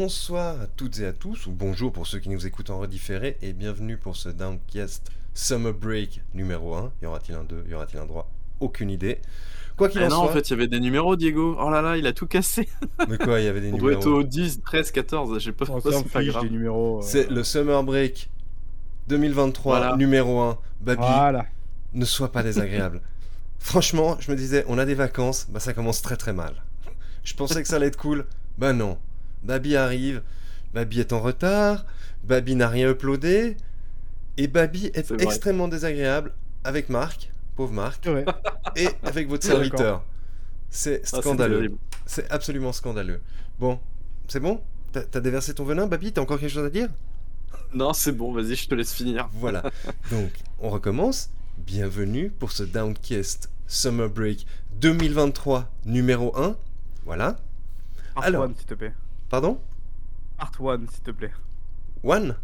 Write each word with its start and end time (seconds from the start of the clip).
Bonsoir 0.00 0.60
à 0.60 0.66
toutes 0.68 1.00
et 1.00 1.06
à 1.06 1.12
tous, 1.12 1.46
ou 1.48 1.50
bonjour 1.50 1.92
pour 1.92 2.06
ceux 2.06 2.20
qui 2.20 2.28
nous 2.28 2.46
écoutent 2.46 2.70
en 2.70 2.78
redifféré, 2.78 3.36
et 3.42 3.52
bienvenue 3.52 3.96
pour 3.96 4.14
ce 4.14 4.28
Downcast 4.28 5.10
Summer 5.34 5.74
Break 5.74 6.22
numéro 6.34 6.72
1. 6.76 6.92
Y 7.02 7.06
aura-t-il 7.06 7.34
un 7.34 7.42
2 7.42 7.64
Y 7.68 7.74
aura-t-il 7.74 7.98
un 7.98 8.06
3 8.06 8.30
Aucune 8.60 8.90
idée. 8.90 9.18
Quoi 9.76 9.88
qu'il 9.88 10.00
Ah 10.00 10.06
en 10.06 10.10
non, 10.10 10.16
soit. 10.18 10.24
en 10.26 10.28
fait, 10.28 10.48
il 10.48 10.50
y 10.52 10.54
avait 10.54 10.68
des 10.68 10.78
numéros, 10.78 11.16
Diego. 11.16 11.56
Oh 11.60 11.68
là 11.68 11.82
là, 11.82 11.96
il 11.96 12.06
a 12.06 12.12
tout 12.12 12.28
cassé. 12.28 12.68
Mais 13.08 13.18
quoi, 13.18 13.40
il 13.40 13.46
y 13.46 13.48
avait 13.48 13.60
des 13.60 13.68
On 13.72 13.76
doit 13.76 13.90
numéros 13.94 14.20
être 14.20 14.20
au 14.20 14.22
10, 14.22 14.60
13, 14.62 14.92
14. 14.92 15.40
J'ai 15.40 15.50
pas 15.50 15.64
On 15.68 15.80
pas, 15.80 15.90
c'est 15.90 16.08
pas 16.12 16.22
grave. 16.24 16.44
numéros. 16.46 16.98
euh, 16.98 17.02
C'est 17.02 17.28
le 17.28 17.42
Summer 17.42 17.82
Break 17.82 18.30
2023 19.08 19.78
Voilà. 19.80 19.96
numéro 19.96 20.38
1. 20.38 20.58
Baby, 20.80 21.00
Voilà. 21.02 21.46
ne 21.94 22.04
sois 22.04 22.30
pas 22.30 22.44
désagréable. 22.44 23.00
Franchement, 23.58 24.16
je 24.20 24.30
me 24.30 24.36
disais, 24.36 24.64
on 24.68 24.78
a 24.78 24.84
des 24.84 24.94
vacances, 24.94 25.48
bah 25.50 25.58
ça 25.58 25.72
commence 25.74 26.02
très 26.02 26.16
très 26.16 26.32
mal. 26.32 26.54
Je 27.24 27.34
pensais 27.34 27.60
que 27.60 27.68
ça 27.68 27.74
allait 27.76 27.88
être 27.88 27.96
cool, 27.98 28.26
bah 28.58 28.72
non. 28.72 28.96
Baby 29.42 29.76
arrive, 29.76 30.22
Baby 30.74 31.00
est 31.00 31.12
en 31.12 31.20
retard, 31.20 31.84
Baby 32.24 32.56
n'a 32.56 32.68
rien 32.68 32.90
uploadé, 32.90 33.56
et 34.36 34.48
Baby 34.48 34.86
est, 34.94 35.10
extrêmement 35.20 35.68
désagréable 35.68 36.32
avec 36.64 36.88
Marc, 36.88 37.30
pauvre 37.56 37.72
Marc, 37.72 38.08
et 38.76 38.88
avec 39.02 39.28
votre 39.28 39.44
serviteur. 39.44 40.04
C'est 40.70 41.02
Ah, 41.12 41.20
scandaleux. 41.20 41.56
terrible. 41.56 41.78
C'est 42.06 42.30
absolument 42.30 42.72
scandaleux. 42.72 43.20
Bon, 43.58 43.78
c'est 44.28 44.40
bon? 44.40 44.60
T'as 44.92 45.20
déversé 45.20 45.54
ton 45.54 45.64
venin, 45.64 45.86
Baby 45.86 46.12
T'as 46.12 46.22
encore 46.22 46.38
quelque 46.40 46.52
chose 46.52 46.64
à 46.66 46.70
dire? 46.70 46.88
Non, 47.74 47.92
c'est 47.92 48.12
bon, 48.12 48.32
vas-y, 48.32 48.56
je 48.56 48.68
te 48.68 48.74
laisse 48.74 48.92
finir. 48.94 49.28
Voilà. 49.34 49.62
Donc, 50.10 50.30
on 50.60 50.70
recommence. 50.70 51.30
Bienvenue 51.58 52.30
pour 52.30 52.52
ce 52.52 52.62
Downcast 52.62 53.50
Summer 53.66 54.08
Break 54.08 54.46
2023 54.80 55.70
numéro 55.84 56.36
1. 56.38 56.56
Voilà. 57.04 57.36
Alors. 58.16 58.44
1, 58.44 58.54
s'il 58.54 58.64
te 58.66 58.74
plaît. 58.74 58.94
Pardon? 59.28 59.60
Part 60.38 60.52
1, 60.58 60.86
s'il 60.90 61.02
te 61.02 61.10
plaît. 61.10 61.32
One? 62.02 62.36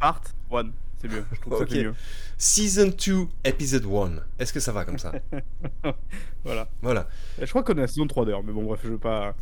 Part 0.00 0.22
1, 0.52 0.70
c'est 1.00 1.08
mieux. 1.08 1.24
Je 1.32 1.40
trouve 1.40 1.66
ça 1.66 1.74
mieux. 1.74 1.94
Season 2.36 2.88
2, 2.88 3.26
Episode 3.44 3.86
1. 3.86 4.22
Est-ce 4.38 4.52
que 4.52 4.60
ça 4.60 4.72
va 4.72 4.84
comme 4.84 4.98
ça? 4.98 5.12
Voilà. 6.44 6.68
Voilà. 6.82 7.08
Et 7.40 7.46
Je 7.46 7.50
crois 7.50 7.62
qu'on 7.62 7.72
est 7.74 7.78
à 7.78 7.82
la 7.82 7.86
saison 7.86 8.06
3 8.06 8.26
d'heure, 8.26 8.42
mais 8.42 8.52
bon, 8.52 8.64
bref, 8.64 8.80
je 8.84 8.90
veux 8.90 8.98
pas. 8.98 9.34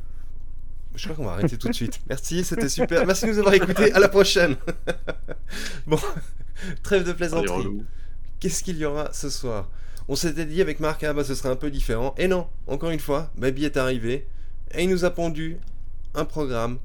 Je 0.95 1.03
crois 1.05 1.17
qu'on 1.17 1.25
va 1.25 1.33
arrêter 1.33 1.59
tout 1.59 1.69
de 1.69 1.73
suite. 1.75 2.01
Merci, 2.09 2.45
c'était 2.45 2.69
super. 2.69 3.05
Merci 3.07 3.27
de 3.27 3.33
nous 3.33 3.39
avoir 3.39 3.55
écoutés. 3.55 3.93
À 3.93 3.99
la 3.99 4.09
prochaine. 4.09 4.55
bon, 5.87 5.99
trêve 6.85 7.05
de 7.05 7.13
plaisanterie. 7.13 7.83
Qu'est-ce 8.39 8.63
qu'il 8.63 8.77
y 8.77 8.85
aura 8.85 9.13
ce 9.13 9.31
soir? 9.31 9.69
On 10.07 10.15
s'était 10.15 10.47
dit 10.47 10.61
avec 10.61 10.79
Marc, 10.79 11.03
ah 11.03 11.13
bah 11.13 11.25
ce 11.25 11.35
serait 11.35 11.49
un 11.49 11.57
peu 11.57 11.71
différent. 11.71 12.15
Et 12.19 12.29
non, 12.29 12.47
encore 12.69 12.91
une 12.91 13.01
fois, 13.01 13.33
Baby 13.37 13.65
est 13.65 13.77
arrivé 13.77 14.29
et 14.73 14.85
il 14.85 14.91
nous 14.91 15.05
a 15.05 15.11
pondu 15.11 15.59
un 16.15 16.25
programme 16.25 16.79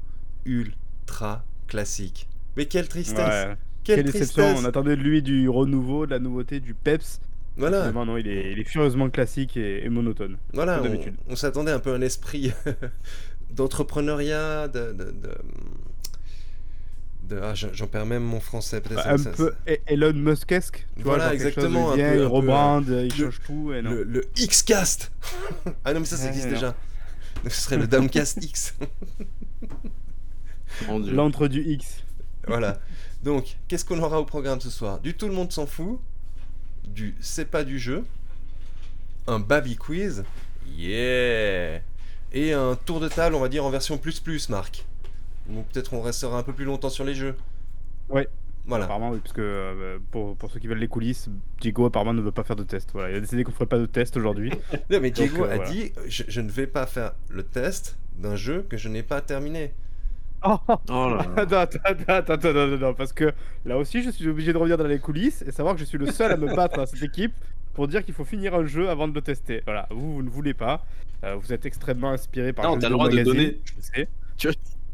ultra 0.44 1.44
classique. 1.66 2.28
Mais 2.56 2.66
quelle 2.66 2.88
tristesse 2.88 3.18
Ouais. 3.18 3.56
Quelle, 3.84 3.96
Quelle 4.02 4.12
déception. 4.12 4.42
tristesse 4.42 4.64
On 4.64 4.68
attendait 4.68 4.96
de 4.96 5.02
lui 5.02 5.22
du 5.22 5.48
renouveau, 5.48 6.06
de 6.06 6.10
la 6.10 6.18
nouveté, 6.18 6.60
du 6.60 6.74
peps. 6.74 7.20
Voilà, 7.56 7.90
non, 7.90 8.16
il 8.16 8.28
est, 8.28 8.52
il 8.52 8.58
est 8.60 8.64
furieusement 8.64 9.10
classique 9.10 9.56
et, 9.56 9.84
et 9.84 9.88
monotone. 9.88 10.36
voilà 10.52 10.80
on, 11.28 11.34
s'attendait 11.36 11.72
un 11.72 11.80
peu 11.80 11.92
à 11.92 11.96
un 11.96 12.00
esprit 12.02 12.52
d'entrepreneuriat, 13.50 14.68
de... 14.68 14.92
de, 14.92 15.04
de- 15.04 15.38
de- 17.28 17.40
ah, 17.42 17.52
j'en 17.54 17.86
perds 17.88 18.06
même 18.06 18.22
mon 18.22 18.40
français, 18.40 18.80
peut-être 18.80 19.02
ça- 19.02 19.12
un 19.12 19.18
ça- 19.18 19.30
peu 19.32 19.52
E- 19.68 19.76
Elon 19.86 20.14
Muskesque. 20.14 20.86
Voilà, 20.98 21.24
chose 21.24 21.34
exactement, 21.34 21.90
un 21.90 21.94
Il 21.94 21.96
vient, 21.96 22.10
peu- 22.12 22.16
il 22.16 22.22
un 22.22 22.28
peu, 22.28 23.04
il 23.04 23.08
le- 23.20 23.24
change 23.26 23.40
tout. 23.44 23.72
Et 23.74 23.82
non. 23.82 23.90
Le, 23.90 24.02
le 24.04 24.24
X-Cast 24.38 25.10
Ah 25.84 25.92
non, 25.92 26.00
mais 26.00 26.06
ça, 26.06 26.16
ça 26.16 26.28
existe 26.28 26.48
déjà. 26.48 26.74
Ce 27.44 27.50
serait 27.62 27.76
le 27.76 27.86
Downcast 27.86 28.38
X. 28.44 28.74
L'entre 30.88 31.48
du 31.48 31.62
X. 31.62 32.02
voilà. 32.46 32.78
Donc, 33.22 33.56
qu'est-ce 33.66 33.84
qu'on 33.84 34.00
aura 34.02 34.20
au 34.20 34.24
programme 34.24 34.60
ce 34.60 34.70
soir? 34.70 35.00
Du 35.00 35.14
tout 35.14 35.26
le 35.28 35.34
monde 35.34 35.52
s'en 35.52 35.66
fout. 35.66 36.00
Du 36.86 37.14
c'est 37.20 37.44
pas 37.44 37.64
du 37.64 37.78
jeu. 37.78 38.04
Un 39.26 39.40
Baby 39.40 39.76
Quiz. 39.76 40.24
Yeah 40.76 41.80
Et 42.32 42.52
un 42.52 42.76
tour 42.76 43.00
de 43.00 43.08
table, 43.08 43.34
on 43.34 43.40
va 43.40 43.48
dire 43.48 43.64
en 43.64 43.70
version 43.70 43.98
plus 43.98 44.20
plus, 44.20 44.48
Marc. 44.48 44.84
Ou 45.50 45.62
peut-être 45.62 45.94
on 45.94 46.02
restera 46.02 46.38
un 46.38 46.42
peu 46.42 46.52
plus 46.52 46.64
longtemps 46.64 46.90
sur 46.90 47.04
les 47.04 47.14
jeux. 47.14 47.34
Ouais. 48.08 48.28
Voilà. 48.68 48.84
Apparemment, 48.84 49.10
oui, 49.10 49.18
parce 49.22 49.32
que 49.32 49.40
euh, 49.40 49.98
pour, 50.10 50.36
pour 50.36 50.50
ceux 50.50 50.60
qui 50.60 50.66
veulent 50.68 50.78
les 50.78 50.88
coulisses, 50.88 51.28
Diego 51.60 51.86
apparemment 51.86 52.12
ne 52.14 52.20
veut 52.20 52.32
pas 52.32 52.44
faire 52.44 52.54
de 52.56 52.62
test. 52.64 52.90
Voilà, 52.92 53.10
il 53.10 53.16
a 53.16 53.20
décidé 53.20 53.42
qu'on 53.42 53.52
ferait 53.52 53.66
pas 53.66 53.78
de 53.78 53.86
test 53.86 54.16
aujourd'hui. 54.16 54.52
Non, 54.90 54.98
mais 55.00 55.10
Diego 55.10 55.44
euh, 55.44 55.50
a 55.52 55.56
voilà. 55.56 55.70
dit 55.70 55.92
je, 56.06 56.24
je 56.28 56.40
ne 56.40 56.50
vais 56.50 56.66
pas 56.66 56.86
faire 56.86 57.12
le 57.30 57.42
test 57.42 57.98
d'un 58.18 58.36
jeu 58.36 58.66
que 58.68 58.76
je 58.76 58.88
n'ai 58.88 59.02
pas 59.02 59.20
terminé. 59.22 59.72
oh, 60.44 60.58
Oh 60.68 61.08
là 61.08 61.16
là. 61.16 61.26
attends, 61.36 61.56
attends, 61.60 61.78
attends, 61.84 62.04
attends, 62.12 62.32
attends, 62.34 62.48
attends, 62.50 62.72
attends, 62.74 62.94
parce 62.94 63.12
que 63.14 63.32
là 63.64 63.78
aussi, 63.78 64.02
je 64.02 64.10
suis 64.10 64.28
obligé 64.28 64.52
de 64.52 64.58
revenir 64.58 64.76
dans 64.76 64.86
les 64.86 64.98
coulisses 64.98 65.42
et 65.42 65.50
savoir 65.50 65.74
que 65.74 65.80
je 65.80 65.86
suis 65.86 65.98
le 65.98 66.06
seul 66.12 66.30
à 66.30 66.36
me 66.36 66.54
battre 66.54 66.78
à 66.78 66.86
cette 66.86 67.02
équipe 67.02 67.32
pour 67.74 67.88
dire 67.88 68.04
qu'il 68.04 68.12
faut 68.14 68.24
finir 68.24 68.54
un 68.54 68.66
jeu 68.66 68.90
avant 68.90 69.08
de 69.08 69.14
le 69.14 69.22
tester. 69.22 69.62
Voilà, 69.64 69.86
vous, 69.90 70.14
vous 70.14 70.22
ne 70.22 70.28
voulez 70.30 70.52
pas. 70.54 70.84
Euh, 71.24 71.36
vous 71.36 71.52
êtes 71.52 71.64
extrêmement 71.64 72.10
inspiré 72.10 72.52
par 72.52 72.66
Non, 72.66 72.78
t'as 72.78 72.88
le 72.88 72.94
droit 72.94 73.08
de 73.08 73.14
Magazine, 73.16 73.34
donner- 73.34 73.60
Je 73.76 73.80
sais. 73.80 74.08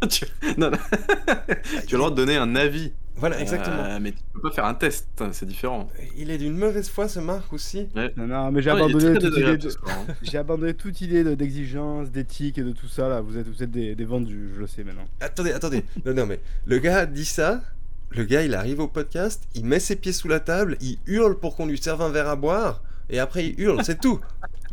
Tu- 0.09 0.27
non, 0.59 0.71
non. 0.71 0.77
tu 0.87 1.53
as 1.73 1.93
le 1.93 1.99
droit 1.99 2.11
de 2.11 2.15
donner 2.17 2.37
un 2.37 2.55
avis. 2.57 2.93
Voilà, 3.17 3.41
exactement. 3.41 3.85
Euh, 3.85 3.99
mais 4.01 4.13
tu 4.13 4.19
peux 4.33 4.41
pas 4.41 4.51
faire 4.51 4.65
un 4.65 4.75
test, 4.75 5.07
c'est 5.33 5.47
différent. 5.47 5.89
Il 6.17 6.31
est 6.31 6.39
d'une 6.39 6.57
mauvaise 6.57 6.89
foi, 6.89 7.09
ce 7.09 7.21
Marc 7.21 7.53
aussi. 7.53 7.89
Non, 7.95 8.27
non, 8.27 8.51
mais 8.51 8.61
j'ai 8.61 8.71
est 8.71 8.73
abandonné 8.73 9.15
toute 9.19 9.33
idée 9.37 9.57
de... 9.57 9.69
hein. 9.69 10.15
J'ai 10.23 10.39
abandonné 10.39 10.75
toute 10.75 11.01
idée 11.01 11.23
de- 11.23 11.35
d'exigence, 11.35 12.11
d'éthique 12.11 12.59
et 12.59 12.63
de 12.65 12.73
tout 12.73 12.89
ça 12.89 13.09
là. 13.09 13.21
Vous 13.21 13.39
êtes, 13.39 13.47
vous 13.49 13.63
êtes 13.63 13.71
des, 13.71 13.95
des 13.95 14.05
vendus, 14.05 14.51
je 14.55 14.61
le 14.61 14.67
sais 14.67 14.83
maintenant. 14.83 15.05
Attendez, 15.21 15.53
attendez. 15.53 15.85
Non, 16.05 16.13
non, 16.13 16.27
mais 16.27 16.41
le 16.67 16.79
gars 16.79 17.07
dit 17.07 17.25
ça. 17.25 17.63
Le 18.11 18.23
gars, 18.25 18.43
il 18.43 18.55
arrive 18.55 18.79
au 18.81 18.87
podcast, 18.87 19.43
il 19.57 19.65
met 19.65 19.81
ses 19.81 19.97
pieds 19.97 20.13
sous 20.13 20.29
la 20.29 20.39
table, 20.39 20.77
il 20.81 20.99
hurle 21.07 21.37
pour 21.39 21.57
qu'on 21.57 21.67
lui 21.67 21.79
serve 21.79 22.01
un 22.01 22.11
verre 22.11 22.29
à 22.29 22.37
boire, 22.37 22.81
et 23.11 23.19
après 23.19 23.45
il 23.49 23.61
hurle, 23.61 23.83
c'est 23.83 23.99
tout. 24.01 24.21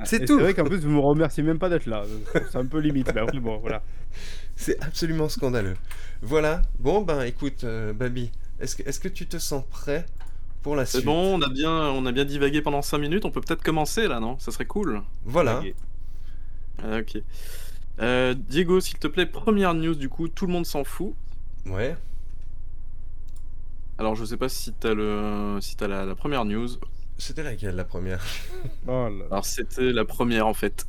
C'est 0.04 0.22
Et 0.22 0.26
tout. 0.26 0.38
C'est 0.38 0.44
vrai 0.44 0.54
qu'en 0.54 0.64
plus 0.66 0.78
vous 0.78 0.90
me 0.92 1.00
remerciez 1.00 1.42
même 1.42 1.58
pas 1.58 1.68
d'être 1.70 1.88
là. 1.88 2.04
C'est 2.52 2.58
un 2.58 2.66
peu 2.66 2.80
limite. 2.80 3.12
Mais 3.16 3.22
après, 3.22 3.40
bon, 3.40 3.58
voilà. 3.58 3.82
C'est 4.56 4.80
absolument 4.84 5.28
scandaleux. 5.28 5.74
Voilà. 6.22 6.62
Bon, 6.80 7.02
ben 7.02 7.22
écoute, 7.24 7.64
euh, 7.64 7.94
Baby, 7.94 8.32
est-ce 8.60 8.76
que, 8.76 8.84
est-ce 8.88 9.00
que 9.00 9.08
tu 9.08 9.28
te 9.28 9.38
sens 9.38 9.64
prêt 9.70 10.06
pour 10.62 10.76
la 10.76 10.86
C'est 10.86 11.00
suite 11.00 11.06
bon, 11.06 11.38
on 11.38 11.42
a, 11.42 11.50
bien, 11.50 11.72
on 11.72 12.06
a 12.06 12.12
bien 12.12 12.26
divagué 12.26 12.62
pendant 12.62 12.82
5 12.82 12.98
minutes, 13.00 13.26
on 13.26 13.32
peut 13.32 13.42
peut-être 13.42 13.64
commencer 13.64 14.08
là, 14.08 14.20
non? 14.20 14.38
Ça 14.40 14.52
serait 14.52 14.66
cool. 14.66 15.02
Voilà. 15.26 15.60
Ok. 15.60 15.74
Ah, 16.84 17.00
ok. 17.00 17.22
Euh, 18.00 18.34
Diego, 18.34 18.80
s'il 18.80 18.98
te 19.00 19.08
plaît, 19.08 19.26
première 19.26 19.74
news 19.74 19.96
du 19.96 20.10
coup, 20.10 20.28
tout 20.28 20.46
le 20.48 20.54
monde 20.54 20.66
s'en 20.66 20.84
fout. 20.84 21.14
Ouais. 21.66 21.96
Alors 23.98 24.16
je 24.16 24.26
sais 24.26 24.38
pas 24.38 24.50
si 24.50 24.74
t'as 24.74 24.94
le, 24.94 25.60
si 25.62 25.76
t'as 25.76 25.88
la, 25.88 26.06
la 26.06 26.16
première 26.16 26.46
news. 26.46 26.68
C'était 27.18 27.44
laquelle 27.44 27.76
la 27.76 27.84
première? 27.84 28.24
Oh 28.88 29.10
là. 29.10 29.26
Alors 29.30 29.46
c'était 29.46 29.92
la 29.94 30.06
première 30.06 30.48
en 30.48 30.54
fait. 30.54 30.88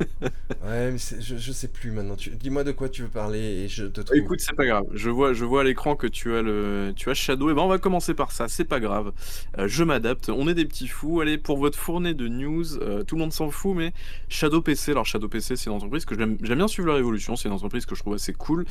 Ouais, 0.64 0.90
mais 0.92 0.98
je, 0.98 1.36
je 1.38 1.52
sais 1.52 1.68
plus 1.68 1.90
maintenant. 1.90 2.16
Tu- 2.16 2.30
Dis-moi 2.30 2.64
de 2.64 2.72
quoi 2.72 2.88
tu 2.88 3.02
veux 3.02 3.08
parler 3.08 3.38
et 3.40 3.68
je 3.68 3.84
te 3.86 4.00
trouve. 4.02 4.16
Écoute, 4.16 4.40
c'est 4.40 4.54
pas 4.54 4.66
grave. 4.66 4.84
Je 4.92 5.08
vois, 5.08 5.32
je 5.32 5.44
vois 5.44 5.62
à 5.62 5.64
l'écran 5.64 5.96
que 5.96 6.06
tu 6.06 6.34
as 6.34 6.42
le, 6.42 6.92
tu 6.94 7.08
as 7.10 7.14
Shadow. 7.14 7.50
Et 7.50 7.54
ben 7.54 7.62
on 7.62 7.68
va 7.68 7.78
commencer 7.78 8.12
par 8.14 8.30
ça. 8.32 8.46
C'est 8.48 8.64
pas 8.64 8.78
grave. 8.80 9.12
Euh, 9.58 9.68
je 9.68 9.84
m'adapte. 9.84 10.28
On 10.28 10.48
est 10.48 10.54
des 10.54 10.66
petits 10.66 10.88
fous. 10.88 11.20
Allez 11.20 11.38
pour 11.38 11.56
votre 11.58 11.78
fournée 11.78 12.14
de 12.14 12.28
news. 12.28 12.76
euh, 12.82 13.02
tout 13.04 13.14
le 13.16 13.20
monde 13.22 13.32
s'en 13.32 13.50
fout, 13.50 13.74
mais 13.76 13.92
Shadow 14.28 14.60
PC. 14.60 14.90
Alors 14.92 15.06
Shadow 15.06 15.28
PC, 15.28 15.56
c'est 15.56 15.70
une 15.70 15.76
entreprise 15.76 16.04
que 16.04 16.16
j'aime, 16.16 16.36
bien 16.36 16.68
suivre 16.68 16.88
leur 16.88 16.98
évolution. 16.98 17.36
C'est 17.36 17.48
une 17.48 17.54
entreprise 17.54 17.86
que 17.86 17.94
je 17.94 18.00
trouve 18.00 18.14
assez 18.14 18.32
cool. 18.34 18.66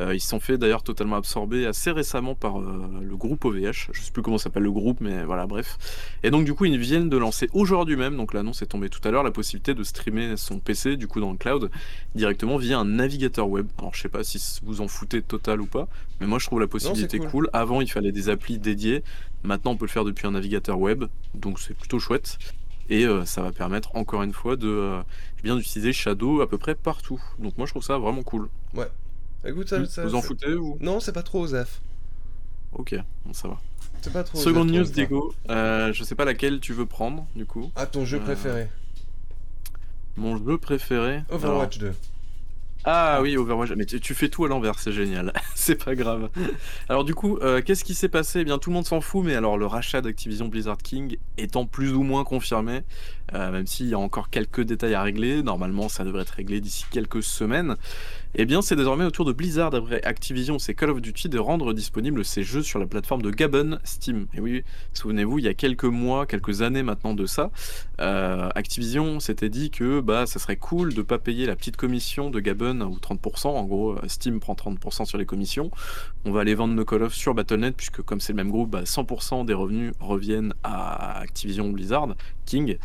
Euh, 0.00 0.14
ils 0.14 0.20
se 0.20 0.28
sont 0.28 0.40
fait 0.40 0.56
d'ailleurs 0.56 0.82
totalement 0.82 1.16
absorber 1.16 1.66
assez 1.66 1.90
récemment 1.90 2.34
par 2.34 2.58
le 2.58 3.16
groupe 3.16 3.44
OVH. 3.44 3.90
Je 3.92 4.00
sais 4.00 4.12
plus 4.12 4.22
comment 4.22 4.38
s'appelle 4.38 4.62
le 4.62 4.72
groupe, 4.72 5.00
mais 5.00 5.24
voilà, 5.24 5.46
bref. 5.46 5.76
Et 6.22 6.30
donc 6.30 6.44
du 6.46 6.54
coup, 6.54 6.64
ils 6.64 6.78
viennent 6.78 7.08
de 7.10 7.16
lancer 7.18 7.48
aujourd'hui 7.52 7.96
même. 7.96 8.16
Donc 8.16 8.32
l'annonce 8.34 8.62
est 8.62 8.66
tombée 8.66 8.88
tout 8.88 9.06
à 9.06 9.10
l'heure, 9.10 9.22
la 9.22 9.30
possibilité 9.30 9.74
de 9.74 9.82
streamer 9.84 10.36
son 10.36 10.58
PC 10.58 10.73
du 10.96 11.06
coup 11.08 11.20
dans 11.20 11.30
le 11.32 11.36
cloud 11.38 11.70
directement 12.14 12.56
via 12.56 12.78
un 12.78 12.84
navigateur 12.84 13.48
web. 13.48 13.66
Alors 13.78 13.94
je 13.94 14.02
sais 14.02 14.08
pas 14.08 14.24
si 14.24 14.60
vous 14.62 14.80
en 14.80 14.88
foutez 14.88 15.22
total 15.22 15.60
ou 15.60 15.66
pas, 15.66 15.88
mais 16.20 16.26
moi 16.26 16.38
je 16.38 16.46
trouve 16.46 16.60
la 16.60 16.66
possibilité 16.66 17.18
cool. 17.18 17.28
cool. 17.30 17.50
Avant 17.52 17.80
il 17.80 17.90
fallait 17.90 18.12
des 18.12 18.28
applis 18.28 18.58
dédiées, 18.58 19.02
maintenant 19.42 19.72
on 19.72 19.76
peut 19.76 19.86
le 19.86 19.90
faire 19.90 20.04
depuis 20.04 20.26
un 20.26 20.32
navigateur 20.32 20.78
web, 20.78 21.04
donc 21.34 21.58
c'est 21.60 21.74
plutôt 21.74 21.98
chouette. 21.98 22.38
Et 22.90 23.06
euh, 23.06 23.24
ça 23.24 23.40
va 23.40 23.50
permettre 23.50 23.96
encore 23.96 24.22
une 24.22 24.34
fois 24.34 24.56
de 24.56 24.68
euh, 24.68 25.02
bien 25.42 25.56
d'utiliser 25.56 25.92
Shadow 25.94 26.42
à 26.42 26.48
peu 26.48 26.58
près 26.58 26.74
partout. 26.74 27.22
Donc 27.38 27.56
moi 27.56 27.66
je 27.66 27.72
trouve 27.72 27.82
ça 27.84 27.96
vraiment 27.98 28.22
cool. 28.22 28.48
Écoute, 29.46 29.68
ça, 29.68 29.84
ça- 29.86 30.04
vous 30.04 30.14
en 30.14 30.22
foutez 30.22 30.54
ou 30.54 30.78
Non, 30.80 31.00
c'est 31.00 31.12
pas 31.12 31.22
trop 31.22 31.42
Osef. 31.44 31.80
Ok, 32.72 32.94
bon, 33.24 33.32
ça 33.32 33.48
va. 33.48 33.60
C'est 34.00 34.12
pas 34.12 34.24
trop. 34.24 34.38
Seconde 34.38 34.70
news. 34.70 34.84
Diego, 34.84 35.34
euh, 35.50 35.92
je 35.92 36.02
sais 36.04 36.14
pas 36.14 36.24
laquelle 36.24 36.60
tu 36.60 36.72
veux 36.72 36.86
prendre 36.86 37.26
du 37.36 37.46
coup. 37.46 37.70
Ah, 37.76 37.86
ton 37.86 38.04
jeu 38.04 38.18
Euh, 38.18 38.20
préféré 38.20 38.68
Mon 40.16 40.36
jeu 40.36 40.58
préféré. 40.58 41.22
Overwatch 41.30 41.78
2. 41.78 41.92
Ah 42.84 43.20
oui, 43.22 43.36
Overwatch. 43.36 43.70
Mais 43.76 43.86
tu, 43.86 43.98
tu 43.98 44.14
fais 44.14 44.28
tout 44.28 44.44
à 44.44 44.48
l'envers, 44.48 44.78
c'est 44.78 44.92
génial. 44.92 45.32
c'est 45.54 45.82
pas 45.82 45.94
grave. 45.94 46.28
Alors 46.88 47.04
du 47.04 47.14
coup, 47.14 47.38
euh, 47.38 47.62
qu'est-ce 47.62 47.82
qui 47.82 47.94
s'est 47.94 48.10
passé? 48.10 48.40
Eh 48.40 48.44
bien, 48.44 48.58
tout 48.58 48.70
le 48.70 48.74
monde 48.74 48.86
s'en 48.86 49.00
fout, 49.00 49.24
mais 49.24 49.34
alors 49.34 49.56
le 49.56 49.66
rachat 49.66 50.02
d'Activision 50.02 50.48
Blizzard 50.48 50.76
King 50.76 51.16
étant 51.38 51.64
plus 51.64 51.92
ou 51.94 52.02
moins 52.02 52.24
confirmé, 52.24 52.82
euh, 53.32 53.50
même 53.50 53.66
s'il 53.66 53.88
y 53.88 53.94
a 53.94 53.98
encore 53.98 54.30
quelques 54.30 54.60
détails 54.60 54.94
à 54.94 55.02
régler, 55.02 55.42
normalement 55.42 55.88
ça 55.88 56.04
devrait 56.04 56.22
être 56.22 56.30
réglé 56.30 56.60
d'ici 56.60 56.84
quelques 56.90 57.22
semaines. 57.22 57.76
Eh 58.36 58.46
bien, 58.46 58.62
c'est 58.62 58.74
désormais 58.74 59.04
au 59.04 59.12
tour 59.12 59.24
de 59.24 59.32
Blizzard, 59.32 59.72
après 59.72 60.02
Activision, 60.02 60.58
c'est 60.58 60.74
Call 60.74 60.90
of 60.90 61.00
Duty, 61.00 61.28
de 61.28 61.38
rendre 61.38 61.72
disponibles 61.72 62.24
ces 62.24 62.42
jeux 62.42 62.62
sur 62.62 62.80
la 62.80 62.86
plateforme 62.86 63.22
de 63.22 63.30
Gabon 63.30 63.78
Steam. 63.84 64.26
Et 64.34 64.40
oui, 64.40 64.64
souvenez-vous, 64.92 65.38
il 65.38 65.44
y 65.44 65.48
a 65.48 65.54
quelques 65.54 65.84
mois, 65.84 66.26
quelques 66.26 66.62
années 66.62 66.82
maintenant 66.82 67.14
de 67.14 67.26
ça, 67.26 67.52
euh, 68.00 68.48
Activision 68.56 69.20
s'était 69.20 69.48
dit 69.48 69.70
que 69.70 70.00
bah 70.00 70.26
ça 70.26 70.40
serait 70.40 70.56
cool 70.56 70.94
de 70.94 71.02
pas 71.02 71.18
payer 71.18 71.46
la 71.46 71.54
petite 71.54 71.76
commission 71.76 72.28
de 72.28 72.40
Gabon 72.40 72.80
ou 72.80 72.98
30%. 72.98 73.46
En 73.46 73.64
gros, 73.66 73.96
Steam 74.08 74.40
prend 74.40 74.54
30% 74.54 75.04
sur 75.04 75.16
les 75.16 75.26
commissions. 75.26 75.70
On 76.24 76.32
va 76.32 76.40
aller 76.40 76.56
vendre 76.56 76.74
nos 76.74 76.84
Call 76.84 77.04
of 77.04 77.14
sur 77.14 77.34
Battle.net 77.34 77.76
puisque 77.76 78.02
comme 78.02 78.18
c'est 78.18 78.32
le 78.32 78.38
même 78.38 78.50
groupe, 78.50 78.70
bah, 78.70 78.82
100% 78.82 79.44
des 79.44 79.54
revenus 79.54 79.92
reviennent 80.00 80.54
à 80.64 81.20
Activision 81.20 81.70
Blizzard 81.70 82.08
King. 82.46 82.78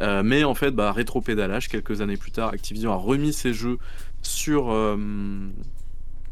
Euh, 0.00 0.22
mais 0.24 0.44
en 0.44 0.54
fait, 0.54 0.70
bah, 0.70 0.92
rétro-pédalage, 0.92 1.68
quelques 1.68 2.00
années 2.00 2.16
plus 2.16 2.30
tard, 2.30 2.50
Activision 2.50 2.92
a 2.92 2.96
remis 2.96 3.32
ses 3.32 3.52
jeux 3.52 3.78
sur, 4.22 4.70
euh, 4.70 4.96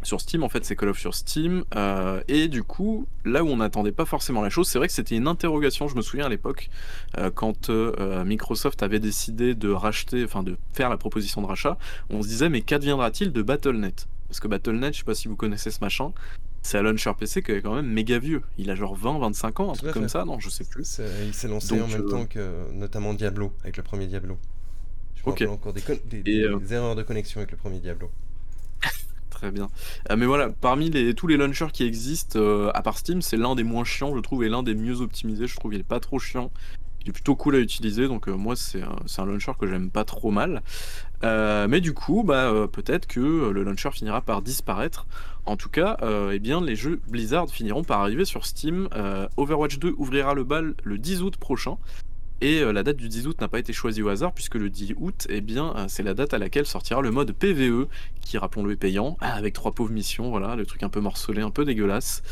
sur 0.02 0.20
Steam. 0.20 0.42
En 0.42 0.48
fait, 0.48 0.64
c'est 0.64 0.76
Call 0.76 0.90
of 0.90 0.98
sur 0.98 1.14
Steam. 1.14 1.64
Euh, 1.74 2.20
et 2.28 2.48
du 2.48 2.62
coup, 2.62 3.06
là 3.24 3.44
où 3.44 3.48
on 3.48 3.56
n'attendait 3.56 3.92
pas 3.92 4.04
forcément 4.04 4.42
la 4.42 4.50
chose, 4.50 4.68
c'est 4.68 4.78
vrai 4.78 4.88
que 4.88 4.94
c'était 4.94 5.16
une 5.16 5.28
interrogation. 5.28 5.88
Je 5.88 5.96
me 5.96 6.02
souviens 6.02 6.26
à 6.26 6.28
l'époque, 6.28 6.70
quand 7.34 7.70
Microsoft 7.70 8.82
avait 8.82 9.00
décidé 9.00 9.54
de 9.54 9.70
racheter, 9.70 10.24
enfin 10.24 10.42
de 10.42 10.56
faire 10.72 10.90
la 10.90 10.96
proposition 10.96 11.42
de 11.42 11.46
rachat, 11.46 11.78
on 12.10 12.22
se 12.22 12.28
disait, 12.28 12.48
mais 12.48 12.62
qu'adviendra-t-il 12.62 13.32
de 13.32 13.42
Battle.net 13.42 14.08
Parce 14.28 14.40
que 14.40 14.48
Battle.net, 14.48 14.94
je 14.94 14.98
sais 14.98 15.04
pas 15.04 15.14
si 15.14 15.28
vous 15.28 15.36
connaissez 15.36 15.70
ce 15.70 15.80
machin. 15.80 16.12
C'est 16.62 16.78
un 16.78 16.82
launcher 16.82 17.12
PC 17.18 17.42
qui 17.42 17.52
est 17.52 17.62
quand 17.62 17.74
même 17.74 17.86
méga 17.90 18.18
vieux. 18.18 18.42
Il 18.58 18.70
a 18.70 18.74
genre 18.74 18.94
20, 18.94 19.18
25 19.20 19.60
ans, 19.60 19.70
un 19.72 19.74
truc 19.74 19.92
comme 19.92 20.08
ça, 20.08 20.24
non, 20.24 20.38
je 20.38 20.50
sais 20.50 20.64
plus. 20.64 21.00
Il 21.24 21.32
s'est 21.34 21.48
lancé 21.48 21.76
Donc, 21.76 21.84
en 21.84 21.88
même 21.88 22.02
euh, 22.02 22.10
temps 22.10 22.26
que 22.26 22.72
notamment 22.72 23.14
Diablo, 23.14 23.52
avec 23.62 23.76
le 23.76 23.82
premier 23.82 24.06
Diablo. 24.06 24.36
Je 25.14 25.22
me 25.22 25.28
Ok. 25.30 25.38
rappelle 25.38 25.48
encore 25.48 25.72
des, 25.72 26.44
euh, 26.44 26.60
erreurs 26.70 26.94
de 26.94 27.02
connexion 27.02 27.40
avec 27.40 27.50
le 27.52 27.56
premier 27.56 27.78
Diablo. 27.78 28.10
Très 29.30 29.50
bien. 29.50 29.68
Euh, 30.10 30.16
mais 30.16 30.26
voilà, 30.26 30.50
parmi 30.50 30.90
les, 30.90 31.14
tous 31.14 31.26
les 31.26 31.36
launchers 31.36 31.70
qui 31.72 31.84
existent, 31.84 32.38
euh, 32.38 32.70
à 32.74 32.82
part 32.82 32.98
Steam, 32.98 33.22
c'est 33.22 33.36
l'un 33.36 33.54
des 33.54 33.64
moins 33.64 33.84
chiants, 33.84 34.14
je 34.14 34.20
trouve, 34.20 34.44
et 34.44 34.48
l'un 34.48 34.62
des 34.62 34.74
mieux 34.74 35.00
optimisés. 35.00 35.46
Je 35.46 35.56
trouve 35.56 35.74
il 35.74 35.80
est 35.80 35.84
pas 35.84 36.00
trop 36.00 36.18
chiant. 36.18 36.50
Il 37.02 37.10
est 37.10 37.12
plutôt 37.12 37.36
cool 37.36 37.54
à 37.56 37.58
utiliser, 37.60 38.08
donc 38.08 38.28
euh, 38.28 38.32
moi, 38.36 38.56
c'est 38.56 38.82
un, 38.82 38.96
c'est 39.06 39.22
un 39.22 39.26
launcher 39.26 39.52
que 39.58 39.66
j'aime 39.66 39.90
pas 39.90 40.04
trop 40.04 40.30
mal. 40.30 40.62
Euh, 41.24 41.66
mais 41.68 41.80
du 41.80 41.94
coup, 41.94 42.22
bah, 42.22 42.50
euh, 42.50 42.66
peut-être 42.66 43.06
que 43.06 43.50
le 43.50 43.62
launcher 43.62 43.90
finira 43.90 44.20
par 44.20 44.42
disparaître. 44.42 45.06
En 45.46 45.56
tout 45.56 45.68
cas, 45.68 45.96
euh, 46.02 46.32
eh 46.32 46.60
les 46.60 46.76
jeux 46.76 47.00
Blizzard 47.08 47.48
finiront 47.48 47.82
par 47.82 48.00
arriver 48.00 48.24
sur 48.24 48.44
Steam. 48.44 48.88
Overwatch 49.36 49.78
2 49.78 49.94
ouvrira 49.96 50.34
le 50.34 50.44
bal 50.44 50.74
le 50.82 50.98
10 50.98 51.22
août 51.22 51.36
prochain. 51.36 51.78
Et 52.40 52.60
la 52.60 52.84
date 52.84 52.96
du 52.96 53.08
10 53.08 53.26
août 53.26 53.40
n'a 53.40 53.48
pas 53.48 53.58
été 53.58 53.72
choisie 53.72 54.00
au 54.00 54.08
hasard, 54.08 54.32
puisque 54.32 54.54
le 54.54 54.70
10 54.70 54.94
août, 54.98 55.26
eh 55.28 55.42
c'est 55.88 56.04
la 56.04 56.14
date 56.14 56.34
à 56.34 56.38
laquelle 56.38 56.66
sortira 56.66 57.00
le 57.00 57.10
mode 57.10 57.32
PVE, 57.32 57.88
qui, 58.20 58.38
rappelons-le, 58.38 58.72
est 58.72 58.76
payant, 58.76 59.16
ah, 59.20 59.32
avec 59.34 59.54
trois 59.54 59.72
pauvres 59.72 59.90
missions, 59.90 60.30
voilà, 60.30 60.54
le 60.54 60.64
truc 60.64 60.84
un 60.84 60.88
peu 60.88 61.00
morcelé, 61.00 61.42
un 61.42 61.50
peu 61.50 61.64
dégueulasse. 61.64 62.22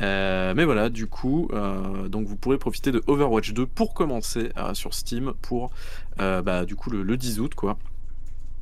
Mais 0.00 0.64
voilà, 0.64 0.88
du 0.88 1.06
coup, 1.06 1.48
donc 2.08 2.26
vous 2.26 2.36
pourrez 2.36 2.58
profiter 2.58 2.90
de 2.90 3.00
Overwatch 3.06 3.52
2 3.52 3.66
pour 3.66 3.94
commencer 3.94 4.50
sur 4.72 4.92
Steam 4.92 5.34
pour, 5.40 5.70
bah, 6.18 6.64
du 6.64 6.74
coup, 6.74 6.90
le, 6.90 7.04
le 7.04 7.16
10 7.16 7.38
août, 7.38 7.54
quoi. 7.54 7.78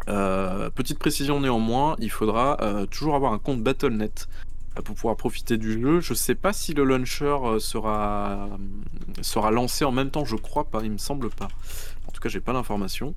Euh, 0.08 0.70
petite 0.70 0.99
précision 0.99 1.40
néanmoins, 1.40 1.96
il 1.99 2.10
faudra 2.10 2.58
euh, 2.60 2.87
toujours 2.87 3.14
avoir 3.14 3.32
un 3.32 3.38
compte 3.38 3.62
Battle.net 3.62 4.28
euh, 4.78 4.82
pour 4.82 4.94
pouvoir 4.94 5.16
profiter 5.16 5.58
du 5.58 5.81
jeu. 5.81 6.00
Je 6.00 6.14
sais 6.14 6.34
pas 6.34 6.52
si 6.52 6.75
le 6.75 6.84
launcher 6.84 7.37
sera, 7.58 8.49
sera 9.20 9.50
lancé 9.50 9.84
en 9.84 9.93
même 9.93 10.10
temps, 10.10 10.25
je 10.25 10.37
crois 10.37 10.64
pas, 10.64 10.81
il 10.82 10.90
me 10.90 10.99
semble 10.99 11.31
pas. 11.31 11.49
En 12.08 12.12
tout 12.12 12.20
cas, 12.20 12.28
j'ai 12.28 12.40
pas 12.40 12.52
l'information. 12.52 13.14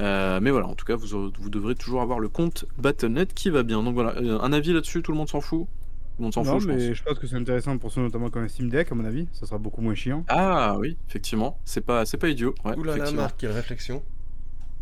Euh, 0.00 0.38
mais 0.40 0.50
voilà, 0.50 0.66
en 0.66 0.74
tout 0.74 0.84
cas, 0.84 0.96
vous, 0.96 1.30
devrez 1.50 1.74
toujours 1.74 2.02
avoir 2.02 2.20
le 2.20 2.28
compte 2.28 2.64
Battle.net 2.78 3.34
qui 3.34 3.50
va 3.50 3.62
bien. 3.62 3.82
Donc 3.82 3.94
voilà, 3.94 4.14
un 4.18 4.52
avis 4.52 4.72
là-dessus, 4.72 5.02
tout 5.02 5.12
le 5.12 5.18
monde 5.18 5.28
s'en 5.28 5.40
fout? 5.40 5.66
Tout 5.66 6.22
le 6.22 6.24
monde 6.24 6.34
s'en 6.34 6.44
Non, 6.44 6.52
fout, 6.52 6.62
je 6.62 6.66
pense. 6.68 6.76
mais 6.76 6.94
je 6.94 7.02
pense 7.02 7.18
que 7.18 7.26
c'est 7.26 7.36
intéressant 7.36 7.78
pour 7.78 7.92
ceux 7.92 8.00
notamment 8.00 8.30
qui 8.30 8.38
ont 8.38 8.42
un 8.42 8.48
Steam 8.48 8.68
Deck, 8.68 8.92
à 8.92 8.94
mon 8.94 9.04
avis. 9.04 9.26
Ça 9.32 9.46
sera 9.46 9.58
beaucoup 9.58 9.80
moins 9.80 9.94
chiant. 9.94 10.24
Ah 10.28 10.76
oui, 10.78 10.96
effectivement, 11.08 11.58
c'est 11.64 11.80
pas, 11.80 12.06
c'est 12.06 12.16
pas 12.16 12.28
idiot. 12.28 12.54
Ouais, 12.64 12.76
Ouh 12.76 12.84
là 12.84 12.92
là, 12.92 12.96
effectivement. 12.98 13.22
Marc, 13.22 13.36
quelle 13.38 13.52
réflexion. 13.52 14.02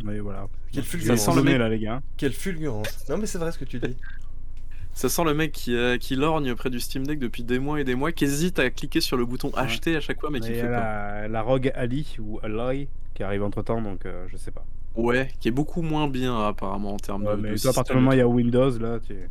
Mais 0.05 0.19
voilà. 0.21 0.47
Quelle 0.73 0.83
Je 0.85 0.89
fulgurance. 0.89 1.21
sent 1.21 1.35
le 1.37 1.43
mec- 1.43 1.59
là, 1.59 1.69
les 1.69 1.79
gars. 1.79 2.03
Quelle 2.17 2.33
fulgurance. 2.33 3.09
Non 3.09 3.17
mais 3.19 3.27
c'est 3.27 3.39
vrai 3.39 3.53
ce 3.53 3.59
que 3.59 3.65
tu 3.65 3.79
dis. 3.79 3.97
Ça 4.93 5.11
sent 5.11 5.25
le 5.25 5.35
mec 5.35 5.53
qui, 5.53 5.77
euh, 5.77 5.99
qui 5.99 6.17
lorgne 6.17 6.55
près 6.55 6.71
du 6.71 6.81
Steam 6.81 7.07
Deck 7.07 7.19
depuis 7.19 7.43
des 7.43 7.59
mois 7.59 7.79
et 7.81 7.85
des 7.85 7.95
mois, 7.95 8.13
qui 8.13 8.25
hésite 8.25 8.59
à 8.59 8.71
cliquer 8.71 9.03
sur 9.03 9.19
le 9.19 9.27
bouton 9.27 9.51
acheter 9.55 9.95
à 9.95 10.01
chaque 10.01 10.19
fois, 10.21 10.31
mais 10.31 10.41
qui 10.41 10.49
fait 10.55 10.63
a 10.63 10.69
pas. 10.69 11.21
la, 11.23 11.29
la 11.29 11.43
Rogue 11.43 11.71
Ali 11.75 12.17
ou 12.19 12.41
Ally 12.43 12.89
qui 13.15 13.23
arrive 13.23 13.43
entre 13.43 13.61
temps, 13.63 13.83
donc 13.83 14.07
euh, 14.07 14.25
je 14.29 14.39
sais 14.39 14.51
pas. 14.53 14.65
Ouais, 14.95 15.29
qui 15.41 15.49
est 15.49 15.51
beaucoup 15.53 15.83
moins 15.83 16.09
bien 16.09 16.47
apparemment 16.47 16.95
en 16.95 16.97
termes 16.97 17.27
Ouais, 17.27 17.37
de. 17.37 17.43
mais 17.43 17.51
de 17.53 17.59
toi, 17.59 17.73
à 17.73 17.75
partir 17.75 17.95
du 17.95 18.01
moment 18.01 18.13
où 18.13 18.15
il 18.15 18.19
y 18.19 18.23
a 18.23 18.27
Windows, 18.29 18.79
là, 18.79 18.99
tu 19.07 19.13
es, 19.13 19.29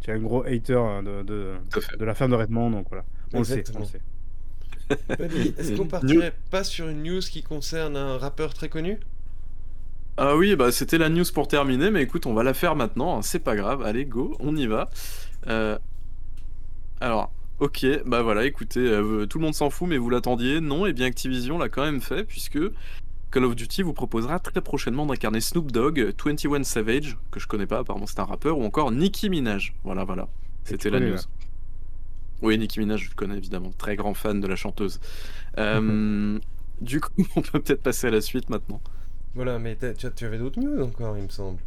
tu 0.00 0.10
es 0.10 0.12
un 0.14 0.18
gros 0.20 0.44
hater 0.44 0.74
hein, 0.76 1.02
de, 1.02 1.22
de, 1.24 2.04
la 2.04 2.14
ferme 2.14 2.30
de 2.30 2.36
Redmond, 2.36 2.70
donc 2.70 2.86
voilà. 2.88 3.04
On 3.32 3.38
le 3.38 3.44
sait, 3.44 3.64
on 3.74 3.80
le 3.80 3.84
sait. 3.86 4.00
Est-ce 5.58 5.76
qu'on 5.76 5.86
partirait 5.88 6.34
pas 6.50 6.62
sur 6.62 6.88
une 6.88 7.02
news 7.02 7.18
qui 7.20 7.42
concerne 7.42 7.96
un 7.96 8.16
rappeur 8.16 8.54
très 8.54 8.68
connu? 8.68 8.98
Ah 10.22 10.36
oui, 10.36 10.54
bah 10.54 10.70
c'était 10.70 10.98
la 10.98 11.08
news 11.08 11.24
pour 11.32 11.48
terminer, 11.48 11.90
mais 11.90 12.02
écoute, 12.02 12.26
on 12.26 12.34
va 12.34 12.42
la 12.42 12.52
faire 12.52 12.76
maintenant, 12.76 13.16
hein, 13.16 13.22
c'est 13.22 13.38
pas 13.38 13.56
grave, 13.56 13.80
allez, 13.80 14.04
go, 14.04 14.36
on 14.38 14.54
y 14.54 14.66
va. 14.66 14.90
Euh, 15.46 15.78
Alors, 17.00 17.32
ok, 17.58 17.86
bah 18.04 18.20
voilà, 18.20 18.44
écoutez, 18.44 18.80
euh, 18.80 19.24
tout 19.24 19.38
le 19.38 19.44
monde 19.44 19.54
s'en 19.54 19.70
fout, 19.70 19.88
mais 19.88 19.96
vous 19.96 20.10
l'attendiez, 20.10 20.60
non, 20.60 20.84
et 20.84 20.92
bien 20.92 21.06
Activision 21.06 21.56
l'a 21.56 21.70
quand 21.70 21.84
même 21.84 22.02
fait, 22.02 22.24
puisque 22.24 22.58
Call 23.30 23.44
of 23.46 23.56
Duty 23.56 23.82
vous 23.82 23.94
proposera 23.94 24.38
très 24.40 24.60
prochainement 24.60 25.06
d'incarner 25.06 25.40
Snoop 25.40 25.72
Dogg, 25.72 26.12
21 26.22 26.64
Savage, 26.64 27.16
que 27.30 27.40
je 27.40 27.46
connais 27.46 27.66
pas, 27.66 27.78
apparemment 27.78 28.06
c'est 28.06 28.20
un 28.20 28.24
rappeur, 28.24 28.58
ou 28.58 28.64
encore 28.64 28.92
Nicki 28.92 29.30
Minaj. 29.30 29.72
Voilà, 29.84 30.04
voilà, 30.04 30.28
c'était 30.64 30.90
la 30.90 31.00
news. 31.00 31.16
Oui, 32.42 32.58
Nicki 32.58 32.78
Minaj, 32.78 33.04
je 33.04 33.08
le 33.08 33.14
connais 33.14 33.38
évidemment, 33.38 33.72
très 33.78 33.96
grand 33.96 34.12
fan 34.12 34.38
de 34.38 34.46
la 34.46 34.56
chanteuse. 34.56 35.00
Euh, 35.58 36.38
du 36.80 37.00
coup, 37.00 37.10
on 37.36 37.42
peut 37.42 37.58
peut-être 37.58 37.82
passer 37.82 38.06
à 38.06 38.10
la 38.10 38.20
suite 38.20 38.50
maintenant. 38.50 38.80
Voilà, 39.34 39.58
mais 39.58 39.76
tu, 39.96 40.24
avais 40.24 40.38
d'autres 40.38 40.60
news 40.60 40.82
encore, 40.82 41.16
il 41.16 41.24
me 41.24 41.28
semble. 41.28 41.58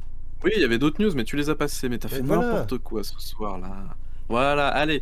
Oui, 0.43 0.51
il 0.55 0.61
y 0.61 0.65
avait 0.65 0.77
d'autres 0.77 1.01
news, 1.01 1.11
mais 1.15 1.23
tu 1.23 1.37
les 1.37 1.49
as 1.49 1.55
passées. 1.55 1.87
Mais 1.89 1.97
t'as 1.97 2.09
fait 2.09 2.21
voilà. 2.21 2.41
n'importe 2.41 2.77
quoi 2.79 3.03
ce 3.03 3.17
soir-là. 3.19 3.71
Voilà, 4.27 4.67
allez. 4.67 5.01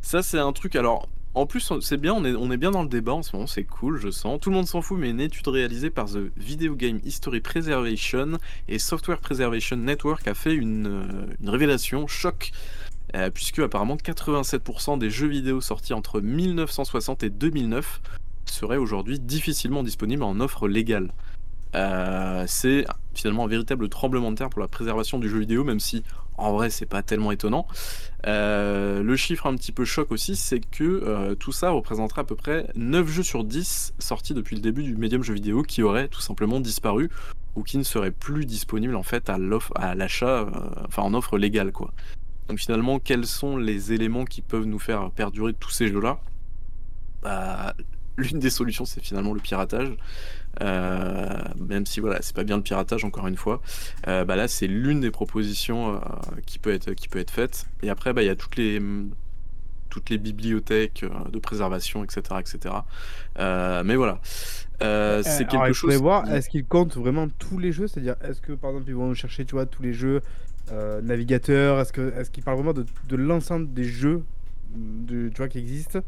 Ça, 0.00 0.22
c'est 0.22 0.38
un 0.38 0.52
truc. 0.52 0.76
Alors, 0.76 1.08
en 1.34 1.46
plus, 1.46 1.72
c'est 1.80 1.98
bien, 1.98 2.14
on 2.14 2.24
est, 2.24 2.34
on 2.34 2.50
est 2.50 2.56
bien 2.56 2.70
dans 2.70 2.82
le 2.82 2.88
débat 2.88 3.12
en 3.12 3.22
ce 3.22 3.34
moment, 3.36 3.46
c'est 3.46 3.64
cool, 3.64 4.00
je 4.00 4.10
sens. 4.10 4.40
Tout 4.40 4.50
le 4.50 4.56
monde 4.56 4.66
s'en 4.66 4.80
fout, 4.82 4.98
mais 4.98 5.10
une 5.10 5.20
étude 5.20 5.46
réalisée 5.48 5.90
par 5.90 6.06
The 6.06 6.30
Video 6.36 6.74
Game 6.74 7.00
History 7.04 7.40
Preservation 7.40 8.38
et 8.68 8.78
Software 8.78 9.18
Preservation 9.20 9.76
Network 9.76 10.26
a 10.26 10.34
fait 10.34 10.54
une, 10.54 10.86
euh, 10.86 11.26
une 11.40 11.50
révélation 11.50 12.06
choc. 12.06 12.50
euh, 13.14 13.30
puisque 13.30 13.60
apparemment 13.60 13.96
87% 13.96 14.98
des 14.98 15.10
jeux 15.10 15.28
vidéo 15.28 15.60
sortis 15.60 15.94
entre 15.94 16.20
1960 16.20 17.22
et 17.22 17.30
2009 17.30 18.00
seraient 18.44 18.76
aujourd'hui 18.76 19.18
difficilement 19.18 19.82
disponibles 19.82 20.22
en 20.22 20.40
offre 20.40 20.68
légale. 20.68 21.12
Euh, 21.74 22.44
c'est 22.46 22.86
finalement 23.14 23.44
un 23.44 23.48
véritable 23.48 23.88
tremblement 23.88 24.30
de 24.30 24.36
terre 24.36 24.50
pour 24.50 24.60
la 24.60 24.68
préservation 24.68 25.18
du 25.18 25.28
jeu 25.28 25.38
vidéo, 25.38 25.64
même 25.64 25.80
si 25.80 26.02
en 26.36 26.52
vrai 26.52 26.70
c'est 26.70 26.86
pas 26.86 27.02
tellement 27.02 27.32
étonnant. 27.32 27.66
Euh, 28.26 29.02
le 29.02 29.16
chiffre 29.16 29.46
un 29.46 29.54
petit 29.54 29.72
peu 29.72 29.84
choc 29.84 30.12
aussi, 30.12 30.36
c'est 30.36 30.60
que 30.60 30.84
euh, 30.84 31.34
tout 31.34 31.52
ça 31.52 31.70
représenterait 31.70 32.22
à 32.22 32.24
peu 32.24 32.36
près 32.36 32.68
9 32.76 33.08
jeux 33.08 33.22
sur 33.22 33.44
10 33.44 33.94
sortis 33.98 34.34
depuis 34.34 34.56
le 34.56 34.62
début 34.62 34.82
du 34.82 34.96
médium 34.96 35.22
jeu 35.22 35.34
vidéo 35.34 35.62
qui 35.62 35.82
auraient 35.82 36.08
tout 36.08 36.20
simplement 36.20 36.60
disparu 36.60 37.10
ou 37.56 37.62
qui 37.62 37.76
ne 37.76 37.82
seraient 37.82 38.12
plus 38.12 38.46
disponibles 38.46 38.96
en 38.96 39.02
fait 39.02 39.28
à 39.30 39.94
l'achat, 39.94 40.46
enfin 40.86 41.02
en 41.02 41.12
offre 41.14 41.38
légale 41.38 41.72
quoi. 41.72 41.92
Donc 42.48 42.58
finalement, 42.58 42.98
quels 42.98 43.26
sont 43.26 43.56
les 43.58 43.92
éléments 43.92 44.24
qui 44.24 44.40
peuvent 44.40 44.64
nous 44.64 44.78
faire 44.78 45.10
perdurer 45.10 45.52
tous 45.52 45.70
ces 45.70 45.88
jeux-là? 45.88 46.18
Bah, 47.22 47.74
L'une 48.18 48.40
des 48.40 48.50
solutions, 48.50 48.84
c'est 48.84 49.00
finalement 49.00 49.32
le 49.32 49.38
piratage. 49.38 49.94
Euh, 50.60 51.26
même 51.58 51.86
si 51.86 52.00
voilà, 52.00 52.18
c'est 52.22 52.34
pas 52.34 52.44
bien 52.44 52.56
le 52.56 52.62
piratage 52.62 53.04
encore 53.04 53.26
une 53.28 53.36
fois. 53.36 53.60
Euh, 54.06 54.24
bah 54.24 54.36
là, 54.36 54.48
c'est 54.48 54.66
l'une 54.66 55.00
des 55.00 55.10
propositions 55.10 55.94
euh, 55.96 55.98
qui 56.46 56.58
peut 56.58 56.72
être 56.72 56.92
qui 56.94 57.08
peut 57.08 57.18
être 57.20 57.30
faite. 57.30 57.66
Et 57.82 57.90
après, 57.90 58.12
bah 58.12 58.22
il 58.22 58.26
y 58.26 58.30
a 58.30 58.36
toutes 58.36 58.56
les 58.56 58.80
toutes 59.90 60.10
les 60.10 60.18
bibliothèques 60.18 61.04
de 61.32 61.38
préservation, 61.38 62.04
etc., 62.04 62.20
etc. 62.40 62.74
Euh, 63.38 63.82
mais 63.84 63.96
voilà, 63.96 64.20
Euh, 64.82 65.22
c'est 65.24 65.46
quelque 65.48 65.62
alors, 65.62 65.74
chose. 65.74 65.94
voir, 65.96 66.30
est-ce 66.32 66.48
qu'ils 66.50 66.64
comptent 66.66 66.96
vraiment 66.96 67.26
tous 67.38 67.58
les 67.58 67.72
jeux? 67.72 67.88
C'est-à-dire, 67.88 68.14
est-ce 68.22 68.40
que 68.40 68.52
par 68.52 68.70
exemple, 68.70 68.88
ils 68.90 68.94
vont 68.94 69.14
chercher, 69.14 69.44
tu 69.44 69.52
vois, 69.54 69.66
tous 69.66 69.82
les 69.82 69.92
jeux 69.94 70.20
euh, 70.70 71.00
navigateurs? 71.00 71.80
Est-ce 71.80 71.92
que 71.92 72.12
est-ce 72.16 72.30
qu'ils 72.30 72.44
parlent 72.44 72.58
vraiment 72.58 72.74
de, 72.74 72.84
de 73.08 73.16
l'ensemble 73.16 73.72
des 73.72 73.84
jeux 73.84 74.22
de, 74.76 75.28
tu 75.30 75.36
vois, 75.36 75.48
qui 75.48 75.58
existent? 75.58 76.00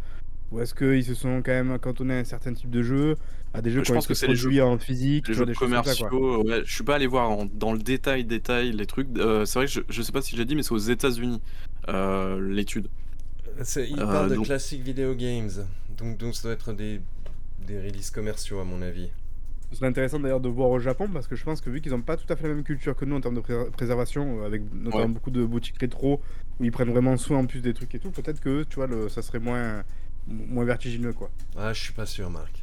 Ou 0.52 0.60
est-ce 0.60 0.74
qu'ils 0.74 1.04
se 1.04 1.14
sont 1.14 1.42
quand 1.44 1.52
même 1.52 1.78
cantonnés 1.78 2.14
à 2.16 2.18
un 2.18 2.24
certain 2.24 2.52
type 2.52 2.70
de 2.70 2.82
jeu 2.82 3.16
à 3.52 3.62
des 3.62 3.70
jeux 3.70 3.82
Je 3.84 3.92
pense 3.92 4.06
que 4.06 4.14
c'est 4.14 4.26
les 4.28 4.34
produits 4.34 4.60
en 4.60 4.78
physique, 4.78 5.28
Les 5.28 5.34
jeux 5.34 5.46
des 5.46 5.54
commerciaux, 5.54 6.42
ouais, 6.44 6.62
je 6.64 6.72
suis 6.72 6.84
pas 6.84 6.94
allé 6.96 7.06
voir 7.06 7.30
en- 7.30 7.46
dans 7.46 7.72
le 7.72 7.78
détail, 7.80 8.24
détail 8.24 8.72
les 8.72 8.86
trucs. 8.86 9.08
Euh, 9.18 9.44
c'est 9.44 9.58
vrai 9.58 9.66
que 9.66 9.72
je, 9.72 9.80
je 9.88 10.02
sais 10.02 10.12
pas 10.12 10.22
si 10.22 10.36
j'ai 10.36 10.44
dit, 10.44 10.54
mais 10.54 10.62
c'est 10.62 10.72
aux 10.72 10.78
États-Unis 10.78 11.40
euh, 11.88 12.40
l'étude. 12.52 12.88
C'est- 13.62 13.88
Il 13.90 13.98
Euh, 14.00 14.06
parle 14.06 14.30
de 14.30 14.34
donc- 14.36 14.46
classic 14.46 14.82
video 14.82 15.14
games. 15.14 15.50
Donc, 15.98 16.16
donc 16.18 16.34
ça 16.34 16.44
doit 16.44 16.52
être 16.52 16.72
des, 16.72 17.00
des 17.66 17.78
releases 17.80 18.10
commerciaux, 18.10 18.60
à 18.60 18.64
mon 18.64 18.80
avis. 18.82 19.10
Ce 19.70 19.76
serait 19.76 19.86
intéressant 19.88 20.18
d'ailleurs 20.18 20.40
de 20.40 20.48
voir 20.48 20.70
au 20.70 20.78
Japon 20.80 21.08
parce 21.12 21.26
que 21.28 21.36
je 21.36 21.44
pense 21.44 21.60
que 21.60 21.70
vu 21.70 21.80
qu'ils 21.80 21.92
n'ont 21.92 22.00
pas 22.02 22.16
tout 22.16 22.30
à 22.32 22.36
fait 22.36 22.48
la 22.48 22.54
même 22.54 22.64
culture 22.64 22.96
que 22.96 23.04
nous 23.04 23.14
en 23.16 23.20
termes 23.20 23.36
de 23.36 23.40
pré- 23.40 23.70
préservation, 23.72 24.40
euh, 24.42 24.46
avec 24.46 24.62
notamment 24.72 25.04
Ouais. 25.04 25.08
beaucoup 25.10 25.30
de 25.30 25.44
boutiques 25.44 25.78
rétro 25.80 26.20
où 26.58 26.64
ils 26.64 26.72
prennent 26.72 26.90
vraiment 26.90 27.16
soin 27.16 27.38
en 27.38 27.46
plus 27.46 27.60
des 27.60 27.72
trucs 27.74 27.94
et 27.94 27.98
tout, 28.00 28.10
peut-être 28.10 28.40
que 28.40 28.64
tu 28.64 28.76
vois, 28.76 28.86
le, 28.88 29.08
ça 29.08 29.22
serait 29.22 29.38
moins, 29.38 29.84
moins 30.26 30.64
vertigineux 30.64 31.12
quoi. 31.12 31.30
Ah, 31.56 31.72
je 31.72 31.80
suis 31.80 31.92
pas 31.92 32.06
sûr, 32.06 32.28
Marc. 32.30 32.59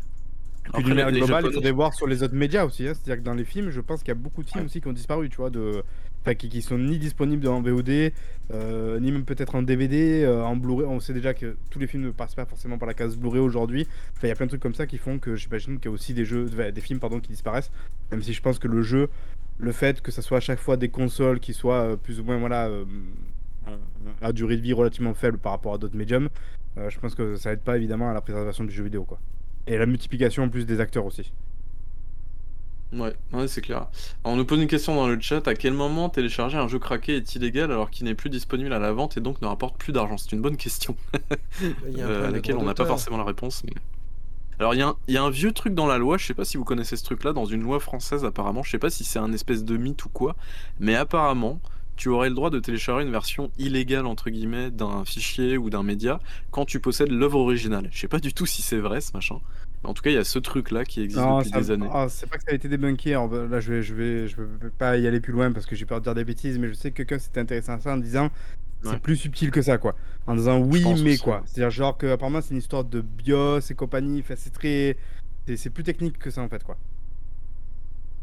Puis 0.73 0.83
d'une 0.83 0.95
manière 0.95 1.11
globale, 1.11 1.45
il 1.47 1.53
faudrait 1.53 1.71
voir 1.71 1.93
sur 1.93 2.07
les 2.07 2.23
autres 2.23 2.35
médias 2.35 2.65
aussi. 2.65 2.87
hein. 2.87 2.93
C'est-à-dire 2.93 3.21
que 3.23 3.25
dans 3.25 3.33
les 3.33 3.45
films, 3.45 3.69
je 3.69 3.81
pense 3.81 3.99
qu'il 3.99 4.09
y 4.09 4.11
a 4.11 4.15
beaucoup 4.15 4.43
de 4.43 4.49
films 4.49 4.65
aussi 4.65 4.81
qui 4.81 4.87
ont 4.87 4.93
disparu, 4.93 5.29
tu 5.29 5.37
vois, 5.37 5.49
de... 5.49 5.83
enfin, 6.21 6.35
qui, 6.35 6.49
qui 6.49 6.61
sont 6.61 6.77
ni 6.77 6.97
disponibles 6.99 7.47
en 7.47 7.61
VOD, 7.61 8.11
euh, 8.51 8.99
ni 8.99 9.11
même 9.11 9.23
peut-être 9.25 9.55
en 9.55 9.61
DVD, 9.61 10.23
euh, 10.23 10.43
en 10.43 10.55
Blu-ray. 10.55 10.85
On 10.87 10.99
sait 10.99 11.13
déjà 11.13 11.33
que 11.33 11.55
tous 11.69 11.79
les 11.79 11.87
films 11.87 12.03
ne 12.03 12.11
passent 12.11 12.35
pas 12.35 12.45
forcément 12.45 12.77
par 12.77 12.87
la 12.87 12.93
case 12.93 13.17
Blu-ray 13.17 13.39
aujourd'hui. 13.41 13.87
Enfin, 14.15 14.27
il 14.27 14.29
y 14.29 14.31
a 14.31 14.35
plein 14.35 14.45
de 14.45 14.51
trucs 14.51 14.61
comme 14.61 14.75
ça 14.75 14.87
qui 14.87 14.97
font 14.97 15.19
que 15.19 15.35
j'imagine 15.35 15.77
qu'il 15.77 15.85
y 15.85 15.87
a 15.87 15.91
aussi 15.91 16.13
des 16.13 16.25
jeux, 16.25 16.47
enfin, 16.51 16.71
des 16.71 16.81
films 16.81 16.99
pardon, 16.99 17.19
qui 17.19 17.29
disparaissent. 17.29 17.71
Même 18.11 18.21
si 18.21 18.33
je 18.33 18.41
pense 18.41 18.59
que 18.59 18.67
le 18.67 18.81
jeu, 18.81 19.09
le 19.59 19.71
fait 19.71 20.01
que 20.01 20.11
ça 20.11 20.21
soit 20.21 20.37
à 20.37 20.41
chaque 20.41 20.59
fois 20.59 20.77
des 20.77 20.89
consoles 20.89 21.39
qui 21.39 21.53
soient 21.53 21.81
euh, 21.81 21.95
plus 21.95 22.19
ou 22.19 22.23
moins 22.23 22.37
voilà 22.37 22.69
à 24.21 24.31
durée 24.31 24.55
de 24.55 24.61
vie 24.61 24.73
relativement 24.73 25.13
faible 25.13 25.37
par 25.37 25.51
rapport 25.51 25.73
à 25.73 25.77
d'autres 25.77 25.97
médiums, 25.97 26.29
je 26.77 26.97
pense 26.99 27.15
que 27.15 27.35
ça 27.35 27.51
aide 27.51 27.61
pas 27.61 27.75
évidemment 27.75 28.09
à 28.09 28.13
la 28.13 28.21
préservation 28.21 28.63
du 28.63 28.71
jeu 28.71 28.83
vidéo 28.83 29.03
quoi. 29.03 29.19
Et 29.67 29.77
la 29.77 29.85
multiplication 29.85 30.43
en 30.43 30.49
plus 30.49 30.65
des 30.65 30.79
acteurs 30.79 31.05
aussi. 31.05 31.31
Ouais, 32.93 33.13
ouais, 33.33 33.47
c'est 33.49 33.59
clair. 33.61 33.79
Alors, 34.23 34.35
on 34.35 34.35
nous 34.37 34.45
pose 34.45 34.61
une 34.61 34.67
question 34.67 34.95
dans 34.95 35.07
le 35.07 35.19
chat. 35.19 35.45
À 35.47 35.55
quel 35.55 35.73
moment 35.73 36.07
télécharger 36.07 36.57
un 36.57 36.69
jeu 36.69 36.79
craqué 36.79 37.17
est 37.17 37.35
illégal 37.35 37.69
alors 37.71 37.89
qu'il 37.91 38.05
n'est 38.05 38.15
plus 38.15 38.29
disponible 38.29 38.71
à 38.71 38.79
la 38.79 38.93
vente 38.93 39.17
et 39.17 39.19
donc 39.21 39.41
ne 39.41 39.47
rapporte 39.47 39.77
plus 39.77 39.91
d'argent? 39.91 40.17
C'est 40.17 40.31
une 40.31 40.41
bonne 40.41 40.55
question. 40.55 40.95
Il 41.89 41.97
y 41.97 42.01
a 42.01 42.05
un 42.07 42.09
euh, 42.09 42.27
à 42.29 42.31
laquelle 42.31 42.55
on 42.55 42.63
n'a 42.63 42.73
pas 42.73 42.85
forcément 42.85 43.17
la 43.17 43.25
réponse. 43.25 43.63
mais- 43.65 43.73
Alors 44.59 44.73
il 44.73 44.77
y, 44.77 44.81
a 44.81 44.87
un- 44.87 44.95
il 45.09 45.13
y 45.13 45.17
a 45.17 45.23
un 45.23 45.29
vieux 45.29 45.51
truc 45.51 45.73
dans 45.75 45.85
la 45.85 45.97
loi, 45.97 46.17
je 46.17 46.25
sais 46.25 46.33
pas 46.33 46.45
si 46.45 46.55
vous 46.55 46.63
connaissez 46.63 46.95
ce 46.95 47.03
truc-là, 47.03 47.33
dans 47.33 47.45
une 47.45 47.61
loi 47.61 47.79
française 47.81 48.23
apparemment, 48.23 48.63
je 48.63 48.71
sais 48.71 48.79
pas 48.79 48.89
si 48.89 49.03
c'est 49.03 49.19
un 49.19 49.33
espèce 49.33 49.65
de 49.65 49.75
mythe 49.77 50.05
ou 50.05 50.09
quoi, 50.09 50.35
mais 50.79 50.95
apparemment 50.95 51.59
tu 51.97 52.09
aurais 52.09 52.29
le 52.29 52.35
droit 52.35 52.49
de 52.49 52.59
télécharger 52.59 53.05
une 53.05 53.11
version 53.11 53.51
illégale 53.57 54.05
entre 54.05 54.29
guillemets 54.29 54.71
d'un 54.71 55.03
fichier 55.03 55.57
ou 55.57 55.69
d'un 55.69 55.83
média 55.83 56.19
quand 56.51 56.63
tu 56.65 56.79
possèdes 56.79 57.11
l'œuvre 57.11 57.39
originale. 57.39 57.89
Je 57.91 57.99
sais 57.99 58.07
pas 58.07 58.19
du 58.19 58.33
tout 58.33 58.45
si 58.45 58.61
c'est 58.61 58.77
vrai 58.77 59.01
ce 59.01 59.11
machin, 59.13 59.39
en 59.83 59.93
tout 59.93 60.01
cas 60.03 60.09
il 60.11 60.13
y 60.15 60.17
a 60.17 60.23
ce 60.23 60.39
truc-là 60.39 60.85
qui 60.85 61.01
existe 61.01 61.19
Non, 61.21 61.39
depuis 61.39 61.49
ça- 61.51 61.59
des 61.59 61.71
années. 61.71 61.89
ah, 61.91 62.07
c'est 62.09 62.29
pas 62.29 62.37
que 62.37 62.43
ça 62.43 62.51
a 62.51 62.55
été 62.55 62.69
débunké. 62.69 63.11
Alors, 63.13 63.27
bah, 63.27 63.45
là, 63.49 63.59
je 63.59 63.73
vais, 63.73 63.81
je 63.83 63.93
vais, 63.93 64.27
je 64.27 64.35
vais 64.37 64.69
pas 64.77 64.97
y 64.97 65.05
aller 65.07 65.19
plus 65.19 65.33
loin 65.33 65.51
parce 65.51 65.65
que 65.65 65.75
j'ai 65.75 65.85
peur 65.85 65.99
de 65.99 66.03
dire 66.05 66.15
des 66.15 66.23
bêtises, 66.25 66.57
mais 66.59 66.67
je 66.69 66.73
sais 66.73 66.91
que 66.91 66.97
quelqu'un 66.97 67.19
s'était 67.19 67.39
intéressé 67.41 67.71
à 67.71 67.79
ça 67.79 67.93
en 67.93 67.97
disant 67.97 68.29
Ouais. 68.83 68.91
c'est 68.91 68.99
plus 69.01 69.15
subtil 69.15 69.49
que 69.49 69.63
ça, 69.63 69.79
quoi. 69.79 69.95
En 70.27 70.35
disant 70.35 70.59
oui, 70.59 70.83
mais 71.03 71.13
aussi, 71.13 71.17
quoi. 71.17 71.41
C'est-à-dire 71.45 71.71
genre 71.71 71.97
que 71.97 72.05
apparemment 72.05 72.41
c'est 72.41 72.51
une 72.51 72.59
histoire 72.59 72.83
de 72.83 73.01
BIOS 73.01 73.59
et 73.71 73.73
compagnie. 73.73 74.19
Enfin, 74.19 74.35
c'est 74.37 74.53
très, 74.53 74.97
c'est 75.55 75.71
plus 75.71 75.83
technique 75.83 76.19
que 76.19 76.29
ça 76.29 76.41
en 76.43 76.47
fait, 76.47 76.63
quoi. 76.63 76.77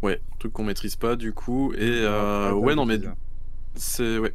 Ouais, 0.02 0.20
truc 0.38 0.52
qu'on 0.52 0.64
maîtrise 0.64 0.96
pas 0.96 1.16
du 1.16 1.32
coup 1.32 1.72
et 1.72 1.78
Ouais, 1.78 1.96
euh, 2.02 2.52
ouais 2.52 2.74
non 2.74 2.84
mais 2.84 3.04
hein. 3.06 3.14
C'est 3.76 4.18
ouais, 4.18 4.32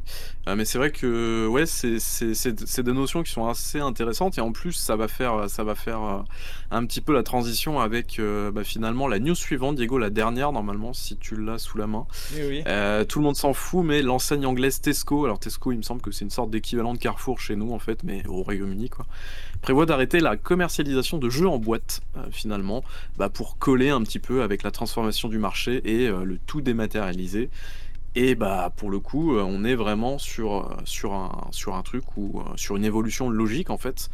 Euh, 0.48 0.56
mais 0.56 0.64
c'est 0.64 0.78
vrai 0.78 0.90
que 0.90 1.46
ouais, 1.46 1.66
c'est 1.66 2.82
des 2.82 2.92
notions 2.92 3.22
qui 3.22 3.30
sont 3.30 3.46
assez 3.46 3.78
intéressantes 3.78 4.38
et 4.38 4.40
en 4.40 4.52
plus 4.52 4.72
ça 4.72 4.96
va 4.96 5.06
faire 5.06 5.48
ça 5.50 5.64
va 5.64 5.74
faire 5.74 6.02
euh, 6.02 6.22
un 6.70 6.86
petit 6.86 7.00
peu 7.00 7.12
la 7.12 7.22
transition 7.22 7.78
avec 7.78 8.18
euh, 8.18 8.50
bah, 8.50 8.64
finalement 8.64 9.06
la 9.06 9.18
news 9.18 9.34
suivante, 9.34 9.76
Diego, 9.76 9.98
la 9.98 10.10
dernière 10.10 10.52
normalement 10.52 10.92
si 10.92 11.16
tu 11.16 11.36
l'as 11.36 11.58
sous 11.58 11.76
la 11.76 11.86
main. 11.86 12.06
Oui, 12.34 12.62
tout 13.08 13.18
le 13.18 13.24
monde 13.24 13.36
s'en 13.36 13.52
fout, 13.52 13.84
mais 13.84 14.02
l'enseigne 14.02 14.46
anglaise 14.46 14.80
Tesco, 14.80 15.24
alors 15.24 15.38
Tesco, 15.38 15.72
il 15.72 15.78
me 15.78 15.82
semble 15.82 16.00
que 16.00 16.10
c'est 16.10 16.24
une 16.24 16.30
sorte 16.30 16.50
d'équivalent 16.50 16.94
de 16.94 16.98
Carrefour 16.98 17.38
chez 17.38 17.56
nous 17.56 17.72
en 17.72 17.78
fait, 17.78 18.02
mais 18.02 18.26
au 18.26 18.42
Royaume-Uni 18.42 18.88
quoi, 18.88 19.06
prévoit 19.60 19.86
d'arrêter 19.86 20.20
la 20.20 20.36
commercialisation 20.36 21.18
de 21.18 21.28
jeux 21.28 21.48
en 21.48 21.58
boîte 21.58 22.00
finalement, 22.30 22.82
bah, 23.18 23.28
pour 23.28 23.58
coller 23.58 23.90
un 23.90 24.02
petit 24.02 24.18
peu 24.18 24.42
avec 24.42 24.62
la 24.62 24.70
transformation 24.70 25.28
du 25.28 25.38
marché 25.38 25.80
et 25.84 26.08
le 26.08 26.38
tout 26.46 26.60
dématérialisé. 26.60 27.50
Et 28.16 28.34
bah 28.34 28.72
pour 28.76 28.90
le 28.90 28.98
coup, 28.98 29.36
euh, 29.36 29.42
on 29.46 29.64
est 29.64 29.76
vraiment 29.76 30.18
sur, 30.18 30.72
euh, 30.72 30.76
sur, 30.84 31.12
un, 31.14 31.46
sur 31.52 31.76
un 31.76 31.82
truc 31.82 32.16
ou 32.16 32.42
sur 32.56 32.76
une 32.76 32.84
évolution 32.84 33.30
logique 33.30 33.70
en 33.70 33.78
fait. 33.78 34.08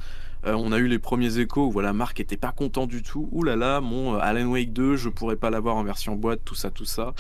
Euh, 0.45 0.53
on 0.55 0.71
a 0.71 0.79
eu 0.79 0.87
les 0.87 0.99
premiers 0.99 1.39
échos 1.39 1.67
où 1.69 1.71
voilà, 1.73 1.93
Marc 1.95 2.21
était 2.21 2.37
pas 2.37 2.53
content 2.53 2.87
du 2.87 3.03
tout. 3.03 3.29
Ouh 3.33 3.43
là 3.43 3.57
là, 3.57 3.81
mon 3.81 4.15
euh, 4.15 4.19
Alan 4.21 4.47
Wake 4.49 4.73
2, 4.75 4.97
je 4.97 5.09
pourrais 5.09 5.37
pas 5.37 5.49
l'avoir 5.51 5.77
en 5.77 5.83
version 5.83 6.15
boîte, 6.15 6.41
tout 6.45 6.55
ça, 6.55 6.71
tout 6.71 6.85
ça. 6.85 7.15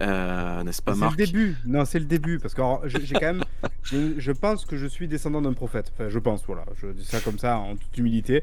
Euh, 0.00 0.62
N'est-ce 0.64 0.80
pas 0.82 0.92
C'est 0.92 1.00
le 1.00 1.00
Marc? 1.00 1.16
début. 1.16 1.56
Non, 1.66 1.84
c'est 1.84 1.98
le 1.98 2.04
début. 2.06 2.38
Parce 2.38 2.54
que 2.54 2.60
alors, 2.60 2.88
j'ai 2.88 3.04
j'ai 3.04 3.16
quand 3.16 3.26
même. 3.34 3.44
je 4.18 4.32
pense 4.32 4.64
que 4.64 4.76
je 4.76 4.86
suis 4.86 5.08
descendant 5.08 5.42
d'un 5.42 5.52
prophète. 5.52 5.92
Enfin, 5.94 6.08
je 6.08 6.18
pense, 6.18 6.44
voilà. 6.46 6.64
Je 6.80 6.86
dis 6.88 7.04
ça 7.04 7.20
comme 7.20 7.38
ça 7.38 7.58
en 7.58 7.76
toute 7.76 7.96
humilité. 7.98 8.42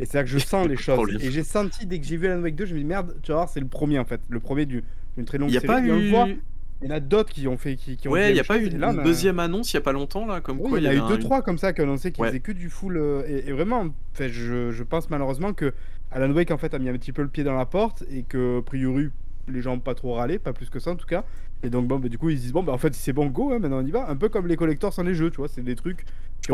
Et 0.00 0.06
c'est 0.06 0.18
là 0.18 0.24
que 0.24 0.30
je 0.30 0.38
sens 0.44 0.66
les 0.66 0.76
Pas 0.76 0.80
de 0.80 0.84
choses. 0.84 0.94
problème. 0.94 1.20
Et 1.20 1.30
j'ai 1.30 1.44
senti 1.44 1.86
dès 1.86 2.00
que 2.00 2.06
j'ai 2.06 2.16
vu 2.16 2.26
Alan 2.26 2.42
Wake 2.42 2.56
2, 2.56 2.66
je 2.66 2.74
me 2.74 2.78
dis 2.80 2.84
merde, 2.84 3.16
tu 3.22 3.32
vas 3.32 3.38
voir, 3.38 3.48
c'est 3.48 3.60
le 3.60 3.68
premier 3.68 3.98
en 3.98 4.04
fait. 4.04 4.20
Le 4.28 4.40
premier 4.40 4.66
du- 4.66 4.84
d'une 5.16 5.24
très 5.26 5.38
longue 5.38 5.48
Il 5.48 5.52
n'y 5.52 5.56
a 5.58 5.60
série. 5.60 5.66
pas 5.66 5.80
Et 5.84 5.92
on 5.92 5.96
le 5.96 6.02
eu. 6.02 6.42
Il 6.82 6.88
y 6.88 6.92
en 6.92 6.94
a 6.96 7.00
d'autres 7.00 7.30
qui 7.32 7.46
ont 7.48 7.56
fait. 7.56 7.76
Qui, 7.76 7.96
qui 7.96 8.08
ont 8.08 8.12
Ouais, 8.12 8.30
il 8.30 8.34
n'y 8.34 8.40
a 8.40 8.44
pas 8.44 8.58
eu 8.58 8.66
une 8.66 8.78
là, 8.78 8.88
a- 8.88 8.94
deuxième 9.04 9.38
annonce 9.38 9.72
il 9.72 9.76
y 9.76 9.78
a 9.78 9.82
pas 9.82 9.92
longtemps 9.92 10.26
là, 10.26 10.40
comme 10.40 10.60
Oui, 10.60 10.68
quoi 10.70 10.78
il 10.78 10.84
y 10.84 10.88
en 10.88 10.90
a 10.90 10.94
eu 10.94 11.08
deux, 11.08 11.18
trois 11.18 11.42
comme 11.42 11.58
ça 11.58 11.72
qui 11.72 11.80
annonçaient 11.82 12.12
qu'ils 12.12 12.22
Ouais. 12.22 12.28
faisaient 12.28 12.40
que 12.40 12.52
du 12.52 12.68
full. 12.70 12.96
euh, 12.96 13.22
et, 13.26 13.48
et 13.48 13.52
vraiment, 13.52 13.86
je, 14.18 14.70
je 14.70 14.82
pense 14.82 15.10
malheureusement 15.10 15.52
que 15.52 15.72
Alan 16.10 16.30
Wake 16.32 16.50
en 16.50 16.58
fait 16.58 16.72
a 16.74 16.78
mis 16.78 16.88
un 16.88 16.94
petit 16.94 17.12
peu 17.12 17.22
le 17.22 17.28
pied 17.28 17.44
dans 17.44 17.54
la 17.54 17.66
porte 17.66 18.04
et 18.10 18.22
que, 18.22 18.58
a 18.58 18.62
priori, 18.62 19.10
les 19.48 19.62
gens 19.62 19.74
ont 19.74 19.80
pas 19.80 19.94
trop 19.94 20.14
râlé, 20.14 20.38
pas 20.38 20.52
plus 20.52 20.70
que 20.70 20.78
ça 20.80 20.90
en 20.92 20.96
tout 20.96 21.06
cas. 21.06 21.24
Et 21.62 21.68
donc, 21.70 21.86
bon, 21.86 21.98
bah, 21.98 22.08
du 22.08 22.16
coup, 22.16 22.30
ils 22.30 22.36
se 22.38 22.42
disent, 22.42 22.52
bon, 22.52 22.62
bah, 22.62 22.72
en 22.72 22.78
fait, 22.78 22.94
c'est 22.94 23.12
bon, 23.12 23.26
go, 23.26 23.52
hein, 23.52 23.58
maintenant 23.58 23.80
on 23.82 23.86
y 23.86 23.90
va. 23.90 24.08
Un 24.08 24.16
peu 24.16 24.28
comme 24.30 24.46
les 24.46 24.56
collectors 24.56 24.92
sans 24.94 25.02
les 25.02 25.14
jeux, 25.14 25.30
tu 25.30 25.36
vois, 25.36 25.48
c'est 25.48 25.60
des 25.62 25.74
trucs 25.76 26.04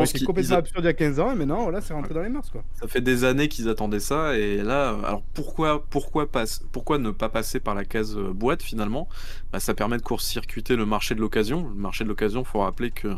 qui 0.05 0.12
pense 0.12 0.15
été 0.15 0.25
complètement 0.25 0.50
ils 0.50 0.55
a- 0.55 0.59
absurdes 0.59 0.85
il 0.85 0.87
y 0.87 0.91
a 0.91 0.95
15 0.95 1.21
ans 1.21 1.33
et 1.33 1.35
maintenant, 1.35 1.62
voilà, 1.65 1.81
c'est 1.81 1.95
rentré 1.95 2.15
dans 2.15 2.23
les 2.23 2.29
mœurs, 2.29 2.50
quoi. 2.50 2.62
Ça 2.81 2.88
fait 2.88 3.00
des 3.00 3.25
années 3.25 3.49
qu'ils 3.49 3.69
attendaient 3.69 4.00
ça 4.00 4.37
et 4.37 4.59
là, 4.62 4.91
alors 5.05 5.23
pourquoi, 5.35 5.85
pourquoi, 5.88 6.31
passe, 6.31 6.62
pourquoi 6.73 6.99
ne 6.99 7.11
pas 7.11 7.29
passer 7.29 7.61
par 7.61 7.75
la 7.75 7.85
case 7.85 8.17
euh, 8.17 8.33
boîte 8.33 8.62
finalement? 8.62 9.09
Bah, 9.53 9.61
Ça 9.61 9.75
permet 9.75 9.97
de 9.97 10.03
court-circuiter 10.03 10.76
le 10.76 10.87
marché 10.87 11.15
de 11.15 11.21
l'occasion. 11.21 11.69
Le 11.69 11.75
marché 11.75 12.05
de 12.05 12.09
l'occasion, 12.09 12.45
faut 12.45 12.61
rappeler 12.61 12.91
que 12.91 13.09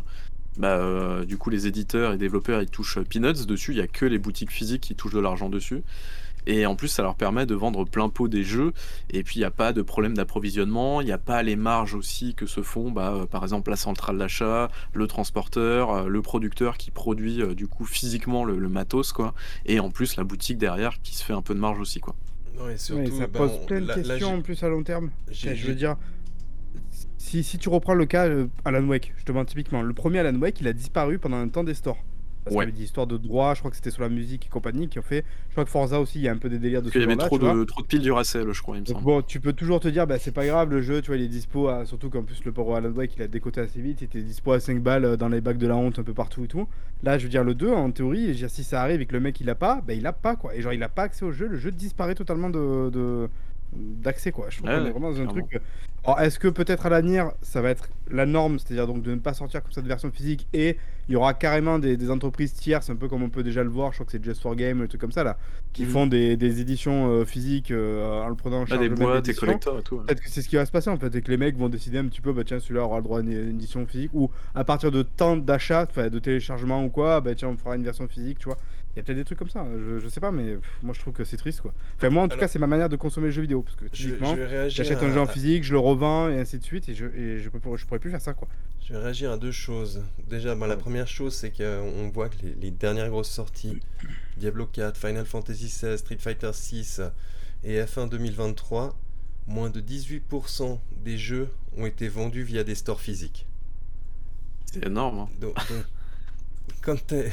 bah, 0.57 0.77
euh, 0.77 1.25
du 1.25 1.37
coup 1.37 1.49
les 1.49 1.67
éditeurs 1.67 2.11
et 2.13 2.17
développeurs 2.17 2.61
ils 2.61 2.69
touchent 2.69 2.97
euh, 2.97 3.03
peanuts 3.03 3.45
dessus. 3.45 3.71
Il 3.71 3.77
y 3.77 3.81
a 3.81 3.87
que 3.87 4.05
les 4.05 4.19
boutiques 4.19 4.51
physiques 4.51 4.81
qui 4.81 4.95
touchent 4.95 5.13
de 5.13 5.19
l'argent 5.19 5.49
dessus. 5.49 5.83
Et 6.47 6.65
en 6.65 6.75
plus, 6.75 6.87
ça 6.87 7.03
leur 7.03 7.15
permet 7.15 7.45
de 7.45 7.55
vendre 7.55 7.85
plein 7.85 8.09
pot 8.09 8.27
des 8.27 8.43
jeux. 8.43 8.73
Et 9.11 9.23
puis, 9.23 9.35
il 9.35 9.39
n'y 9.39 9.45
a 9.45 9.51
pas 9.51 9.73
de 9.73 9.81
problème 9.81 10.15
d'approvisionnement. 10.15 11.01
Il 11.01 11.05
n'y 11.05 11.11
a 11.11 11.17
pas 11.17 11.43
les 11.43 11.55
marges 11.55 11.93
aussi 11.95 12.33
que 12.33 12.45
se 12.45 12.61
font, 12.61 12.91
bah, 12.91 13.13
euh, 13.13 13.25
par 13.25 13.43
exemple, 13.43 13.69
la 13.69 13.75
centrale 13.75 14.17
d'achat, 14.17 14.69
le 14.93 15.07
transporteur, 15.07 15.91
euh, 15.91 16.07
le 16.07 16.21
producteur 16.21 16.77
qui 16.77 16.91
produit 16.91 17.41
euh, 17.41 17.53
du 17.53 17.67
coup 17.67 17.85
physiquement 17.85 18.43
le, 18.45 18.57
le 18.57 18.69
matos, 18.69 19.11
quoi. 19.11 19.33
Et 19.65 19.79
en 19.79 19.89
plus, 19.91 20.15
la 20.15 20.23
boutique 20.23 20.57
derrière 20.57 21.01
qui 21.03 21.15
se 21.15 21.23
fait 21.23 21.33
un 21.33 21.41
peu 21.41 21.53
de 21.53 21.59
marge 21.59 21.79
aussi, 21.79 21.99
quoi. 21.99 22.15
Non, 22.57 22.67
et 22.69 22.77
surtout, 22.77 23.01
Ouais, 23.11 23.11
ça 23.11 23.27
bah, 23.27 23.39
pose 23.39 23.51
on- 23.61 23.65
plein 23.65 23.81
de 23.81 23.93
questions 23.93 24.33
en 24.35 24.41
plus 24.41 24.61
à 24.63 24.69
long 24.69 24.83
terme. 24.83 25.11
je 25.31 25.49
veux 25.67 25.75
dire, 25.75 25.95
si, 27.17 27.43
si 27.43 27.57
tu 27.57 27.69
reprends 27.69 27.93
le 27.93 28.05
cas 28.05 28.27
euh, 28.27 28.47
Alan 28.65 28.83
Wake, 28.85 29.13
je 29.17 29.23
te 29.23 29.31
demande 29.31 29.45
typiquement, 29.47 29.81
le 29.81 29.93
premier 29.93 30.19
Alan 30.19 30.35
Wake, 30.39 30.59
il 30.61 30.67
a 30.67 30.73
disparu 30.73 31.19
pendant 31.19 31.37
un 31.37 31.47
temps 31.47 31.63
des 31.63 31.73
stores. 31.73 31.97
Parce 32.45 32.55
Ouais. 32.55 32.63
qu'il 32.63 32.69
y 32.69 32.71
avait 32.71 32.77
des 32.79 32.83
histoires 32.85 33.05
de 33.05 33.17
droit, 33.17 33.53
je 33.53 33.59
crois 33.59 33.69
que 33.69 33.75
c'était 33.75 33.91
sur 33.91 34.01
la 34.01 34.09
musique 34.09 34.45
et 34.45 34.49
compagnie 34.49 34.87
qui 34.87 34.97
ont 34.97 35.03
fait. 35.03 35.25
Je 35.49 35.53
crois 35.53 35.65
que 35.65 35.69
Forza 35.69 35.99
aussi, 35.99 36.19
il 36.19 36.21
y 36.23 36.27
a 36.29 36.31
un 36.31 36.37
peu 36.37 36.49
des 36.49 36.57
délires 36.57 36.81
de 36.81 36.87
ce 36.87 36.93
qu'il 36.93 37.01
y 37.01 37.03
avait 37.03 37.15
trop 37.17 37.37
de, 37.37 37.63
trop 37.65 37.81
de 37.81 37.87
piles 37.87 38.01
du 38.01 38.11
Racel, 38.11 38.51
je 38.51 38.61
crois, 38.61 38.77
il 38.77 38.81
me 38.81 38.85
Donc 38.85 38.95
semble. 38.95 39.05
bon, 39.05 39.21
tu 39.21 39.39
peux 39.41 39.53
toujours 39.53 39.79
te 39.81 39.87
dire, 39.89 40.07
bah 40.07 40.17
c'est 40.19 40.31
pas 40.33 40.45
grave, 40.45 40.69
le 40.71 40.81
jeu, 40.81 41.01
tu 41.01 41.07
vois, 41.07 41.17
il 41.17 41.23
est 41.23 41.27
dispo, 41.27 41.67
à... 41.67 41.85
surtout 41.85 42.09
qu'en 42.09 42.23
plus 42.23 42.43
le 42.45 42.51
port 42.53 42.75
Alan 42.75 42.89
Wake, 42.91 43.15
il 43.17 43.21
a 43.21 43.27
décoté 43.27 43.59
assez 43.61 43.81
vite, 43.81 44.01
il 44.01 44.05
était 44.05 44.21
dispo 44.21 44.53
à 44.53 44.59
5 44.59 44.81
balles 44.81 45.05
euh, 45.05 45.17
dans 45.17 45.27
les 45.27 45.41
bacs 45.41 45.57
de 45.57 45.67
la 45.67 45.75
honte 45.75 45.99
un 45.99 46.03
peu 46.03 46.13
partout 46.13 46.45
et 46.45 46.47
tout. 46.47 46.67
Là, 47.03 47.17
je 47.17 47.23
veux 47.23 47.29
dire, 47.29 47.43
le 47.43 47.53
2, 47.55 47.71
en 47.71 47.91
théorie, 47.91 48.23
je 48.23 48.27
veux 48.29 48.35
dire, 48.35 48.49
si 48.49 48.63
ça 48.63 48.81
arrive 48.81 49.01
et 49.01 49.05
que 49.05 49.13
le 49.13 49.19
mec 49.19 49.39
il 49.41 49.49
a 49.49 49.55
pas, 49.55 49.81
bah 49.85 49.93
il 49.93 50.07
a 50.07 50.13
pas 50.13 50.35
quoi. 50.37 50.55
Et 50.55 50.61
genre, 50.61 50.73
il 50.73 50.81
a 50.83 50.89
pas 50.89 51.03
accès 51.03 51.25
au 51.25 51.31
jeu, 51.31 51.47
le 51.47 51.57
jeu 51.57 51.71
disparaît 51.71 52.15
totalement 52.15 52.49
de. 52.49 52.89
de- 52.89 53.29
d'accès 53.73 54.31
quoi. 54.31 54.47
Je 54.49 54.57
trouve 54.57 54.69
Ouais, 54.69 54.77
qu'on 54.79 54.85
est 54.85 54.91
vraiment 54.91 55.11
dans 55.11 55.21
un 55.21 55.25
clairement. 55.27 55.47
truc. 55.47 55.61
Alors 56.05 56.21
est-ce 56.21 56.39
que 56.39 56.47
peut-être 56.47 56.85
à 56.85 56.89
l'avenir 56.89 57.31
ça 57.41 57.61
va 57.61 57.69
être 57.69 57.89
la 58.09 58.25
norme, 58.25 58.57
c'est-à-dire 58.57 58.87
donc 58.87 59.01
de 59.03 59.11
ne 59.11 59.19
pas 59.19 59.33
sortir 59.33 59.61
comme 59.61 59.71
ça 59.71 59.81
de 59.81 59.87
version 59.87 60.11
physique 60.11 60.47
et 60.53 60.77
il 61.07 61.13
y 61.13 61.15
aura 61.15 61.33
carrément 61.33 61.77
des, 61.79 61.97
des 61.97 62.09
entreprises 62.11 62.53
tierces, 62.53 62.89
un 62.89 62.95
peu 62.95 63.07
comme 63.07 63.21
on 63.23 63.29
peut 63.29 63.43
déjà 63.43 63.63
le 63.63 63.69
voir, 63.69 63.91
je 63.91 63.97
crois 63.97 64.05
que 64.05 64.11
c'est 64.11 64.23
Just 64.23 64.41
for 64.41 64.55
Game, 64.55 64.79
le 64.81 64.87
truc 64.87 65.01
comme 65.01 65.11
ça 65.11 65.23
là, 65.23 65.37
qui 65.73 65.85
Mhm. 65.85 65.89
font 65.89 66.07
des, 66.07 66.37
des 66.37 66.61
éditions 66.61 67.09
euh, 67.11 67.25
physiques 67.25 67.71
euh, 67.71 68.21
en 68.23 68.29
le 68.29 68.35
prenant 68.35 68.57
en 68.57 68.61
Là, 68.61 68.65
charge 68.67 68.79
des 68.79 68.89
boîtes, 68.89 69.25
des 69.25 69.33
collecteurs 69.33 69.79
et 69.79 69.83
tout. 69.83 69.95
ouais. 69.97 70.03
Peut-être 70.05 70.21
que 70.21 70.29
c'est 70.29 70.41
ce 70.41 70.49
qui 70.49 70.55
va 70.55 70.65
se 70.65 70.71
passer 70.71 70.89
en 70.89 70.97
fait, 70.97 71.13
et 71.15 71.21
que 71.21 71.29
les 71.31 71.37
mecs 71.37 71.57
vont 71.57 71.69
décider 71.69 71.97
un 71.97 72.05
petit 72.07 72.21
peu, 72.21 72.31
bah 72.33 72.43
tiens, 72.45 72.59
celui-là 72.59 72.83
aura 72.85 72.97
le 72.97 73.03
droit 73.03 73.19
à 73.19 73.21
une, 73.21 73.31
une 73.31 73.49
édition 73.49 73.85
physique, 73.85 74.11
ou 74.13 74.31
à 74.55 74.63
partir 74.63 74.91
de 74.91 75.01
temps 75.03 75.37
d'achat, 75.37 75.85
enfin 75.89 76.09
de 76.09 76.19
téléchargement 76.19 76.83
ou 76.83 76.89
quoi, 76.89 77.21
bah 77.21 77.35
tiens, 77.35 77.49
on 77.49 77.57
fera 77.57 77.75
une 77.75 77.83
version 77.83 78.07
physique, 78.07 78.39
tu 78.39 78.45
vois. 78.45 78.57
Il 78.95 78.97
y 78.97 79.01
a 79.01 79.03
peut-être 79.03 79.17
des 79.17 79.23
trucs 79.23 79.37
comme 79.37 79.49
ça, 79.49 79.65
je, 79.77 79.99
je 79.99 80.07
sais 80.09 80.19
pas, 80.19 80.31
mais 80.31 80.55
pff, 80.55 80.79
moi 80.81 80.93
je 80.95 80.99
trouve 80.99 81.13
que 81.13 81.23
c'est 81.23 81.37
triste 81.37 81.61
quoi. 81.61 81.73
Enfin, 81.97 82.09
moi 82.09 82.23
en 82.23 82.27
tout 82.27 82.33
Alors- 82.33 82.41
cas, 82.41 82.47
c'est 82.47 82.59
ma 82.59 82.67
manière 82.67 82.89
de 82.89 82.95
consommer 82.95 83.27
le 83.27 83.31
jeu 83.31 83.41
vidéo, 83.43 83.61
parce 83.61 83.75
que 83.75 83.85
typiquement, 83.85 84.35
j'achète 84.67 85.01
un 85.03 85.11
jeu 85.13 85.19
en 85.19 85.27
physique, 85.27 85.63
je 85.63 85.73
le 85.73 85.79
revends, 85.79 86.27
et 86.29 86.39
ainsi 86.39 86.57
de 86.57 86.63
suite, 86.63 86.89
et 86.89 86.95
je, 86.95 87.05
et 87.05 87.39
je, 87.39 87.49
peux, 87.49 87.59
je 87.77 87.85
pourrais 87.85 87.99
plus 87.99 88.09
faire 88.11 88.19
ça 88.21 88.33
quoi. 88.33 88.47
Je 88.83 88.93
vais 88.93 88.99
réagir 88.99 89.31
à 89.31 89.37
deux 89.37 89.51
choses. 89.51 90.03
Déjà, 90.27 90.55
bah, 90.55 90.65
la 90.65 90.75
première 90.75 91.07
chose, 91.07 91.35
c'est 91.35 91.51
qu'on 91.51 92.09
voit 92.11 92.27
que 92.29 92.37
les, 92.41 92.55
les 92.55 92.71
dernières 92.71 93.09
grosses 93.09 93.29
sorties, 93.29 93.79
Diablo 94.37 94.65
4, 94.65 94.97
Final 94.97 95.25
Fantasy 95.25 95.65
XVI, 95.67 95.95
Street 95.99 96.17
Fighter 96.19 96.49
6, 96.51 97.01
Et 97.63 97.79
F1 97.79 98.09
2023, 98.09 98.97
moins 99.45 99.69
de 99.69 99.79
18% 99.81 100.79
des 101.03 101.17
jeux 101.19 101.49
ont 101.77 101.85
été 101.85 102.07
vendus 102.07 102.41
via 102.41 102.63
des 102.63 102.73
stores 102.73 103.01
physiques. 103.01 103.45
C'est 104.65 104.85
énorme. 104.85 105.19
hein. 105.19 105.29
Donc, 105.39 105.53
donc, 105.69 105.83
quand, 106.81 107.05
t'es- 107.05 107.31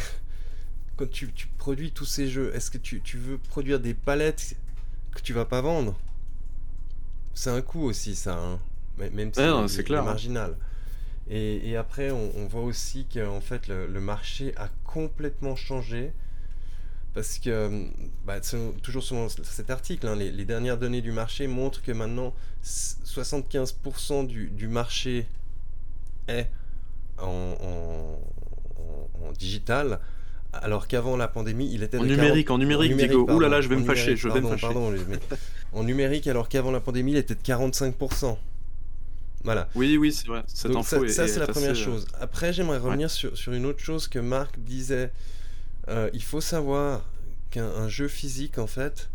quand 0.96 1.08
tu, 1.10 1.32
tu 1.32 1.46
produis 1.58 1.92
tous 1.92 2.04
ces 2.06 2.28
jeux, 2.28 2.54
est-ce 2.54 2.70
que 2.70 2.78
tu, 2.78 3.00
tu 3.02 3.18
veux 3.18 3.38
produire 3.38 3.80
des 3.80 3.94
palettes 3.94 4.56
que 5.14 5.20
tu 5.20 5.32
vas 5.32 5.44
pas 5.44 5.60
vendre? 5.60 5.98
C'est 7.34 7.50
un 7.50 7.60
coût 7.62 7.82
aussi, 7.84 8.14
ça. 8.14 8.38
hein. 8.38 8.58
Mais- 8.98 9.10
Même 9.10 9.32
si 9.34 9.40
c'est 9.68 9.82
hein. 10.00 10.04
marginal. 10.04 10.56
Et, 11.28 11.68
et 11.70 11.76
après, 11.76 12.10
on, 12.10 12.30
on 12.36 12.46
voit 12.46 12.62
aussi 12.62 13.06
que 13.12 13.26
en 13.26 13.40
fait, 13.40 13.68
le, 13.68 13.86
le 13.86 14.00
marché 14.00 14.54
a 14.56 14.68
complètement 14.84 15.56
changé. 15.56 16.12
Parce 17.14 17.38
que, 17.38 17.86
bah, 18.26 18.40
toujours 18.82 19.02
selon 19.02 19.28
cet 19.30 19.70
article, 19.70 20.06
hein, 20.06 20.16
les, 20.16 20.30
les 20.30 20.44
dernières 20.44 20.76
données 20.76 21.00
du 21.00 21.12
marché 21.12 21.46
montrent 21.46 21.82
que 21.82 21.92
maintenant, 21.92 22.34
s- 22.62 22.98
75% 23.06 24.26
du, 24.26 24.48
du 24.50 24.68
marché 24.68 25.26
est 26.28 26.46
en, 27.18 27.24
en- 27.26 28.20
en- 28.82 29.26
en 29.28 29.32
digital, 29.32 29.98
alors 30.56 30.88
qu'avant 30.88 31.16
la 31.16 31.28
pandémie, 31.28 31.70
il 31.72 31.82
était 31.82 31.98
En 31.98 32.02
de 32.02 32.06
numérique, 32.08 32.46
40 32.48 32.50
en 32.56 32.58
numérique, 32.58 32.96
Diego. 32.96 33.26
Ouh 33.30 33.40
là 33.40 33.48
là, 33.48 33.60
je 33.60 33.68
vais 33.68 33.76
en 33.76 33.80
me 33.80 33.84
fâcher, 33.84 34.00
numérique, 34.14 34.22
je 34.22 34.28
vais 34.28 34.34
me 34.34 34.40
pardon, 34.40 34.50
fâcher. 34.50 34.66
pardon, 34.74 34.90
mais- 35.08 35.18
en 35.72 35.84
numérique, 35.84 36.26
alors 36.26 36.48
qu'avant 36.48 36.70
la 36.70 36.80
pandémie, 36.80 37.12
il 37.12 37.16
était 37.18 37.34
de 37.34 37.40
45%. 37.42 38.38
Voilà. 39.44 39.68
Oui, 39.74 39.96
oui, 39.96 40.12
c'est 40.12 40.26
vrai. 40.26 40.42
Cette 40.48 40.72
Donc 40.72 40.80
info 40.80 40.96
ça, 41.00 41.04
est- 41.04 41.08
ça, 41.08 41.24
est 41.24 41.28
c'est 41.28 41.38
la 41.40 41.46
première 41.46 41.70
euh, 41.70 41.74
chose. 41.74 42.06
Après, 42.20 42.52
j'aimerais 42.52 42.78
revenir 42.78 43.10
sur, 43.10 43.36
sur 43.36 43.52
une 43.52 43.64
autre 43.66 43.80
chose 43.80 44.08
que 44.08 44.18
Marc 44.18 44.58
disait. 44.58 45.12
Euh, 45.88 46.10
il 46.14 46.22
faut 46.22 46.40
savoir 46.40 47.04
qu'un 47.50 47.66
un 47.68 47.88
jeu 47.88 48.08
physique, 48.08 48.58
en 48.58 48.66
fait, 48.66 49.08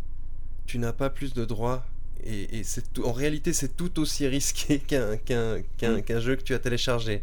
tu 0.66 0.78
n'as 0.78 0.92
pas 0.94 1.10
plus 1.10 1.34
de 1.34 1.44
droits. 1.44 1.84
Et, 2.24 2.60
et 2.60 2.64
c'est 2.64 2.92
tout- 2.94 3.04
en 3.04 3.12
réalité, 3.12 3.52
c'est 3.52 3.76
tout 3.76 3.98
aussi 4.00 4.26
risqué 4.26 4.78
qu'un 4.86 5.16
Mm. 5.16 6.02
qu'un 6.02 6.20
jeu 6.20 6.36
que 6.36 6.42
tu 6.42 6.54
as 6.54 6.58
téléchargé. 6.58 7.22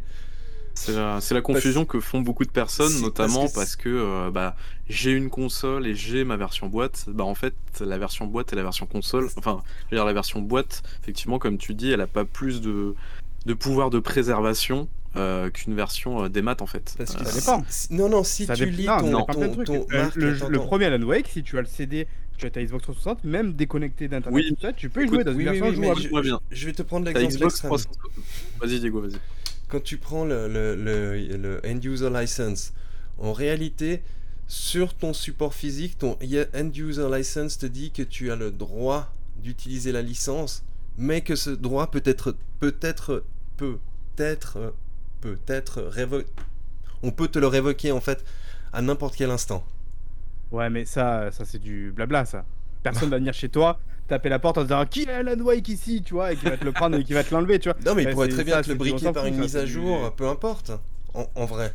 C'est 0.74 1.34
la, 1.34 1.42
confusion 1.42 1.86
que 1.86 2.00
font 2.00 2.22
beaucoup 2.22 2.46
de 2.46 2.52
personnes, 2.52 2.90
Si, 2.90 3.02
notamment 3.02 3.42
parce 3.42 3.52
que 3.52 3.56
parce 3.60 3.76
que, 3.76 3.90
euh, 3.90 4.32
bah, 4.32 4.56
j'ai 4.88 5.12
une 5.12 5.30
console 5.30 5.86
et 5.88 5.96
j'ai 5.96 6.24
ma 6.24 6.38
version 6.38 6.68
boîte. 6.68 7.06
Bah, 7.08 7.24
en 7.26 7.36
fait, 7.36 7.54
la 7.82 7.98
version 7.98 8.26
boîte 8.26 8.54
et 8.54 8.56
la 8.56 8.64
version 8.64 8.86
console, 8.86 9.28
enfin, 9.38 9.62
je 9.86 9.96
veux 9.96 9.98
dire, 9.98 10.06
la 10.06 10.14
version 10.14 10.42
boîte, 10.42 10.82
effectivement, 11.02 11.38
comme 11.40 11.58
tu 11.58 11.74
dis, 11.74 11.92
elle 11.92 12.02
a 12.02 12.08
pas 12.08 12.26
plus 12.26 12.62
de, 12.62 12.96
de 13.46 13.54
pouvoir 13.54 13.90
de 13.90 14.00
préservation 14.00 14.88
euh, 15.16 15.50
qu'une 15.50 15.74
version 15.76 16.24
euh, 16.26 16.30
des 16.30 16.42
maths, 16.44 16.62
en 16.62 16.68
fait. 16.68 16.94
Parce 16.98 17.16
que 17.16 17.22
Euh, 17.22 17.26
Ça 17.26 17.32
si- 17.32 17.40
dépend. 17.40 17.64
si- 17.68 17.94
non, 17.94 18.10
non, 18.10 18.24
si 18.24 18.46
Ça 18.46 18.56
tu 18.56 18.66
lis 18.70 18.86
non, 18.86 19.26
ton, 19.26 19.42
Euh, 19.42 20.10
le, 20.16 20.34
attends, 20.36 20.50
le 20.50 20.58
attends. 20.58 20.66
premier 20.68 20.86
Alan 20.86 21.02
Wake, 21.06 21.28
si 21.28 21.42
tu 21.44 21.58
as 21.58 21.62
le 21.62 21.68
CD, 21.68 22.08
tu 22.38 22.46
as 22.46 22.52
ta 22.52 22.64
Xbox 22.64 22.84
360, 22.84 23.24
même 23.24 23.54
déconnecté 23.54 24.08
d'internet, 24.08 24.46
Oui. 24.64 24.74
tu 24.78 24.90
peux 24.90 25.02
y 25.02 25.06
Écoute, 25.06 25.16
jouer 25.16 25.24
dans 25.24 25.32
oui, 25.34 25.44
une 25.44 25.50
oui, 25.50 25.60
version 25.60 25.66
oui, 25.66 25.72
mais 26.14 26.24
jouable. 26.30 26.44
je, 26.52 26.66
vais 26.68 26.74
te 26.74 26.84
prendre 26.84 27.06
l'exemple 27.08 27.28
Xbox 27.34 27.54
extrême. 27.56 27.70
360. 27.72 27.98
Vas-y, 28.62 28.80
Diego, 28.80 29.02
vas-y. 29.02 29.18
Quand 29.70 29.82
tu 29.82 29.98
prends 29.98 30.26
le, 30.26 30.48
le, 30.48 30.76
le- 30.76 31.62
end 31.66 31.80
user 31.84 32.10
license, 32.10 32.74
en 33.18 33.32
réalité, 33.32 34.02
sur 34.48 34.94
ton 34.96 35.14
support 35.14 35.54
physique, 35.54 35.98
ton 35.98 36.18
end 36.56 36.72
user 36.76 37.08
license 37.16 37.58
te 37.58 37.66
dit 37.66 37.92
que 37.92 38.02
tu 38.02 38.32
as 38.32 38.36
le 38.36 38.52
droit 38.52 39.14
d'utiliser 39.38 39.92
la 39.92 40.02
licence, 40.02 40.64
mais 40.98 41.22
que 41.22 41.36
ce 41.36 41.52
droit 41.52 41.92
peut 41.92 42.02
être, 42.04 42.36
peut-être, 42.60 43.24
peut-être, 43.58 44.74
peut-être 45.22 45.82
révoqué. 45.82 46.28
On 47.04 47.12
peut 47.12 47.28
te 47.30 47.40
le 47.40 47.48
révoquer 47.48 47.92
en 47.92 48.02
fait 48.02 48.26
à 48.74 48.82
n'importe 48.82 49.15
quel 49.15 49.30
instant. 49.32 49.63
Ouais, 50.52 50.70
mais 50.70 50.84
ça, 50.86 51.32
ça 51.32 51.46
c'est 51.46 51.60
du 51.60 51.91
blabla, 51.91 52.26
ça. 52.26 52.43
Personne 52.84 53.10
va 53.10 53.17
venir 53.17 53.34
chez 53.34 53.50
toi, 53.50 53.80
taper 54.10 54.30
la 54.30 54.39
porte 54.39 54.58
en 54.58 54.63
disant 54.63 54.86
qui 54.86 55.04
est 55.04 55.10
Alan 55.12 55.39
Wake 55.39 55.69
ici, 55.69 56.02
tu 56.06 56.13
vois, 56.15 56.34
et 56.34 56.36
qui 56.36 56.45
va 56.45 56.58
te 56.58 56.65
le 56.65 56.72
prendre 56.72 56.98
et 56.98 57.04
qui 57.04 57.13
va 57.13 57.24
te 57.24 57.34
l'enlever, 57.34 57.60
tu 57.60 57.69
vois. 57.69 57.78
Non, 57.86 57.95
mais 57.95 58.04
il 58.04 58.10
pourrait 58.10 58.28
très 58.28 58.43
bien 58.43 58.56
ça, 58.56 58.63
te 58.63 58.69
le 58.69 58.76
briquer 58.76 59.12
par 59.12 59.26
une 59.26 59.38
mise 59.38 59.56
à 59.56 59.65
jour, 59.65 60.13
peu 60.15 60.28
importe. 60.28 60.72
En, 61.13 61.26
en 61.36 61.45
vrai. 61.45 61.74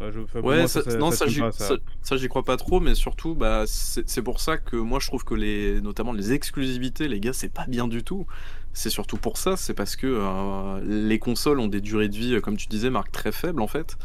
Je- 0.00 0.20
pour 0.20 0.44
Ouais, 0.44 0.60
moi, 0.60 0.68
ça, 0.68 0.80
non, 0.98 1.10
ça, 1.10 1.26
j'y, 1.26 1.40
pas, 1.40 1.52
ça- 1.52 1.76
ça, 2.02 2.16
j'y 2.16 2.28
crois 2.28 2.42
pas 2.44 2.56
trop, 2.56 2.80
mais 2.80 2.94
surtout, 2.94 3.34
bah, 3.34 3.64
c'est 3.66 4.08
c'est 4.08 4.22
pour 4.22 4.40
ça 4.40 4.56
que 4.56 4.76
moi 4.76 4.98
je 4.98 5.06
trouve 5.06 5.24
que 5.24 5.34
les, 5.34 5.80
notamment 5.82 6.12
les 6.14 6.32
exclusivités, 6.32 7.06
les 7.06 7.20
gars, 7.20 7.34
c'est 7.34 7.52
pas 7.52 7.66
bien 7.66 7.86
du 7.86 8.02
tout. 8.02 8.26
C'est 8.72 8.88
surtout 8.88 9.18
pour 9.18 9.36
ça, 9.36 9.56
c'est 9.56 9.74
parce 9.74 9.96
que 9.96 10.06
euh, 10.06 10.80
les 10.84 11.18
consoles 11.18 11.60
ont 11.60 11.66
des 11.66 11.80
durées 11.82 12.08
de 12.08 12.16
vie, 12.16 12.34
euh, 12.34 12.40
comme 12.40 12.56
tu 12.56 12.66
disais, 12.68 12.88
Marc, 12.88 13.10
très 13.12 13.32
faibles 13.32 13.60
en 13.60 13.66
fait. 13.66 13.96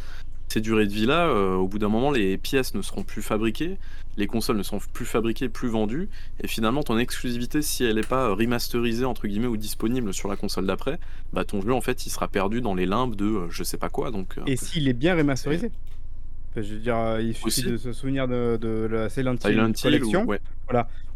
Ces 0.47 0.61
durées 0.61 0.85
de 0.85 0.93
vie-là, 0.93 1.27
euh, 1.27 1.55
au 1.55 1.67
bout 1.67 1.79
d'un 1.79 1.89
moment, 1.89 2.11
les 2.11 2.37
pièces 2.37 2.75
ne 2.75 2.81
seront 2.81 3.03
plus 3.03 3.21
fabriquées, 3.21 3.77
les 4.17 4.27
consoles 4.27 4.57
ne 4.57 4.63
seront 4.63 4.79
plus 4.93 5.05
fabriquées, 5.05 5.49
plus 5.49 5.67
vendues, 5.67 6.09
et 6.41 6.47
finalement, 6.47 6.83
ton 6.83 6.97
exclusivité, 6.97 7.61
si 7.61 7.83
elle 7.83 7.95
n'est 7.95 8.01
pas 8.01 8.33
remasterisée 8.33 9.05
entre 9.05 9.27
guillemets 9.27 9.47
ou 9.47 9.57
disponible 9.57 10.13
sur 10.13 10.29
la 10.29 10.35
console 10.35 10.65
d'après, 10.65 10.99
bah 11.33 11.43
ton 11.43 11.61
jeu 11.61 11.73
en 11.73 11.81
fait, 11.81 12.05
il 12.05 12.09
sera 12.09 12.27
perdu 12.27 12.61
dans 12.61 12.75
les 12.75 12.85
limbes 12.85 13.15
de 13.15 13.25
euh, 13.25 13.47
je 13.49 13.63
sais 13.63 13.77
pas 13.77 13.89
quoi. 13.89 14.11
Donc, 14.11 14.37
euh, 14.37 14.43
Et 14.45 14.55
s'il 14.55 14.87
est 14.87 14.93
bien 14.93 15.15
remasterisé 15.15 15.71
Je 16.63 16.73
veux 16.73 16.79
dire, 16.79 16.97
euh, 16.97 17.21
il 17.21 17.33
suffit 17.33 17.47
Aussi. 17.47 17.63
de 17.63 17.77
se 17.77 17.91
souvenir 17.93 18.27
de, 18.27 18.57
de 18.57 18.87
la 18.89 19.09
Silent 19.09 19.33
Hill 19.33 19.39
Silent 19.41 19.67
Hill 19.67 19.81
Collection, 19.81 20.23
ou- 20.23 20.27
ouais. 20.31 20.39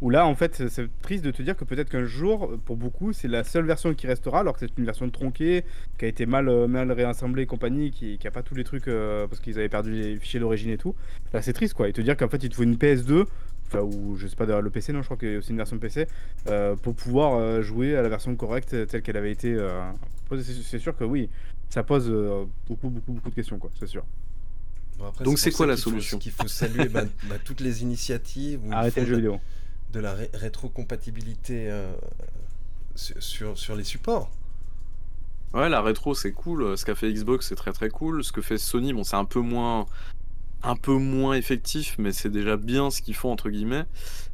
où 0.02 0.10
là, 0.10 0.26
en 0.26 0.36
fait, 0.36 0.68
c'est- 0.70 0.88
triste 1.02 1.24
de 1.26 1.32
te 1.32 1.42
dire 1.42 1.56
que 1.56 1.64
peut-être 1.66 1.90
qu'un 1.90 2.06
jour, 2.06 2.58
pour 2.66 2.78
beaucoup, 2.78 3.14
c'est 3.14 3.28
la 3.28 3.44
seule 3.44 3.66
version 3.66 3.94
qui 3.94 4.08
restera, 4.08 4.40
alors 4.42 4.54
que 4.54 4.60
c'est 4.60 4.78
une 4.78 4.86
version 4.86 5.10
tronquée, 5.10 5.64
qui 5.98 6.06
a 6.06 6.08
été 6.08 6.26
mal, 6.26 6.48
euh, 6.50 6.68
mal 6.68 6.92
réassemblée 6.92 7.44
et 7.44 7.46
compagnie, 7.46 7.92
qui, 7.92 8.18
qui 8.18 8.28
a 8.28 8.32
pas 8.32 8.44
tous 8.44 8.56
les 8.56 8.64
trucs, 8.64 8.88
euh, 8.88 9.28
parce 9.28 9.40
qu'ils 9.42 9.58
avaient 9.58 9.70
perdu 9.70 9.92
les 9.94 10.18
fichiers 10.18 10.40
d'origine 10.40 10.72
et 10.72 10.78
tout. 10.78 10.96
Là, 11.34 11.42
c'est 11.42 11.54
triste, 11.54 11.74
quoi. 11.74 11.90
Et 11.90 11.94
te 11.94 12.02
dire 12.02 12.16
qu'en 12.18 12.30
fait, 12.30 12.44
il 12.44 12.50
te 12.50 12.56
faut 12.56 12.64
une 12.64 12.76
PS2, 12.78 13.26
enfin, 13.68 13.82
ou 13.82 14.16
je 14.16 14.28
sais 14.28 14.36
pas, 14.36 14.46
le 14.62 14.70
PC, 14.70 14.94
non, 14.94 15.02
je 15.02 15.06
crois 15.06 15.18
qu'il 15.18 15.32
y 15.32 15.36
a 15.36 15.38
aussi 15.40 15.52
une 15.52 15.58
version 15.58 15.78
PC, 15.78 16.08
euh, 16.48 16.76
pour 16.76 16.96
pouvoir 16.96 17.36
euh, 17.36 17.62
jouer 17.62 17.96
à 17.96 18.02
la 18.02 18.10
version 18.10 18.36
correcte 18.36 18.76
telle 18.88 19.02
qu'elle 19.02 19.18
avait 19.18 19.32
été 19.32 19.54
euh, 19.54 19.82
posée. 20.28 20.44
C'est 20.64 20.80
sûr 20.80 20.96
que 20.96 21.04
oui, 21.04 21.30
ça 21.70 21.84
pose 21.84 22.10
beaucoup, 22.68 22.90
beaucoup, 22.90 23.12
beaucoup 23.14 23.30
de 23.30 23.36
questions, 23.36 23.58
quoi, 23.60 23.70
c'est 23.80 23.88
sûr. 23.88 24.04
Bon, 25.00 25.06
après, 25.08 25.24
Donc 25.24 25.40
c'est 25.40 25.50
ça 25.52 25.58
quoi 25.58 25.66
la 25.66 25.78
solution 25.78 26.18
Qu'il 26.20 26.32
faut 26.34 26.48
saluer 26.48 26.90
bah, 26.90 27.04
bah, 27.30 27.36
toutes 27.44 27.62
les 27.62 27.82
initiatives 27.84 28.60
Arrêtez 28.72 29.02
le 29.02 29.08
jeu 29.08 29.12
de- 29.14 29.18
vidéo. 29.22 29.40
de 29.94 30.00
la 30.02 30.14
ré- 30.14 30.30
rétrocompatibilité 30.34 31.70
euh, 31.72 31.94
sur, 32.96 33.24
sur, 33.24 33.58
sur 33.58 33.76
les 33.76 33.84
supports. 33.86 34.30
Ouais, 35.54 35.70
la 35.70 35.82
rétro 35.82 36.14
c'est 36.14 36.32
cool. 36.34 36.78
Ce 36.78 36.86
qu'a 36.86 36.96
fait 36.96 37.12
Xbox 37.12 37.48
c'est 37.48 37.56
très 37.56 37.72
très 37.74 37.90
cool. 37.90 38.24
Ce 38.24 38.32
que 38.32 38.42
fait 38.42 38.58
Sony, 38.58 38.94
bon, 38.94 39.04
c'est 39.04 39.16
un 39.16 39.26
peu 39.26 39.40
moins, 39.40 39.86
un 40.64 40.76
peu 40.76 40.94
moins 40.98 41.34
effectif, 41.34 41.96
mais 41.98 42.12
c'est 42.12 42.30
déjà 42.30 42.56
bien 42.58 42.92
ce 42.92 43.02
qu'ils 43.02 43.16
font 43.16 43.32
entre 43.32 43.50
guillemets. 43.50 43.86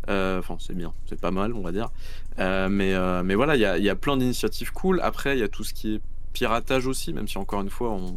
Euh, 0.10 0.40
Enfin, 0.40 0.58
c'est 0.60 0.76
bien, 0.76 0.94
c'est 1.08 1.20
pas 1.22 1.32
mal, 1.32 1.54
on 1.54 1.62
va 1.62 1.72
dire. 1.72 1.90
Euh, 2.40 2.68
mais, 2.70 2.94
euh, 2.94 3.24
mais 3.24 3.36
voilà, 3.36 3.56
il 3.56 3.62
y 3.62 3.66
a, 3.66 3.78
il 3.78 3.84
y 3.84 3.90
a 3.90 3.96
plein 3.96 4.18
d'initiatives 4.18 4.72
cool. 4.74 5.00
Après, 5.02 5.38
il 5.38 5.40
y 5.40 5.44
a 5.44 5.48
tout 5.48 5.64
ce 5.64 5.74
qui 5.74 5.96
est 5.96 6.02
piratage 6.34 6.86
aussi, 6.86 7.14
même 7.14 7.28
si 7.30 7.38
encore 7.38 7.62
une 7.62 7.70
fois, 7.70 7.92
on 7.92 8.14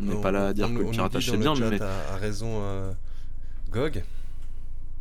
on 0.00 0.04
n'est 0.04 0.20
pas 0.20 0.30
là 0.32 0.48
à 0.48 0.52
dire 0.52 0.68
on- 0.70 0.74
que 0.74 0.82
le 0.82 0.90
piratage 0.90 1.30
c'est 1.30 1.36
bien, 1.36 1.54
le 1.54 1.70
mais 1.70 1.80
a, 1.82 2.12
a 2.12 2.16
raison 2.16 2.60
euh, 2.62 2.92
GOG. 3.70 4.02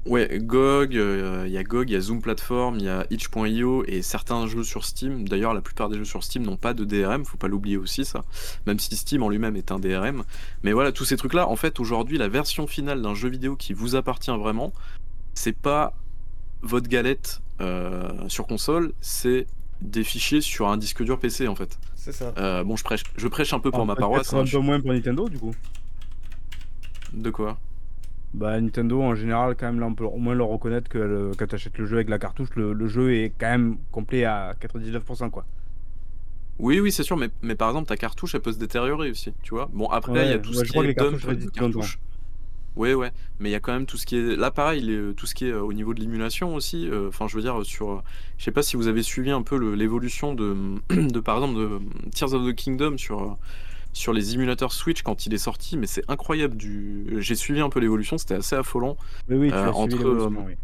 Ouais, 0.06 0.38
GOG, 0.40 0.96
euh, 0.98 1.46
il 1.48 1.52
y 1.52 1.58
a 1.58 1.64
GOG, 1.64 1.90
il 1.90 1.94
y 1.94 1.96
a 1.96 2.00
Zoom 2.00 2.22
Platform, 2.22 2.76
il 2.78 2.86
y 2.86 2.90
a 2.90 3.08
itch.io 3.10 3.84
et 3.88 4.04
certains 4.04 4.46
jeux 4.46 4.64
sur 4.64 4.86
Steam. 4.86 5.28
D'ailleurs, 5.28 5.56
la 5.56 5.62
plupart 5.62 5.90
des 5.90 5.98
jeux 5.98 6.06
sur 6.06 6.24
Steam 6.24 6.44
n'ont 6.44 6.58
pas 6.58 6.76
de 6.76 6.86
DRM, 6.86 7.26
faut 7.26 7.38
pas 7.38 7.48
l'oublier 7.48 7.78
aussi 7.78 8.06
ça. 8.06 8.24
Même 8.68 8.78
si 8.78 8.96
Steam 8.96 9.24
en 9.24 9.30
lui-même 9.30 9.56
est 9.56 9.72
un 9.72 9.80
DRM. 9.80 10.24
Mais 10.62 10.74
voilà, 10.74 10.92
tous 10.92 11.06
ces 11.06 11.18
trucs-là, 11.18 11.48
en 11.48 11.56
fait, 11.56 11.80
aujourd'hui, 11.80 12.20
la 12.20 12.28
version 12.28 12.68
finale 12.68 13.02
d'un 13.02 13.16
jeu 13.16 13.30
vidéo 13.30 13.56
qui 13.56 13.74
vous 13.74 13.96
appartient 13.96 14.30
vraiment, 14.38 14.74
c'est 15.34 15.58
pas 15.58 15.96
votre 16.62 16.88
galette 16.88 17.42
euh, 17.62 18.12
sur 18.28 18.46
console, 18.46 18.92
c'est 19.02 19.48
des 19.82 20.04
fichiers 20.04 20.42
sur 20.42 20.68
un 20.70 20.78
disque 20.78 21.04
dur 21.04 21.20
PC 21.20 21.48
en 21.48 21.56
fait. 21.56 21.80
C'est 22.06 22.12
ça. 22.12 22.34
Euh, 22.38 22.64
bon, 22.64 22.76
je 22.76 22.84
prêche, 22.84 23.02
je 23.18 23.28
prêche 23.28 23.52
un 23.54 23.60
peu 23.60 23.72
pour 23.72 23.82
Ah, 23.82 23.86
ma 23.86 23.96
paroisse. 23.96 24.32
Un 24.32 24.42
hein, 24.42 24.46
je- 24.46 24.58
peu 24.58 24.64
moins 24.64 24.80
pour 24.80 24.94
Nintendo, 24.94 25.28
du 25.28 25.40
coup. 25.40 25.56
De 27.14 27.32
quoi? 27.32 27.58
Bah 28.36 28.60
Nintendo 28.62 29.02
en 29.02 29.16
général 29.16 29.56
quand 29.56 29.66
même 29.68 29.80
là 29.80 29.86
on 29.88 29.96
peut 29.96 30.04
au 30.04 30.18
moins 30.18 30.36
leur 30.36 30.48
reconnaître 30.50 30.90
que 30.90 30.98
le- 30.98 31.32
quand 31.38 31.48
tu 31.48 31.56
achètes 31.56 31.78
le 31.78 31.86
jeu 31.86 31.96
avec 31.96 32.10
la 32.10 32.20
cartouche 32.20 32.50
le, 32.56 32.74
le 32.74 32.88
jeu 32.88 33.14
est 33.16 33.32
quand 33.40 33.48
même 33.50 33.78
complet 33.92 34.26
à 34.26 34.54
99% 34.60 35.30
quoi. 35.30 35.46
Oui, 36.60 36.80
oui, 36.80 36.92
c'est 36.92 37.04
sûr, 37.04 37.18
mais, 37.18 37.30
mais 37.42 37.56
par 37.56 37.70
exemple, 37.70 37.88
ta 37.88 37.98
cartouche, 37.98 38.34
elle 38.36 38.42
peut 38.42 38.54
se 38.54 38.58
détériorer 38.60 39.10
aussi, 39.12 39.34
tu 39.44 39.50
vois? 39.54 39.70
Bon, 39.74 39.88
après, 39.88 40.26
il 40.26 40.30
y 40.30 40.34
a 40.34 40.40
tout 40.40 40.50
ouais, 40.50 40.56
ce 40.56 40.60
je 40.60 40.64
qui 40.64 40.70
crois 40.70 40.84
que 40.84 40.86
est 40.86 40.90
les 40.90 41.52
cartouches 41.52 42.00
cartouches. 42.76 42.82
Ouais, 42.82 42.94
ouais, 42.94 43.12
mais 43.40 43.50
il 43.50 43.52
y 43.52 43.56
a 43.56 43.60
quand 43.60 43.74
même 43.74 43.86
tout 43.86 43.98
ce 43.98 44.06
qui 44.06 44.18
est... 44.18 44.36
Là, 44.36 44.52
pareil, 44.52 44.82
les- 44.82 45.14
tout 45.16 45.26
ce 45.26 45.36
qui 45.36 45.46
est 45.46 45.52
euh, 45.52 45.62
au 45.62 45.74
niveau 45.74 45.94
de 45.94 46.00
l'émulation 46.00 46.56
aussi, 46.56 46.90
euh, 46.90 47.08
enfin, 47.10 47.28
je 47.28 47.36
veux 47.36 47.42
dire, 47.42 47.66
sur... 47.66 47.90
euh, 47.92 48.02
Je 48.38 48.44
sais 48.44 48.52
pas 48.52 48.62
si 48.64 48.76
vous 48.78 48.88
avez 48.88 49.04
suivi 49.04 49.32
un 49.32 49.42
peu 49.42 49.58
le- 49.58 49.76
l'évolution 49.76 50.34
de, 50.34 50.56
de, 50.90 51.20
par 51.20 51.36
exemple, 51.38 51.60
de 51.60 51.80
Tears 52.12 52.34
of 52.34 52.46
the 52.48 52.54
Kingdom 52.56 52.98
sur, 52.98 53.22
euh, 53.22 53.28
sur 53.94 54.12
les 54.14 54.34
émulateurs 54.34 54.74
Switch 54.74 55.02
quand 55.04 55.26
il 55.26 55.34
est 55.34 55.38
sorti, 55.38 55.78
mais 55.78 55.88
c'est 55.88 56.04
incroyable. 56.10 56.58
Du... 56.58 57.16
J'ai 57.20 57.36
suivi 57.36 57.62
un 57.62 57.70
peu 57.70 57.80
l'évolution, 57.80 58.18
c'était 58.18 58.36
assez 58.36 58.56
affolant. 58.56 58.98
Oui 59.30 59.38
oui 59.38 59.50
tu 59.50 59.56
Euh, 59.56 59.68
as 59.70 59.74
entre, 59.74 60.28
oui. 60.46 60.56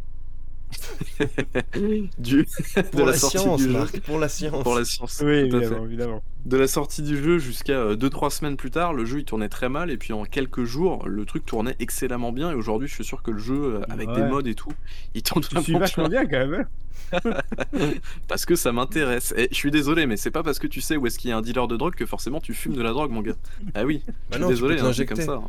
du, 2.18 2.46
Pour 2.92 3.00
de 3.02 3.06
la, 3.06 3.06
la, 3.12 3.14
sortie 3.14 3.38
science, 3.38 3.60
du 3.62 3.68
jeu. 3.68 3.72
Marc, 3.72 4.00
pour 4.02 4.20
la 4.20 4.30
science. 4.30 4.64
Pour 4.64 4.76
la 4.76 4.86
science. 4.86 5.22
Oui, 5.24 5.34
évidemment, 5.34 5.86
évidemment. 5.86 6.24
De 6.46 6.58
la 6.58 6.68
sortie 6.68 7.02
du 7.04 7.22
jeu 7.22 7.38
jusqu'à 7.38 7.94
2-3 7.94 8.30
semaines 8.32 8.58
plus 8.58 8.72
tard, 8.72 8.94
le 8.94 9.06
jeu 9.06 9.20
il 9.20 9.26
tournait 9.26 9.50
très 9.50 9.70
mal 9.70 9.92
et 9.92 9.98
puis 9.98 10.14
en 10.14 10.24
quelques 10.26 10.64
jours, 10.64 11.08
le 11.08 11.26
truc 11.26 11.46
tournait 11.46 11.76
excellemment 11.80 12.32
bien 12.32 12.52
et 12.52 12.56
aujourd'hui 12.56 12.88
je 12.88 12.96
suis 12.96 13.04
sûr 13.06 13.22
que 13.22 13.32
le 13.32 13.38
jeu 13.40 13.76
euh, 13.76 13.82
avec 13.90 14.12
des 14.14 14.24
mods 14.24 14.42
et 14.42 14.56
tout, 14.56 14.74
il 15.14 15.22
tourne 15.22 15.44
Tu 15.44 15.62
suis 15.62 15.74
vachement 15.74 16.08
bien 16.08 16.26
quand 16.26 16.48
même. 16.48 16.66
hein. 17.14 17.20
parce 18.28 18.46
que 18.46 18.56
ça 18.56 18.72
m'intéresse. 18.72 19.34
Et 19.38 19.50
je 19.52 19.56
suis 19.56 19.72
désolé 19.72 20.06
mais 20.08 20.18
c'est 20.18 20.32
pas 20.32 20.44
parce 20.44 20.58
que 20.60 20.68
tu 20.68 20.82
sais 20.82 20.98
où 20.98 21.06
est-ce 21.06 21.20
qu'il 21.20 21.30
y 21.30 21.34
a 21.34 21.38
un 21.38 21.42
dealer 21.42 21.68
de 21.68 21.78
drogue 21.78 21.96
que 21.96 22.06
forcément 22.06 22.40
tu 22.40 22.54
fumes 22.54 22.74
de 22.74 22.82
la 22.82 22.92
drogue 22.92 23.12
mon 23.12 23.22
gars. 23.22 23.36
Ah 23.76 23.84
oui, 23.86 24.02
Bah 24.08 24.38
je 24.38 24.38
suis 24.38 24.48
désolé, 24.48 24.80
hein, 24.80 24.92
comme 25.08 25.22
ça. 25.22 25.42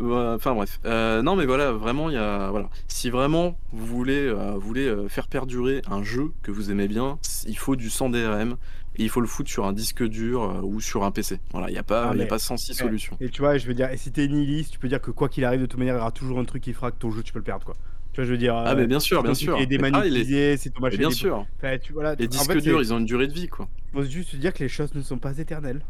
Ouais, 0.00 0.16
Enfin 0.34 0.54
bref, 0.54 0.80
Euh, 0.84 1.22
non 1.22 1.36
mais 1.36 1.46
voilà, 1.46 1.72
vraiment 1.72 2.08
il 2.10 2.14
y 2.14 2.18
a 2.18 2.50
voilà. 2.50 2.68
Si 2.88 3.10
vraiment 3.10 3.58
vous 3.72 3.86
voulez, 3.86 4.26
euh, 4.26 4.52
vous 4.54 4.60
voulez 4.60 4.86
euh, 4.86 5.08
faire 5.08 5.26
perdurer 5.28 5.82
un 5.90 6.02
jeu 6.02 6.32
que 6.42 6.50
vous 6.50 6.70
aimez 6.70 6.88
bien, 6.88 7.18
il 7.46 7.58
faut 7.58 7.76
du 7.76 7.90
100 7.90 8.10
DRM 8.10 8.56
et 8.96 9.02
il 9.02 9.08
faut 9.08 9.20
le 9.20 9.26
foutre 9.26 9.50
sur 9.50 9.66
un 9.66 9.72
disque 9.72 10.02
dur 10.06 10.60
ou 10.64 10.80
sur 10.80 11.04
un 11.04 11.10
PC. 11.10 11.40
Voilà, 11.52 11.68
il 11.70 11.74
y 11.74 11.78
a 11.78 11.82
pas, 11.82 12.08
Ah, 12.10 12.12
il 12.14 12.20
y 12.20 12.22
a 12.22 12.26
pas 12.26 12.38
106 12.38 12.74
solutions. 12.74 13.16
Et 13.20 13.28
tu 13.28 13.40
vois, 13.42 13.56
je 13.58 13.66
veux 13.66 13.74
dire, 13.74 13.90
et 13.90 13.96
si 13.96 14.10
t'es 14.12 14.26
nihiliste, 14.28 14.72
tu 14.72 14.78
peux 14.78 14.88
dire 14.88 15.00
que 15.00 15.10
quoi 15.10 15.28
qu'il 15.28 15.44
arrive, 15.44 15.60
de 15.60 15.66
toute 15.66 15.78
manière, 15.78 15.94
il 15.94 15.98
y 15.98 16.00
aura 16.00 16.10
toujours 16.12 16.38
un 16.38 16.44
truc 16.44 16.62
qui 16.62 16.72
fera 16.72 16.90
que 16.90 16.98
ton 16.98 17.10
jeu, 17.10 17.22
tu 17.22 17.32
peux 17.32 17.38
le 17.38 17.44
perdre, 17.44 17.64
quoi. 17.64 17.74
Tu 18.12 18.16
vois, 18.16 18.24
je 18.24 18.32
veux 18.32 18.38
dire. 18.38 18.56
Ah 18.56 18.74
mais 18.74 18.88
bien 18.88 18.98
sûr, 18.98 19.22
bien 19.22 19.34
sûr. 19.34 19.56
est 19.58 19.66
Mais- 19.70 19.90
ah, 19.92 20.04
est- 20.06 20.72
ton 20.74 20.80
machin. 20.80 20.96
bien 20.96 21.10
sûr. 21.10 21.46
Enfin, 21.58 21.78
tu, 21.78 21.92
voilà, 21.92 22.16
Les 22.16 22.26
en 22.26 22.28
disques 22.28 22.52
fait, 22.52 22.60
durs, 22.60 22.78
c'est- 22.80 22.86
ils 22.86 22.92
ont 22.92 22.98
une 22.98 23.04
durée 23.06 23.28
de 23.28 23.32
vie 23.32 23.46
quoi. 23.46 23.68
faut 23.92 24.02
juste 24.02 24.30
se 24.30 24.36
dire 24.36 24.52
que 24.52 24.64
les 24.64 24.68
choses 24.68 24.92
ne 24.94 25.02
sont 25.02 25.18
pas 25.18 25.38
éternelles. 25.38 25.82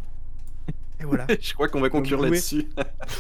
Et 1.01 1.05
voilà. 1.05 1.27
Je 1.41 1.55
crois 1.55 1.69
qu'on 1.69 1.81
va 1.81 1.89
conclure 1.91 2.19
jouer. 2.21 2.31
là-dessus. 2.31 2.67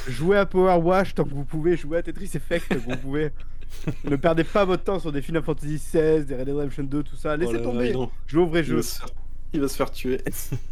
jouez 0.09 0.37
à 0.39 0.47
Power 0.47 0.77
Wash 0.83 1.15
tant 1.15 1.25
que 1.25 1.31
vous 1.35 1.45
pouvez, 1.45 1.77
jouez 1.77 1.99
à 1.99 2.03
Tetris 2.03 2.31
Effect 2.35 2.69
tant 2.69 2.75
que 2.77 2.81
vous 2.91 2.97
pouvez. 2.99 3.31
ne 4.05 4.17
perdez 4.17 4.45
pas 4.45 4.65
votre 4.65 4.83
temps 4.85 4.99
sur 4.99 5.13
des 5.13 5.23
Final 5.23 5.43
Fantasy 5.43 5.77
XVI, 5.77 6.25
des 6.25 6.35
Red 6.37 6.45
Dead 6.47 6.55
Redemption 6.57 6.83
2, 6.85 7.03
tout 7.03 7.17
ça. 7.17 7.37
Laissez 7.37 7.53
Oh 7.55 7.57
là 7.57 7.61
tomber. 7.63 7.93
non. 7.93 8.11
Jouez 8.27 8.43
au 8.43 8.47
vrai 8.47 8.61
Il 8.61 8.67
jeu. 8.67 8.77
va, 8.77 8.83
se 8.83 8.99
faire... 8.99 9.09
il 9.53 9.61
va 9.61 9.69
se 9.69 9.77
faire 9.77 9.91
tuer. 9.91 10.21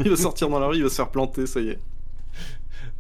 il 0.01 0.11
va 0.11 0.17
sortir 0.17 0.49
dans 0.49 0.59
la 0.59 0.67
rue, 0.67 0.77
il 0.77 0.83
va 0.83 0.89
se 0.89 0.97
faire 0.97 1.11
planter, 1.11 1.47
ça 1.47 1.61
y 1.61 1.69
est. 1.71 1.79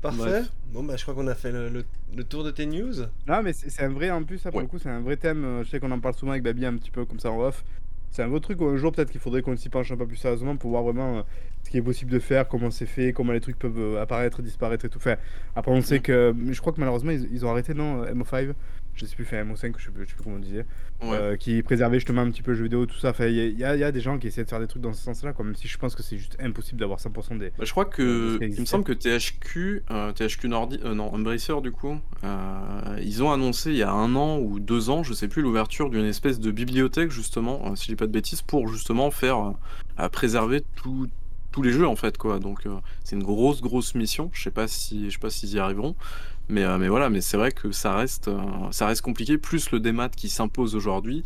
Parfait. 0.00 0.18
Bref. 0.18 0.52
Bon, 0.72 0.84
bah, 0.84 0.96
je 0.96 1.02
crois 1.02 1.14
qu'on 1.14 1.26
a 1.26 1.34
fait 1.34 1.50
le, 1.50 1.68
le- 1.68 1.84
le 2.16 2.24
tour 2.24 2.44
de 2.44 2.50
tes 2.52 2.66
news. 2.66 2.92
Non, 3.26 3.42
mais 3.42 3.52
c'est 3.52 3.82
un 3.82 3.88
vrai, 3.88 4.10
en 4.10 4.22
plus, 4.22 4.38
ça 4.38 4.50
pour 4.50 4.58
Ouais. 4.58 4.62
le 4.64 4.68
coup, 4.68 4.78
c'est 4.78 4.88
un 4.88 5.00
vrai 5.00 5.16
thème. 5.16 5.44
euh, 5.44 5.64
Je 5.64 5.70
sais 5.70 5.80
qu'on 5.80 5.90
en 5.90 5.98
parle 5.98 6.14
souvent 6.14 6.32
avec 6.32 6.44
Babi 6.44 6.64
un 6.66 6.76
petit 6.76 6.90
peu 6.90 7.04
comme 7.04 7.18
ça 7.18 7.30
en 7.32 7.40
off. 7.40 7.64
C'est 8.10 8.22
un 8.22 8.28
vrai 8.28 8.40
truc 8.40 8.60
où 8.60 8.66
un 8.66 8.76
jour, 8.76 8.92
peut-être 8.92 9.10
qu'il 9.10 9.20
faudrait 9.20 9.42
qu'on 9.42 9.56
s'y 9.56 9.68
penche 9.68 9.90
un 9.90 9.96
peu 9.96 10.06
plus 10.06 10.16
sérieusement 10.16 10.56
pour 10.56 10.70
voir 10.70 10.82
vraiment 10.84 11.18
euh, 11.18 11.22
ce 11.64 11.70
qui 11.70 11.76
est 11.78 11.82
possible 11.82 12.10
de 12.10 12.18
faire, 12.18 12.48
comment 12.48 12.70
c'est 12.70 12.86
fait, 12.86 13.12
comment 13.12 13.32
les 13.32 13.40
trucs 13.40 13.58
peuvent 13.58 13.78
euh, 13.78 14.00
apparaître, 14.02 14.40
disparaître 14.42 14.84
et 14.86 14.88
tout. 14.88 14.98
Enfin, 14.98 15.16
après, 15.54 15.72
on 15.72 15.82
sait 15.82 15.98
Mm. 15.98 16.02
que. 16.02 16.34
mais 16.36 16.52
Je 16.54 16.60
crois 16.60 16.72
que 16.72 16.80
malheureusement, 16.80 17.10
ils, 17.10 17.28
ils 17.32 17.44
ont 17.44 17.50
arrêté, 17.50 17.74
non 17.74 18.02
euh, 18.04 18.12
MO5 18.14 18.52
Je 18.94 19.04
sais 19.06 19.14
plus, 19.14 19.24
enfin 19.24 19.44
MO5, 19.44 19.74
je 19.78 19.84
sais 19.84 19.90
plus, 19.90 20.04
je 20.04 20.08
sais 20.10 20.14
plus 20.16 20.24
comment 20.24 20.36
on 20.36 20.40
disait. 20.40 20.64
Ouais. 21.00 21.10
euh, 21.12 21.36
qui 21.36 21.62
préservait 21.62 21.98
justement 21.98 22.22
un 22.22 22.30
petit 22.32 22.42
peu 22.42 22.50
le 22.50 22.56
jeu 22.56 22.64
vidéo, 22.64 22.84
tout 22.86 22.98
ça. 22.98 23.10
Enfin, 23.10 23.26
il 23.26 23.36
y, 23.56 23.62
a- 23.64 23.76
y 23.76 23.80
y 23.88 23.92
des 23.92 24.00
gens 24.00 24.18
qui 24.18 24.26
essaient 24.26 24.42
de 24.42 24.48
faire 24.48 24.58
des 24.58 24.66
trucs 24.66 24.82
dans 24.82 24.92
ce 24.92 25.00
sens-là, 25.02 25.32
quoi, 25.32 25.44
même 25.44 25.54
si 25.54 25.68
je 25.68 25.78
pense 25.78 25.94
que 25.94 26.02
c'est 26.02 26.16
juste 26.16 26.36
impossible 26.40 26.80
d'avoir 26.80 26.98
100% 26.98 27.38
des. 27.38 27.50
Bah, 27.50 27.64
je 27.64 27.70
crois 27.70 27.84
que 27.84 28.38
il 28.42 28.58
me 28.60 28.64
semble 28.66 28.82
que 28.82 28.92
THQ, 28.92 29.82
euh, 29.92 30.10
THQ 30.12 30.48
Nordi, 30.48 30.80
euh, 30.84 30.94
non 30.94 31.14
Embracer 31.14 31.60
du 31.62 31.70
coup, 31.70 31.98
euh, 32.24 33.00
ils 33.02 33.22
ont 33.22 33.30
annoncé 33.30 33.70
il 33.70 33.76
y 33.76 33.82
a 33.84 33.92
un 33.92 34.14
an 34.16 34.38
ou 34.38 34.58
deux 34.58 34.90
ans, 34.90 35.02
je 35.04 35.12
sais 35.12 35.28
plus, 35.28 35.42
l'ouverture 35.42 35.90
d'une 35.90 36.04
espèce 36.06 36.40
de 36.40 36.50
bibliothèque 36.50 37.10
justement, 37.12 37.62
euh, 37.70 37.76
si 37.76 37.84
je 37.84 37.92
dis 37.92 37.96
pas 37.96 38.06
de 38.06 38.12
bêtises, 38.12 38.42
pour 38.42 38.66
justement 38.68 39.10
faire 39.12 39.38
euh, 39.38 39.50
à 39.96 40.08
préserver 40.08 40.62
tout- 40.76 41.06
tous 41.58 41.62
les 41.62 41.72
jeux 41.72 41.88
en 41.88 41.96
fait 41.96 42.16
quoi. 42.16 42.38
Donc 42.38 42.66
euh, 42.66 42.76
c'est 43.02 43.16
une 43.16 43.24
grosse 43.24 43.60
grosse 43.62 43.96
mission. 43.96 44.30
Je 44.32 44.44
sais 44.44 44.52
pas 44.52 44.68
si 44.68 45.06
je 45.06 45.10
sais 45.10 45.18
pas 45.18 45.28
s'ils 45.28 45.54
y 45.54 45.58
arriveront, 45.58 45.96
mais 46.48 46.62
euh, 46.62 46.78
mais 46.78 46.86
voilà, 46.86 47.10
mais 47.10 47.20
c'est 47.20 47.36
vrai 47.36 47.50
que 47.50 47.72
ça 47.72 47.96
reste 47.96 48.28
euh, 48.28 48.38
ça 48.70 48.86
reste 48.86 49.02
compliqué. 49.02 49.38
Plus 49.38 49.72
le 49.72 49.80
démat 49.80 50.08
qui 50.08 50.28
s'impose 50.28 50.76
aujourd'hui. 50.76 51.24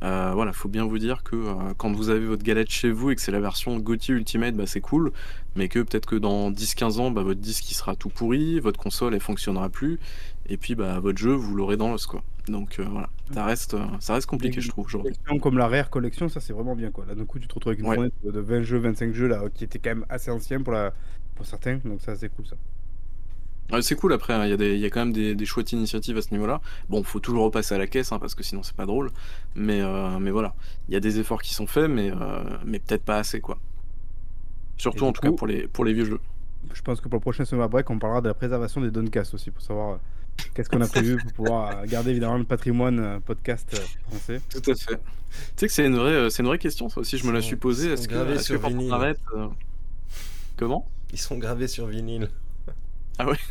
Voilà, 0.00 0.52
faut 0.52 0.68
bien 0.68 0.84
vous 0.84 0.98
dire 0.98 1.24
que 1.24 1.36
quand 1.76 1.92
vous 1.92 2.08
avez 2.08 2.24
votre 2.24 2.44
galette 2.44 2.70
chez 2.70 2.90
vous 2.90 3.10
et 3.10 3.16
que 3.16 3.20
c'est 3.20 3.32
la 3.32 3.40
version 3.40 3.76
GOTY 3.78 4.12
Ultimate, 4.12 4.54
bah, 4.54 4.64
c'est 4.64 4.80
cool, 4.80 5.10
mais 5.56 5.68
que 5.68 5.80
peut-être 5.80 6.06
que 6.06 6.14
dans 6.14 6.52
10-15 6.52 7.00
ans, 7.00 7.10
bah, 7.10 7.22
votre 7.22 7.40
disque 7.40 7.64
sera 7.64 7.96
tout 7.96 8.08
pourri, 8.08 8.60
votre 8.60 8.78
console 8.78 9.14
elle 9.14 9.20
fonctionnera 9.20 9.68
plus, 9.68 9.98
et 10.48 10.56
puis 10.56 10.76
bah, 10.76 11.00
votre 11.00 11.18
jeu 11.18 11.32
vous 11.32 11.56
l'aurez 11.56 11.76
dans 11.76 11.90
l'os 11.90 12.06
quoi. 12.06 12.22
Donc 12.48 12.78
euh, 12.78 12.84
voilà, 12.84 13.10
ça 13.32 13.44
reste, 13.44 13.74
euh, 13.74 13.86
ça 14.00 14.14
reste 14.14 14.26
compliqué 14.26 14.60
je 14.60 14.68
trouve 14.68 14.86
aujourd'hui. 14.86 15.14
comme 15.42 15.58
la 15.58 15.68
Rare 15.68 15.90
Collection, 15.90 16.28
ça 16.28 16.40
c'est 16.40 16.52
vraiment 16.52 16.74
bien 16.76 16.90
quoi. 16.90 17.04
Là 17.06 17.14
d'un 17.14 17.24
coup 17.26 17.38
tu 17.38 17.46
te 17.48 17.54
retrouves 17.54 17.72
avec 17.72 17.80
une 17.80 17.86
Ouais. 17.88 17.98
de 18.24 18.30
de 18.30 18.40
20 18.40 18.62
jeux, 18.62 18.78
25 18.78 19.12
jeux 19.14 19.28
là 19.28 19.48
qui 19.54 19.64
étaient 19.64 19.78
quand 19.78 19.90
même 19.90 20.06
assez 20.08 20.30
anciens 20.30 20.62
pour, 20.62 20.72
la... 20.72 20.92
pour 21.34 21.46
certains, 21.46 21.76
donc 21.84 22.00
ça 22.00 22.16
c'est 22.16 22.28
cool 22.30 22.46
ça. 22.46 22.56
Ouais, 23.70 23.82
c'est 23.82 23.96
cool 23.96 24.14
après, 24.14 24.32
hein, 24.32 24.44
il 24.46 24.50
y, 24.50 24.52
a 24.54 24.56
des- 24.56 24.74
il 24.76 24.80
y 24.80 24.86
a 24.86 24.90
quand 24.90 25.00
même 25.00 25.12
des, 25.12 25.34
des 25.34 25.44
chouettes 25.44 25.72
initiatives 25.72 26.16
à 26.16 26.22
ce 26.22 26.30
niveau-là. 26.30 26.60
Bon, 26.88 27.02
faut 27.02 27.20
toujours 27.20 27.44
repasser 27.44 27.74
à 27.74 27.78
la 27.78 27.86
caisse 27.86 28.12
hein, 28.12 28.18
parce 28.18 28.34
que 28.34 28.42
sinon 28.42 28.62
c'est 28.62 28.74
pas 28.74 28.86
drôle, 28.86 29.10
mais, 29.54 29.82
euh, 29.82 30.18
mais 30.18 30.30
voilà, 30.30 30.54
il 30.88 30.94
y 30.94 30.96
a 30.96 31.00
des 31.00 31.18
efforts 31.20 31.42
qui 31.42 31.52
sont 31.52 31.66
faits, 31.66 31.90
mais, 31.90 32.10
euh, 32.10 32.44
mais 32.64 32.78
peut-être 32.78 33.04
pas 33.04 33.18
assez 33.18 33.40
quoi. 33.42 33.58
Surtout 34.76 35.04
en 35.06 35.12
tout 35.12 35.20
cas 35.20 35.32
pour 35.32 35.46
les, 35.46 35.66
pour 35.68 35.84
les 35.84 35.92
vieux 35.92 36.04
jeux. 36.04 36.20
Je 36.72 36.82
pense 36.82 37.00
que 37.00 37.08
pour 37.08 37.16
le 37.18 37.22
prochain 37.22 37.44
Summer 37.44 37.68
Break, 37.68 37.90
on 37.90 37.98
parlera 37.98 38.20
de 38.20 38.28
la 38.28 38.34
préservation 38.34 38.80
des 38.80 38.90
Doncast 38.90 39.34
aussi 39.34 39.50
pour 39.50 39.62
savoir 39.62 40.00
qu'est-ce 40.54 40.68
qu'on 40.68 40.80
a 40.80 40.86
prévu 40.88 41.16
pour 41.18 41.32
pouvoir 41.32 41.78
euh, 41.78 41.84
garder 41.86 42.10
évidemment 42.10 42.38
le 42.38 42.44
patrimoine 42.44 42.98
euh, 43.00 43.20
podcast 43.20 43.68
euh, 43.74 43.78
français? 44.08 44.40
Tout 44.50 44.70
à 44.70 44.74
fait. 44.74 44.96
Tu 44.96 45.00
sais 45.56 45.66
que 45.66 45.72
c'est 45.72 45.86
une 45.86 45.96
vraie, 45.96 46.30
c'est 46.30 46.42
une 46.42 46.48
vraie 46.48 46.58
question, 46.58 46.88
ça 46.88 47.00
aussi, 47.00 47.18
je 47.18 47.26
me 47.26 47.32
la 47.32 47.40
suis 47.42 47.56
posée. 47.56 47.92
Est-ce 47.92 48.04
sont 48.04 48.08
que, 48.08 48.34
que 48.34 48.38
sur 48.42 48.66
vinyle. 48.68 48.92
arrête. 48.92 49.20
euh, 49.36 49.46
Comment? 50.56 50.88
Ils 51.12 51.18
sont 51.18 51.38
gravés 51.38 51.68
sur 51.68 51.86
vinyle. 51.86 52.28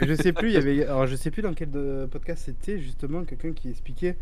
je 0.02 0.16
sais 0.16 0.34
plus, 0.34 0.50
il 0.50 0.54
y 0.54 0.58
avait, 0.58 0.84
alors 0.88 1.08
je 1.08 1.16
sais 1.16 1.32
plus 1.32 1.42
dans 1.42 1.54
quel 1.54 1.70
podcast 2.10 2.44
c'était 2.46 2.80
justement 2.80 3.24
quelqu'un 3.26 3.52
qui 3.54 3.70
expliquait 3.70 4.18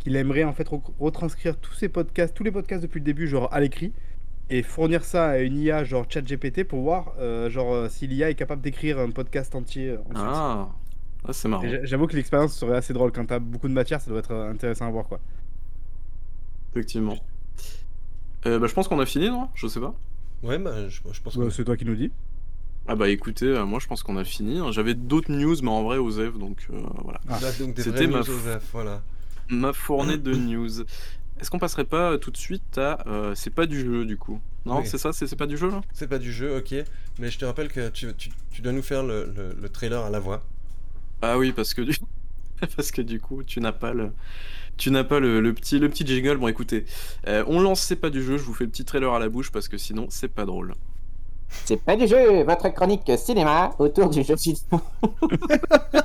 qu'il 0.00 0.16
aimerait 0.16 0.44
en 0.44 0.52
fait 0.52 0.68
re- 0.68 0.82
retranscrire 0.98 1.56
tous 1.56 1.74
ces 1.74 1.88
podcasts, 1.88 2.34
tous 2.34 2.42
les 2.44 2.50
podcasts 2.52 2.82
depuis 2.82 2.98
le 2.98 3.04
début, 3.04 3.26
genre 3.28 3.52
à 3.52 3.60
l'écrit, 3.60 3.92
et 4.50 4.62
fournir 4.62 5.04
ça 5.04 5.28
à 5.30 5.38
une 5.38 5.56
IA 5.58 5.84
genre 5.84 6.04
ChatGPT 6.08 6.64
pour 6.64 6.80
voir 6.82 7.14
euh, 7.18 7.48
genre 7.48 7.72
euh, 7.72 7.88
si 7.88 8.06
l'IA 8.06 8.28
est 8.30 8.34
capable 8.34 8.60
d'écrire 8.62 8.98
un 8.98 9.10
podcast 9.10 9.54
entier. 9.54 9.90
euh, 9.90 9.98
ensuite. 10.10 10.16
Ah, 10.18 10.68
ah 11.28 11.32
c'est 11.32 11.48
marrant. 11.48 11.64
J'avoue 11.84 12.06
que 12.06 12.16
l'expérience 12.16 12.54
serait 12.56 12.76
assez 12.76 12.92
drôle 12.92 13.12
quand 13.12 13.24
t'as 13.26 13.38
beaucoup 13.38 13.68
de 13.68 13.72
matière, 13.74 14.00
ça 14.00 14.10
doit 14.10 14.18
être 14.20 14.32
euh, 14.32 14.50
intéressant 14.50 14.86
à 14.86 14.90
voir 14.90 15.06
quoi. 15.06 15.20
Effectivement. 16.72 17.16
Euh, 18.46 18.58
bah, 18.58 18.66
je 18.66 18.74
pense 18.74 18.88
qu'on 18.88 18.98
a 18.98 19.06
fini, 19.06 19.28
non? 19.28 19.48
Je 19.54 19.66
sais 19.66 19.80
pas. 19.80 19.94
Ouais, 20.42 20.58
bah, 20.58 20.88
je, 20.88 21.00
je 21.12 21.20
pense 21.20 21.36
Bah, 21.36 21.44
que. 21.44 21.50
c'est 21.50 21.64
toi 21.64 21.76
qui 21.76 21.84
nous 21.84 21.94
dis. 21.94 22.10
Ah 22.88 22.96
bah 22.96 23.08
écoutez, 23.08 23.46
euh, 23.46 23.64
moi 23.64 23.78
je 23.78 23.86
pense 23.86 24.02
qu'on 24.02 24.16
a 24.16 24.24
fini. 24.24 24.58
hein. 24.58 24.72
J'avais 24.72 24.94
d'autres 24.94 25.30
news, 25.30 25.54
mais 25.62 25.68
en 25.70 25.84
vrai, 25.84 25.98
Osef, 25.98 26.36
donc 26.36 26.66
euh, 26.72 26.80
voilà. 27.04 27.20
Ah. 27.28 27.38
Donc 27.60 27.74
des 27.74 27.82
C'était 27.82 28.08
ma 28.08 28.22
voilà. 28.72 29.02
Ma 29.48 29.72
fournée 29.72 30.18
de 30.18 30.34
news. 30.34 30.80
Est-ce 31.40 31.48
qu'on 31.50 31.60
passerait 31.60 31.84
pas 31.84 32.18
tout 32.18 32.32
de 32.32 32.36
suite 32.36 32.78
à. 32.78 32.98
euh, 33.06 33.34
c'est 33.36 33.50
pas 33.54 33.66
du 33.66 33.78
jeu 33.80 34.04
du 34.04 34.16
coup? 34.16 34.40
Non, 34.66 34.78
Oui. 34.80 34.86
c'est 34.86 34.98
ça 34.98 35.12
C'est 35.12 35.28
c'est 35.28 35.36
pas 35.36 35.46
du 35.46 35.56
jeu 35.56 35.70
là? 35.70 35.80
C'est 35.92 36.08
pas 36.08 36.18
du 36.18 36.32
jeu, 36.32 36.56
ok. 36.56 36.74
Mais 37.20 37.30
je 37.30 37.38
te 37.38 37.44
rappelle 37.44 37.68
que 37.68 37.88
tu, 37.90 38.12
tu, 38.14 38.30
tu 38.50 38.62
dois 38.62 38.72
nous 38.72 38.82
faire 38.82 39.04
le, 39.04 39.32
le- 39.36 39.54
le 39.60 39.68
trailer 39.68 40.00
à 40.02 40.10
la 40.10 40.18
voix. 40.18 40.42
Ah 41.22 41.38
oui, 41.38 41.52
parce 41.52 41.72
que 41.74 41.82
du, 41.82 41.96
parce 42.76 42.90
que 42.90 43.00
du 43.02 43.20
coup, 43.20 43.42
tu 43.44 43.60
n'as 43.60 43.72
pas 43.72 43.92
le, 43.92 44.10
tu 44.76 44.90
n'as 44.90 45.04
pas 45.04 45.20
le, 45.20 45.40
le 45.40 45.52
petit, 45.54 45.78
le 45.78 45.88
petit 45.88 46.06
jingle. 46.06 46.36
Bon, 46.36 46.48
écoutez, 46.48 46.84
euh, 47.28 47.44
on 47.46 47.60
lance 47.60 47.80
c'est 47.80 47.96
pas 47.96 48.10
du 48.10 48.22
jeu. 48.22 48.36
Je 48.38 48.42
vous 48.42 48.54
fais 48.54 48.64
le 48.64 48.70
petit 48.70 48.84
trailer 48.84 49.12
à 49.12 49.18
la 49.18 49.28
bouche 49.28 49.50
parce 49.52 49.68
que 49.68 49.78
sinon, 49.78 50.06
c'est 50.10 50.28
pas 50.28 50.44
drôle. 50.44 50.74
C'est 51.64 51.76
pas 51.82 51.96
du 51.96 52.06
jeu, 52.06 52.42
votre 52.44 52.68
chronique 52.70 53.10
cinéma 53.18 53.70
autour 53.78 54.08
du 54.10 54.22
jeu 54.22 54.34
vidéo. 54.34 54.80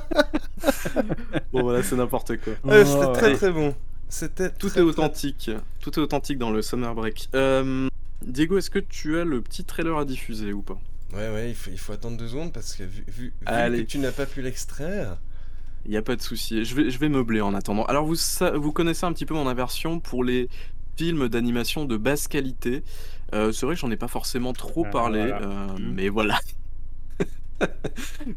Bon 1.52 1.62
voilà, 1.62 1.82
c'est 1.82 1.96
n'importe 1.96 2.36
quoi. 2.38 2.52
Euh, 2.66 2.84
C'était 2.84 3.06
Oh, 3.06 3.12
très 3.12 3.26
ouais. 3.28 3.34
très 3.36 3.50
bon. 3.50 3.74
C'était 4.08 4.50
Tout 4.50 4.68
très, 4.68 4.80
est 4.80 4.82
très- 4.82 4.90
authentique. 4.90 5.50
Tout 5.80 5.90
est 5.98 6.02
authentique 6.02 6.38
dans 6.38 6.50
le 6.50 6.62
Summer 6.62 6.94
Break. 6.94 7.28
Euh, 7.34 7.88
Diego, 8.24 8.58
est-ce 8.58 8.70
que 8.70 8.78
tu 8.78 9.18
as 9.18 9.24
le 9.24 9.40
petit 9.40 9.64
trailer 9.64 9.96
à 9.98 10.04
diffuser 10.04 10.52
ou 10.52 10.62
pas? 10.62 10.78
Ouais, 11.14 11.30
ouais, 11.30 11.48
il 11.50 11.54
faut, 11.54 11.70
il 11.70 11.78
faut 11.78 11.92
attendre 11.92 12.16
deux 12.18 12.28
secondes 12.28 12.52
parce 12.52 12.74
que 12.74 12.82
vu, 12.82 13.02
vu, 13.08 13.24
vu 13.26 13.32
Allez. 13.46 13.84
que 13.84 13.90
tu 13.90 13.98
n'as 13.98 14.12
pas 14.12 14.26
pu 14.26 14.42
l'extraire. 14.42 15.16
Il 15.84 15.90
n'y 15.90 15.96
a 15.96 16.02
pas 16.02 16.16
de 16.16 16.22
souci. 16.22 16.64
Je 16.64 16.74
vais, 16.74 16.90
je 16.90 16.98
vais 16.98 17.08
meubler 17.08 17.40
en 17.40 17.54
attendant. 17.54 17.84
Alors, 17.86 18.04
vous, 18.04 18.14
sa- 18.16 18.50
vous 18.50 18.72
connaissez 18.72 19.06
un 19.06 19.12
petit 19.12 19.24
peu 19.24 19.34
mon 19.34 19.46
aversion 19.48 20.00
pour 20.00 20.22
les 20.22 20.48
films 20.96 21.28
d'animation 21.28 21.84
de 21.86 21.96
basse 21.96 22.28
qualité. 22.28 22.82
Euh, 23.32 23.52
c'est 23.52 23.64
vrai 23.64 23.74
que 23.74 23.80
j'en 23.80 23.90
ai 23.90 23.96
pas 23.96 24.08
forcément 24.08 24.52
trop 24.52 24.84
Ah, 24.86 24.90
parlé, 24.90 25.20
voilà. 25.28 25.42
euh, 25.46 25.66
Mm. 25.78 25.92
mais 25.94 26.08
voilà. 26.10 26.40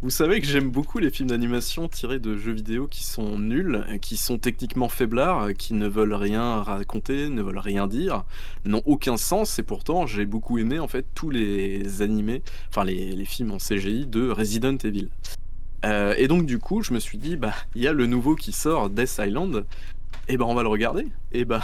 Vous 0.02 0.10
savez 0.10 0.42
que 0.42 0.48
j'aime 0.48 0.70
beaucoup 0.70 1.00
les 1.00 1.12
films 1.12 1.30
d'animation 1.30 1.88
tirés 1.88 2.20
de 2.20 2.38
jeux 2.38 2.54
vidéo 2.54 2.88
qui 2.88 3.04
sont 3.04 3.38
nuls, 3.38 3.86
qui 4.02 4.18
sont 4.18 4.38
techniquement 4.38 4.90
faiblards, 4.90 5.54
qui 5.54 5.74
ne 5.74 5.88
veulent 5.88 6.14
rien 6.14 6.64
raconter, 6.64 7.30
ne 7.30 7.42
veulent 7.42 7.58
rien 7.58 7.88
dire, 7.88 8.24
n'ont 8.66 8.82
aucun 8.86 9.18
sens, 9.18 9.60
et 9.60 9.64
pourtant 9.64 10.06
j'ai 10.06 10.26
beaucoup 10.26 10.58
aimé 10.58 10.80
en 10.80 10.88
fait 10.88 11.06
tous 11.14 11.30
les 11.30 12.02
animés, 12.02 12.42
enfin 12.70 12.84
les, 12.84 13.12
les 13.12 13.26
films 13.26 13.52
en 13.52 13.58
CGI 13.58 14.08
de 14.08 14.30
Resident 14.30 14.78
Evil. 14.84 15.10
Euh, 15.86 16.14
et 16.18 16.28
donc 16.28 16.46
du 16.46 16.60
coup, 16.60 16.82
je 16.82 16.94
me 16.94 17.00
suis 17.00 17.18
dit, 17.18 17.38
bah, 17.38 17.54
il 17.76 17.82
y 17.82 17.88
a 17.88 17.94
le 17.94 18.06
nouveau 18.06 18.36
qui 18.36 18.52
sort, 18.52 18.90
Death 18.90 19.20
Island, 19.20 19.66
et 20.28 20.38
ben 20.38 20.46
on 20.46 20.54
va 20.54 20.64
le 20.64 20.70
regarder. 20.70 21.08
Et 21.32 21.46
bah, 21.46 21.64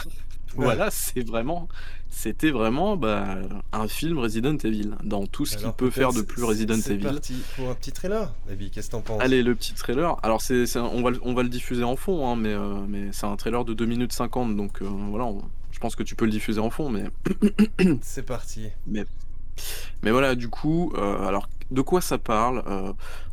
voilà, 0.56 0.90
c'est 0.90 1.26
vraiment, 1.26 1.68
c'était 2.10 2.52
vraiment 2.52 2.98
bah, 2.98 3.38
un 3.72 3.88
film 3.88 4.18
Resident 4.18 4.58
Evil 4.58 4.92
dans 5.04 5.26
tout 5.26 5.46
ce 5.46 5.58
qu'il 5.58 5.72
peut 5.72 5.90
faire 5.90 6.14
de 6.14 6.22
plus 6.22 6.44
Resident 6.44 6.76
C'est 6.82 6.94
Evil. 6.94 7.04
parti 7.06 7.36
pour 7.56 7.70
un 7.70 7.74
petit 7.76 7.92
trailer. 7.92 8.34
Baby, 8.48 8.72
qu'est-ce 8.72 8.88
que 8.88 8.92
t'en 8.94 9.02
penses? 9.02 9.22
Allez, 9.22 9.44
le 9.44 9.54
petit 9.56 9.74
trailer. 9.74 10.18
Alors, 10.24 10.42
c'est, 10.42 10.78
on, 10.78 11.02
va, 11.04 11.12
le- 11.12 11.20
on 11.24 11.34
va 11.34 11.44
le 11.44 11.50
diffuser 11.50 11.84
en 11.84 11.96
fond, 11.96 12.28
hein, 12.30 12.36
mais, 12.36 12.54
euh, 12.54 12.76
mais 12.88 13.10
c'est 13.12 13.26
un 13.28 13.36
trailer 13.36 13.66
de 13.66 13.74
2 13.74 13.86
minutes 13.86 14.14
50, 14.14 14.56
donc 14.56 14.82
euh, 14.82 14.86
voilà, 15.10 15.26
on- 15.26 15.44
je 15.72 15.80
pense 15.80 15.96
que 15.96 16.04
tu 16.04 16.16
peux 16.16 16.26
le 16.26 16.32
diffuser 16.32 16.60
en 16.60 16.70
fond, 16.72 16.90
mais 16.90 17.04
C'est 18.02 18.24
parti. 18.26 18.68
Mais 18.88 20.12
voilà, 20.12 20.36
du 20.36 20.50
coup, 20.50 20.94
euh, 20.98 21.26
alors 21.28 21.50
de 21.72 21.82
quoi 21.82 22.02
ça 22.02 22.18
parle? 22.18 22.64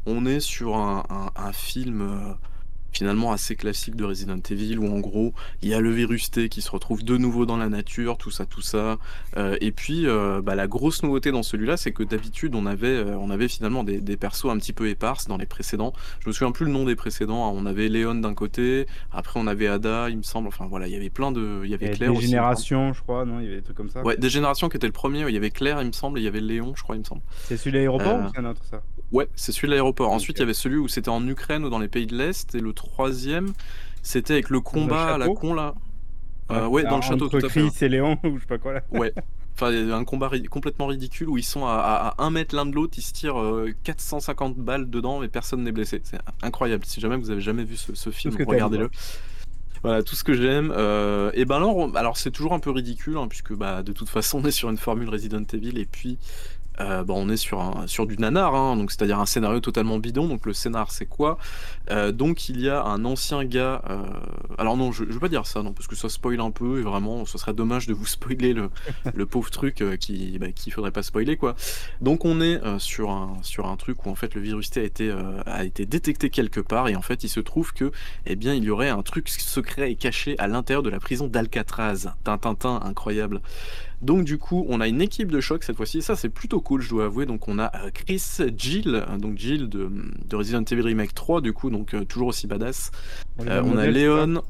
On 0.07 0.27
est 0.27 0.41
sur 0.41 0.77
un, 0.77 1.05
un- 1.09 1.31
un 1.37 1.53
film 1.53 2.35
finalement 2.97 3.33
assez 3.33 3.57
classique 3.57 3.97
de 3.97 4.05
Resident 4.05 4.39
Evil 4.51 4.79
où 4.79 4.87
en 4.93 5.01
gros 5.01 5.33
il 5.63 5.69
y 5.69 5.75
a 5.75 5.81
le 5.81 5.91
virus 5.91 6.31
T 6.31 6.49
qui 6.49 6.63
se 6.63 6.71
retrouve 6.71 7.05
de 7.05 7.17
nouveau 7.17 7.47
dans 7.47 7.57
la 7.57 7.69
nature, 7.69 8.17
tout 8.19 8.31
ça, 8.31 8.47
tout 8.47 8.61
ça. 8.63 8.99
Euh, 9.37 9.57
et 9.61 9.73
puis 9.73 10.07
euh, 10.07 10.41
bah, 10.43 10.55
la 10.55 10.67
grosse 10.67 11.03
nouveauté 11.03 11.31
dans 11.33 11.43
celui-là, 11.43 11.77
c'est 11.77 11.93
que 11.93 12.03
d'habitude 12.03 12.55
on 12.55 12.67
avait, 12.67 12.89
euh, 12.89 13.17
on 13.19 13.31
avait 13.31 13.49
finalement 13.49 13.85
des, 13.85 14.01
des 14.01 14.17
persos 14.17 14.47
un 14.51 14.59
petit 14.59 14.73
peu 14.73 14.89
éparses 14.89 15.27
dans 15.27 15.37
les 15.37 15.47
précédents. 15.47 15.93
Je 16.21 16.29
me 16.29 16.33
souviens 16.33 16.53
plus 16.53 16.67
le 16.67 16.73
nom 16.73 16.85
des 16.85 16.97
précédents. 16.97 17.47
hein. 17.49 17.53
On 17.55 17.67
avait 17.67 17.89
Léon 17.89 18.15
d'un 18.17 18.35
côté, 18.35 18.87
après 19.13 19.41
on 19.41 19.47
avait 19.47 19.67
Ada, 19.69 20.09
il 20.11 20.17
me 20.19 20.23
semble. 20.23 20.49
Enfin 20.49 20.67
voilà, 20.67 20.87
il 20.87 20.93
y 20.93 20.97
avait 20.97 21.11
plein 21.11 21.33
de, 21.33 21.63
il 21.65 21.71
y 21.71 21.75
avait 21.75 21.91
Claire 21.91 22.13
des 22.13 22.19
aussi. 22.19 22.27
générations, 22.29 22.93
je 22.93 23.01
crois, 23.03 23.25
non 23.25 23.41
Il 23.41 23.45
y 23.45 23.49
avait 23.49 23.57
des 23.57 23.63
trucs 23.63 23.77
comme 23.77 23.91
ça. 23.91 24.03
Ouais, 24.03 24.17
des 24.17 24.31
générations 24.31 24.69
qui 24.69 24.77
était 24.77 24.87
le 24.87 24.93
premier. 24.93 25.21
Il 25.29 25.35
y 25.35 25.37
avait 25.37 25.51
Claire, 25.51 25.81
il 25.83 25.87
me 25.89 25.93
semble, 25.93 26.19
et 26.19 26.23
il 26.23 26.25
y 26.25 26.29
avait 26.29 26.41
Léon, 26.41 26.75
je 26.77 26.83
crois, 26.83 26.97
il 26.97 27.01
me 27.01 27.05
semble. 27.05 27.23
C'est 27.43 27.57
celui 27.57 27.73
de 27.73 27.79
l'aéroport 27.79 28.21
ou 28.21 28.29
c'est 28.33 28.41
un 28.41 28.45
autre 28.47 28.63
ça? 28.65 28.83
Ouais, 29.13 29.29
c'est 29.37 29.53
celui 29.53 29.69
de 29.69 29.73
l'aéroport. 29.73 30.11
Ensuite, 30.13 30.39
il 30.39 30.41
y 30.41 30.43
avait 30.45 30.55
celui 30.55 30.77
où 30.77 30.89
c'était 30.89 31.09
en 31.11 31.27
Ukraine 31.29 31.65
ou 31.65 31.71
dans 31.71 31.79
les 31.79 31.89
pays 31.89 32.07
de 32.07 32.17
l'Est. 32.17 32.55
Et 32.55 32.61
le 32.61 32.73
troisième, 32.85 33.53
c'était 34.03 34.35
avec 34.35 34.51
le 34.51 34.61
combat 34.61 35.15
à 35.15 35.19
la 35.19 35.27
con 35.29 35.55
là. 35.55 35.75
Euh, 36.51 36.67
ouais, 36.67 36.83
dans 36.85 36.97
le 36.97 37.03
château, 37.03 37.29
tout 37.29 37.39
à 37.39 37.49
fait. 37.49 37.61
Chris 37.69 37.85
et 37.85 37.89
Léon 37.89 38.19
ou 38.25 38.37
je 38.37 38.41
sais 38.41 38.47
pas 38.47 38.59
quoi 38.59 38.75
là. 38.75 38.83
Ouais. 38.93 39.13
Enfin, 39.55 39.73
un 39.73 40.05
combat 40.05 40.29
ri- 40.29 40.43
complètement 40.45 40.87
ridicule 40.89 41.29
où 41.29 41.39
ils 41.39 41.45
sont 41.45 41.65
à, 41.65 41.75
à, 41.75 42.09
à 42.09 42.25
un 42.25 42.31
mètre 42.31 42.55
l'un 42.57 42.67
de 42.67 42.73
l'autre, 42.75 42.95
ils 42.99 43.03
se 43.03 43.13
tirent 43.13 43.41
euh, 43.41 43.73
450 43.85 44.57
balles 44.57 44.91
dedans 44.91 45.23
et 45.23 45.29
personne 45.29 45.63
n'est 45.63 45.73
blessé. 45.73 46.01
C'est 46.05 46.19
incroyable. 46.43 46.85
Si 46.85 47.01
jamais 47.01 47.17
vous 47.17 47.31
avez 47.31 47.41
jamais 47.41 47.63
vu 47.65 47.77
ce, 47.77 47.95
ce 47.95 48.11
film, 48.11 48.35
regardez-le. 48.49 48.91
Voilà, 49.83 50.03
tout 50.03 50.17
ce 50.17 50.25
que 50.25 50.33
j'aime. 50.35 50.73
Euh, 50.77 51.31
et 51.35 51.45
ben 51.45 51.57
alors, 51.57 51.95
alors 51.97 52.17
c'est 52.17 52.31
toujours 52.31 52.53
un 52.55 52.59
peu 52.59 52.71
ridicule, 52.71 53.17
hein, 53.17 53.29
puisque 53.29 53.53
bah, 53.55 53.83
de 53.83 53.93
toute 53.93 54.09
façon, 54.09 54.41
on 54.43 54.45
est 54.47 54.51
sur 54.51 54.71
une 54.71 54.79
formule 54.79 55.09
Resident 55.09 55.45
Evil 55.53 55.79
et 55.79 55.85
puis 55.87 56.19
euh, 56.81 57.05
bah, 57.05 57.15
on 57.17 57.29
est 57.29 57.37
sur, 57.37 57.61
un, 57.61 57.87
sur 57.87 58.07
du 58.07 58.17
nanar, 58.17 58.55
hein, 58.55 58.77
donc 58.77 58.91
c'est-à-dire 58.91 59.21
un 59.21 59.27
scénario 59.27 59.61
totalement 59.61 59.99
bidon. 59.99 60.27
Donc 60.27 60.47
le 60.47 60.53
scénar, 60.53 60.91
c'est 60.91 61.07
quoi? 61.07 61.39
Euh, 61.91 62.13
Donc 62.13 62.49
il 62.49 62.61
y 62.61 62.69
a 62.69 62.83
un 62.85 63.05
ancien 63.05 63.45
gars. 63.45 63.83
euh, 63.91 64.05
Alors 64.59 64.77
non, 64.77 64.93
je, 64.93 65.05
je 65.05 65.13
veux 65.13 65.21
pas 65.21 65.29
dire 65.29 65.47
ça, 65.47 65.63
non, 65.63 65.73
parce 65.73 65.87
que 65.87 65.97
ça 65.97 66.09
spoil 66.09 66.41
un 66.41 66.51
peu 66.51 66.79
et 66.81 66.83
vraiment, 66.83 67.25
ce 67.27 67.39
serait 67.39 67.55
dommage 67.55 67.87
de 67.87 67.95
vous 67.95 68.07
spoiler 68.07 68.53
le, 68.55 68.71
le 69.15 69.27
pauvre 69.27 69.51
truc 69.51 69.81
euh, 69.83 69.97
qui, 69.97 70.39
bah, 70.39 70.51
qu'il 70.53 70.73
faudrait 70.73 70.91
pas 70.93 71.03
spoiler 71.03 71.37
quoi. 71.37 71.55
Donc 72.01 72.25
on 72.25 72.41
est 72.41 72.63
euh, 72.65 72.79
sur 72.79 73.11
un 73.11 73.37
sur 73.43 73.67
un 73.67 73.77
truc 73.77 74.07
où 74.07 74.11
en 74.11 74.15
fait 74.15 74.35
le 74.35 74.41
virus 74.41 74.71
T 74.71 74.81
a 74.81 74.85
été 74.85 75.15
a 75.47 75.65
été 75.65 75.87
détecté 75.87 76.31
quelque 76.31 76.61
part 76.61 76.89
et 76.89 76.97
en 76.97 77.03
fait 77.03 77.25
il 77.25 77.29
se 77.29 77.41
trouve 77.41 77.73
que 77.73 77.91
eh 78.27 78.37
bien 78.37 78.55
il 78.55 78.65
y 78.65 78.71
aurait 78.71 78.89
un 78.89 79.03
truc 79.03 79.29
secret 79.29 79.91
et 79.93 79.97
caché 79.97 80.37
à 80.39 80.49
l'intérieur 80.49 80.83
de 80.83 80.91
la 80.91 81.01
prison 81.01 81.27
d'Alcatraz. 81.29 82.15
Tintintin, 82.25 82.81
incroyable. 82.83 83.41
Donc 84.03 84.25
du 84.25 84.37
coup, 84.39 84.67
on 84.69 84.81
a 84.81 84.89
une 84.89 85.01
équipe 85.01 85.31
de 85.31 85.41
choc 85.41 85.65
cette 85.65 85.77
fois-ci. 85.77 86.03
Ça, 86.03 86.15
c'est 86.15 86.29
plutôt 86.29 86.61
cool, 86.61 86.83
je 86.83 86.91
dois 86.91 87.07
avouer. 87.07 87.25
Donc 87.25 87.49
on 87.49 87.59
a 87.59 87.71
Chris, 87.93 88.23
Jill, 88.57 89.03
donc 89.19 89.39
Jill 89.39 89.69
de, 89.69 89.91
de 90.27 90.37
Resident 90.37 90.63
Evil 90.71 90.83
Remake 90.83 91.15
3, 91.15 91.41
du 91.41 91.53
coup, 91.55 91.71
donc 91.75 91.95
euh, 91.95 92.05
toujours 92.05 92.29
aussi 92.29 92.47
badass. 92.47 92.91
On, 93.39 93.47
Euh, 93.47 93.63
on 93.65 93.77
a 93.77 93.87
Léon. 93.87 94.43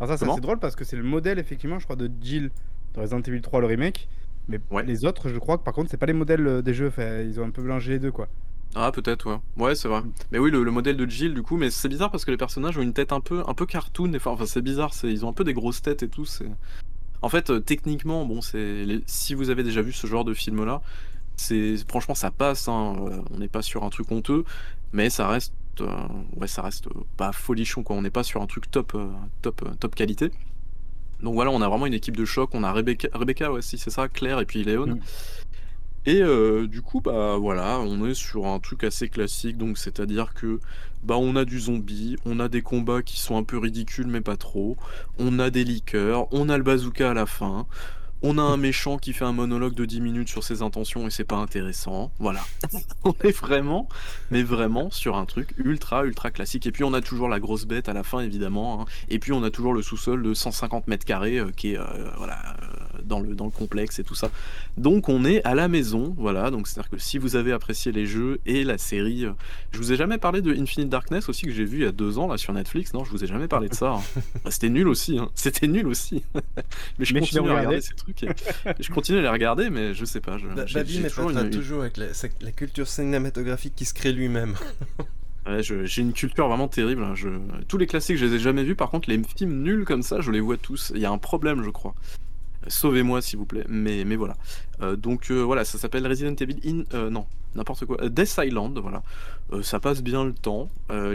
Alors 0.00 0.08
ça, 0.08 0.16
ça 0.18 0.26
c'est 0.34 0.40
drôle 0.40 0.58
parce 0.58 0.74
que 0.76 0.84
c'est 0.84 0.96
le 0.96 1.02
modèle 1.04 1.38
effectivement, 1.38 1.78
je 1.78 1.84
crois, 1.84 1.96
de 1.96 2.10
Jill 2.20 2.50
dans 2.94 3.00
Resident 3.02 3.22
Evil 3.22 3.40
3 3.40 3.60
le 3.60 3.66
remake. 3.66 4.08
Mais 4.48 4.60
Ouais. 4.70 4.82
les 4.84 5.04
autres, 5.06 5.28
je 5.30 5.38
crois 5.38 5.56
que 5.56 5.62
par 5.62 5.72
contre, 5.72 5.90
c'est 5.90 5.96
pas 5.96 6.06
les 6.06 6.12
modèles 6.12 6.46
euh, 6.46 6.62
des 6.62 6.74
jeux. 6.74 6.88
Enfin, 6.88 7.20
ils 7.20 7.40
ont 7.40 7.44
un 7.46 7.50
peu 7.50 7.62
mélangé 7.62 7.92
les 7.92 7.98
deux 7.98 8.12
quoi. 8.12 8.28
Ah 8.76 8.90
peut-être 8.92 9.30
ouais. 9.30 9.38
Ouais 9.56 9.74
c'est 9.76 9.86
vrai. 9.86 10.02
Mais 10.32 10.38
oui 10.40 10.50
le, 10.50 10.64
le 10.64 10.70
modèle 10.72 10.96
de 10.96 11.06
Jill 11.08 11.32
du 11.32 11.42
coup 11.42 11.56
mais 11.56 11.70
c'est 11.70 11.88
bizarre 11.88 12.10
parce 12.10 12.24
que 12.24 12.32
les 12.32 12.36
personnages 12.36 12.76
ont 12.76 12.82
une 12.82 12.92
tête 12.92 13.12
un 13.12 13.20
peu 13.20 13.44
un 13.46 13.54
peu 13.54 13.66
cartoon 13.66 14.12
et 14.12 14.16
enfin, 14.16 14.36
c'est 14.46 14.62
bizarre 14.62 14.92
c'est 14.92 15.08
ils 15.12 15.24
ont 15.24 15.28
un 15.28 15.32
peu 15.32 15.44
des 15.44 15.54
grosses 15.54 15.80
têtes 15.80 16.02
et 16.02 16.08
tout 16.08 16.24
c'est 16.24 16.48
En 17.22 17.28
fait 17.28 17.50
euh, 17.50 17.60
techniquement 17.60 18.24
bon 18.26 18.40
c'est 18.40 18.84
les- 18.84 19.04
si 19.06 19.34
vous 19.34 19.50
avez 19.50 19.62
déjà 19.62 19.80
vu 19.80 19.92
ce 19.92 20.08
genre 20.08 20.24
de 20.24 20.34
film 20.34 20.64
là 20.64 20.82
c'est 21.36 21.76
franchement 21.88 22.16
ça 22.16 22.32
passe 22.32 22.66
hein, 22.66 22.96
on 23.30 23.38
n'est 23.38 23.46
pas 23.46 23.62
sur 23.62 23.84
un 23.84 23.90
truc 23.90 24.10
honteux 24.10 24.42
mais 24.92 25.08
ça 25.08 25.28
reste 25.28 25.54
ouais 25.80 26.46
ça 26.46 26.62
reste 26.62 26.86
euh, 26.88 27.04
pas 27.16 27.32
folichon 27.32 27.82
quoi 27.82 27.96
on 27.96 28.02
n'est 28.02 28.10
pas 28.10 28.22
sur 28.22 28.42
un 28.42 28.46
truc 28.46 28.70
top 28.70 28.94
euh, 28.94 29.08
top 29.42 29.62
euh, 29.62 29.74
top 29.78 29.94
qualité. 29.94 30.30
Donc 31.22 31.34
voilà, 31.34 31.50
on 31.50 31.62
a 31.62 31.68
vraiment 31.68 31.86
une 31.86 31.94
équipe 31.94 32.16
de 32.16 32.24
choc. 32.24 32.50
On 32.52 32.62
a 32.64 32.72
Rebecca, 32.72 33.08
Rebecca 33.14 33.50
ouais, 33.50 33.62
si 33.62 33.78
c'est 33.78 33.90
ça, 33.90 34.08
Claire 34.08 34.40
et 34.40 34.46
puis 34.46 34.62
Léon. 34.62 34.86
Mm. 34.86 35.00
Et 36.06 36.20
euh, 36.20 36.66
du 36.66 36.82
coup, 36.82 37.00
bah 37.00 37.36
voilà, 37.38 37.80
on 37.80 38.04
est 38.06 38.14
sur 38.14 38.46
un 38.46 38.60
truc 38.60 38.84
assez 38.84 39.08
classique, 39.08 39.56
donc 39.56 39.78
c'est-à-dire 39.78 40.34
que 40.34 40.60
bah 41.02 41.16
on 41.16 41.34
a 41.34 41.46
du 41.46 41.58
zombie, 41.60 42.16
on 42.26 42.40
a 42.40 42.48
des 42.48 42.60
combats 42.60 43.02
qui 43.02 43.18
sont 43.18 43.38
un 43.38 43.42
peu 43.42 43.56
ridicules 43.56 44.06
mais 44.06 44.20
pas 44.20 44.36
trop, 44.36 44.76
on 45.18 45.38
a 45.38 45.48
des 45.48 45.64
liqueurs, 45.64 46.28
on 46.32 46.50
a 46.50 46.58
le 46.58 46.62
bazooka 46.62 47.10
à 47.10 47.14
la 47.14 47.24
fin, 47.24 47.66
on 48.22 48.38
a 48.38 48.42
un 48.42 48.56
méchant 48.56 48.96
qui 48.96 49.12
fait 49.12 49.24
un 49.24 49.32
monologue 49.32 49.74
de 49.74 49.84
10 49.84 50.00
minutes 50.00 50.28
sur 50.28 50.44
ses 50.44 50.62
intentions 50.62 51.06
et 51.06 51.10
c'est 51.10 51.24
pas 51.24 51.36
intéressant, 51.36 52.10
voilà. 52.18 52.40
on 53.04 53.14
est 53.22 53.36
vraiment, 53.36 53.88
mais 54.30 54.42
vraiment 54.42 54.90
sur 54.90 55.16
un 55.16 55.26
truc 55.26 55.54
ultra 55.58 56.04
ultra 56.04 56.30
classique. 56.30 56.66
Et 56.66 56.72
puis 56.72 56.84
on 56.84 56.94
a 56.94 57.00
toujours 57.00 57.28
la 57.28 57.40
grosse 57.40 57.66
bête 57.66 57.88
à 57.88 57.92
la 57.92 58.02
fin 58.02 58.20
évidemment, 58.20 58.82
hein. 58.82 58.84
et 59.08 59.18
puis 59.18 59.32
on 59.32 59.42
a 59.42 59.50
toujours 59.50 59.74
le 59.74 59.82
sous-sol 59.82 60.22
de 60.22 60.34
150 60.34 60.88
mètres 60.88 61.04
carrés 61.04 61.38
euh, 61.38 61.50
qui 61.50 61.72
est 61.72 61.78
euh, 61.78 61.84
voilà 62.16 62.56
euh, 62.62 62.66
dans 63.06 63.20
le 63.20 63.34
dans 63.34 63.44
le 63.44 63.50
complexe 63.50 63.98
et 63.98 64.04
tout 64.04 64.14
ça. 64.14 64.30
Donc 64.76 65.08
on 65.08 65.24
est 65.24 65.42
à 65.44 65.54
la 65.54 65.68
maison, 65.68 66.14
voilà. 66.18 66.50
Donc 66.50 66.66
c'est 66.68 66.78
à 66.78 66.82
dire 66.82 66.90
que 66.90 66.98
si 66.98 67.18
vous 67.18 67.36
avez 67.36 67.52
apprécié 67.52 67.92
les 67.92 68.06
jeux 68.06 68.38
et 68.46 68.64
la 68.64 68.78
série, 68.78 69.24
euh, 69.26 69.32
je 69.72 69.78
vous 69.78 69.92
ai 69.92 69.96
jamais 69.96 70.18
parlé 70.18 70.42
de 70.42 70.52
Infinite 70.54 70.88
Darkness 70.88 71.28
aussi 71.28 71.46
que 71.46 71.52
j'ai 71.52 71.64
vu 71.64 71.78
il 71.78 71.82
y 71.84 71.86
a 71.86 71.92
deux 71.92 72.18
ans 72.18 72.26
là 72.28 72.36
sur 72.36 72.52
Netflix. 72.52 72.92
Non, 72.94 73.04
je 73.04 73.10
vous 73.10 73.22
ai 73.24 73.26
jamais 73.26 73.48
parlé 73.48 73.68
de 73.68 73.74
ça. 73.74 73.92
hein. 73.94 74.00
Bah, 74.44 74.50
C'était 74.50 74.68
nul 74.68 74.88
aussi. 74.88 75.18
hein. 75.18 75.28
C'était 75.34 75.66
nul 75.68 75.86
aussi. 75.86 76.22
mais 76.34 77.04
je 77.04 77.14
Mais 77.14 77.20
je 77.20 77.32
continue 77.32 77.50
à 77.50 77.56
regarder 77.58 77.80
ces 77.80 77.94
trucs. 77.94 78.22
et- 78.22 78.28
je 78.80 78.90
continue 78.90 79.18
à 79.18 79.22
les 79.22 79.28
regarder, 79.28 79.70
mais 79.70 79.94
je 79.94 80.04
sais 80.04 80.20
pas. 80.20 80.38
Je, 80.38 80.46
Ba- 80.48 80.66
j'ai- 80.66 80.74
Babi 80.80 80.92
j'ai 81.02 81.08
toujours 81.08 81.30
une- 81.30 81.50
toujours 81.50 81.80
avec 81.82 81.96
la, 81.96 82.06
culture 82.52 82.86
cinématographique 82.88 83.74
qui 83.76 83.84
se 83.84 83.94
crée 83.94 84.12
lui-même. 84.12 84.54
Ouais, 85.46 85.62
j'ai 85.62 86.00
une 86.00 86.14
culture 86.14 86.48
vraiment 86.48 86.68
terrible. 86.68 87.02
hein. 87.04 87.14
Je... 87.14 87.28
Tous 87.68 87.76
les 87.76 87.86
classiques, 87.86 88.16
je 88.16 88.24
les 88.24 88.34
ai 88.36 88.38
jamais 88.38 88.64
vus. 88.64 88.74
Par 88.76 88.88
contre, 88.90 89.10
les 89.10 89.20
films 89.36 89.62
nuls 89.62 89.84
comme 89.84 90.02
ça, 90.02 90.20
je 90.22 90.30
les 90.30 90.40
vois 90.40 90.56
tous. 90.56 90.90
Il 90.94 91.02
y 91.02 91.04
a 91.04 91.10
un 91.10 91.18
problème, 91.18 91.62
je 91.62 91.68
crois. 91.70 91.94
Sauvez-moi, 92.68 93.22
s'il 93.22 93.38
vous 93.38 93.46
plaît. 93.46 93.64
Mais, 93.68 94.04
mais 94.04 94.16
voilà. 94.16 94.36
Euh, 94.82 94.96
donc 94.96 95.30
euh, 95.30 95.42
voilà, 95.42 95.64
ça 95.64 95.78
s'appelle 95.78 96.06
Resident 96.06 96.34
Evil 96.34 96.58
in... 96.64 96.82
euh, 96.94 97.10
non, 97.10 97.26
n'importe 97.54 97.84
quoi. 97.86 98.08
Death 98.08 98.38
Island, 98.38 98.78
voilà. 98.78 99.02
Ça 99.62 99.78
passe 99.80 100.02
bien 100.02 100.24
le 100.24 100.32
temps. 100.32 100.68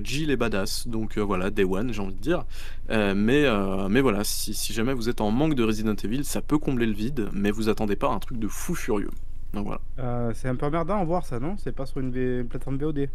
Jill 0.04 0.32
est 0.32 0.38
badass. 0.38 0.88
Donc 0.88 1.18
voilà, 1.18 1.50
Day 1.50 1.64
One, 1.64 1.92
j'ai 1.92 2.02
envie 2.02 2.14
de 2.14 2.22
dire. 2.22 2.46
Mais, 2.90 3.46
mais 3.90 4.02
voilà, 4.02 4.24
si, 4.24 4.54
si 4.54 4.72
jamais 4.72 4.94
vous 4.94 5.10
êtes 5.10 5.20
en 5.22 5.32
manque 5.32 5.56
de 5.56 5.64
Resident 5.64 5.96
Evil, 5.96 6.24
ça 6.24 6.42
peut 6.42 6.58
combler 6.58 6.86
le 6.86 6.94
vide. 6.94 7.30
Mais 7.34 7.52
vous 7.52 7.70
attendez 7.70 7.96
pas 7.96 8.10
un 8.10 8.20
truc 8.20 8.40
de 8.40 8.48
fou 8.48 8.76
furieux. 8.76 9.12
Donc 9.54 9.66
voilà. 9.66 10.34
C'est 10.36 10.48
un 10.48 10.56
peu 10.56 10.68
emmerdant 10.68 11.02
à 11.02 11.04
voir 11.04 11.26
ça, 11.26 11.40
non? 11.40 11.56
C'est 11.58 11.72
pas 11.72 11.86
sur 11.86 12.00
une, 12.00 12.12
V- 12.12 12.42
une 12.42 12.48
plateforme 12.48 12.78
VOD. 12.78 13.10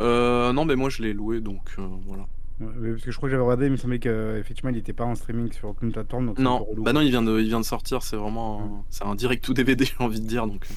Euh, 0.00 0.52
non, 0.52 0.64
mais 0.64 0.76
moi 0.76 0.90
je 0.90 1.02
l'ai 1.02 1.12
loué, 1.12 1.40
donc 1.40 1.76
voilà. 2.06 2.26
Ouais, 2.60 2.90
parce 2.92 3.02
que 3.02 3.10
je 3.10 3.16
crois 3.16 3.28
que 3.28 3.32
j'avais 3.32 3.42
regardé, 3.42 3.66
il 3.66 3.72
me 3.72 3.76
semblait 3.76 3.98
qu'effectivement 3.98 4.70
il 4.70 4.76
était 4.76 4.92
pas 4.92 5.04
en 5.04 5.14
streaming 5.16 5.50
sur 5.52 5.68
aucune 5.70 5.90
plateforme. 5.90 6.26
Donc 6.26 6.38
Non, 6.38 6.58
relou. 6.64 6.82
bah 6.84 6.92
non, 6.92 7.00
il 7.00 7.10
vient 7.10 7.22
de, 7.22 7.40
il 7.40 7.48
vient 7.48 7.58
de 7.60 7.64
sortir, 7.64 8.02
c'est 8.02 8.16
vraiment, 8.16 8.60
un- 8.62 8.84
c'est 8.90 9.04
un 9.04 9.14
direct 9.14 9.44
to 9.44 9.52
DVD, 9.52 9.84
j'ai 9.98 10.04
envie 10.04 10.20
de 10.20 10.26
dire, 10.26 10.46
donc. 10.46 10.64
euh. 10.70 10.74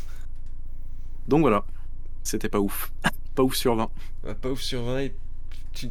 Donc 1.28 1.42
voilà, 1.42 1.64
c'était 2.24 2.50
pas 2.50 2.60
ouf, 2.60 2.92
pas 3.36 3.44
ouf 3.44 3.56
sur 3.56 3.76
20. 3.76 3.90
Euh, 4.26 4.34
Pas 4.36 4.50
ouf 4.50 4.62
sur 4.62 4.84
20 4.84 5.00
et 5.00 5.16
tu, 5.74 5.90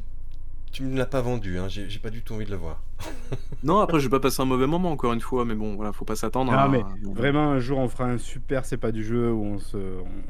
tu 0.73 0.83
me 0.85 0.97
l'as 0.97 1.07
pas 1.07 1.20
vendu, 1.20 1.59
hein. 1.59 1.66
j'ai 1.68 1.88
j'ai 1.88 1.99
pas 2.01 2.11
du 2.11 2.23
tout 2.23 2.35
envie 2.35 2.44
de 2.47 2.51
le 2.51 2.57
voir. 2.57 2.83
Non, 3.64 3.81
après 3.81 3.99
je 3.99 4.05
vais 4.05 4.11
pas 4.11 4.20
passer 4.20 4.42
un 4.42 4.44
mauvais 4.44 4.66
moment 4.66 4.90
encore 4.92 5.12
une 5.14 5.20
fois, 5.20 5.44
mais 5.44 5.55
bon, 5.55 5.75
voilà, 5.77 5.92
faut 5.92 6.05
pas 6.05 6.16
s'attendre. 6.16 6.53
Non, 6.53 6.59
à... 6.59 6.68
mais 6.68 6.83
Vraiment, 7.14 7.53
un 7.53 7.59
jour 7.61 7.79
on 7.79 7.88
fera 7.88 8.05
un 8.05 8.18
super, 8.18 8.64
c'est 8.66 8.77
pas 8.77 8.92
du 8.92 9.03
jeu 9.05 9.33
où 9.33 9.42
on, 9.42 9.59
se, 9.59 9.77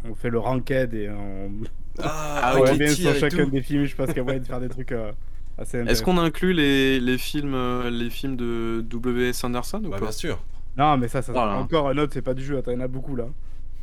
on, 0.08 0.14
fait 0.14 0.30
le 0.30 0.38
ranked 0.38 0.94
et 0.94 1.10
on, 1.10 1.50
Ah, 1.98 2.40
Ah 2.42 2.54
on 2.56 2.62
ouais, 2.62 2.70
revient 2.70 2.88
sur 2.94 3.14
chacun 3.16 3.44
tout. 3.44 3.50
des 3.50 3.60
films. 3.62 3.84
Je 3.84 3.96
pense 3.96 4.06
qu'il 4.08 4.18
y 4.18 4.20
a 4.20 4.24
moyen 4.24 4.38
de 4.38 4.46
faire 4.46 4.60
des 4.60 4.68
trucs 4.68 4.92
euh, 4.92 5.10
Est-ce 5.58 6.02
qu'on 6.02 6.18
inclut 6.18 6.52
les, 6.52 6.98
les 7.00 7.18
films, 7.18 7.54
euh, 7.54 7.90
les 7.90 8.10
films 8.10 8.36
de 8.36 8.84
W.S. 8.88 9.44
Anderson 9.44 9.82
ou 9.84 9.90
Bah, 9.90 9.96
pas 9.98 10.02
bien 10.06 10.12
sûr. 10.12 10.38
Non, 10.76 10.96
mais 10.96 11.06
ça, 11.08 11.22
ça 11.22 11.32
Voilà. 11.32 11.56
encore 11.56 11.88
un 11.88 11.96
autre, 11.98 12.12
c'est 12.12 12.22
pas 12.22 12.34
du 12.34 12.44
jeu. 12.44 12.58
Attends, 12.58 12.72
il 12.72 12.74
y 12.74 12.76
en 12.78 12.84
a 12.84 12.88
beaucoup 12.88 13.14
là. 13.14 13.26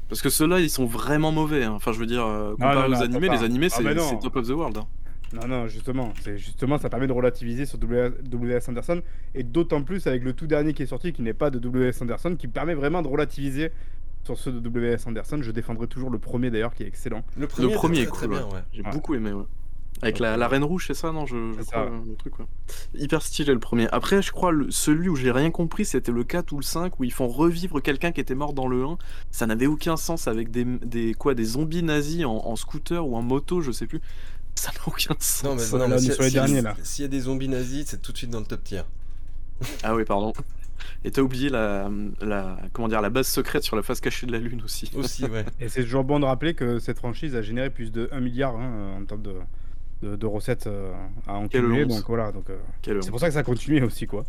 Parce 0.09 0.21
que 0.21 0.29
ceux-là, 0.29 0.59
ils 0.59 0.69
sont 0.69 0.85
vraiment 0.85 1.31
mauvais. 1.31 1.63
hein. 1.63 1.71
Enfin, 1.73 1.93
je 1.93 1.99
veux 1.99 2.05
dire, 2.05 2.25
euh, 2.25 2.51
comparé 2.51 2.75
non, 2.89 2.95
non, 2.95 2.99
aux 2.99 3.03
animés, 3.03 3.27
pas. 3.27 3.35
les 3.35 3.43
animés, 3.43 3.67
Ah, 3.71 3.77
c'est 4.09 4.19
top 4.19 4.35
of 4.35 4.47
the 4.47 4.51
world. 4.51 4.77
hein. 4.77 4.85
Non, 5.33 5.47
non, 5.47 5.67
justement, 5.69 6.11
c'est 6.21 6.37
justement, 6.37 6.77
ça 6.77 6.89
permet 6.89 7.07
de 7.07 7.13
relativiser 7.13 7.65
sur 7.65 7.77
W.S. 7.77 8.67
Anderson 8.67 9.01
et 9.33 9.43
d'autant 9.43 9.81
plus 9.81 10.05
avec 10.07 10.25
le 10.25 10.33
tout 10.33 10.45
dernier 10.47 10.73
qui 10.73 10.83
est 10.83 10.87
sorti, 10.87 11.13
qui 11.13 11.21
n'est 11.21 11.33
pas 11.33 11.49
de 11.49 11.57
W.S. 11.59 12.01
Anderson, 12.01 12.35
qui 12.37 12.49
permet 12.49 12.73
vraiment 12.73 13.01
de 13.01 13.07
relativiser 13.07 13.71
sur 14.25 14.37
ceux 14.37 14.51
de 14.51 14.59
W.S. 14.59 15.07
Anderson. 15.07 15.39
Je 15.41 15.51
défendrai 15.51 15.87
toujours 15.87 16.09
le 16.09 16.19
premier 16.19 16.49
d'ailleurs, 16.51 16.73
qui 16.73 16.83
est 16.83 16.87
excellent. 16.87 17.23
Le 17.37 17.47
premier, 17.47 17.67
était 17.67 17.75
premier 17.75 18.05
très, 18.07 18.25
est 18.25 18.27
très 18.27 18.27
cool, 18.27 18.35
ouais. 18.35 18.59
J'ai 18.73 18.81
Ouais. 18.83 18.91
beaucoup 18.91 19.15
aimé, 19.15 19.31
ouais. 19.31 19.45
Avec 20.01 20.17
la, 20.19 20.35
la 20.37 20.47
reine 20.47 20.63
rouge, 20.63 20.85
c'est 20.87 20.93
ça, 20.95 21.11
non 21.11 21.25
je, 21.27 21.35
je 21.53 21.59
C'est 21.61 21.71
crois, 21.71 21.85
ça. 21.85 21.91
le 22.07 22.15
truc, 22.15 22.39
ouais. 22.39 22.45
Hyper 22.95 23.21
stylé 23.21 23.53
le 23.53 23.59
premier. 23.59 23.87
Après, 23.91 24.21
je 24.21 24.31
crois, 24.31 24.51
le, 24.51 24.71
celui 24.71 25.09
où 25.09 25.15
j'ai 25.15 25.31
rien 25.31 25.51
compris, 25.51 25.85
c'était 25.85 26.11
le 26.11 26.23
4 26.23 26.51
ou 26.53 26.57
le 26.57 26.63
5, 26.63 26.99
où 26.99 27.03
ils 27.03 27.13
font 27.13 27.27
revivre 27.27 27.81
quelqu'un 27.81 28.11
qui 28.11 28.19
était 28.19 28.33
mort 28.35 28.53
dans 28.53 28.67
le 28.67 28.83
1. 28.83 28.97
Ça 29.29 29.45
n'avait 29.45 29.67
aucun 29.67 29.97
sens 29.97 30.27
avec 30.27 30.49
des, 30.49 30.65
des, 30.65 31.13
quoi, 31.13 31.35
des 31.35 31.43
zombies 31.45 31.83
nazis 31.83 32.25
en, 32.25 32.31
en 32.45 32.55
scooter 32.55 33.05
ou 33.05 33.15
en 33.15 33.21
moto, 33.21 33.61
je 33.61 33.71
sais 33.71 33.85
plus. 33.85 34.01
Ça 34.55 34.71
n'a 34.71 34.79
aucun 34.87 35.15
sens. 35.19 35.43
Non, 35.43 35.55
mais, 35.55 35.61
Ça, 35.61 35.77
non, 35.77 35.87
là, 35.87 35.95
mais 35.99 36.03
y 36.03 36.11
a- 36.11 36.29
derniers, 36.31 36.61
là. 36.61 36.75
S'il 36.83 37.03
y 37.03 37.05
a 37.05 37.07
des 37.09 37.21
zombies 37.21 37.47
nazis, 37.47 37.85
c'est 37.87 38.01
tout 38.01 38.11
de 38.11 38.17
suite 38.17 38.31
dans 38.31 38.39
le 38.39 38.45
top 38.45 38.63
tier. 38.63 38.81
Ah 39.83 39.95
oui, 39.95 40.03
pardon. 40.03 40.33
Et 41.05 41.11
t'as 41.11 41.21
oublié 41.21 41.49
la, 41.49 41.89
la, 42.21 42.57
comment 42.73 42.87
dire, 42.87 43.01
la 43.01 43.09
base 43.11 43.27
secrète 43.27 43.63
sur 43.63 43.75
la 43.75 43.83
face 43.83 44.01
cachée 44.01 44.25
de 44.25 44.31
la 44.31 44.39
Lune 44.39 44.61
aussi. 44.63 44.89
Aussi, 44.95 45.25
ouais. 45.25 45.45
Et 45.59 45.69
c'est 45.69 45.83
toujours 45.83 46.03
bon 46.03 46.19
de 46.19 46.25
rappeler 46.25 46.55
que 46.55 46.79
cette 46.79 46.97
franchise 46.97 47.35
a 47.35 47.41
généré 47.43 47.69
plus 47.69 47.91
de 47.91 48.09
1 48.11 48.19
milliard 48.19 48.55
hein, 48.55 48.97
en 48.99 49.05
termes 49.05 49.21
de, 49.21 49.33
de, 50.01 50.15
de 50.15 50.25
recettes 50.25 50.67
euh, 50.67 50.91
à 51.27 51.33
en 51.33 51.47
Quelle 51.47 51.61
cumuler. 51.63 51.83
honte. 51.83 51.89
Donc 51.89 52.07
voilà, 52.07 52.31
donc, 52.31 52.49
euh, 52.49 52.57
c'est 52.83 52.91
honte. 52.95 53.09
pour 53.09 53.19
ça 53.19 53.27
que 53.27 53.33
ça 53.33 53.43
continue 53.43 53.83
aussi 53.83 54.07
quoi. 54.07 54.25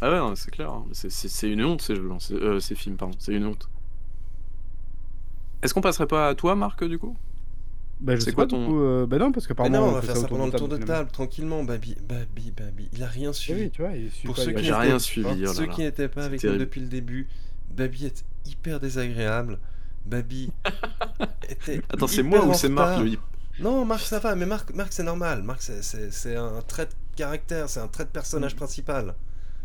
Ah 0.00 0.10
ouais, 0.10 0.18
non, 0.18 0.34
c'est 0.34 0.50
clair. 0.50 0.70
hein. 0.70 0.84
C'est- 0.92 1.50
une 1.50 1.64
honte 1.64 1.82
ces 1.82 1.94
jeux, 1.94 2.08
c'est- 2.18 2.34
euh, 2.34 2.58
ces 2.60 2.74
films, 2.74 2.96
pardon. 2.96 3.14
C'est 3.18 3.32
une 3.34 3.44
honte. 3.46 3.68
Est-ce 5.62 5.74
qu'on 5.74 5.80
passerait 5.82 6.06
pas 6.06 6.28
à 6.28 6.34
toi, 6.34 6.54
Marc, 6.56 6.82
du 6.84 6.98
coup? 6.98 7.16
Bah, 8.00 8.16
je 8.16 8.20
sais 8.20 8.32
quoi 8.32 8.44
pas 8.44 8.50
ton- 8.50 8.60
du 8.62 8.66
coup. 8.68 8.80
euh, 8.80 9.06
bah 9.06 9.18
non, 9.18 9.30
parce 9.30 9.46
que 9.46 9.52
non, 9.68 9.82
on 9.82 9.90
va 9.92 10.00
faire 10.00 10.16
ça 10.16 10.26
pendant 10.26 10.46
le 10.46 10.52
tour 10.52 10.68
de 10.68 10.78
table, 10.78 11.10
tranquillement. 11.10 11.64
Babi, 11.64 11.96
Babi, 12.08 12.50
Babi. 12.50 12.88
Il 12.94 13.02
a 13.02 13.06
rien 13.06 13.28
Eh 13.30 13.34
suivi. 13.34 13.62
oui, 13.64 13.70
tu 13.70 13.82
vois, 13.82 13.92
il 13.94 14.10
suit 14.10 14.26
Pour 14.26 14.36
pas 14.36 14.42
ceux 14.42 14.52
qui 14.52 14.72
rien 14.72 14.84
n'étaient- 14.84 14.98
suivi. 15.00 15.28
oh 15.30 15.44
là 15.48 15.52
Ceux 15.52 15.66
là. 15.66 15.72
qui 15.74 15.80
n'étaient 15.82 16.08
pas 16.08 16.24
avec 16.24 16.40
terrible. 16.40 16.60
nous 16.60 16.64
depuis 16.64 16.80
le 16.80 16.86
début, 16.86 17.28
Babi 17.76 18.06
est 18.06 18.24
hyper 18.46 18.80
désagréable. 18.80 19.58
Babi 20.06 20.50
était. 21.50 21.82
Attends, 21.90 22.06
c'est 22.06 22.22
moi 22.22 22.42
ou 22.46 22.54
c'est 22.54 22.70
Marc 22.70 23.00
le 23.04 23.18
Non, 23.60 23.84
Marc, 23.84 24.00
ça 24.02 24.18
va, 24.18 24.34
mais 24.34 24.46
Marc, 24.46 24.74
Marc 24.74 24.92
c'est 24.92 25.02
normal. 25.02 25.42
Marc, 25.42 25.62
c'est- 25.62 25.82
c'est 25.82 26.10
c'est 26.12 26.36
un 26.36 26.60
trait 26.66 26.86
de 26.86 26.90
caractère, 27.16 27.68
c'est 27.68 27.80
un 27.80 27.88
trait 27.88 28.04
de 28.04 28.10
personnage 28.10 28.56
principal. 28.56 29.14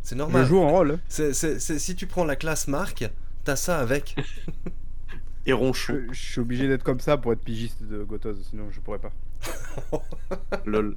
C'est 0.02 0.16
Je 0.16 0.20
normal. 0.20 0.46
joue 0.46 0.62
un 0.62 0.70
rôle. 0.70 1.00
C'est- 1.08 1.34
c'est- 1.34 1.60
c'est- 1.60 1.80
si 1.80 1.96
tu 1.96 2.06
prends 2.06 2.26
la 2.26 2.36
classe 2.36 2.68
Marc, 2.68 3.10
t'as 3.44 3.56
ça 3.56 3.80
avec. 3.80 4.16
et 5.48 5.54
ronchon 5.54 6.00
Je, 6.10 6.14
je 6.14 6.22
suis 6.32 6.42
obligé 6.42 6.68
d'être 6.68 6.84
comme 6.84 7.00
ça 7.00 7.18
pour 7.18 7.32
être 7.34 7.40
pigiste 7.42 7.84
de 7.84 8.04
Gotoz, 8.04 8.38
sinon 8.50 8.66
je 8.72 8.80
pourrais 8.82 9.00
pas. 9.00 9.12
Lol. 10.66 10.96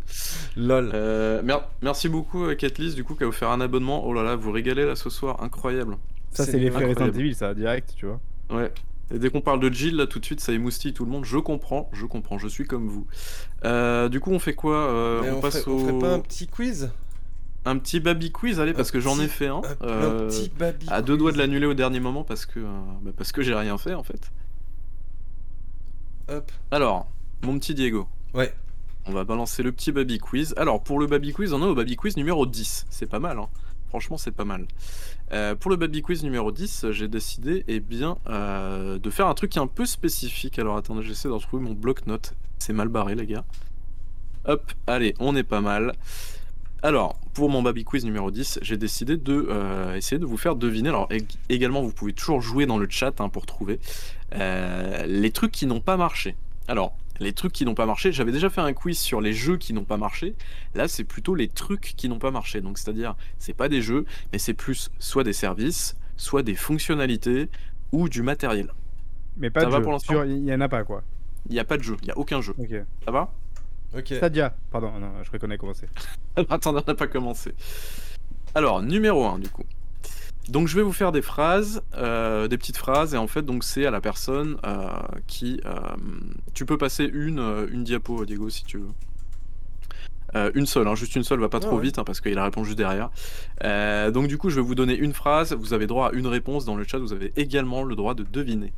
Lol. 0.57 0.91
Euh, 0.95 1.43
mer- 1.43 1.69
merci 1.83 2.09
beaucoup, 2.09 2.45
euh, 2.47 2.55
Kathlis, 2.55 2.95
du 2.95 3.05
coup, 3.05 3.15
qui 3.15 3.25
a 3.25 3.29
offert 3.29 3.51
un 3.51 3.61
abonnement. 3.61 4.07
Oh 4.07 4.13
là 4.13 4.23
là, 4.23 4.37
vous 4.37 4.51
régalez 4.53 4.85
là 4.87 4.97
ce 4.97 5.11
soir, 5.11 5.43
incroyable. 5.43 5.97
Ça, 6.33 6.45
C'est 6.45 6.53
l'effet 6.53 6.77
incroyable. 6.77 7.01
Resident 7.01 7.19
Evil, 7.19 7.35
ça, 7.35 7.55
direct, 7.55 7.95
tu 7.97 8.07
vois. 8.07 8.21
Ouais. 8.51 8.73
Et 9.13 9.19
dès 9.19 9.31
qu'on 9.31 9.41
parle 9.41 9.61
de 9.61 9.73
Jill, 9.73 9.97
là, 9.97 10.07
tout 10.07 10.19
de 10.19 10.25
suite, 10.25 10.41
ça 10.41 10.53
émoustille 10.53 10.93
tout 10.93 11.05
le 11.05 11.11
monde. 11.11 11.25
Je 11.25 11.39
comprends, 11.39 11.89
je 11.93 12.05
comprends, 12.05 12.39
je 12.39 12.49
suis 12.49 12.67
comme 12.67 12.89
vous. 12.89 13.07
Euh, 13.65 14.09
du 14.09 14.21
coup, 14.21 14.31
on 14.31 14.39
fait 14.39 14.55
quoi 14.55 14.77
Euh, 14.77 15.33
on, 15.33 15.39
on, 15.39 15.41
passe 15.41 15.61
ferait, 15.61 15.71
au... 15.71 15.77
on 15.77 15.87
ferait 15.89 15.99
pas 15.99 16.13
un 16.15 16.21
petit 16.21 16.47
quiz? 16.47 16.91
Un 17.65 17.79
petit 17.79 18.01
baby 18.01 18.31
quiz, 18.33 18.61
allez, 18.61 18.73
parce 18.73 18.91
Un 18.91 18.93
que 18.93 19.01
j'en 19.01 19.19
ai 19.19 19.29
fait 19.29 19.47
un. 19.49 19.57
un, 19.57 19.61
un 19.61 19.87
euh, 19.87 20.29
petit 20.29 20.51
baby. 20.59 20.87
à 20.89 21.01
deux 21.03 21.15
quiz. 21.15 21.19
doigts 21.19 21.33
de 21.33 21.39
l'annuler 21.39 21.67
au 21.67 21.75
dernier 21.75 22.01
moment 22.01 22.23
parce 22.25 22.47
que, 22.47 22.61
bah, 23.03 23.11
parce 23.17 23.33
que 23.33 23.43
j'ai 23.43 23.55
rien 23.55 23.79
fait, 23.79 23.95
en 23.95 24.03
fait. 24.03 24.31
Hop. 26.29 26.53
Alors, 26.71 27.11
mon 27.43 27.59
petit 27.59 27.75
Diego. 27.75 28.07
Ouais. 28.35 28.53
On 29.07 29.13
va 29.13 29.25
balancer 29.25 29.63
le 29.63 29.73
petit 29.73 29.91
baby 29.91 30.19
quiz. 30.19 30.53
Alors, 30.59 30.83
pour 30.83 30.99
le 30.99 31.07
baby 31.07 31.33
quiz, 31.33 31.55
on 31.55 31.63
est 31.63 31.67
au 31.67 31.75
baby 31.75 31.97
quiz 31.97 32.17
numéro 32.19 32.45
10. 32.45 32.87
C'est 32.91 33.07
pas 33.09 33.21
mal, 33.21 33.39
hein. 33.39 33.49
Franchement, 33.89 34.19
c'est 34.19 34.33
pas 34.33 34.45
mal. 34.45 34.67
Euh, 35.33 35.55
pour 35.55 35.71
le 35.71 35.77
baby 35.77 36.01
quiz 36.03 36.23
numéro 36.25 36.51
10, 36.53 36.87
j'ai 36.91 37.09
décidé 37.09 37.65
eh 37.69 37.81
bien, 37.81 38.17
euh, 38.29 38.99
de 38.99 39.11
faire 39.11 39.27
un 39.27 39.35
truc 39.35 39.57
un 39.57 39.67
peu 39.67 39.85
spécifique. 39.85 40.59
Alors, 40.59 40.77
attendez, 40.77 41.03
j'essaie 41.03 41.29
de 41.29 41.35
retrouver 41.35 41.63
mon 41.63 41.73
bloc-notes. 41.75 42.33
C'est 42.59 42.73
mal 42.73 42.89
barré, 42.89 43.15
les 43.15 43.27
gars. 43.27 43.45
Hop, 44.47 44.73
allez, 44.87 45.15
on 45.19 45.37
est 45.37 45.43
pas 45.43 45.61
mal. 45.61 45.93
Alors, 46.83 47.19
pour 47.35 47.51
mon 47.51 47.61
baby 47.61 47.85
quiz 47.85 48.05
numéro 48.05 48.31
10, 48.31 48.61
j'ai 48.63 48.77
décidé 48.77 49.17
de 49.17 49.47
euh, 49.51 49.95
essayer 49.97 50.19
de 50.19 50.25
vous 50.25 50.37
faire 50.39 50.55
deviner. 50.57 50.89
Alors, 50.89 51.09
ég- 51.11 51.37
également, 51.49 51.83
vous 51.83 51.93
pouvez 51.93 52.13
toujours 52.13 52.41
jouer 52.41 52.65
dans 52.67 52.79
le 52.79 52.87
chat 52.89 53.21
hein, 53.21 53.29
pour 53.29 53.45
trouver 53.47 53.81
les 54.33 55.31
trucs 55.33 55.53
qui 55.53 55.67
n'ont 55.67 55.81
pas 55.81 55.97
marché. 55.97 56.37
Alors, 56.69 56.95
les 57.21 57.33
trucs 57.33 57.53
qui 57.53 57.65
n'ont 57.65 57.75
pas 57.75 57.87
marché, 57.87 58.13
j'avais 58.13 58.33
déjà 58.33 58.51
fait 58.51 58.61
un 58.61 58.73
quiz 58.73 58.99
sur 58.99 59.21
les 59.21 59.33
jeux 59.33 59.57
qui 59.57 59.73
n'ont 59.73 59.85
pas 59.85 59.97
marché. 59.97 60.35
Là, 60.75 60.89
c'est 60.89 61.05
plutôt 61.05 61.35
les 61.35 61.49
trucs 61.49 61.95
qui 61.97 62.09
n'ont 62.09 62.19
pas 62.19 62.31
marché. 62.31 62.61
Donc, 62.61 62.79
c'est-à-dire, 62.79 63.17
c'est 63.39 63.55
pas 63.55 63.69
des 63.69 63.83
jeux, 63.83 64.05
mais 64.33 64.39
c'est 64.39 64.55
plus 64.55 64.91
soit 64.99 65.25
des 65.25 65.33
services, 65.33 65.97
soit 66.17 66.43
des 66.43 66.55
fonctionnalités 66.55 67.49
ou 67.93 68.09
du 68.09 68.23
matériel. 68.23 68.73
Mais 69.37 69.51
pas 69.51 69.61
Ça 69.61 69.67
de 69.67 69.71
va 69.73 69.77
jeu. 69.79 69.83
pour 69.83 69.93
l'instant 69.93 70.23
Il 70.25 70.45
y 70.45 70.53
en 70.55 70.61
a 70.61 70.69
pas, 70.69 70.85
quoi. 70.85 71.03
Il 71.49 71.53
n'y 71.53 71.61
a 71.61 71.65
pas 71.65 71.77
de 71.79 71.83
jeu, 71.83 71.97
il 72.03 72.07
n'y 72.07 72.11
a 72.11 72.19
aucun 72.19 72.41
jeu. 72.41 72.55
Ok. 72.59 72.75
Ça 73.05 73.11
va? 73.11 73.33
Ok. 73.97 74.13
Stadia. 74.17 74.55
Pardon, 74.71 74.93
non, 74.99 75.13
je 75.23 75.31
reconnais 75.31 75.57
comment 75.57 75.73
c'est. 75.75 75.89
Attendez, 76.51 76.81
on 76.87 76.91
n'a 76.91 76.95
pas 76.95 77.07
commencé. 77.07 77.55
Alors, 78.55 78.83
numéro 78.83 79.25
1, 79.25 79.39
du 79.39 79.49
coup. 79.49 79.65
Donc, 80.49 80.67
je 80.69 80.77
vais 80.77 80.83
vous 80.83 80.93
faire 80.93 81.13
des 81.13 81.21
phrases, 81.23 81.83
euh, 81.95 82.49
des 82.49 82.57
petites 82.57 82.79
phrases, 82.79 83.15
et 83.15 83.19
en 83.19 83.27
fait, 83.27 83.43
donc 83.43 83.65
c'est 83.65 83.85
à 83.87 83.91
la 83.91 84.01
personne 84.01 84.57
euh, 84.65 84.89
qui. 85.27 85.61
euh, 85.67 85.79
tu 86.55 86.65
peux 86.65 86.79
passer 86.79 87.05
une, 87.05 87.69
une 87.71 87.85
diapo, 87.85 88.25
Diego, 88.25 88.49
si 88.49 88.65
tu 88.65 88.79
veux. 88.79 88.89
Euh, 90.35 90.51
une 90.55 90.67
seule, 90.67 90.87
hein, 90.89 90.95
juste 90.95 91.17
une 91.17 91.23
seule, 91.23 91.41
va 91.41 91.49
pas 91.49 91.59
Ah 91.59 91.67
trop 91.67 91.77
ouais. 91.77 91.83
vite, 91.83 91.99
hein, 91.99 92.05
parce 92.05 92.21
qu'il 92.21 92.37
a 92.39 92.45
répondu 92.45 92.67
juste 92.67 92.79
derrière. 92.79 93.11
Euh, 93.65 94.11
donc, 94.11 94.27
du 94.29 94.39
coup, 94.39 94.49
je 94.51 94.57
vais 94.57 94.63
vous 94.67 94.75
donner 94.75 94.97
une 94.97 95.13
phrase, 95.15 95.53
vous 95.53 95.73
avez 95.75 95.87
droit 95.87 96.09
à 96.09 96.13
une 96.13 96.27
réponse 96.27 96.65
dans 96.65 96.77
le 96.77 96.85
chat, 96.85 96.99
vous 96.99 97.13
avez 97.13 97.33
également 97.37 97.83
le 97.83 97.95
droit 97.95 98.15
de 98.15 98.25
deviner. 98.25 98.73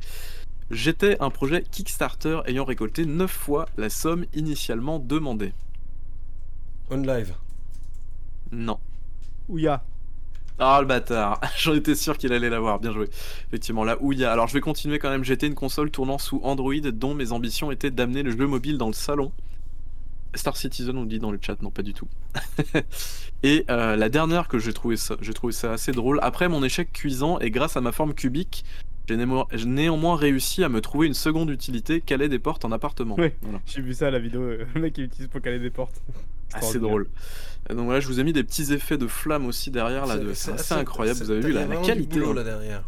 J'étais 0.71 1.17
un 1.21 1.29
projet 1.29 1.63
Kickstarter 1.63 2.39
ayant 2.45 2.63
récolté 2.63 3.05
9 3.05 3.29
fois 3.29 3.65
la 3.77 3.89
somme 3.89 4.25
initialement 4.33 4.99
demandée. 4.99 5.53
On 6.89 6.97
live. 6.97 7.33
Non. 8.51 8.79
Ouya. 9.49 9.83
Ah 10.63 10.79
le 10.79 10.85
bâtard, 10.85 11.41
j'en 11.57 11.73
étais 11.73 11.95
sûr 11.95 12.19
qu'il 12.19 12.31
allait 12.33 12.49
l'avoir, 12.51 12.79
bien 12.79 12.91
joué. 12.93 13.09
Effectivement, 13.47 13.83
là 13.83 13.97
où 13.99 14.13
il 14.13 14.19
y 14.19 14.25
a. 14.25 14.31
Alors 14.31 14.47
je 14.47 14.53
vais 14.53 14.61
continuer 14.61 14.99
quand 14.99 15.09
même, 15.09 15.23
j'étais 15.23 15.47
une 15.47 15.55
console 15.55 15.89
tournant 15.89 16.19
sous 16.19 16.39
Android 16.43 16.75
dont 16.93 17.15
mes 17.15 17.31
ambitions 17.31 17.71
étaient 17.71 17.89
d'amener 17.89 18.21
le 18.21 18.29
jeu 18.29 18.45
mobile 18.45 18.77
dans 18.77 18.85
le 18.85 18.93
salon. 18.93 19.31
Star 20.35 20.55
Citizen 20.55 20.95
on 20.97 21.05
dit 21.05 21.17
dans 21.17 21.31
le 21.31 21.39
chat, 21.41 21.59
non 21.63 21.71
pas 21.71 21.81
du 21.81 21.93
tout. 21.95 22.07
et 23.43 23.65
euh, 23.71 23.95
la 23.95 24.09
dernière 24.09 24.47
que 24.47 24.59
j'ai 24.59 24.71
trouvé 24.71 24.97
ça, 24.97 25.15
j'ai 25.19 25.33
trouvé 25.33 25.51
ça 25.51 25.73
assez 25.73 25.93
drôle. 25.93 26.19
Après 26.21 26.47
mon 26.47 26.63
échec 26.63 26.93
cuisant 26.93 27.39
et 27.39 27.49
grâce 27.49 27.75
à 27.75 27.81
ma 27.81 27.91
forme 27.91 28.13
cubique, 28.13 28.63
j'ai 29.09 29.17
némo- 29.17 29.47
néanmoins 29.65 30.15
réussi 30.15 30.63
à 30.63 30.69
me 30.69 30.79
trouver 30.79 31.07
une 31.07 31.15
seconde 31.15 31.49
utilité, 31.49 32.01
caler 32.01 32.29
des 32.29 32.37
portes 32.39 32.65
en 32.65 32.71
appartement. 32.71 33.15
Oui. 33.17 33.31
Voilà. 33.41 33.59
J'ai 33.65 33.81
vu 33.81 33.95
ça 33.95 34.07
à 34.07 34.11
la 34.11 34.19
vidéo. 34.19 34.41
Le 34.75 34.79
mec, 34.79 34.95
il 34.99 35.05
utilise 35.05 35.27
pour 35.27 35.41
caler 35.41 35.59
des 35.59 35.71
portes. 35.71 35.99
Assez 36.53 36.79
drôle. 36.79 37.07
Donc 37.69 37.85
voilà, 37.85 37.99
je 37.99 38.07
vous 38.07 38.19
ai 38.19 38.23
mis 38.23 38.33
des 38.33 38.43
petits 38.43 38.73
effets 38.73 38.97
de 38.97 39.07
flamme 39.07 39.45
aussi 39.45 39.71
derrière 39.71 40.05
là, 40.05 40.17
de- 40.17 40.33
c'est 40.33 40.51
assez 40.53 40.73
incroyable. 40.73 41.19
Vous 41.19 41.31
avez 41.31 41.41
vu 41.41 41.53
la, 41.53 41.61
la 41.61 41.65
vraiment 41.67 41.81
du 41.81 41.87
qualité. 41.87 42.19
boulot 42.19 42.31
hein. 42.31 42.35
là 42.35 42.43
derrière. 42.43 42.83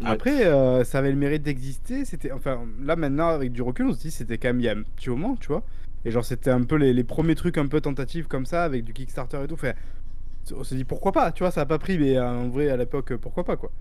Ouais. 0.00 0.06
Après, 0.06 0.46
euh, 0.46 0.84
ça 0.84 0.98
avait 0.98 1.10
le 1.10 1.16
mérite 1.16 1.42
d'exister. 1.42 2.04
C'était, 2.04 2.30
enfin, 2.30 2.60
là 2.84 2.94
maintenant 2.94 3.28
avec 3.28 3.50
du 3.52 3.62
recul, 3.62 3.86
on 3.86 3.94
se 3.94 3.98
dit 4.00 4.10
c'était 4.12 4.38
quand 4.38 4.48
même 4.48 4.60
il 4.60 4.64
y 4.64 4.68
a 4.68 4.72
un 4.72 4.82
petit 4.82 5.10
moment, 5.10 5.36
tu 5.40 5.48
vois. 5.48 5.64
Et 6.04 6.10
genre 6.12 6.24
c'était 6.24 6.50
un 6.50 6.62
peu 6.62 6.76
les, 6.76 6.92
les 6.92 7.02
premiers 7.04 7.34
trucs 7.34 7.58
un 7.58 7.66
peu 7.66 7.80
tentatives 7.80 8.28
comme 8.28 8.46
ça 8.46 8.62
avec 8.62 8.84
du 8.84 8.92
Kickstarter 8.92 9.38
et 9.42 9.48
tout. 9.48 9.54
Enfin, 9.54 9.72
on 10.56 10.62
se 10.62 10.74
dit 10.76 10.84
pourquoi 10.84 11.10
pas, 11.12 11.32
tu 11.32 11.42
vois, 11.42 11.50
ça 11.50 11.62
a 11.62 11.66
pas 11.66 11.78
pris, 11.78 11.98
mais 11.98 12.16
euh, 12.16 12.24
en 12.28 12.48
vrai 12.48 12.68
à 12.70 12.76
l'époque 12.76 13.14
pourquoi 13.16 13.42
pas 13.44 13.56
quoi. 13.56 13.72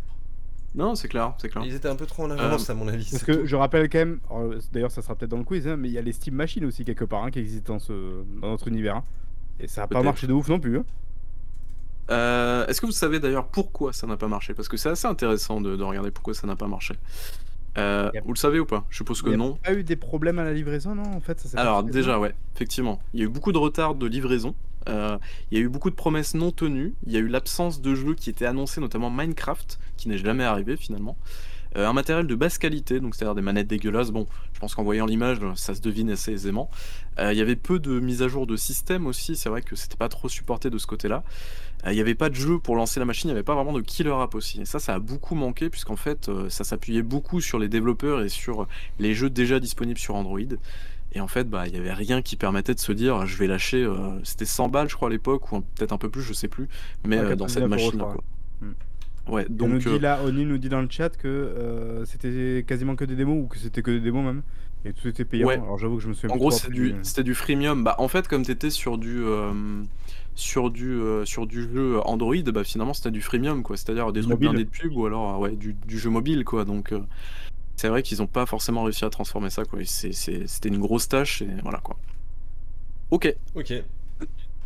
Non, 0.78 0.96
c'est 0.96 1.08
clair, 1.10 1.34
c'est 1.40 1.50
clair. 1.50 1.64
Ils 1.66 1.74
étaient 1.76 1.90
un 1.90 1.96
peu 1.96 2.06
trop 2.06 2.24
en 2.24 2.30
avance 2.32 2.70
Euh, 2.70 2.74
à 2.74 2.76
mon 2.76 2.88
avis. 2.88 3.04
Parce 3.10 3.24
c'est 3.24 3.26
que 3.26 3.46
je 3.46 3.56
rappelle 3.56 3.90
quand 3.90 3.98
même, 3.98 4.20
d'ailleurs 4.72 4.92
ça 4.92 5.02
sera 5.02 5.16
peut-être 5.16 5.32
dans 5.32 5.38
le 5.38 5.44
quiz, 5.44 5.68
hein, 5.68 5.76
mais 5.76 5.90
il 5.90 5.94
y 5.94 5.98
a 5.98 6.02
les 6.02 6.14
Steam 6.14 6.36
Machines 6.36 6.64
aussi 6.66 6.86
quelque 6.86 7.04
part 7.04 7.24
hein, 7.24 7.32
qui 7.32 7.40
existent 7.40 7.74
dans, 7.74 7.80
ce, 7.80 8.24
dans 8.42 8.50
notre 8.50 8.68
univers. 8.68 8.98
hein. 8.98 9.04
Et 9.60 9.68
ça 9.68 9.84
a 9.84 9.88
pas 9.88 10.04
marché 10.04 10.28
de 10.28 10.34
ouf 10.34 10.48
non 10.50 10.60
plus. 10.60 10.78
hein. 10.78 10.86
Euh, 12.10 12.66
Est-ce 12.68 12.80
que 12.80 12.86
vous 12.86 12.92
savez 12.92 13.20
d'ailleurs 13.20 13.48
pourquoi 13.48 13.92
ça 13.92 14.08
n'a 14.08 14.18
pas 14.18 14.28
marché? 14.28 14.54
Parce 14.54 14.68
que 14.70 14.78
c'est 14.78 14.90
assez 14.90 15.08
intéressant 15.08 15.60
de, 15.60 15.76
de 15.76 15.84
regarder 15.84 16.12
pourquoi 16.12 16.34
ça 16.34 16.48
n'a 16.48 16.56
pas 16.56 16.68
marché. 16.68 16.94
Euh. 17.78 18.10
Vous 18.24 18.34
le 18.34 18.38
savez 18.38 18.60
ou 18.60 18.66
pas? 18.66 18.86
Je 18.90 18.98
suppose 18.98 19.22
que 19.22 19.28
Il 19.28 19.32
y 19.32 19.36
a 19.36 19.38
non. 19.38 19.56
pas 19.56 19.74
eu 19.74 19.84
des 19.84 19.96
problèmes 19.96 20.40
à 20.40 20.44
la 20.44 20.54
livraison, 20.54 20.96
non 20.96 21.04
En 21.16 21.20
fait, 21.20 21.40
ça 21.40 21.50
s'est 21.50 21.56
pas 21.58 21.62
Alors 21.62 21.84
déjà 21.84 22.14
non 22.14 22.20
ouais, 22.22 22.34
effectivement, 22.56 23.00
il 23.14 23.20
y 23.20 23.24
a 23.24 23.26
eu 23.26 23.30
beaucoup 23.30 23.52
de 23.52 23.58
retard 23.58 23.94
de 23.96 24.08
livraison. 24.08 24.56
Euh, 24.90 25.18
il 25.52 25.58
y 25.58 25.62
a 25.62 25.64
eu 25.64 25.68
beaucoup 25.70 25.90
de 25.90 25.96
promesses 25.96 26.34
non 26.34 26.52
tenues. 26.52 26.94
Il 27.06 27.12
y 27.12 27.18
a 27.18 27.20
eu 27.20 27.28
l'absence 27.28 27.82
de 27.82 27.94
jeux 27.94 28.16
qui 28.16 28.30
étaient 28.30 28.46
annoncés, 28.46 28.80
notamment 28.80 29.10
Minecraft, 29.10 29.78
qui 29.98 30.08
n'est 30.10 30.18
jamais 30.18 30.44
arrivé 30.44 30.78
finalement. 30.78 31.18
Euh, 31.76 31.88
un 31.88 31.94
matériel 31.94 32.28
de 32.28 32.36
basse 32.36 32.58
qualité, 32.58 33.00
donc 33.00 33.16
c'est-à-dire 33.16 33.36
des 33.36 33.42
manettes 33.42 33.68
dégueulasses. 33.68 34.12
Bon, 34.12 34.26
je 34.54 34.60
pense 34.60 34.74
qu'en 34.74 34.84
voyant 34.84 35.06
l'image, 35.06 35.40
ça 35.56 35.76
se 35.76 35.82
devine 35.82 36.10
assez 36.10 36.32
aisément. 36.32 36.70
Euh, 37.20 37.34
il 37.34 37.38
y 37.38 37.42
avait 37.42 37.56
peu 37.56 37.80
de 37.80 38.00
mises 38.00 38.22
à 38.22 38.28
jour 38.28 38.48
de 38.48 38.56
système 38.56 39.06
aussi. 39.06 39.36
C'est 39.36 39.50
vrai 39.50 39.62
que 39.62 39.76
c'était 39.76 39.98
pas 39.98 40.10
trop 40.10 40.30
supporté 40.30 40.70
de 40.70 40.78
ce 40.78 40.88
côté-là. 40.88 41.24
Euh, 41.86 41.92
il 41.92 41.96
n'y 41.96 42.02
avait 42.02 42.16
pas 42.16 42.30
de 42.30 42.36
jeu 42.36 42.58
pour 42.58 42.76
lancer 42.76 43.00
la 43.00 43.06
machine. 43.06 43.30
Il 43.30 43.34
n'y 43.34 43.38
avait 43.38 43.44
pas 43.44 43.56
vraiment 43.56 43.74
de 43.74 43.82
killer 43.82 44.16
app 44.20 44.34
aussi. 44.34 44.62
Et 44.62 44.66
ça, 44.66 44.80
ça 44.80 44.96
a 44.96 45.00
beaucoup 45.00 45.36
manqué 45.36 45.70
puisqu'en 45.70 45.96
fait, 45.96 46.32
ça 46.50 46.64
s'appuyait 46.64 47.04
beaucoup 47.04 47.42
sur 47.42 47.60
les 47.60 47.70
développeurs 47.70 48.22
et 48.22 48.30
sur 48.30 48.68
les 49.00 49.14
jeux 49.14 49.30
déjà 49.30 49.60
disponibles 49.60 50.00
sur 50.00 50.16
Android. 50.16 50.40
Et 51.14 51.22
en 51.22 51.28
fait, 51.28 51.50
bah, 51.50 51.68
il 51.68 51.74
n'y 51.74 51.80
avait 51.80 51.94
rien 51.94 52.22
qui 52.22 52.36
permettait 52.36 52.74
de 52.74 52.80
se 52.80 52.92
dire, 52.92 53.26
je 53.26 53.38
vais 53.38 53.48
lâcher. 53.48 53.88
C'était 54.24 54.46
100 54.46 54.70
balles, 54.70 54.90
je 54.90 54.96
crois, 54.96 55.10
à 55.10 55.12
l'époque, 55.12 55.52
ou 55.52 55.62
peut-être 55.62 55.94
un 55.94 55.98
peu 55.98 56.10
plus, 56.10 56.22
je 56.22 56.34
sais 56.34 56.48
plus. 56.48 56.68
Mais 57.06 57.20
Ouais, 57.20 57.36
dans 57.36 57.48
cette 57.48 57.64
99 57.64 57.80
euros, 57.80 57.92
je 57.92 57.98
machine-là, 57.98 58.74
Ouais, 59.30 59.46
On 59.50 59.52
nous 59.52 59.74
donc 59.74 59.80
dit 59.80 59.88
euh, 59.90 60.00
là, 60.00 60.20
Oni 60.26 60.46
nous 60.46 60.58
dit 60.58 60.70
dans 60.70 60.82
le 60.82 60.88
chat 60.90 61.10
que 61.18 61.28
euh, 61.28 62.06
c'était 62.06 62.64
quasiment 62.68 62.96
que 62.96 63.06
des 63.06 63.16
démos 63.16 63.44
ou 63.44 63.48
que 63.48 63.58
c'était 63.58 63.82
que 63.82 63.92
des 63.92 64.00
démos 64.00 64.24
même. 64.24 64.42
Et 64.86 64.94
tout 64.94 65.08
était 65.08 65.26
payant. 65.26 65.48
Ouais. 65.48 65.56
Alors 65.56 65.78
j'avoue 65.78 65.98
que 65.98 66.04
je 66.04 66.08
me 66.08 66.14
souviens 66.14 66.36
en 66.36 66.38
gros 66.38 66.54
après 66.54 66.70
du, 66.70 66.96
c'était 67.04 67.24
du 67.24 67.36
freemium. 67.36 67.84
Bah 67.84 67.96
en 67.98 68.08
fait 68.08 68.28
comme 68.28 68.44
t'étais 68.44 68.70
sur 68.70 68.98
du 68.98 69.24
euh, 69.24 69.52
sur 70.36 70.70
du 70.70 70.92
euh, 70.92 71.26
sur 71.26 71.48
du 71.48 71.64
jeu 71.64 72.00
Android, 72.06 72.36
bah 72.54 72.64
finalement 72.64 72.94
c'était 72.94 73.12
du 73.12 73.22
freemium 73.22 73.64
quoi. 73.64 73.76
C'est-à-dire 73.76 74.14
des 74.14 74.22
trucs 74.22 74.40
blindés 74.40 74.64
de 74.64 74.70
pub 74.70 74.96
ou 74.96 75.06
alors 75.06 75.40
ouais 75.40 75.56
du, 75.56 75.74
du 75.74 75.98
jeu 75.98 76.10
mobile 76.10 76.46
quoi. 76.46 76.64
Donc 76.64 76.94
euh, 76.94 77.00
c'est 77.76 77.90
vrai 77.90 78.04
qu'ils 78.04 78.22
ont 78.22 78.28
pas 78.28 78.46
forcément 78.46 78.84
réussi 78.84 79.04
à 79.04 79.10
transformer 79.10 79.50
ça 79.50 79.66
quoi. 79.66 79.80
C'était 79.84 80.70
une 80.70 80.80
grosse 80.80 81.10
tâche 81.10 81.42
et 81.42 81.50
voilà 81.64 81.80
quoi. 81.80 81.98
Ok. 83.12 83.36
Ok. 83.56 83.74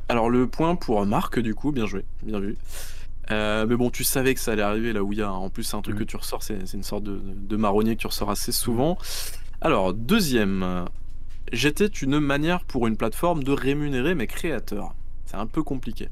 Alors 0.09 0.29
le 0.29 0.45
point 0.45 0.75
pour 0.75 1.03
Marc 1.05 1.39
du 1.39 1.55
coup, 1.55 1.71
bien 1.71 1.85
joué, 1.85 2.03
bien 2.21 2.39
vu. 2.39 2.57
Euh, 3.31 3.65
mais 3.65 3.75
bon, 3.77 3.89
tu 3.89 4.03
savais 4.03 4.33
que 4.33 4.39
ça 4.39 4.51
allait 4.53 4.61
arriver 4.61 4.93
là 4.93 5.03
où 5.03 5.13
il 5.13 5.19
y 5.19 5.21
a. 5.21 5.31
En 5.31 5.49
plus, 5.49 5.63
c'est 5.63 5.75
un 5.77 5.81
truc 5.81 5.95
Mm. 5.95 5.99
que 5.99 6.03
tu 6.03 6.17
ressors, 6.17 6.43
c'est 6.43 6.73
une 6.73 6.83
sorte 6.83 7.03
de, 7.03 7.21
de 7.23 7.55
marronnier 7.55 7.95
que 7.95 8.01
tu 8.01 8.07
ressors 8.07 8.29
assez 8.29 8.51
souvent. 8.51 8.97
Alors, 9.61 9.93
deuxième, 9.93 10.85
j'étais 11.53 11.85
une 11.87 12.19
manière 12.19 12.63
pour 12.65 12.87
une 12.87 12.97
plateforme 12.97 13.43
de 13.43 13.51
rémunérer 13.51 14.15
mes 14.15 14.27
créateurs. 14.27 14.95
C'est 15.25 15.37
un 15.37 15.47
peu 15.47 15.63
compliqué. 15.63 16.09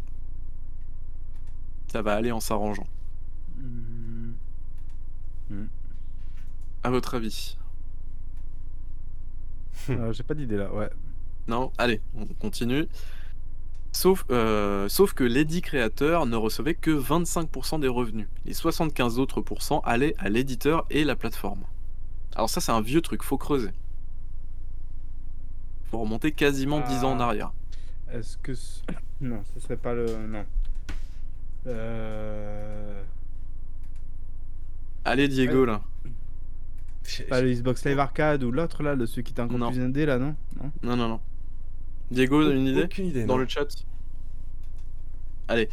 Ça 1.91 2.01
va 2.01 2.13
aller 2.15 2.31
en 2.31 2.39
s'arrangeant. 2.39 2.87
Hmm. 5.49 5.65
À 6.83 6.89
votre 6.91 7.15
avis? 7.15 7.57
Euh, 9.89 10.13
J'ai 10.13 10.23
pas 10.23 10.35
d'idée 10.35 10.57
là, 10.57 10.71
ouais. 10.73 10.89
Non? 11.47 11.71
Allez, 11.77 11.99
on 12.15 12.25
continue. 12.25 12.87
Sauf, 13.91 14.23
euh, 14.29 14.87
sauf 14.87 15.13
que 15.13 15.23
l'édit 15.23 15.61
créateur 15.61 16.25
ne 16.27 16.35
recevait 16.35 16.75
que 16.75 16.91
25% 16.91 17.79
des 17.79 17.87
revenus. 17.87 18.27
Les 18.45 18.53
75 18.53 19.17
autres 19.19 19.41
pourcents 19.41 19.79
allaient 19.81 20.13
à 20.19 20.29
l'éditeur 20.29 20.85
et 20.91 21.03
la 21.03 21.15
plateforme. 21.15 21.63
Alors 22.35 22.49
ça 22.49 22.61
c'est 22.61 22.71
un 22.71 22.81
vieux 22.81 23.01
truc, 23.01 23.23
faut 23.23 23.37
creuser. 23.37 23.71
Faut 25.89 25.97
remonter 25.99 26.31
quasiment 26.31 26.81
10 26.81 27.03
ans 27.03 27.13
en 27.13 27.19
Ah. 27.19 27.25
arrière. 27.25 27.51
Est-ce 28.13 28.37
que. 28.37 28.53
ce- 28.53 28.81
Non, 29.21 29.41
ce 29.53 29.59
serait 29.59 29.75
pas 29.77 29.93
le. 29.93 30.05
Non. 30.27 30.45
Euh. 31.67 33.03
Allez 35.03 35.27
Diego 35.27 35.65
là. 35.65 35.81
Pas 37.27 37.41
le 37.41 37.51
Xbox 37.51 37.83
Live 37.85 37.99
Arcade 37.99 38.43
ou 38.43 38.51
l'autre 38.51 38.83
là, 38.83 38.93
le 38.93 39.07
celui 39.07 39.23
qui 39.23 39.31
était 39.33 39.41
encore 39.41 39.71
plus 39.71 39.81
indé 39.81 40.05
là, 40.05 40.19
non? 40.19 40.35
Non? 40.61 40.71
Non 40.83 40.95
non 40.95 41.07
non. 41.09 41.19
Diego, 42.11 42.49
une 42.51 42.67
idée 42.67 42.83
Aucune 42.83 43.07
idée. 43.07 43.25
dans 43.25 43.35
non. 43.35 43.41
le 43.41 43.47
chat? 43.47 43.67
Allez. 45.47 45.69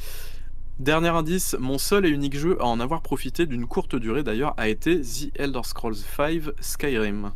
Dernier 0.78 1.08
indice, 1.08 1.56
mon 1.58 1.78
seul 1.78 2.04
et 2.04 2.10
unique 2.10 2.36
jeu 2.36 2.60
à 2.60 2.66
en 2.66 2.80
avoir 2.80 3.00
profité 3.00 3.46
d'une 3.46 3.66
courte 3.66 3.96
durée 3.96 4.22
d'ailleurs 4.22 4.52
a 4.58 4.68
été 4.68 5.00
The 5.00 5.30
Elder 5.34 5.62
Scrolls 5.64 5.96
V 6.18 6.42
Skyrim. 6.60 7.32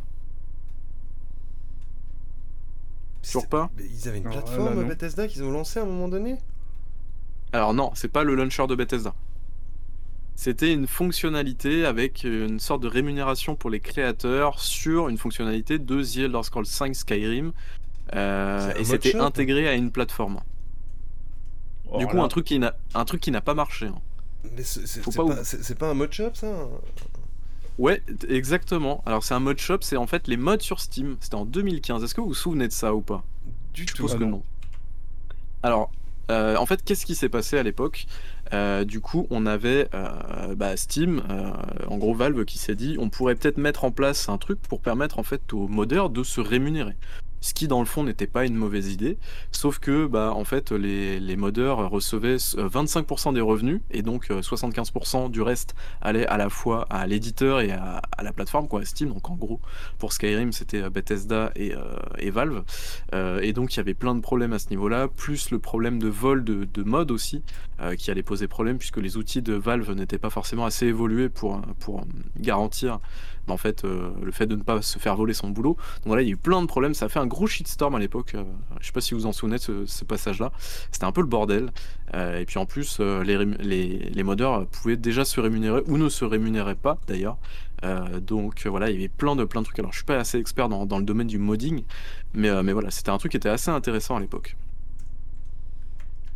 Toujours 3.23 3.47
pas? 3.47 3.69
mais 3.77 3.83
Ils 3.85 4.07
avaient 4.07 4.17
une 4.19 4.23
Non, 4.25 4.31
plateforme 4.31 4.81
là. 4.81 4.87
Bethesda 4.87 5.27
qu'ils 5.27 5.43
ont 5.43 5.51
lancé 5.51 5.79
à 5.79 5.83
un 5.83 5.85
moment 5.85 6.07
donné? 6.07 6.37
Alors 7.53 7.73
non, 7.73 7.91
c'est 7.95 8.07
pas 8.07 8.23
le 8.23 8.35
launcher 8.35 8.65
de 8.67 8.75
Bethesda. 8.75 9.13
C'était 10.35 10.73
une 10.73 10.87
fonctionnalité 10.87 11.85
avec 11.85 12.23
une 12.23 12.59
sorte 12.59 12.81
de 12.81 12.87
rémunération 12.87 13.55
pour 13.55 13.69
les 13.69 13.79
créateurs 13.79 14.59
sur 14.59 15.09
une 15.09 15.17
fonctionnalité 15.17 15.77
de 15.77 16.03
The 16.03 16.17
Elder 16.17 16.41
Scrolls 16.43 16.65
V 16.79 16.93
Skyrim. 16.93 17.51
Euh, 18.15 18.73
et 18.77 18.83
c'était 18.83 19.11
shop 19.11 19.19
intégré 19.21 19.67
à 19.67 19.73
une 19.73 19.91
plateforme. 19.91 20.41
du 21.97 22.05
Oh, 22.05 22.07
coup, 22.07 22.17
là. 22.17 22.23
un 22.23 22.27
truc 22.27 22.45
qui 22.45 22.57
n'a 22.59 22.73
un 22.95 23.05
truc 23.05 23.21
qui 23.21 23.31
n'a 23.31 23.41
pas 23.41 23.53
marché. 23.53 23.87
hein. 23.87 23.99
Mais 24.55 24.63
c'est 24.63 25.77
pas 25.77 25.89
un 25.89 25.93
mode 25.93 26.11
shop 26.13 26.31
ça 26.33 26.47
Ouais, 27.77 28.01
exactement. 28.27 29.01
Alors 29.05 29.23
c'est 29.23 29.33
un 29.33 29.39
mode 29.39 29.57
shop, 29.59 29.77
c'est 29.81 29.97
en 29.97 30.07
fait 30.07 30.27
les 30.27 30.37
modes 30.37 30.61
sur 30.61 30.79
Steam. 30.79 31.17
C'était 31.19 31.35
en 31.35 31.45
2015. 31.45 32.03
Est-ce 32.03 32.13
que 32.15 32.21
vous 32.21 32.27
vous 32.27 32.33
souvenez 32.33 32.67
de 32.67 32.73
ça 32.73 32.93
ou 32.93 33.01
pas? 33.01 33.23
Du 33.73 33.85
Je 33.87 33.93
tout. 33.93 34.07
Ah 34.09 34.17
que 34.17 34.23
non. 34.23 34.29
non. 34.29 34.43
Alors, 35.63 35.91
euh, 36.29 36.55
en 36.57 36.65
fait, 36.65 36.83
qu'est-ce 36.83 37.05
qui 37.05 37.15
s'est 37.15 37.29
passé 37.29 37.57
à 37.57 37.63
l'époque? 37.63 38.05
Euh, 38.53 38.83
Du 38.83 38.99
coup, 38.99 39.27
on 39.29 39.45
avait 39.45 39.87
euh, 39.93 40.55
bah, 40.55 40.75
Steam, 40.77 41.21
en 41.87 41.97
gros 41.97 42.13
Valve, 42.13 42.45
qui 42.45 42.57
s'est 42.57 42.75
dit, 42.75 42.97
on 42.99 43.09
pourrait 43.09 43.35
peut-être 43.35 43.57
mettre 43.57 43.83
en 43.85 43.91
place 43.91 44.27
un 44.29 44.37
truc 44.37 44.59
pour 44.61 44.81
permettre 44.81 45.19
en 45.19 45.23
fait 45.23 45.53
aux 45.53 45.67
modeurs 45.67 46.09
de 46.09 46.23
se 46.23 46.41
rémunérer. 46.41 46.95
Ce 47.41 47.53
qui, 47.53 47.67
dans 47.67 47.79
le 47.79 47.85
fond, 47.85 48.03
n'était 48.03 48.27
pas 48.27 48.45
une 48.45 48.55
mauvaise 48.55 48.91
idée. 48.91 49.17
Sauf 49.51 49.79
que, 49.79 50.05
bah, 50.07 50.33
en 50.35 50.43
fait, 50.43 50.71
les, 50.71 51.19
les 51.19 51.35
modeurs 51.35 51.89
recevaient 51.89 52.37
euh, 52.57 52.69
25% 52.69 53.33
des 53.33 53.41
revenus 53.41 53.81
et 53.91 54.01
donc 54.01 54.31
euh, 54.31 54.41
75% 54.41 55.29
du 55.29 55.41
reste 55.41 55.75
allait 56.01 56.27
à 56.27 56.37
la 56.37 56.49
fois 56.49 56.85
à 56.89 57.05
l'éditeur 57.07 57.61
et 57.61 57.71
à, 57.71 58.01
la 58.21 58.31
plateforme, 58.31 58.67
quoi, 58.67 58.81
à 58.81 58.85
Steam. 58.85 59.09
Donc, 59.09 59.29
en 59.29 59.35
gros, 59.35 59.59
pour 59.97 60.13
Skyrim, 60.13 60.51
c'était 60.51 60.83
euh, 60.83 60.89
Bethesda 60.89 61.51
et, 61.55 61.73
euh, 61.73 61.81
et 62.17 62.29
Valve. 62.29 62.63
Euh, 63.13 63.39
et 63.41 63.53
donc 63.53 63.73
il 63.73 63.77
y 63.77 63.79
avait 63.79 63.93
plein 63.93 64.15
de 64.15 64.21
problèmes 64.21 64.53
à 64.53 64.59
ce 64.59 64.69
niveau-là, 64.69 65.07
plus 65.07 65.51
le 65.51 65.59
problème 65.59 65.99
de 65.99 66.07
vol 66.07 66.43
de, 66.43 66.65
de 66.65 66.83
mode 66.83 67.11
aussi, 67.11 67.41
euh, 67.81 67.95
qui 67.95 68.11
allait 68.11 68.23
poser 68.23 68.47
problème 68.47 68.77
puisque 68.77 68.97
les 68.97 69.17
outils 69.17 69.41
de 69.41 69.53
Valve 69.53 69.91
n'étaient 69.93 70.19
pas 70.19 70.29
forcément 70.29 70.65
assez 70.65 70.85
évolués 70.85 71.29
pour, 71.29 71.55
euh, 71.55 71.61
pour 71.79 71.99
euh, 71.99 72.03
garantir 72.37 72.99
bah, 73.47 73.53
en 73.53 73.57
fait, 73.57 73.83
euh, 73.83 74.11
le 74.21 74.31
fait 74.31 74.45
de 74.45 74.55
ne 74.55 74.63
pas 74.63 74.81
se 74.81 74.99
faire 74.99 75.15
voler 75.15 75.33
son 75.33 75.49
boulot. 75.49 75.77
Donc 76.05 76.15
là, 76.15 76.21
il 76.21 76.27
y 76.27 76.31
a 76.31 76.33
eu 76.33 76.37
plein 76.37 76.61
de 76.61 76.67
problèmes, 76.67 76.93
ça 76.93 77.05
a 77.05 77.09
fait 77.09 77.19
un 77.19 77.27
gros 77.27 77.47
shitstorm 77.47 77.95
à 77.95 77.99
l'époque, 77.99 78.35
euh, 78.35 78.43
je 78.79 78.87
sais 78.87 78.91
pas 78.91 79.01
si 79.01 79.13
vous 79.13 79.25
en 79.25 79.31
souvenez 79.31 79.57
de 79.57 79.61
ce, 79.61 79.85
ce 79.85 80.05
passage-là, 80.05 80.51
c'était 80.91 81.05
un 81.05 81.11
peu 81.11 81.21
le 81.21 81.27
bordel. 81.27 81.71
Euh, 82.13 82.39
et 82.39 82.45
puis 82.45 82.57
en 82.57 82.65
plus, 82.65 82.99
les, 82.99 83.45
les, 83.45 83.87
les 84.09 84.23
modeurs 84.23 84.67
pouvaient 84.67 84.97
déjà 84.97 85.23
se 85.23 85.39
rémunérer 85.39 85.81
ou 85.87 85.97
ne 85.97 86.09
se 86.09 86.25
rémunéraient 86.25 86.75
pas 86.75 86.97
d'ailleurs. 87.07 87.37
Euh, 87.83 88.19
donc 88.19 88.65
euh, 88.65 88.69
voilà, 88.69 88.89
il 88.89 88.95
y 88.95 88.99
avait 88.99 89.07
plein 89.07 89.35
de, 89.35 89.43
plein 89.43 89.61
de 89.61 89.65
trucs. 89.65 89.79
Alors 89.79 89.91
je 89.91 89.97
suis 89.97 90.05
pas 90.05 90.17
assez 90.17 90.37
expert 90.37 90.69
dans, 90.69 90.85
dans 90.85 90.99
le 90.99 91.03
domaine 91.03 91.27
du 91.27 91.37
modding, 91.37 91.83
mais, 92.33 92.49
euh, 92.49 92.63
mais 92.63 92.73
voilà, 92.73 92.91
c'était 92.91 93.09
un 93.09 93.17
truc 93.17 93.31
qui 93.31 93.37
était 93.37 93.49
assez 93.49 93.71
intéressant 93.71 94.15
à 94.15 94.19
l'époque. 94.19 94.55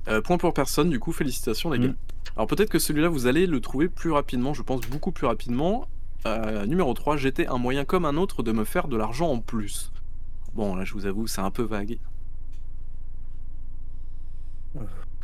Euh, 0.08 0.22
point 0.22 0.38
pour 0.38 0.54
personne, 0.54 0.90
du 0.90 1.00
coup, 1.00 1.12
félicitations 1.12 1.72
les 1.72 1.80
gars. 1.80 1.88
Mm. 1.88 1.96
Alors 2.36 2.48
peut-être 2.48 2.70
que 2.70 2.80
celui-là, 2.80 3.10
vous 3.10 3.28
allez 3.28 3.48
le 3.48 3.60
trouver 3.60 3.88
plus 3.88 4.12
rapidement, 4.12 4.54
je 4.54 4.62
pense 4.62 4.82
beaucoup 4.82 5.12
plus 5.12 5.28
rapidement. 5.28 5.88
Euh, 6.28 6.66
numéro 6.66 6.94
3, 6.94 7.18
j'étais 7.18 7.48
un 7.48 7.58
moyen 7.58 7.86
comme 7.86 8.06
un 8.06 8.16
autre 8.18 8.42
de 8.44 8.52
me 8.52 8.64
faire 8.66 8.88
de 8.88 8.98
l'argent 8.98 9.30
en 9.32 9.40
plus. 9.40 9.92
Bon, 10.54 10.76
là, 10.76 10.84
je 10.86 10.94
vous 10.94 11.06
avoue, 11.06 11.28
c'est 11.28 11.42
un 11.42 11.52
peu 11.52 11.64
vague. 11.64 12.00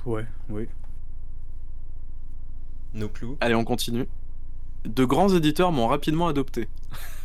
Ouais, 0.06 0.26
oui. 0.49 0.68
Nos 2.93 3.08
clous. 3.10 3.38
Allez, 3.39 3.56
on 3.56 3.64
continue. 3.64 4.08
De 4.86 5.06
grands 5.06 5.30
éditeurs 5.30 5.72
m'ont 5.72 5.88
rapidement 5.88 6.28
adopté. 6.28 6.68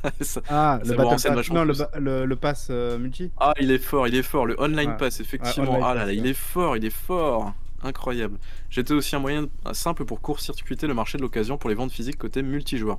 Ça- 0.20 0.43
Ah, 0.49 0.79
Ça 0.83 0.91
le 0.91 0.97
Battle 0.97 1.11
Pass. 1.11 1.27
vachement 1.27 1.55
Non, 1.57 1.64
le, 1.64 1.72
plus. 1.72 1.79
ba- 1.81 1.91
le, 1.99 2.27
le 2.27 2.37
pass 2.37 2.68
euh, 2.70 2.99
multi. 2.99 3.31
Ah, 3.41 3.55
il 3.61 3.70
est 3.70 3.79
fort, 3.79 4.07
il 4.09 4.14
est 4.14 4.22
fort. 4.22 4.45
Le 4.47 4.61
online 4.61 4.91
Ouais. 4.91 4.97
pass, 4.99 5.20
effectivement. 5.20 5.70
online 5.72 5.83
ah 5.85 5.95
là 5.95 6.01
pass, 6.01 6.07
là, 6.09 6.12
il 6.12 6.27
est 6.27 6.35
fort, 6.35 6.77
il 6.77 6.85
est 6.85 6.91
fort. 6.91 7.55
Incroyable. 7.87 8.39
J'étais 8.70 8.95
aussi 8.95 9.14
un 9.14 9.20
moyen 9.20 9.47
simple 9.72 10.05
pour 10.05 10.20
court-circuiter 10.20 10.87
le 10.87 10.95
marché 10.95 11.18
de 11.18 11.22
l'occasion 11.22 11.57
pour 11.57 11.70
les 11.70 11.76
ventes 11.76 11.93
physiques 11.93 12.18
côté 12.18 12.43
multijoueur. 12.43 12.99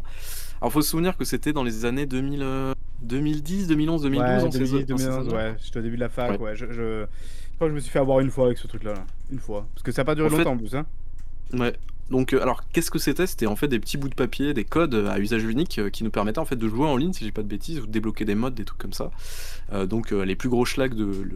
Alors, 0.61 0.71
faut 0.71 0.81
se 0.81 0.89
souvenir 0.89 1.17
que 1.17 1.25
c'était 1.25 1.51
dans 1.53 1.63
les 1.63 1.85
années 1.85 2.05
2000, 2.05 2.39
euh, 2.41 2.73
2010, 3.01 3.67
2011, 3.67 4.01
2012. 4.03 4.25
ouais, 4.27 4.41
dans 4.41 4.51
ces- 4.51 4.57
2010, 4.59 4.85
dans 4.85 4.97
ces 4.97 5.03
2011, 5.05 5.27
années-là. 5.27 5.49
ouais. 5.51 5.55
J'étais 5.63 5.79
au 5.79 5.81
début 5.81 5.95
de 5.97 6.01
la 6.01 6.09
fac, 6.09 6.31
Ouais. 6.31 6.38
ouais. 6.39 6.55
Je, 6.55 6.65
je... 6.67 6.71
je 6.71 7.05
crois 7.55 7.67
que 7.67 7.69
je 7.71 7.75
me 7.75 7.79
suis 7.79 7.91
fait 7.91 7.99
avoir 7.99 8.19
une 8.21 8.31
fois 8.31 8.45
avec 8.45 8.57
ce 8.57 8.67
truc-là. 8.67 8.93
là. 8.93 9.03
Une 9.31 9.39
fois. 9.39 9.67
Parce 9.73 9.83
que 9.83 9.91
ça 9.91 10.01
a 10.03 10.05
pas 10.05 10.15
duré 10.15 10.27
En 10.27 10.31
fait- 10.31 10.38
longtemps 10.38 10.51
en 10.53 10.57
plus, 10.57 10.73
hein. 10.75 10.85
Ouais. 11.53 11.73
Donc, 12.10 12.34
euh, 12.34 12.41
alors, 12.41 12.64
qu'est-ce 12.72 12.89
que 12.89 12.99
c'était? 12.99 13.28
C'était 13.28 13.47
en 13.47 13.55
fait 13.58 13.68
des 13.68 13.80
petits 13.80 13.97
bouts 13.97 14.08
de 14.10 14.16
papier, 14.16 14.53
des 14.53 14.64
codes 14.64 14.93
euh, 14.95 15.10
à 15.10 15.20
usage 15.20 15.43
unique 15.43 15.78
euh, 15.80 15.89
qui 15.89 16.03
nous 16.03 16.10
permettaient 16.10 16.39
en 16.39 16.45
fait 16.45 16.55
de 16.55 16.68
jouer 16.68 16.88
en 16.88 16.95
ligne, 16.95 17.12
si 17.14 17.26
j'ai 17.26 17.32
pas 17.32 17.43
de 17.43 17.47
bêtises, 17.47 17.80
ou 17.80 17.86
de 17.88 17.91
débloquer 17.91 18.24
des 18.26 18.36
modes, 18.36 18.53
des 18.55 18.64
trucs 18.64 18.80
comme 18.80 18.93
ça. 18.93 19.12
Euh, 19.74 19.86
donc, 19.86 20.12
euh, 20.14 20.24
les 20.24 20.36
plus 20.36 20.47
gros 20.49 20.64
schlags 20.64 20.93
de, 20.93 21.28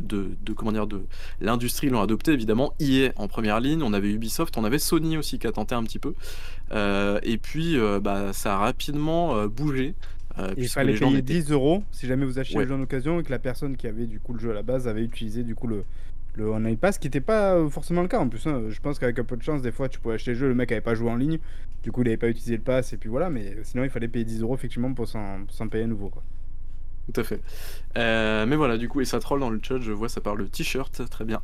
de, 0.00 0.28
de 0.42 0.52
comment 0.54 0.72
dire 0.72 0.86
de 0.86 1.02
l'industrie 1.40 1.90
l'ont 1.90 2.00
adopté 2.00 2.32
évidemment. 2.32 2.72
EA 2.80 3.10
en 3.16 3.28
première 3.28 3.60
ligne, 3.60 3.82
on 3.82 3.92
avait 3.92 4.10
Ubisoft, 4.10 4.56
on 4.56 4.64
avait 4.64 4.78
Sony 4.78 5.18
aussi 5.18 5.38
qui 5.38 5.46
a 5.46 5.52
tenté 5.52 5.74
un 5.74 5.82
petit 5.82 5.98
peu. 5.98 6.14
Euh, 6.72 7.18
et 7.22 7.36
puis, 7.38 7.76
bah, 8.02 8.32
ça 8.32 8.54
a 8.54 8.58
rapidement 8.58 9.46
bougé. 9.46 9.94
euh, 10.38 10.54
Il 10.56 10.68
fallait 10.68 10.94
payer 10.94 11.10
n'étaient- 11.16 11.40
10 11.42 11.50
euros 11.50 11.82
si 11.90 12.06
jamais 12.06 12.24
vous 12.24 12.38
achetiez 12.38 12.56
Ouais. 12.58 12.64
le 12.64 12.68
jeu 12.70 12.74
en 12.76 12.80
occasion 12.82 13.18
et 13.20 13.24
que 13.24 13.30
la 13.30 13.38
personne 13.40 13.76
qui 13.76 13.86
avait 13.88 14.06
du 14.06 14.20
coup 14.20 14.32
le 14.34 14.38
jeu 14.40 14.50
à 14.52 14.54
la 14.54 14.62
base 14.62 14.86
avait 14.86 15.02
utilisé 15.02 15.42
du 15.42 15.54
coup 15.56 15.66
le, 15.66 15.82
le 16.38 16.50
online 16.50 16.76
pass, 16.78 16.98
qui 16.98 17.06
n'était 17.08 17.20
pas 17.20 17.54
euh, 17.54 17.68
forcément 17.68 18.02
le 18.02 18.08
cas 18.08 18.18
en 18.20 18.28
plus. 18.28 18.46
hein. 18.46 18.62
Je 18.68 18.80
pense 18.80 18.98
qu'avec 18.98 19.18
un 19.18 19.24
peu 19.24 19.36
de 19.36 19.42
chance, 19.42 19.62
des 19.62 19.72
fois 19.72 19.88
tu 19.88 19.98
pouvais 20.00 20.14
acheter 20.14 20.32
le 20.32 20.38
jeu, 20.38 20.48
le 20.48 20.54
mec 20.54 20.72
avait 20.72 20.80
pas 20.80 20.94
joué 20.94 21.10
en 21.10 21.16
ligne, 21.16 21.38
du 21.82 21.92
coup 21.92 22.02
il 22.02 22.08
avait 22.08 22.16
pas 22.16 22.28
utilisé 22.28 22.56
le 22.56 22.62
pass 22.62 22.92
et 22.92 22.96
puis 22.96 23.08
voilà, 23.10 23.30
mais 23.30 23.56
sinon 23.64 23.84
il 23.84 23.90
fallait 23.90 24.08
payer 24.08 24.24
10 24.24 24.42
euros 24.42 24.54
effectivement 24.54 24.92
pour 24.94 25.08
s'en 25.08 25.46
payer 25.70 25.84
à 25.84 25.86
nouveau. 25.86 26.08
Quoi. 26.10 26.22
Tout 27.12 27.20
à 27.20 27.24
fait. 27.24 27.40
Euh, 27.96 28.44
mais 28.46 28.56
voilà, 28.56 28.76
du 28.76 28.88
coup, 28.88 29.00
et 29.00 29.06
ça 29.06 29.18
troll 29.20 29.40
dans 29.40 29.50
le 29.50 29.60
chat, 29.62 29.80
je 29.80 29.92
vois, 29.92 30.08
ça 30.08 30.20
parle 30.20 30.40
de 30.40 30.46
t-shirt, 30.46 31.08
très 31.10 31.24
bien. 31.24 31.40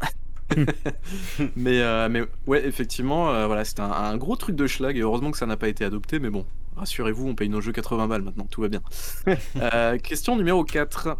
mais, 1.57 1.80
euh, 1.80 2.09
mais 2.11 2.22
ouais, 2.47 2.66
effectivement, 2.66 3.30
euh, 3.30 3.47
voilà, 3.47 3.64
c'était 3.64 3.80
un, 3.80 3.90
un 3.90 4.16
gros 4.18 4.36
truc 4.36 4.57
de 4.57 4.66
schlag, 4.66 4.97
et 4.97 5.01
heureusement 5.01 5.30
que 5.30 5.38
ça 5.38 5.47
n'a 5.47 5.57
pas 5.57 5.68
été 5.68 5.84
adopté, 5.84 6.18
mais 6.18 6.30
bon, 6.30 6.45
rassurez-vous, 6.76 7.28
on 7.28 7.34
paye 7.34 7.49
nos 7.49 7.62
jeux 7.62 7.72
80 7.72 8.09
balles 8.09 8.22
maintenant, 8.22 8.47
tout 8.51 8.61
va 8.61 8.68
bien. 8.68 8.82
Question 10.03 10.36
numéro 10.36 10.64
4. 10.64 11.16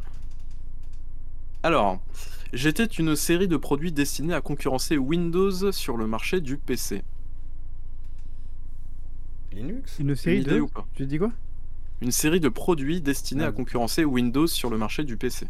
Alors, 1.63 2.01
j'étais 2.55 2.85
une 2.85 3.17
série 3.17 3.49
de 3.49 3.57
produits 3.57 3.93
destinés 3.93 4.35
à 4.35 4.41
concurrencer 4.41 4.97
Windows 4.97 5.73
sur 5.73 5.97
le 5.97 6.07
marché 6.07 6.41
du 6.41 6.57
PC. 6.57 7.03
Linux? 9.53 9.99
Une 9.99 10.11
Une 10.11 10.17
série 10.17 10.41
idée 10.41 10.51
de. 10.57 10.61
ou 10.61 10.69
pas? 10.69 10.87
Tu 10.95 11.07
dis 11.07 11.19
quoi? 11.19 11.31
Une 12.01 12.11
série 12.13 12.41
de 12.41 12.49
produits 12.49 13.01
destinés 13.01 13.45
Ah. 13.45 13.49
à 13.49 13.53
concurrencer 13.53 14.05
Windows 14.05 14.47
sur 14.47 14.69
le 14.71 14.79
marché 14.79 15.05
du 15.05 15.17
PC. 15.17 15.47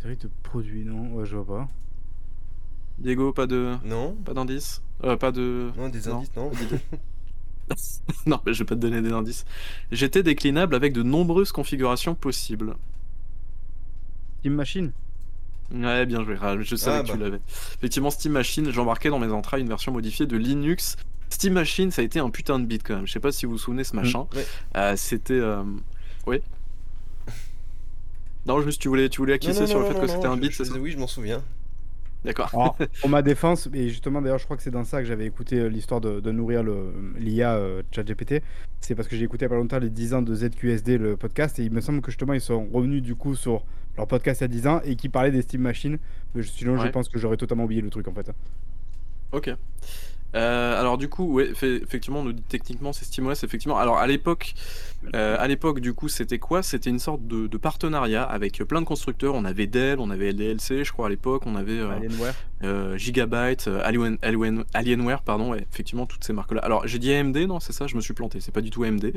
Série 0.00 0.16
de 0.16 0.30
produits, 0.42 0.84
non 0.84 1.12
Ouais, 1.14 1.26
je 1.26 1.36
vois 1.36 1.46
pas. 1.58 1.68
Diego, 2.98 3.32
pas 3.32 3.46
de, 3.46 3.74
Non 3.84 4.14
pas 4.24 4.34
d'indice, 4.34 4.82
euh, 5.02 5.16
pas 5.16 5.32
de. 5.32 5.70
Non, 5.76 5.88
des 5.88 6.00
Non. 6.08 6.18
indices, 6.18 6.30
non 6.36 6.50
non, 8.26 8.40
mais 8.44 8.52
je 8.52 8.58
vais 8.60 8.64
pas 8.66 8.74
te 8.74 8.80
donner 8.80 9.00
des 9.02 9.12
indices. 9.12 9.44
J'étais 9.90 10.22
déclinable 10.22 10.74
avec 10.74 10.92
de 10.92 11.02
nombreuses 11.02 11.52
configurations 11.52 12.14
possibles. 12.14 12.76
Steam 14.42 14.54
Machine 14.54 14.90
Ouais, 15.72 16.04
bien 16.04 16.24
joué. 16.24 16.36
Ah, 16.42 16.56
Je 16.60 16.74
savais 16.76 16.98
Ah, 16.98 17.02
que 17.02 17.06
bah. 17.08 17.12
tu 17.14 17.18
l'avais. 17.20 17.40
Effectivement, 17.78 18.10
Steam 18.10 18.32
Machine, 18.32 18.70
j'embarquais 18.72 19.08
dans 19.08 19.20
mes 19.20 19.30
entrailles 19.32 19.62
une 19.62 19.68
version 19.68 19.92
modifiée 19.92 20.26
de 20.26 20.36
Linux. 20.36 20.96
Steam 21.30 21.52
Machine, 21.54 21.92
ça 21.92 22.02
a 22.02 22.04
été 22.04 22.18
un 22.18 22.28
putain 22.28 22.58
de 22.58 22.66
bit 22.66 22.82
quand 22.82 22.96
même. 22.96 23.06
Je 23.06 23.12
sais 23.12 23.20
pas 23.20 23.30
si 23.32 23.46
vous 23.46 23.52
vous 23.52 23.58
souvenez 23.58 23.84
ce 23.84 23.94
machin. 23.96 24.26
Ouais. 24.34 24.44
Euh, 24.76 24.96
C'était. 24.96 25.34
euh, 25.34 25.62
Oui. 26.26 26.40
Non, 28.46 28.60
juste 28.62 28.82
tu 28.82 28.88
voulais, 28.88 29.08
tu 29.08 29.18
voulais 29.20 29.34
acquiescer 29.34 29.60
Non, 29.60 29.66
non, 29.66 29.70
sur 29.70 29.78
le 29.78 29.86
fait 29.86 29.94
non, 29.94 30.00
que 30.00 30.06
c'était 30.08 30.26
un 30.26 30.34
je- 30.34 30.40
bit, 30.40 30.50
je 30.52 30.64
ça 30.64 30.74
Oui, 30.76 30.90
je 30.90 30.98
m'en 30.98 31.06
souviens. 31.06 31.40
D'accord. 32.24 32.76
Pour 33.00 33.10
ma 33.10 33.20
défense, 33.22 33.68
et 33.74 33.88
justement 33.88 34.22
d'ailleurs 34.22 34.38
je 34.38 34.44
crois 34.44 34.56
que 34.56 34.62
c'est 34.62 34.70
dans 34.70 34.84
ça 34.84 35.00
que 35.00 35.06
j'avais 35.08 35.26
écouté 35.26 35.58
euh, 35.58 35.66
l'histoire 35.68 36.00
de, 36.00 36.20
de 36.20 36.30
nourrir 36.30 36.62
le- 36.62 36.92
l'IA 37.18 37.54
euh, 37.56 37.82
ChatGPT, 37.90 38.42
c'est 38.80 38.94
parce 38.94 39.08
que 39.08 39.16
j'ai 39.16 39.24
écouté 39.24 39.44
il 39.44 39.46
y 39.46 39.46
a 39.46 39.48
pas 39.50 39.56
longtemps 39.56 39.78
les 39.80 39.90
10 39.90 40.14
ans 40.14 40.22
de 40.22 40.34
ZQSD 40.34 40.98
le 40.98 41.16
podcast 41.16 41.58
et 41.58 41.64
il 41.64 41.72
me 41.72 41.80
semble 41.80 42.00
que 42.00 42.10
justement 42.12 42.32
ils 42.34 42.40
sont 42.40 42.68
revenus 42.72 43.02
du 43.02 43.14
coup 43.16 43.34
sur 43.34 43.64
leur 43.96 44.06
podcast 44.06 44.40
il 44.40 44.44
y 44.44 44.46
a 44.46 44.48
10 44.48 44.66
ans 44.68 44.80
et 44.84 44.94
qui 44.96 45.08
parlaient 45.08 45.32
des 45.32 45.42
Steam 45.42 45.62
Machines, 45.62 45.98
mais 46.34 46.42
je- 46.42 46.48
sinon 46.50 46.76
je 46.76 46.82
Ouais. 46.84 46.90
pense 46.92 47.08
que 47.08 47.18
j'aurais 47.18 47.36
totalement 47.36 47.64
oublié 47.64 47.80
le 47.82 47.90
truc 47.90 48.06
en 48.06 48.12
fait. 48.14 48.30
Ok. 49.32 49.50
Euh, 50.34 50.80
alors 50.80 50.96
du 50.98 51.08
coup, 51.08 51.32
ouais, 51.34 51.52
fait- 51.54 51.82
effectivement, 51.82 52.20
on 52.20 52.24
nous 52.24 52.32
dit 52.32 52.42
techniquement 52.48 52.92
c'est 52.92 53.04
SteamOS, 53.04 53.44
effectivement. 53.44 53.76
Alors 53.78 53.98
à 53.98 54.06
l'époque, 54.06 54.54
euh, 55.14 55.36
à 55.38 55.46
l'époque 55.48 55.80
du 55.80 55.92
coup, 55.94 56.08
c'était 56.08 56.38
quoi? 56.38 56.62
C'était 56.62 56.90
une 56.90 56.98
sorte 56.98 57.26
de, 57.26 57.46
de 57.46 57.56
partenariat 57.58 58.22
avec 58.22 58.58
plein 58.64 58.80
de 58.80 58.86
constructeurs. 58.86 59.34
On 59.34 59.44
avait 59.44 59.66
Dell, 59.66 59.98
on 60.00 60.10
avait 60.10 60.30
LDLC, 60.32 60.84
je 60.84 60.92
crois 60.92 61.06
à 61.06 61.10
l'époque, 61.10 61.42
on 61.46 61.54
avait 61.56 61.78
euh, 61.78 61.90
Alienware. 61.90 62.34
euh, 62.64 62.96
Gigabyte, 62.96 63.68
Alien- 63.82 64.18
Alien- 64.22 64.64
Alienware, 64.74 65.22
pardon, 65.22 65.50
ouais, 65.52 65.66
effectivement 65.70 66.06
toutes 66.06 66.24
ces 66.24 66.32
marques-là. 66.32 66.60
Alors 66.62 66.86
j'ai 66.86 66.98
dit 66.98 67.12
AMD, 67.12 67.36
non, 67.46 67.60
c'est 67.60 67.72
ça, 67.72 67.86
je 67.86 67.96
me 67.96 68.00
suis 68.00 68.14
planté. 68.14 68.40
C'est 68.40 68.52
pas 68.52 68.60
du 68.62 68.70
tout 68.70 68.84
AMD, 68.84 69.12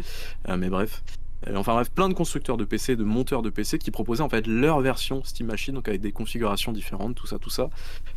mais 0.57 0.69
bref. 0.69 1.01
Euh, 1.47 1.55
enfin 1.57 1.73
bref, 1.73 1.91
plein 1.91 2.09
de 2.09 2.13
constructeurs 2.13 2.57
de 2.57 2.65
PC, 2.65 2.95
de 2.95 3.03
monteurs 3.03 3.41
de 3.41 3.49
PC 3.49 3.77
qui 3.77 3.91
proposaient 3.91 4.23
en 4.23 4.29
fait 4.29 4.47
leur 4.47 4.79
version 4.81 5.23
Steam 5.23 5.47
Machine, 5.47 5.75
donc 5.75 5.87
avec 5.87 6.01
des 6.01 6.11
configurations 6.11 6.71
différentes, 6.71 7.15
tout 7.15 7.27
ça, 7.27 7.37
tout 7.39 7.49
ça. 7.49 7.69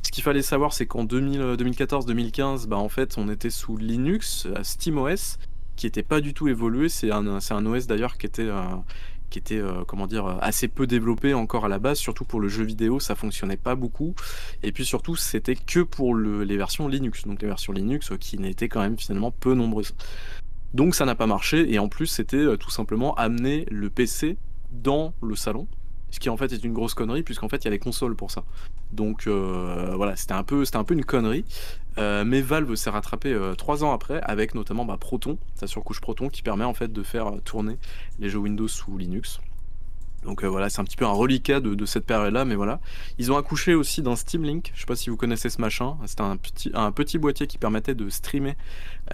Ce 0.03 0.11
qu'il 0.11 0.23
fallait 0.23 0.43
savoir, 0.43 0.73
c'est 0.73 0.87
qu'en 0.87 1.05
2014-2015, 1.05 2.67
bah 2.67 2.77
en 2.77 2.89
fait, 2.89 3.17
on 3.19 3.29
était 3.29 3.51
sous 3.51 3.77
Linux, 3.77 4.47
euh, 4.47 4.63
SteamOS, 4.63 5.37
qui 5.77 5.87
était 5.87 6.03
pas 6.03 6.21
du 6.21 6.35
tout 6.35 6.49
évolué. 6.49 6.89
C'est 6.89 7.11
un, 7.11 7.27
un 7.27 7.67
OS 7.67 7.87
d'ailleurs 7.87 8.19
qui 8.19 8.27
était 8.27 8.43
euh, 8.49 8.63
qui 9.31 9.39
était 9.39 9.59
euh, 9.59 9.85
comment 9.87 10.07
dire 10.07 10.25
euh, 10.27 10.37
assez 10.41 10.69
peu 10.69 10.87
développé 10.87 11.35
encore 11.35 11.67
à 11.67 11.69
la 11.69 11.79
base, 11.79 11.99
surtout 11.99 12.25
pour 12.25 12.41
le 12.41 12.49
jeu 12.49 12.65
vidéo, 12.65 12.99
ça 12.99 13.15
fonctionnait 13.15 13.59
pas 13.59 13.75
beaucoup. 13.75 14.15
Et 14.63 14.73
puis 14.73 14.87
surtout, 14.87 15.17
c'était 15.17 15.55
que 15.57 15.81
pour 15.81 16.15
le- 16.15 16.45
les 16.45 16.57
versions 16.57 16.89
Linux, 16.89 17.25
donc 17.27 17.43
les 17.43 17.49
versions 17.49 17.73
Linux 17.75 18.11
euh, 18.13 18.17
qui 18.17 18.39
n'étaient 18.39 18.69
quand 18.71 18.81
même 18.81 18.99
finalement 18.99 19.31
peu 19.31 19.53
nombreuses. 19.55 19.95
Donc 20.75 20.95
ça 20.95 21.05
n'a 21.05 21.15
pas 21.15 21.27
marché 21.27 21.73
et 21.73 21.79
en 21.79 21.89
plus 21.89 22.07
c'était 22.07 22.37
euh, 22.37 22.57
tout 22.57 22.71
simplement 22.71 23.15
amener 23.15 23.67
le 23.71 23.89
PC 23.89 24.37
dans 24.71 25.15
le 25.23 25.35
salon, 25.35 25.67
ce 26.11 26.21
qui 26.21 26.29
en 26.29 26.37
fait 26.37 26.53
est 26.53 26.63
une 26.63 26.75
grosse 26.75 26.95
connerie 26.95 27.23
puisqu'en 27.23 27.49
fait 27.49 27.59
il 27.59 27.65
y 27.65 27.69
a 27.69 27.71
les 27.71 27.79
consoles 27.79 28.17
pour 28.17 28.31
ça. 28.31 28.45
Donc 28.93 29.27
euh, 29.27 29.93
voilà, 29.97 30.17
c'était 30.17 30.35
un 30.35 30.45
peu 30.45 30.65
une 30.91 31.05
connerie. 31.05 31.45
Euh, 31.97 32.25
mais 32.25 32.43
Valve 32.43 32.77
s'est 32.77 32.91
rattrapé 32.91 33.37
trois 33.57 33.83
ans 33.83 33.93
après 33.93 34.21
avec 34.23 34.55
notamment 34.55 34.85
bah, 34.85 34.99
Proton, 35.01 35.37
sa 35.55 35.67
surcouche 35.67 36.01
Proton 36.01 36.29
qui 36.29 36.43
permet 36.43 36.65
en 36.65 36.75
fait 36.75 36.93
de 36.93 37.03
faire 37.03 37.33
tourner 37.45 37.77
les 38.21 38.29
jeux 38.29 38.39
Windows 38.39 38.69
sous 38.69 38.97
Linux. 38.97 39.41
Donc 40.29 40.45
euh, 40.45 40.47
voilà, 40.47 40.69
c'est 40.69 40.81
un 40.81 40.85
petit 40.85 40.97
peu 40.99 41.07
un 41.07 41.11
reliquat 41.13 41.59
de, 41.61 41.75
de 41.75 41.87
cette 41.87 42.05
période-là, 42.05 42.45
mais 42.45 42.55
voilà. 42.55 42.81
Ils 43.19 43.33
ont 43.33 43.39
accouché 43.39 43.75
aussi 43.75 44.03
d'un 44.03 44.15
Steam 44.15 44.45
Link. 44.45 44.71
Je 44.75 44.81
sais 44.81 44.87
pas 44.87 44.95
si 44.95 45.09
vous 45.09 45.17
connaissez 45.17 45.49
ce 45.49 45.59
machin. 45.59 45.97
C'était 46.05 46.21
un 46.21 46.37
petit, 46.37 46.71
un 46.75 46.93
petit 46.93 47.17
boîtier 47.17 47.47
qui 47.47 47.57
permettait 47.57 47.95
de 47.95 48.11
streamer 48.11 48.55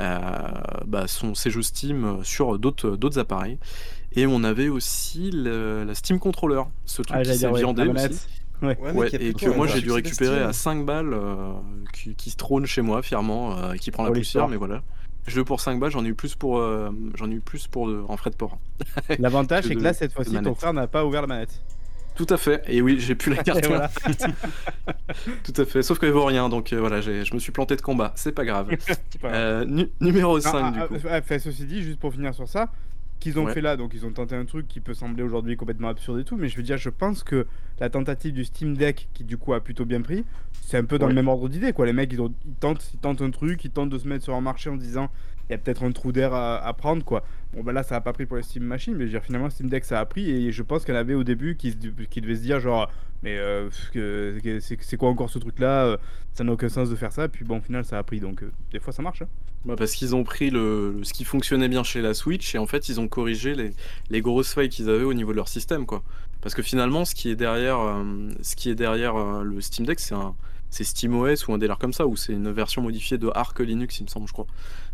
euh, 0.00 0.18
bah, 0.86 1.06
son, 1.06 1.34
ses 1.36 1.50
jeux 1.50 1.62
Steam 1.62 2.04
euh, 2.04 2.22
sur 2.24 2.58
d'autres, 2.58 2.90
d'autres 2.96 3.20
appareils. 3.20 3.58
Et 4.16 4.26
on 4.26 4.42
avait 4.42 4.68
aussi 4.68 5.30
le- 5.30 5.84
la 5.84 5.94
Steam 5.94 6.18
Controller, 6.18 6.62
ce 6.84 7.02
truc 7.02 7.16
Ah, 7.18 7.22
qui 7.22 7.36
s'est 7.36 7.46
ouais, 7.46 7.60
viandé 7.60 7.86
aussi. 7.86 8.26
Ouais. 8.62 8.76
Ouais, 8.92 9.08
et 9.14 9.34
que 9.34 9.50
moi 9.50 9.66
j'ai 9.66 9.80
dû 9.82 9.90
récupérer 9.92 10.40
à 10.40 10.52
5 10.52 10.84
balles, 10.86 11.12
euh, 11.12 11.52
qui, 11.92 12.14
qui 12.14 12.30
se 12.30 12.36
trône 12.36 12.66
chez 12.66 12.82
moi 12.82 13.02
fièrement, 13.02 13.56
euh, 13.58 13.74
qui 13.74 13.90
prend 13.90 14.04
la 14.04 14.10
poussière, 14.12 14.48
mais 14.48 14.56
voilà. 14.56 14.82
Je 15.26 15.36
veux 15.36 15.44
pour 15.44 15.60
5 15.60 15.78
balles, 15.80 15.90
j'en 15.90 16.04
ai 16.04 16.08
eu 16.08 16.14
plus 16.14 16.34
pour, 16.34 16.58
euh, 16.58 16.90
j'en 17.14 17.30
ai 17.30 17.34
eu 17.34 17.40
plus 17.40 17.66
pour 17.66 17.88
en 18.08 18.16
frais 18.16 18.30
de 18.30 18.36
port. 18.36 18.58
L'avantage 19.18 19.64
c'est 19.64 19.74
que 19.74 19.80
là 19.82 19.92
cette 19.94 20.12
fois-ci 20.12 20.32
ton 20.42 20.54
frère 20.54 20.72
n'a 20.74 20.86
pas 20.86 21.04
ouvert 21.04 21.22
la 21.22 21.26
manette. 21.28 21.62
Tout 22.14 22.26
à 22.30 22.36
fait, 22.36 22.62
et 22.68 22.80
oui, 22.80 23.00
j'ai 23.00 23.16
pu 23.16 23.30
la 23.30 23.36
carte. 23.42 23.66
voilà. 23.66 23.90
Tout 25.42 25.60
à 25.60 25.64
fait, 25.64 25.82
sauf 25.82 25.98
qu'elle 25.98 26.12
vaut 26.12 26.24
rien, 26.24 26.48
donc 26.48 26.72
euh, 26.72 26.78
voilà, 26.78 27.00
j'ai- 27.00 27.24
je 27.24 27.34
me 27.34 27.38
suis 27.40 27.50
planté 27.52 27.74
de 27.76 27.80
combat, 27.82 28.12
c'est 28.16 28.32
pas 28.32 28.44
grave. 28.44 28.68
C'est 28.78 29.20
pas 29.20 29.28
grave. 29.30 29.34
Euh, 29.34 29.64
nu- 29.64 29.88
numéro 30.00 30.36
Ah, 30.36 30.40
5 30.40 30.62
ah, 30.64 30.70
du 30.70 30.78
ah, 30.80 30.86
coup. 30.86 30.94
ah, 31.10 31.22
fait, 31.22 31.38
ceci 31.38 31.64
dit, 31.66 31.82
juste 31.82 31.98
pour 31.98 32.12
finir 32.12 32.32
sur 32.34 32.48
ça, 32.48 32.68
qu'ils 33.24 33.38
ont 33.38 33.44
Ouais. 33.46 33.52
fait 33.52 33.60
là, 33.60 33.76
donc 33.76 33.92
ils 33.94 34.06
ont 34.06 34.12
tenté 34.12 34.34
un 34.36 34.44
truc 34.44 34.68
qui 34.68 34.80
peut 34.80 34.94
sembler 34.94 35.22
aujourd'hui 35.22 35.56
complètement 35.56 35.88
absurde 35.88 36.20
et 36.20 36.24
tout, 36.24 36.36
mais 36.36 36.48
je 36.48 36.56
veux 36.56 36.62
dire, 36.62 36.76
je 36.78 36.90
pense 36.90 37.22
que 37.24 37.46
la 37.80 37.90
tentative 37.90 38.32
du 38.32 38.44
Steam 38.44 38.76
Deck, 38.76 39.08
qui 39.14 39.24
du 39.24 39.36
coup 39.36 39.52
a 39.54 39.60
plutôt 39.60 39.84
bien 39.84 40.00
pris, 40.00 40.24
c'est 40.62 40.78
un 40.78 40.84
peu 40.84 40.98
dans 40.98 41.06
Ouais. 41.06 41.12
le 41.12 41.16
même 41.16 41.28
ordre 41.28 41.48
d'idée, 41.48 41.72
quoi. 41.72 41.86
Les 41.86 41.92
mecs, 41.92 42.12
ils, 42.12 42.20
ont- 42.20 42.32
ils 42.46 42.54
tentent, 42.54 42.90
ils 42.94 42.98
tentent 43.00 43.20
un 43.22 43.30
truc, 43.30 43.64
ils 43.64 43.70
tentent 43.70 43.90
de 43.90 43.98
se 43.98 44.06
mettre 44.08 44.24
sur 44.24 44.34
un 44.34 44.40
marché 44.40 44.70
en 44.70 44.76
disant, 44.76 45.10
il 45.48 45.52
y 45.52 45.54
a 45.54 45.58
peut-être 45.58 45.82
un 45.84 45.92
trou 45.92 46.10
d'air 46.12 46.32
à, 46.32 46.56
à 46.64 46.72
prendre, 46.72 47.04
quoi. 47.04 47.24
Bon, 47.52 47.62
bah 47.62 47.72
là, 47.72 47.82
ça 47.82 47.96
a 47.96 48.00
pas 48.00 48.12
pris 48.12 48.24
pour 48.26 48.36
les 48.36 48.42
Steam 48.42 48.62
Machines, 48.64 48.94
mais 48.94 49.00
je 49.00 49.04
veux 49.06 49.10
dire, 49.18 49.22
finalement, 49.22 49.50
Steam 49.50 49.68
Deck, 49.68 49.84
ça 49.84 50.00
a 50.00 50.06
pris, 50.06 50.30
et 50.30 50.52
je 50.52 50.62
pense 50.62 50.84
en 50.84 50.96
avait 50.96 51.14
au 51.14 51.24
début 51.24 51.56
qui, 51.56 51.74
devaient 51.74 52.36
se 52.36 52.40
dire, 52.42 52.60
genre, 52.60 52.90
mais 53.22 53.36
euh, 53.38 53.68
c'est 53.70 54.96
quoi 54.96 55.08
encore 55.08 55.30
ce 55.30 55.38
truc-là 55.38 55.84
euh, 55.86 55.96
Ça 56.34 56.42
n'a 56.42 56.52
aucun 56.52 56.68
sens 56.68 56.90
de 56.90 56.96
faire 56.96 57.12
ça, 57.12 57.28
puis 57.28 57.44
bon, 57.44 57.58
au 57.58 57.60
final, 57.60 57.84
ça 57.84 57.96
a 57.96 58.02
pris, 58.02 58.18
donc 58.18 58.42
euh, 58.42 58.50
des 58.72 58.80
fois, 58.80 58.92
ça 58.92 59.02
marche. 59.02 59.22
Bah, 59.64 59.76
parce 59.78 59.92
qu'ils 59.92 60.14
ont 60.14 60.24
pris 60.24 60.50
le, 60.50 61.00
ce 61.04 61.12
qui 61.12 61.24
fonctionnait 61.24 61.68
bien 61.68 61.84
chez 61.84 62.02
la 62.02 62.12
Switch 62.12 62.54
et 62.54 62.58
en 62.58 62.66
fait 62.66 62.90
ils 62.90 63.00
ont 63.00 63.08
corrigé 63.08 63.54
les, 63.54 63.70
les 64.10 64.20
grosses 64.20 64.52
failles 64.52 64.68
qu'ils 64.68 64.90
avaient 64.90 65.04
au 65.04 65.14
niveau 65.14 65.30
de 65.30 65.36
leur 65.36 65.48
système 65.48 65.86
quoi. 65.86 66.02
Parce 66.42 66.54
que 66.54 66.60
finalement 66.60 67.06
ce 67.06 67.14
qui 67.14 67.30
est 67.30 67.34
derrière, 67.34 67.80
euh, 67.80 68.28
ce 68.42 68.56
qui 68.56 68.68
est 68.68 68.74
derrière 68.74 69.16
euh, 69.16 69.42
le 69.42 69.62
Steam 69.62 69.86
Deck 69.86 70.00
c'est 70.00 70.14
un 70.14 70.34
c'est 70.68 70.84
SteamOS 70.84 71.48
ou 71.48 71.54
un 71.54 71.58
délire 71.58 71.78
comme 71.78 71.94
ça 71.94 72.06
ou 72.06 72.14
c'est 72.14 72.34
une 72.34 72.50
version 72.50 72.82
modifiée 72.82 73.16
de 73.16 73.30
Arc 73.34 73.58
Linux 73.60 74.00
il 74.00 74.04
me 74.04 74.08
semble 74.08 74.28
je 74.28 74.34
crois. 74.34 74.46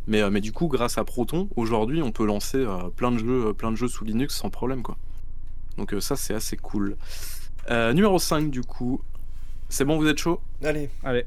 Mais, 0.07 0.31
mais 0.31 0.41
du 0.41 0.53
coup 0.53 0.69
grâce 0.69 0.99
à 0.99 1.05
Proton 1.05 1.49
aujourd'hui 1.57 2.01
on 2.01 2.13
peut 2.13 2.25
lancer 2.25 2.65
plein 2.95 3.11
de 3.11 3.19
jeux 3.19 3.53
plein 3.55 3.73
de 3.73 3.77
jeux 3.77 3.89
sous 3.89 4.05
Linux 4.05 4.37
sans 4.37 4.51
problème 4.51 4.83
quoi. 4.83 4.97
Donc 5.79 5.97
ça 5.99 6.15
c'est 6.15 6.35
assez 6.35 6.57
cool. 6.57 6.97
Numéro 7.69 8.21
5 8.21 8.51
du 8.51 8.61
coup. 8.61 9.01
C'est 9.71 9.85
bon 9.85 9.97
vous 9.97 10.09
êtes 10.09 10.19
chaud? 10.19 10.41
Allez, 10.63 10.91
Allez. 11.05 11.25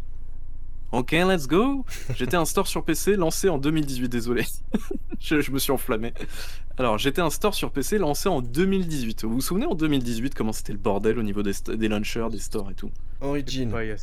Ok, 0.92 1.12
let's 1.12 1.48
go. 1.48 1.86
J'étais 2.16 2.36
un 2.36 2.46
store 2.46 2.68
sur 2.68 2.84
PC 2.84 3.16
lancé 3.16 3.50
en 3.50 3.58
2018, 3.58 4.10
désolé. 4.10 4.44
je, 5.20 5.42
je 5.42 5.50
me 5.50 5.58
suis 5.58 5.72
enflammé. 5.72 6.14
Alors, 6.78 7.00
j'étais 7.00 7.22
un 7.22 7.32
store 7.32 7.56
sur 7.56 7.72
PC 7.72 7.98
lancé 7.98 8.30
en 8.30 8.42
2018. 8.42 9.24
Vous 9.24 9.34
vous 9.34 9.42
souvenez 9.42 9.66
en 9.66 9.74
2018 9.74 10.36
comment 10.36 10.52
c'était 10.52 10.74
le 10.74 10.78
bordel 10.78 11.18
au 11.18 11.24
niveau 11.24 11.42
des, 11.42 11.54
des 11.76 11.88
launchers, 11.88 12.28
des 12.30 12.38
stores 12.38 12.70
et 12.70 12.76
tout? 12.76 12.92
Origin. 13.22 13.72
Pas 13.72 13.80
a 13.80 13.96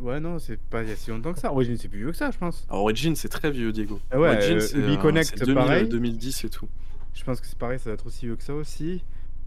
Ouais, 0.00 0.18
non, 0.18 0.38
c'est 0.38 0.58
pas 0.58 0.82
il 0.82 0.88
y 0.88 0.92
a 0.92 0.96
si 0.96 1.10
longtemps 1.10 1.34
que 1.34 1.40
ça. 1.40 1.52
Origin, 1.52 1.76
c'est 1.76 1.88
plus 1.88 1.98
vieux 1.98 2.10
que 2.10 2.16
ça, 2.16 2.30
je 2.30 2.38
pense. 2.38 2.66
Alors, 2.68 2.82
Origin, 2.82 3.14
c'est 3.14 3.28
très 3.28 3.50
vieux, 3.50 3.70
Diego. 3.70 4.00
Ah 4.10 4.18
ouais, 4.18 4.28
Origin, 4.28 4.56
euh, 4.56 4.60
c'est 4.60 4.76
euh, 4.78 4.96
Connect, 4.96 5.34
c'est 5.38 5.44
2000, 5.44 5.54
pareil. 5.54 5.88
2010 5.88 6.44
et 6.44 6.48
tout. 6.50 6.68
Je 7.14 7.22
pense 7.24 7.40
que 7.40 7.46
c'est 7.46 7.58
pareil, 7.58 7.78
ça 7.78 7.86
doit 7.86 7.94
être 7.94 8.06
aussi 8.06 8.26
vieux 8.26 8.36
que 8.36 8.44
ça 8.44 8.54
aussi. 8.54 9.02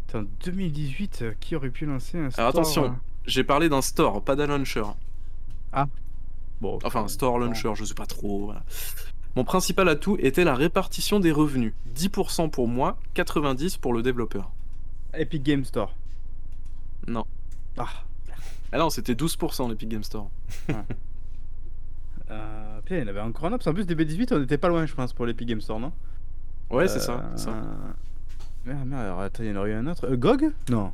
Putain, 0.07 0.26
2018, 0.45 1.19
euh, 1.22 1.34
qui 1.39 1.55
aurait 1.55 1.69
pu 1.69 1.86
lancer 1.86 2.17
un 2.17 2.30
store 2.30 2.45
Alors, 2.45 2.49
attention, 2.57 2.86
euh, 2.86 2.89
j'ai 3.26 3.43
parlé 3.43 3.69
d'un 3.69 3.82
store, 3.82 4.22
pas 4.24 4.36
d'un 4.36 4.47
launcher. 4.47 4.84
Bon, 6.59 6.78
Enfin, 6.84 7.05
euh, 7.05 7.07
store, 7.07 7.39
launcher, 7.39 7.72
je 7.76 7.86
sais 7.86 7.93
pas 7.95 8.05
trop. 8.05 8.45
voilà. 8.45 8.61
Mon 9.36 9.43
principal 9.43 9.88
atout 9.89 10.17
était 10.19 10.43
la 10.43 10.53
répartition 10.55 11.19
des 11.19 11.32
revenus. 11.32 11.74
10% 11.95 12.49
pour 12.51 12.67
moi, 12.67 12.97
90% 13.15 13.80
pour 13.80 13.93
le 13.93 14.03
développeur. 14.03 14.51
Epic 15.13 15.41
Game 15.43 15.63
Store. 15.65 15.95
Non. 17.07 17.26
Ah. 17.78 17.88
Ah 18.72 18.78
non, 18.78 18.89
c'était 18.89 19.13
12% 19.13 19.69
l'Epic 19.69 19.89
Game 19.89 20.03
Store. 20.03 20.30
Euh, 22.30 22.80
putain, 22.82 22.95
il 22.95 23.01
y 23.01 23.03
en 23.03 23.07
avait 23.07 23.19
encore 23.19 23.45
un 23.45 23.53
autre. 23.53 23.69
En 23.69 23.74
plus, 23.74 23.84
DB18, 23.84 24.34
on 24.34 24.41
était 24.41 24.57
pas 24.57 24.69
loin, 24.69 24.86
je 24.86 24.93
pense, 24.93 25.11
pour 25.11 25.26
l'Epic 25.26 25.47
Game 25.49 25.59
Store, 25.59 25.82
non? 25.82 25.91
Ouais, 26.69 26.88
c'est 26.88 27.01
ça. 27.01 27.30
c'est 27.36 27.43
ça. 27.43 27.49
Euh, 27.49 27.61
Merde, 28.65 28.88
merde, 28.88 29.01
alors 29.01 29.19
attends, 29.19 29.43
il 29.43 29.49
y 29.49 29.51
en 29.51 29.57
aurait 29.57 29.72
eu 29.72 29.74
un 29.74 29.86
autre. 29.88 30.07
Euh, 30.07 30.15
GOG 30.15 30.51
Non. 30.69 30.93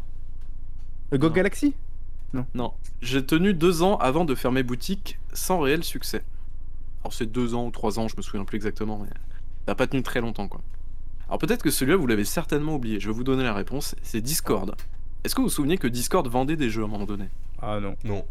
Euh, 1.14 1.18
GOG 1.20 1.30
Non. 1.30 1.36
Galaxy? 1.36 1.76
Non, 2.54 2.74
j'ai 3.02 3.26
tenu 3.26 3.54
deux 3.54 3.82
ans 3.84 3.98
avant 3.98 4.26
de 4.26 4.36
fermer 4.36 4.64
boutique 4.64 5.18
sans 5.34 5.60
réel 5.60 5.84
succès. 5.84 6.24
Alors 7.02 7.14
c'est 7.14 7.26
deux 7.32 7.54
ans 7.56 7.66
ou 7.66 7.72
trois 7.72 8.00
ans, 8.00 8.08
je 8.08 8.16
me 8.18 8.22
souviens 8.22 8.44
plus 8.46 8.58
exactement, 8.58 9.00
mais 9.00 9.08
ça 9.10 9.16
n'a 9.70 9.76
pas 9.76 9.88
tenu 9.88 10.04
très 10.04 10.22
longtemps 10.22 10.48
quoi. 10.48 10.62
Alors 11.28 11.40
peut-être 11.40 11.64
que 11.64 11.72
celui-là 11.72 11.98
vous 11.98 12.08
l'avez 12.08 12.26
certainement 12.26 12.76
oublié, 12.76 13.00
je 13.00 13.08
vais 13.08 13.14
vous 13.14 13.24
donner 13.24 13.44
la 13.44 13.54
réponse, 13.54 13.96
c'est 14.02 14.22
Discord. 14.22 14.76
Est-ce 15.24 15.36
que 15.36 15.42
vous 15.42 15.48
vous 15.48 15.54
souvenez 15.54 15.78
que 15.78 15.88
Discord 15.88 16.28
vendait 16.28 16.56
des 16.58 16.70
jeux 16.70 16.82
à 16.84 16.86
un 16.86 16.90
moment 16.90 17.06
donné? 17.06 17.26
Ah 17.62 17.80
non. 17.80 17.96
Non. 18.04 18.26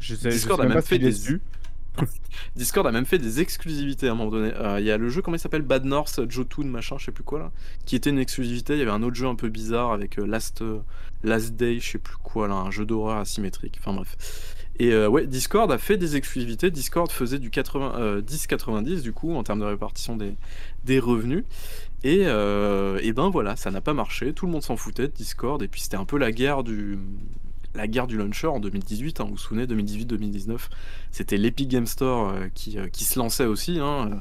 Je 0.00 0.14
sais, 0.14 0.30
je 0.30 0.36
Discord 0.36 0.58
sais 0.58 0.64
a 0.64 0.68
même 0.68 0.74
même 0.74 0.82
pas 0.82 0.86
fait 0.88 0.98
des- 0.98 1.10
dessus. 1.10 1.40
Discord 2.56 2.86
a 2.86 2.92
même 2.92 3.06
fait 3.06 3.18
des 3.18 3.40
exclusivités 3.40 4.08
à 4.08 4.12
un 4.12 4.14
moment 4.14 4.30
donné. 4.30 4.52
Euh, 4.54 4.80
Il 4.80 4.86
y 4.86 4.90
a 4.90 4.98
le 4.98 5.08
jeu, 5.08 5.22
comment 5.22 5.36
il 5.36 5.40
s'appelle? 5.40 5.62
Bad 5.62 5.84
North, 5.84 6.20
Jotun, 6.28 6.64
machin, 6.64 6.96
je 6.98 7.06
sais 7.06 7.12
plus 7.12 7.24
quoi 7.24 7.38
là, 7.38 7.52
qui 7.86 7.96
était 7.96 8.10
une 8.10 8.18
exclusivité. 8.18 8.74
Il 8.74 8.78
y 8.78 8.82
avait 8.82 8.90
un 8.90 9.02
autre 9.02 9.16
jeu 9.16 9.26
un 9.26 9.34
peu 9.34 9.48
bizarre 9.48 9.92
avec 9.92 10.18
euh, 10.18 10.26
Last, 10.26 10.62
euh, 10.62 10.80
Last 11.22 11.54
Day, 11.54 11.78
je 11.80 11.92
sais 11.92 11.98
plus 11.98 12.16
quoi 12.16 12.48
là, 12.48 12.54
un 12.54 12.70
jeu 12.70 12.84
d'horreur 12.84 13.18
asymétrique. 13.18 13.76
Enfin 13.80 13.94
bref. 13.94 14.16
Et 14.80 14.92
ouais, 15.06 15.28
Discord 15.28 15.70
a 15.70 15.78
fait 15.78 15.96
des 15.96 16.16
exclusivités. 16.16 16.68
Discord 16.72 17.08
faisait 17.08 17.38
du 17.38 17.48
80, 17.48 17.92
euh, 17.96 18.20
10-90 18.20 19.02
du 19.02 19.12
coup 19.12 19.32
en 19.36 19.44
termes 19.44 19.60
de 19.60 19.64
répartition 19.64 20.16
des, 20.16 20.34
des 20.84 20.98
revenus. 20.98 21.44
Et, 22.02 22.22
et 22.22 23.12
ben 23.12 23.30
voilà, 23.30 23.54
ça 23.54 23.70
n'a 23.70 23.80
pas 23.80 23.94
marché. 23.94 24.32
Tout 24.32 24.46
le 24.46 24.52
monde 24.52 24.64
s'en 24.64 24.76
foutait 24.76 25.06
de 25.06 25.12
Discord. 25.12 25.62
Et 25.62 25.68
puis 25.68 25.80
c'était 25.80 25.96
un 25.96 26.04
peu 26.04 26.18
la 26.18 26.32
guerre 26.32 26.64
du, 26.64 26.98
la 27.74 27.86
guerre 27.86 28.06
du 28.06 28.16
launcher 28.16 28.46
en 28.46 28.60
2018. 28.60 29.20
Hein, 29.20 29.24
vous 29.24 29.30
vous 29.32 29.36
souvenez, 29.38 29.66
2018-2019, 29.66 30.58
c'était 31.10 31.36
l'Epic 31.36 31.68
Game 31.68 31.86
Store 31.86 32.30
euh, 32.30 32.48
qui, 32.54 32.78
euh, 32.78 32.88
qui 32.88 33.04
se 33.04 33.18
lançait 33.18 33.46
aussi. 33.46 33.78
Hein. 33.80 34.20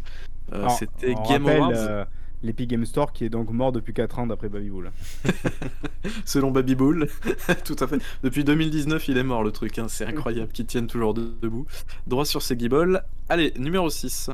Euh, 0.51 0.67
c'était 0.69 1.13
Game 1.27 1.45
rappelle, 1.45 1.61
Awards. 1.61 2.07
l'Epic 2.43 2.69
Game 2.69 2.85
Store 2.85 3.13
qui 3.13 3.25
est 3.25 3.29
donc 3.29 3.49
mort 3.51 3.71
depuis 3.71 3.93
4 3.93 4.19
ans 4.19 4.27
d'après 4.27 4.49
Baby 4.49 4.69
Bull. 4.69 4.91
Selon 6.25 6.51
Baby 6.51 6.75
Bull, 6.75 7.07
tout 7.65 7.75
à 7.79 7.87
fait. 7.87 8.01
Depuis 8.23 8.43
2019, 8.43 9.07
il 9.07 9.17
est 9.17 9.23
mort 9.23 9.43
le 9.43 9.51
truc, 9.51 9.79
hein. 9.79 9.87
c'est 9.87 10.05
incroyable 10.05 10.51
qu'ils 10.51 10.65
tiennent 10.65 10.87
toujours 10.87 11.13
de- 11.13 11.33
debout. 11.41 11.65
Droit 12.07 12.25
sur 12.25 12.41
ses 12.41 12.55
guibolles. 12.55 13.01
Allez, 13.29 13.53
numéro 13.57 13.89
6. 13.89 14.29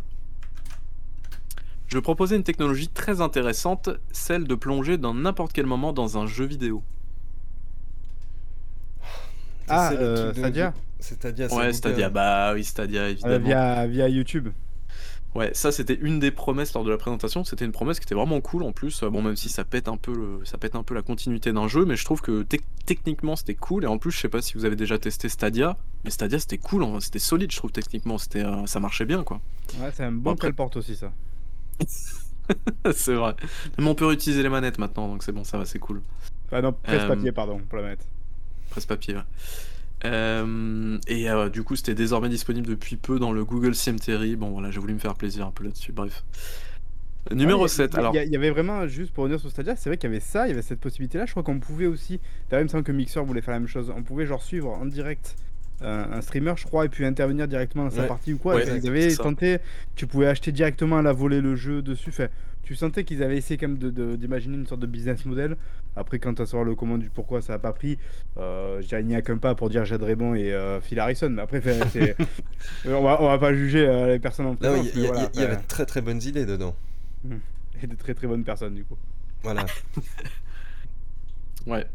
Je 1.87 1.97
proposer 1.97 2.35
une 2.35 2.43
technologie 2.43 2.87
très 2.87 3.19
intéressante, 3.19 3.89
celle 4.11 4.43
de 4.43 4.53
plonger 4.53 4.99
dans 4.99 5.15
n'importe 5.15 5.53
quel 5.53 5.65
moment 5.65 5.91
dans 5.91 6.19
un 6.19 6.27
jeu 6.27 6.45
vidéo. 6.45 6.83
Ah, 9.69 9.91
euh, 9.93 10.31
de- 10.31 10.37
Stadia 10.39 10.73
Stadia, 10.99 11.49
c'est 11.49 11.55
Ouais. 11.55 11.73
Stadia, 11.73 12.09
bah 12.09 12.51
oui, 12.53 12.63
Stadia 12.63 13.01
Euh, 13.03 13.09
évidemment. 13.11 13.45
via, 13.45 13.87
via 13.87 14.09
YouTube. 14.09 14.49
Ouais, 15.35 15.51
ça 15.53 15.71
c'était 15.71 15.93
une 16.01 16.19
des 16.19 16.31
promesses 16.31 16.73
lors 16.73 16.83
de 16.83 16.89
la 16.89 16.97
présentation. 16.97 17.43
C'était 17.43 17.63
une 17.63 17.71
promesse 17.71 17.99
qui 17.99 18.05
était 18.05 18.15
vraiment 18.15 18.41
cool 18.41 18.63
en 18.63 18.71
plus. 18.71 19.03
Bon, 19.03 19.21
même 19.21 19.35
si 19.35 19.47
ça 19.47 19.63
pète 19.63 19.87
un 19.87 19.95
peu, 19.95 20.11
le- 20.11 20.43
ça 20.43 20.57
pète 20.57 20.75
un 20.75 20.81
peu 20.81 20.95
la 20.95 21.03
continuité 21.03 21.53
d'un 21.53 21.67
jeu, 21.67 21.85
mais 21.85 21.95
je 21.95 22.03
trouve 22.03 22.21
que 22.21 22.41
tec- 22.43 22.63
techniquement 22.87 23.35
c'était 23.35 23.53
cool. 23.53 23.83
Et 23.83 23.87
en 23.87 23.99
plus, 23.99 24.09
je 24.11 24.17
sais 24.19 24.27
pas 24.27 24.41
si 24.41 24.55
vous 24.55 24.65
avez 24.65 24.75
déjà 24.75 24.97
testé 24.97 25.29
Stadia, 25.29 25.77
mais 26.03 26.09
Stadia 26.09 26.39
c'était 26.39 26.57
cool, 26.57 26.83
hein. 26.83 26.97
c'était 26.99 27.19
solide, 27.19 27.51
je 27.51 27.57
trouve 27.57 27.71
techniquement, 27.71 28.17
c'était, 28.17 28.43
euh, 28.43 28.65
ça 28.65 28.79
marchait 28.79 29.05
bien 29.05 29.23
quoi. 29.23 29.39
Ouais, 29.79 29.91
c'est 29.93 30.03
un 30.03 30.11
bon 30.11 30.31
Après- 30.31 30.51
porte 30.51 30.77
aussi 30.77 30.95
ça. 30.95 31.11
c'est 32.93 33.13
vrai. 33.13 33.35
Mais 33.77 33.85
on 33.87 33.95
peut 33.95 34.07
réutiliser 34.07 34.41
les 34.43 34.49
manettes 34.49 34.79
maintenant, 34.79 35.07
donc 35.07 35.21
c'est 35.23 35.31
bon, 35.31 35.43
ça 35.43 35.57
va, 35.59 35.65
c'est 35.65 35.79
cool. 35.79 36.01
Ah 36.51 36.61
non, 36.61 36.73
presse-papier, 36.73 37.29
Euh, 37.29 37.33
pardon, 37.33 37.61
pour 37.69 37.77
la 37.77 37.89
mettre. 37.89 38.05
Presse-papier. 38.69 39.15
ouais. 39.15 39.21
Euh, 40.05 40.97
et 41.07 41.29
euh, 41.29 41.49
du 41.49 41.63
coup, 41.63 41.75
c'était 41.75 41.95
désormais 41.95 42.29
disponible 42.29 42.67
depuis 42.67 42.95
peu 42.95 43.19
dans 43.19 43.31
le 43.33 43.43
Google 43.43 43.75
Cemetery. 43.75 44.35
Bon, 44.35 44.49
voilà, 44.51 44.71
j'ai 44.71 44.79
voulu 44.79 44.93
me 44.93 44.99
faire 44.99 45.15
plaisir 45.15 45.45
un 45.45 45.51
peu 45.51 45.63
là-dessus. 45.65 45.91
Bref. 45.91 46.23
Numéro 47.31 47.63
Ouais, 47.63 47.67
7. 47.67 47.91
Il 47.91 47.95
y, 47.95 47.99
Alors, 47.99 48.15
il 48.15 48.31
y 48.31 48.35
avait 48.35 48.49
vraiment, 48.49 48.87
juste 48.87 49.11
pour 49.13 49.23
revenir 49.23 49.39
sur 49.41 49.49
Stadia, 49.51 49.75
c'est 49.75 49.89
vrai 49.89 49.97
qu'il 49.97 50.09
y 50.09 50.13
avait 50.13 50.21
ça, 50.21 50.47
il 50.47 50.51
y 50.51 50.53
avait 50.53 50.61
cette 50.61 50.79
possibilité-là. 50.79 51.25
Je 51.25 51.31
crois 51.31 51.43
qu'on 51.43 51.59
pouvait 51.59 51.85
aussi, 51.85 52.19
d'ailleurs, 52.49 52.61
il 52.61 52.63
me 52.65 52.69
semble 52.69 52.83
que 52.83 52.91
Mixer 52.93 53.19
voulait 53.25 53.41
faire 53.41 53.53
la 53.53 53.59
même 53.59 53.67
chose. 53.67 53.91
On 53.95 54.01
pouvait 54.03 54.25
genre 54.25 54.41
suivre 54.41 54.69
en 54.69 54.85
direct 54.85 55.35
euh, 55.81 56.05
un 56.11 56.21
streamer, 56.21 56.53
je 56.55 56.65
crois, 56.65 56.85
et 56.85 56.89
puis 56.89 57.05
intervenir 57.05 57.47
directement 57.47 57.83
dans 57.83 57.89
sa 57.91 58.01
Ouais. 58.01 58.07
partie 58.07 58.33
ou 58.33 58.37
quoi. 58.37 58.55
Ouais, 58.55 58.63
Ils 58.81 58.87
avaient 58.87 59.13
tenté, 59.15 59.57
tu 59.95 60.07
pouvais 60.07 60.27
acheter 60.27 60.51
directement 60.53 60.97
à 60.97 61.01
la 61.01 61.11
volée 61.13 61.41
le 61.41 61.55
jeu 61.55 61.81
dessus. 61.81 62.09
Enfin, 62.09 62.27
tu 62.63 62.75
sentais 62.75 63.03
qu'ils 63.03 63.23
avaient 63.23 63.37
essayé 63.37 63.57
quand 63.57 63.67
même 63.67 63.77
de- 63.77 63.89
de- 63.89 64.15
d'imaginer 64.15 64.55
une 64.55 64.67
sorte 64.67 64.81
de 64.81 64.85
business 64.87 65.25
model. 65.25 65.57
Après, 65.95 66.19
quand 66.19 66.35
tu 66.35 66.41
as 66.41 66.45
savoir 66.45 66.63
le 66.65 66.75
comment 66.75 66.97
du 66.97 67.09
pourquoi 67.09 67.41
ça 67.41 67.53
a 67.55 67.59
pas 67.59 67.73
pris, 67.73 67.97
euh, 68.37 68.79
je 68.81 68.87
dirais, 68.87 69.01
il 69.01 69.07
n'y 69.07 69.15
a 69.15 69.21
qu'un 69.21 69.37
pas 69.37 69.55
pour 69.55 69.69
dire 69.69 69.85
Jade 69.85 70.03
Raymond 70.03 70.35
et 70.35 70.53
euh, 70.53 70.79
Phil 70.81 70.99
Harrison. 70.99 71.29
Mais 71.31 71.41
après, 71.41 71.61
euh, 71.65 72.13
on, 72.85 73.01
va, 73.03 73.21
on 73.21 73.27
va 73.27 73.37
pas 73.39 73.53
juger 73.53 73.87
euh, 73.87 74.07
les 74.07 74.19
personnes 74.19 74.45
en 74.45 74.55
présence. 74.55 74.87
il 74.93 74.99
y, 74.99 75.03
y- 75.03 75.07
voilà, 75.07 75.29
il 75.33 75.39
y 75.41 75.43
avait 75.43 75.55
de 75.57 75.67
très 75.67 75.85
très 75.85 76.01
bonnes 76.01 76.21
idées 76.21 76.45
dedans. 76.45 76.75
et 77.83 77.87
de 77.87 77.95
très 77.95 78.13
très 78.13 78.27
bonnes 78.27 78.43
personnes 78.43 78.75
du 78.75 78.83
coup. 78.83 78.97
Voilà. 79.43 79.65
Ouais, 81.65 81.85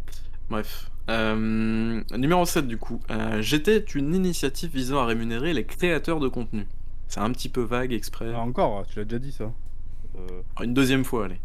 bref. 0.51 0.91
Euh, 1.11 2.03
numéro 2.17 2.45
7 2.47 2.67
du 2.67 2.79
coup. 2.79 3.01
Euh, 3.11 3.41
J'étais 3.43 3.79
une 3.95 4.15
initiative 4.15 4.71
visant 4.73 4.99
à 4.99 5.07
rémunérer 5.07 5.53
les 5.53 5.65
créateurs 5.65 6.21
de 6.21 6.29
contenu. 6.29 6.67
C'est 7.09 7.21
un 7.21 7.31
petit 7.33 7.49
peu 7.49 7.61
vague 7.63 7.93
exprès. 7.93 8.33
Ah, 8.35 8.41
encore, 8.41 8.87
tu 8.87 8.99
l'as 8.99 9.05
déjà 9.05 9.19
dit 9.19 9.33
ça. 9.33 9.53
Euh, 10.17 10.43
Une 10.63 10.75
deuxième 10.75 11.05
fois, 11.05 11.27
allez. 11.27 11.41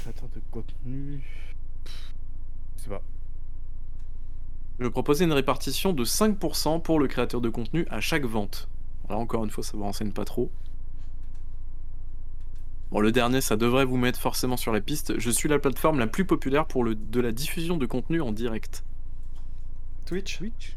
créateur 0.00 0.28
de 0.34 0.40
contenu. 0.50 1.22
Je 2.76 2.82
sais 2.82 2.88
pas. 2.90 3.02
Je 4.80 4.88
proposais 4.88 5.24
une 5.24 5.32
répartition 5.32 5.92
de 5.92 6.04
5% 6.04 6.82
pour 6.82 6.98
le 6.98 7.06
créateur 7.06 7.40
de 7.40 7.48
contenu 7.48 7.86
à 7.90 8.00
chaque 8.00 8.24
vente. 8.24 8.68
Là 9.08 9.16
encore 9.16 9.44
une 9.44 9.50
fois, 9.50 9.62
ça 9.62 9.76
vous 9.76 9.84
renseigne 9.84 10.10
pas 10.12 10.24
trop. 10.24 10.50
Bon, 12.90 13.00
le 13.00 13.12
dernier, 13.12 13.40
ça 13.40 13.56
devrait 13.56 13.84
vous 13.84 13.96
mettre 13.96 14.20
forcément 14.20 14.56
sur 14.56 14.72
la 14.72 14.80
piste. 14.80 15.18
Je 15.18 15.30
suis 15.30 15.48
la 15.48 15.58
plateforme 15.58 15.98
la 15.98 16.06
plus 16.06 16.24
populaire 16.24 16.66
pour 16.66 16.84
le, 16.84 16.94
de 16.94 17.20
la 17.20 17.32
diffusion 17.32 17.76
de 17.76 17.86
contenu 17.86 18.20
en 18.20 18.32
direct. 18.32 18.84
Twitch? 20.06 20.38
Twitch? 20.38 20.76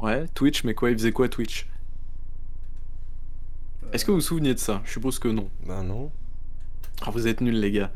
Ouais, 0.00 0.26
Twitch, 0.28 0.64
mais 0.64 0.74
quoi 0.74 0.90
Il 0.90 0.96
faisait 0.98 1.12
quoi 1.12 1.28
Twitch? 1.28 1.68
Est-ce 3.92 4.04
que 4.04 4.10
vous 4.10 4.18
vous 4.18 4.22
souvenez 4.22 4.54
de 4.54 4.58
ça? 4.58 4.80
Je 4.84 4.92
suppose 4.92 5.18
que 5.18 5.28
non. 5.28 5.48
Bah 5.66 5.82
non. 5.82 6.10
Ah, 7.06 7.10
vous 7.10 7.26
êtes 7.28 7.40
nuls, 7.40 7.58
les 7.58 7.70
gars. 7.70 7.90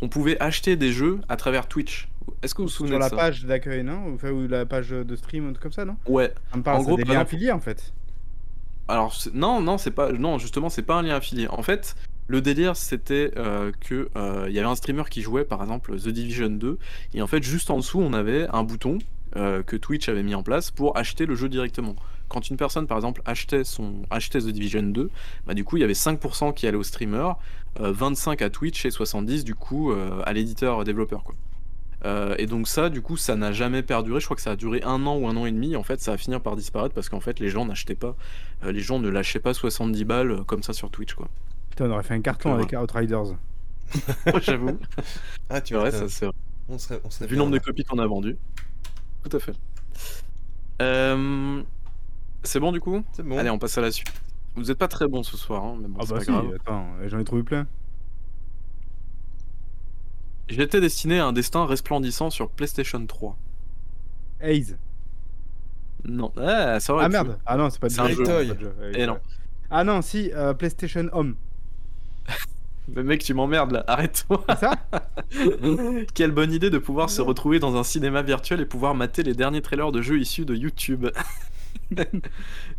On 0.00 0.08
pouvait 0.08 0.40
acheter 0.40 0.76
des 0.76 0.92
jeux 0.92 1.20
à 1.28 1.36
travers 1.36 1.68
Twitch. 1.68 2.08
Est-ce 2.42 2.54
que 2.54 2.62
vous 2.62 2.68
vous 2.68 2.72
souvenez 2.72 2.90
Sur 2.92 2.98
de 2.98 3.04
la 3.04 3.08
ça 3.08 3.16
page 3.16 3.44
d'accueil, 3.44 3.84
non 3.84 4.06
ou, 4.06 4.14
enfin, 4.14 4.30
ou 4.30 4.46
la 4.48 4.66
page 4.66 4.90
de 4.90 5.16
stream, 5.16 5.48
un 5.48 5.52
truc 5.52 5.62
comme 5.62 5.72
ça, 5.72 5.84
non 5.84 5.96
Ouais. 6.06 6.32
Ça 6.50 6.56
me 6.58 6.62
parle, 6.62 6.80
En 6.80 6.82
gros, 6.82 6.96
des 6.96 7.02
liens 7.04 7.10
exemple- 7.12 7.22
affiliés 7.26 7.52
en 7.52 7.60
fait. 7.60 7.92
Alors 8.88 9.16
non, 9.32 9.60
non, 9.60 9.78
c'est 9.78 9.90
pas, 9.92 10.12
non, 10.12 10.38
justement, 10.38 10.68
c'est 10.68 10.82
pas 10.82 10.96
un 10.96 11.02
lien 11.02 11.16
affilié. 11.16 11.46
En 11.48 11.62
fait, 11.62 11.94
le 12.26 12.40
délire, 12.40 12.76
c'était 12.76 13.30
euh, 13.36 13.70
que 13.80 14.08
euh, 14.16 14.48
y 14.50 14.58
avait 14.58 14.68
un 14.68 14.74
streamer 14.74 15.04
qui 15.08 15.22
jouait, 15.22 15.44
par 15.44 15.62
exemple, 15.62 15.96
The 15.96 16.08
Division 16.08 16.50
2, 16.50 16.78
et 17.14 17.22
en 17.22 17.26
fait, 17.26 17.42
juste 17.42 17.70
en 17.70 17.76
dessous, 17.76 18.00
on 18.00 18.12
avait 18.12 18.48
un 18.48 18.64
bouton 18.64 18.98
euh, 19.36 19.62
que 19.62 19.76
Twitch 19.76 20.08
avait 20.08 20.22
mis 20.22 20.34
en 20.34 20.42
place 20.42 20.70
pour 20.70 20.96
acheter 20.96 21.26
le 21.26 21.34
jeu 21.36 21.48
directement. 21.48 21.94
Quand 22.28 22.48
une 22.50 22.56
personne, 22.56 22.86
par 22.86 22.98
exemple, 22.98 23.22
achetait 23.24 23.64
son, 23.64 24.02
achetait 24.10 24.40
The 24.40 24.48
Division 24.48 24.82
2, 24.82 25.10
bah 25.46 25.54
du 25.54 25.64
coup, 25.64 25.76
il 25.76 25.80
y 25.80 25.84
avait 25.84 25.92
5% 25.94 26.52
qui 26.54 26.66
allait 26.66 26.76
au 26.76 26.82
streamer, 26.82 27.32
25 27.78 28.42
à 28.42 28.50
Twitch 28.50 28.84
et 28.84 28.90
70 28.90 29.44
du 29.44 29.54
coup 29.54 29.92
euh, 29.92 30.22
à 30.24 30.32
l'éditeur 30.32 30.84
développeur, 30.84 31.22
quoi. 31.24 31.34
Euh, 32.04 32.34
et 32.36 32.46
donc 32.46 32.66
ça, 32.66 32.90
du 32.90 33.00
coup, 33.00 33.16
ça 33.16 33.36
n'a 33.36 33.52
jamais 33.52 33.82
perduré. 33.84 34.18
Je 34.18 34.24
crois 34.24 34.34
que 34.34 34.42
ça 34.42 34.50
a 34.50 34.56
duré 34.56 34.82
un 34.82 35.06
an 35.06 35.16
ou 35.18 35.28
un 35.28 35.36
an 35.36 35.46
et 35.46 35.52
demi. 35.52 35.76
En 35.76 35.84
fait, 35.84 36.00
ça 36.00 36.10
va 36.10 36.18
finir 36.18 36.40
par 36.40 36.56
disparaître 36.56 36.94
parce 36.94 37.08
qu'en 37.08 37.20
fait, 37.20 37.38
les 37.38 37.48
gens 37.48 37.64
n'achetaient 37.64 37.94
pas, 37.94 38.16
euh, 38.64 38.72
les 38.72 38.80
gens 38.80 38.98
ne 38.98 39.08
lâchaient 39.08 39.38
pas 39.38 39.54
70 39.54 40.04
balles 40.04 40.30
euh, 40.32 40.42
comme 40.44 40.64
ça 40.64 40.72
sur 40.72 40.90
Twitch, 40.90 41.14
quoi. 41.14 41.28
Putain, 41.70 41.86
on 41.88 41.92
aurait 41.92 42.02
fait 42.02 42.14
un 42.14 42.20
carton 42.20 42.50
Ouais. 42.56 42.64
avec 42.64 42.72
Outriders. 42.72 43.36
J'avoue. 44.42 44.78
Ah, 45.48 45.60
tu 45.60 45.74
C'est 45.74 45.80
vrai, 45.80 45.92
m'étonnes. 45.92 46.08
ça 46.08 46.14
c'est 46.18 46.24
vrai. 46.26 46.34
On 46.68 46.78
serait, 46.78 47.00
on 47.04 47.10
serait 47.10 47.26
Vu 47.26 47.34
le 47.34 47.38
nombre 47.38 47.52
de 47.52 47.56
là. 47.56 47.62
copies 47.62 47.84
qu'on 47.84 47.98
a 48.00 48.06
vendues. 48.06 48.36
Tout 49.22 49.36
à 49.36 49.40
fait. 49.40 49.54
Euh, 50.80 51.62
C'est 52.42 52.58
bon 52.60 52.72
du 52.72 52.80
coup? 52.80 53.04
C'est 53.12 53.22
bon. 53.22 53.38
Allez, 53.38 53.50
on 53.50 53.58
passe 53.58 53.78
à 53.78 53.80
la 53.80 53.92
suite. 53.92 54.10
Vous 54.54 54.70
êtes 54.70 54.78
pas 54.78 54.88
très 54.88 55.08
bon 55.08 55.22
ce 55.22 55.36
soir, 55.36 55.64
hein, 55.64 55.76
mais 55.80 55.88
bon, 55.88 55.98
Ah 56.00 56.04
c'est 56.06 56.12
bah 56.12 56.18
pas 56.18 56.24
si, 56.24 56.30
grave. 56.30 56.46
attends, 56.60 56.86
j'en 57.06 57.18
ai 57.18 57.24
trouvé 57.24 57.42
plein. 57.42 57.66
J'étais 60.48 60.80
destiné 60.80 61.18
à 61.18 61.26
un 61.26 61.32
destin 61.32 61.64
resplendissant 61.64 62.30
sur 62.30 62.50
PlayStation 62.50 63.04
3. 63.06 63.36
Haze. 64.42 64.76
Non, 66.04 66.32
ah, 66.36 66.80
ça 66.80 66.92
aurait 66.94 67.04
Ah 67.04 67.08
pu. 67.08 67.12
merde. 67.12 67.38
Ah 67.46 67.56
non, 67.56 67.70
c'est 67.70 67.80
pas 67.80 67.88
du 67.88 67.94
jeu, 67.94 68.08
jeu. 68.08 68.14
c'est 68.26 68.48
pas 68.48 68.54
de 68.54 68.60
jeu. 68.60 68.74
Et 68.94 68.98
ouais. 68.98 69.06
non. 69.06 69.18
Ah 69.70 69.84
non, 69.84 70.02
si, 70.02 70.30
euh, 70.34 70.52
PlayStation 70.52 71.08
Home. 71.12 71.36
Mais 72.88 73.02
mec, 73.04 73.22
tu 73.22 73.32
m'emmerdes 73.32 73.72
là, 73.72 73.84
arrête-toi. 73.86 74.44
Ça 74.58 74.74
Quelle 76.14 76.32
bonne 76.32 76.52
idée 76.52 76.68
de 76.68 76.78
pouvoir 76.78 77.08
se 77.08 77.22
retrouver 77.22 77.58
dans 77.60 77.76
un 77.76 77.84
cinéma 77.84 78.20
virtuel 78.22 78.60
et 78.60 78.66
pouvoir 78.66 78.94
mater 78.94 79.22
les 79.22 79.34
derniers 79.34 79.62
trailers 79.62 79.92
de 79.92 80.02
jeux 80.02 80.18
issus 80.20 80.44
de 80.44 80.54
YouTube. 80.54 81.06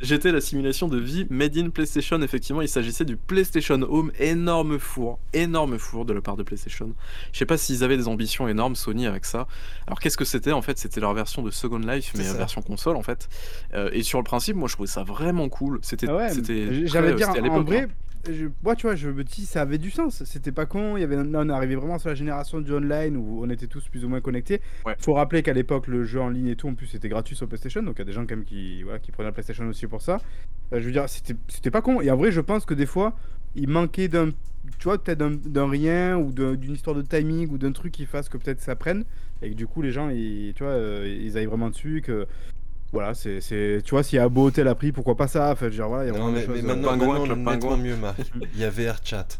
J'étais 0.01 0.31
la 0.31 0.41
simulation 0.41 0.87
de 0.87 0.97
vie 0.97 1.25
made 1.29 1.57
in 1.57 1.69
PlayStation. 1.69 2.21
Effectivement, 2.21 2.61
il 2.61 2.67
s'agissait 2.67 3.05
du 3.05 3.17
PlayStation 3.17 3.79
Home, 3.81 4.11
énorme 4.19 4.79
four, 4.79 5.19
énorme 5.33 5.77
four 5.77 6.05
de 6.05 6.13
la 6.13 6.21
part 6.21 6.37
de 6.37 6.43
PlayStation. 6.43 6.93
Je 7.31 7.39
sais 7.39 7.45
pas 7.45 7.57
s'ils 7.57 7.83
avaient 7.83 7.97
des 7.97 8.07
ambitions 8.07 8.47
énormes 8.47 8.75
Sony 8.75 9.05
avec 9.07 9.25
ça. 9.25 9.47
Alors 9.87 9.99
qu'est-ce 9.99 10.17
que 10.17 10.25
c'était 10.25 10.51
en 10.51 10.61
fait? 10.61 10.77
C'était 10.77 10.99
leur 10.99 11.13
version 11.13 11.41
de 11.41 11.51
Second 11.51 11.79
Life, 11.79 12.13
mais 12.15 12.23
version 12.33 12.61
console 12.61 12.95
en 12.95 13.03
fait. 13.03 13.29
Euh, 13.73 13.89
et 13.93 14.03
sur 14.03 14.19
le 14.19 14.23
principe, 14.23 14.55
moi 14.55 14.67
je 14.67 14.73
trouvais 14.73 14.87
ça 14.87 15.03
vraiment 15.03 15.49
cool. 15.49 15.79
C'était, 15.81 16.07
Ah 16.09 16.15
ouais, 16.15 16.29
c'était, 16.29 16.87
j'allais 16.87 17.13
dire 17.13 17.29
en 17.29 17.61
vrai. 17.61 17.87
Je, 18.31 18.47
moi 18.63 18.75
tu 18.75 18.87
vois, 18.87 18.95
je 18.95 19.09
me 19.09 19.23
dis 19.23 19.45
ça 19.45 19.61
avait 19.61 19.77
du 19.77 19.91
sens, 19.91 20.23
c'était 20.23 20.51
pas 20.51 20.65
con, 20.65 20.95
il 20.97 21.01
y 21.01 21.03
avait 21.03 21.15
là 21.15 21.39
on 21.41 21.49
est 21.49 21.53
arrivé 21.53 21.75
vraiment 21.75 21.99
sur 21.99 22.09
la 22.09 22.15
génération 22.15 22.61
du 22.61 22.71
online 22.71 23.17
où 23.17 23.43
on 23.43 23.49
était 23.49 23.67
tous 23.67 23.87
plus 23.89 24.05
ou 24.05 24.09
moins 24.09 24.21
connectés. 24.21 24.61
Ouais. 24.85 24.95
Faut 24.99 25.13
rappeler 25.13 25.43
qu'à 25.43 25.53
l'époque 25.53 25.87
le 25.87 26.03
jeu 26.05 26.21
en 26.21 26.29
ligne 26.29 26.47
et 26.47 26.55
tout 26.55 26.67
en 26.67 26.73
plus 26.75 26.87
c'était 26.87 27.09
gratuit 27.09 27.35
sur 27.35 27.47
PlayStation, 27.47 27.83
donc 27.83 27.95
il 27.97 27.99
y 27.99 28.01
a 28.03 28.05
des 28.05 28.13
gens 28.13 28.21
quand 28.25 28.35
même 28.35 28.45
qui 28.45 28.83
voilà, 28.83 28.99
qui 28.99 29.11
prenaient 29.11 29.29
la 29.29 29.33
PlayStation 29.33 29.65
aussi 29.67 29.87
pour 29.87 30.01
ça. 30.01 30.19
Euh, 30.71 30.79
je 30.79 30.85
veux 30.85 30.91
dire, 30.91 31.05
c'était 31.07 31.71
pas 31.71 31.81
con 31.81 32.01
et 32.01 32.09
en 32.11 32.15
vrai, 32.17 32.31
je 32.31 32.41
pense 32.41 32.65
que 32.65 32.73
des 32.73 32.85
fois 32.85 33.15
il 33.55 33.67
manquait 33.69 34.07
d'un 34.07 34.29
tu 34.79 34.85
vois 34.85 34.97
peut-être 34.97 35.19
d'un- 35.19 35.69
rien 35.69 36.17
ou 36.17 36.31
d'un- 36.31 36.55
d'une 36.55 36.71
histoire 36.71 36.95
de 36.95 37.01
timing 37.01 37.49
ou 37.51 37.57
d'un 37.57 37.73
truc 37.73 37.91
qui 37.91 38.05
fasse 38.05 38.29
que 38.29 38.37
peut-être 38.37 38.61
ça 38.61 38.77
prenne 38.77 39.03
et 39.41 39.49
que 39.49 39.55
du 39.55 39.67
coup 39.67 39.81
les 39.81 39.91
gens 39.91 40.09
ils 40.09 40.53
tu 40.55 40.63
vois 40.63 40.71
euh, 40.71 41.17
ils 41.21 41.37
aillent 41.37 41.47
vraiment 41.47 41.69
dessus 41.69 42.01
que 42.01 42.25
Voilà, 42.93 43.13
c'est, 43.15 43.41
c'est- 43.41 43.81
tu 43.83 43.91
vois, 43.91 44.03
s'il 44.03 44.17
y 44.17 44.19
a 44.19 44.23
un 44.25 44.29
beau 44.29 44.45
hôtel 44.45 44.67
à 44.67 44.75
prix, 44.75 44.91
pourquoi 44.91 45.15
pas 45.17 45.27
ça 45.27 45.51
Enfin, 45.51 45.69
genre, 45.71 45.89
voilà, 45.89 46.05
il 46.05 46.13
y 46.13 46.15
a 46.15 46.19
Non, 46.19 46.31
mais, 46.31 46.41
des 46.41 46.47
mais 46.47 46.55
choses, 46.55 46.63
euh, 46.63 46.67
maintenant, 46.67 46.89
Pingouin, 46.89 47.07
maintenant, 47.07 47.25
Club 47.25 47.37
nettement 47.39 47.51
Pingouin. 47.51 47.77
mieux, 47.77 47.95
Marc. 47.97 48.17
Il 48.53 48.59
y 48.59 48.63
a 48.63 48.69
VR 48.69 48.97
Chat. 49.03 49.37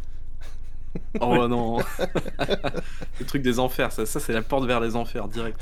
Oh 1.21 1.47
non 1.47 1.77
Le 3.19 3.25
truc 3.25 3.41
des 3.41 3.59
enfers, 3.59 3.91
ça, 3.91 4.05
ça, 4.05 4.19
c'est 4.19 4.33
la 4.33 4.41
porte 4.41 4.65
vers 4.65 4.79
les 4.79 4.95
enfers, 4.95 5.27
direct. 5.27 5.59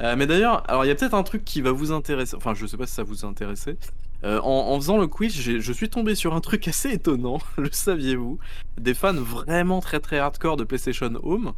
Euh, 0.00 0.16
mais 0.16 0.26
d'ailleurs, 0.26 0.62
alors 0.68 0.84
il 0.84 0.88
y 0.88 0.90
a 0.90 0.94
peut-être 0.94 1.14
un 1.14 1.22
truc 1.22 1.44
qui 1.44 1.60
va 1.60 1.70
vous 1.72 1.92
intéresser, 1.92 2.34
enfin 2.36 2.52
je 2.54 2.66
sais 2.66 2.76
pas 2.76 2.86
si 2.86 2.94
ça 2.94 3.02
vous 3.04 3.24
intéressait. 3.24 3.76
Euh, 4.24 4.40
en, 4.40 4.72
en 4.72 4.76
faisant 4.80 4.96
le 4.98 5.06
quiz, 5.06 5.32
j'ai- 5.34 5.60
je 5.60 5.72
suis 5.72 5.88
tombé 5.88 6.14
sur 6.14 6.34
un 6.34 6.40
truc 6.40 6.66
assez 6.66 6.90
étonnant, 6.90 7.38
le 7.58 7.68
saviez-vous? 7.70 8.38
Des 8.80 8.94
fans 8.94 9.12
vraiment 9.14 9.80
très 9.80 10.00
très 10.00 10.18
hardcore 10.18 10.56
de 10.56 10.64
PlayStation 10.64 11.10
Home 11.22 11.52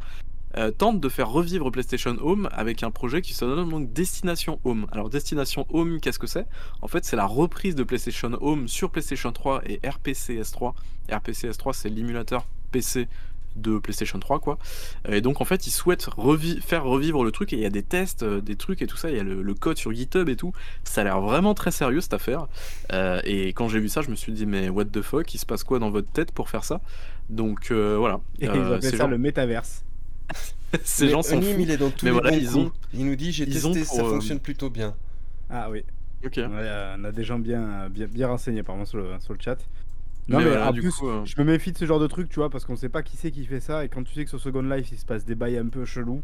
euh, 0.57 0.71
tentent 0.71 0.99
de 0.99 1.09
faire 1.09 1.29
revivre 1.29 1.71
PlayStation 1.71 2.15
Home 2.21 2.49
avec 2.51 2.83
un 2.83 2.91
projet 2.91 3.21
qui 3.21 3.33
se 3.33 3.45
nomme 3.45 3.69
donc 3.69 3.93
Destination 3.93 4.59
Home. 4.63 4.87
Alors 4.91 5.09
Destination 5.09 5.65
Home, 5.69 5.99
qu'est-ce 5.99 6.19
que 6.19 6.27
c'est? 6.27 6.45
En 6.81 6.87
fait, 6.87 7.05
c'est 7.05 7.15
la 7.15 7.25
reprise 7.25 7.75
de 7.75 7.83
PlayStation 7.83 8.31
Home 8.41 8.67
sur 8.67 8.89
PlayStation 8.89 9.31
3 9.31 9.61
et 9.67 9.77
RPCS3. 9.83 10.73
RPCS3, 11.09 11.73
c'est 11.73 11.89
l'émulateur 11.89 12.45
PC 12.71 13.07
de 13.55 13.79
PlayStation 13.79 14.19
3 14.19 14.39
quoi. 14.39 14.57
Euh, 15.07 15.13
Et 15.15 15.21
donc 15.21 15.41
en 15.41 15.45
fait 15.45 15.65
ils 15.65 15.71
souhaitent 15.71 16.05
revi- 16.17 16.61
faire 16.61 16.83
revivre 16.83 17.23
le 17.23 17.31
truc 17.31 17.51
et 17.51 17.55
il 17.55 17.61
y 17.63 17.65
a 17.65 17.71
des 17.71 17.81
tests, 17.81 18.21
euh, 18.21 18.41
des 18.41 18.55
trucs 18.55 18.81
et 18.83 18.87
tout 18.87 18.95
ça, 18.95 19.09
il 19.09 19.17
y 19.17 19.19
a 19.19 19.23
le, 19.23 19.41
le 19.41 19.53
code 19.55 19.75
sur 19.77 19.91
GitHub 19.91 20.29
et 20.29 20.35
tout. 20.35 20.53
Ça 20.83 21.01
a 21.01 21.03
l'air 21.03 21.19
vraiment 21.19 21.55
très 21.55 21.71
sérieux 21.71 21.99
cette 21.99 22.13
affaire. 22.13 22.47
Euh, 22.93 23.19
et 23.23 23.47
quand 23.49 23.67
j'ai 23.67 23.79
vu 23.79 23.89
ça 23.89 24.01
je 24.03 24.11
me 24.11 24.15
suis 24.15 24.31
dit 24.33 24.45
mais 24.45 24.69
what 24.69 24.85
the 24.85 25.01
fuck, 25.01 25.33
il 25.33 25.39
se 25.39 25.47
passe 25.47 25.63
quoi 25.63 25.79
dans 25.79 25.89
votre 25.89 26.09
tête 26.11 26.31
pour 26.31 26.47
faire 26.47 26.63
ça? 26.63 26.79
Donc 27.29 27.71
euh, 27.71 27.97
voilà. 27.97 28.21
Et 28.39 28.45
ils 28.45 28.49
appellent 28.51 28.97
ça 28.97 29.07
le 29.07 29.17
métaverse. 29.17 29.83
ces 30.83 31.05
Mais 31.05 31.11
gens 31.11 31.21
s'en 31.21 31.37
Onim, 31.37 31.51
foutent. 31.53 31.61
il 31.63 31.71
est 31.71 31.77
dans 31.77 31.89
tous 31.89 32.05
Mais 32.05 32.11
les 32.11 32.19
voilà, 32.19 32.29
bons 32.31 32.37
ils 32.37 32.57
ont- 32.57 32.71
Il 32.93 33.05
nous 33.05 33.15
dit 33.15 33.31
j'ai 33.31 33.45
testé, 33.47 33.83
ça 33.85 34.01
euh, 34.01 34.09
fonctionne 34.09 34.39
plutôt 34.39 34.69
bien. 34.69 34.95
Ah 35.49 35.69
oui. 35.69 35.83
Ok. 36.25 36.33
Ouais, 36.35 36.43
euh, 36.49 36.95
on 36.99 37.03
a 37.05 37.11
des 37.11 37.23
gens 37.23 37.39
bien, 37.39 37.89
bien, 37.89 38.07
bien 38.07 38.27
renseignés 38.27 38.59
apparemment 38.59 38.85
sur 38.85 38.97
le, 38.97 39.19
sur 39.19 39.33
le 39.33 39.39
chat. 39.41 39.57
Non 40.27 40.37
Mais 40.37 40.43
mais, 40.43 40.49
voilà, 40.51 40.69
en 40.69 40.73
du 40.73 40.81
plus, 40.81 40.91
coup, 40.91 41.07
euh, 41.09 41.25
je 41.25 41.33
me 41.41 41.43
méfie 41.43 41.71
de 41.71 41.77
ce 41.77 41.85
genre 41.85 41.99
de 41.99 42.05
truc, 42.05 42.29
tu 42.29 42.35
vois, 42.35 42.51
parce 42.51 42.63
qu'on 42.63 42.75
sait 42.75 42.89
pas 42.89 43.01
qui 43.01 43.17
c'est 43.17 43.31
qui 43.31 43.45
fait 43.45 43.59
ça, 43.59 43.83
et 43.83 43.89
quand 43.89 44.03
tu 44.03 44.13
sais 44.13 44.23
que 44.25 44.29
sur 44.29 44.39
Second 44.39 44.61
Life 44.61 44.91
il 44.91 44.97
se 44.99 45.05
passe 45.05 45.25
des 45.25 45.33
bails 45.33 45.57
un 45.57 45.67
peu 45.69 45.85
chelous, 45.85 46.21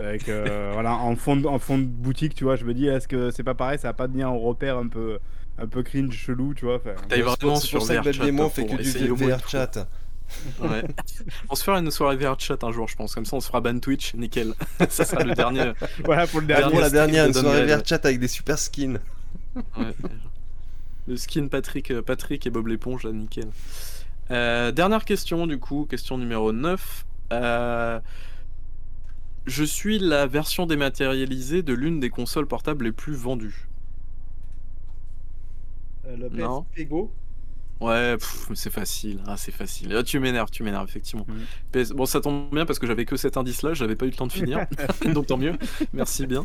avec 0.00 0.28
euh, 0.28 0.70
voilà 0.72 0.96
en 0.96 1.14
fond, 1.14 1.36
de, 1.36 1.46
en 1.46 1.60
fond 1.60 1.78
de 1.78 1.84
boutique, 1.84 2.34
tu 2.34 2.42
vois, 2.42 2.56
je 2.56 2.64
me 2.64 2.74
dis 2.74 2.88
est-ce 2.88 3.06
que 3.06 3.30
c'est 3.30 3.44
pas 3.44 3.54
pareil, 3.54 3.78
ça 3.78 3.88
va 3.88 3.92
pas 3.92 4.08
devenir 4.08 4.26
un 4.28 4.36
repère 4.36 4.76
un 4.78 4.88
peu, 4.88 5.18
un 5.58 5.68
peu 5.68 5.84
cringe, 5.84 6.12
chelou, 6.16 6.52
tu 6.54 6.64
vois. 6.64 6.76
enfin, 6.76 6.94
pour- 6.94 7.36
vraiment 7.36 7.56
sur 7.56 7.78
VR 7.84 8.02
Chat 8.02 8.24
Démon 8.24 8.48
fait 8.48 8.66
que 8.66 8.74
du 8.76 9.08
VR 9.26 9.48
Chat. 9.48 9.86
Ouais. 10.60 10.84
on 11.50 11.54
se 11.54 11.64
fera 11.64 11.78
une 11.78 11.90
soirée 11.90 12.16
VR 12.16 12.38
chat 12.38 12.62
un 12.64 12.72
jour, 12.72 12.88
je 12.88 12.96
pense. 12.96 13.14
Comme 13.14 13.24
ça, 13.24 13.36
on 13.36 13.40
se 13.40 13.46
fera 13.46 13.60
ban 13.60 13.78
Twitch, 13.78 14.14
nickel. 14.14 14.54
ça 14.88 15.04
sera 15.04 15.24
le 15.24 15.34
dernier. 15.34 15.72
Voilà 16.04 16.26
pour 16.26 16.40
le 16.40 16.46
Dernier 16.46 16.70
Pour 16.70 16.80
la 16.80 16.90
dernière, 16.90 17.24
de 17.24 17.28
une 17.28 17.34
soirée. 17.34 17.66
VR 17.66 17.84
Chat 17.84 18.04
avec 18.04 18.18
des 18.18 18.28
super 18.28 18.58
skins. 18.58 18.98
Ouais. 19.54 19.94
Le 21.06 21.16
skin 21.16 21.48
Patrick, 21.48 21.90
euh, 21.90 22.02
Patrick 22.02 22.46
et 22.46 22.50
Bob 22.50 22.66
l'éponge, 22.66 23.04
là, 23.04 23.12
nickel. 23.12 23.48
Euh, 24.30 24.72
dernière 24.72 25.04
question, 25.04 25.46
du 25.46 25.58
coup, 25.58 25.86
question 25.88 26.18
numéro 26.18 26.52
9. 26.52 27.06
Euh, 27.32 28.00
je 29.46 29.64
suis 29.64 29.98
la 29.98 30.26
version 30.26 30.66
dématérialisée 30.66 31.62
de 31.62 31.74
l'une 31.74 32.00
des 32.00 32.10
consoles 32.10 32.46
portables 32.46 32.86
les 32.86 32.92
plus 32.92 33.14
vendues. 33.14 33.68
Euh, 36.06 36.16
le 36.16 36.28
Non. 36.30 36.64
PSP 36.74 36.88
Go. 36.88 37.12
Ouais, 37.80 38.16
c'est 38.54 38.70
facile, 38.72 39.20
ah, 39.26 39.36
c'est 39.36 39.52
facile. 39.52 39.94
Ah, 39.94 40.02
tu 40.02 40.18
m'énerves, 40.18 40.48
tu 40.50 40.62
m'énerves, 40.62 40.86
effectivement. 40.88 41.26
PS 41.72 41.90
Bon, 41.90 42.06
ça 42.06 42.20
tombe 42.20 42.48
bien 42.52 42.64
parce 42.64 42.78
que 42.78 42.86
j'avais 42.86 43.04
que 43.04 43.16
cet 43.16 43.36
indice-là, 43.36 43.74
j'avais 43.74 43.96
pas 43.96 44.06
eu 44.06 44.10
le 44.10 44.14
temps 44.14 44.26
de 44.28 44.32
finir, 44.32 44.64
donc 45.12 45.26
tant 45.26 45.36
mieux. 45.36 45.54
Merci 45.92 46.26
bien. 46.26 46.44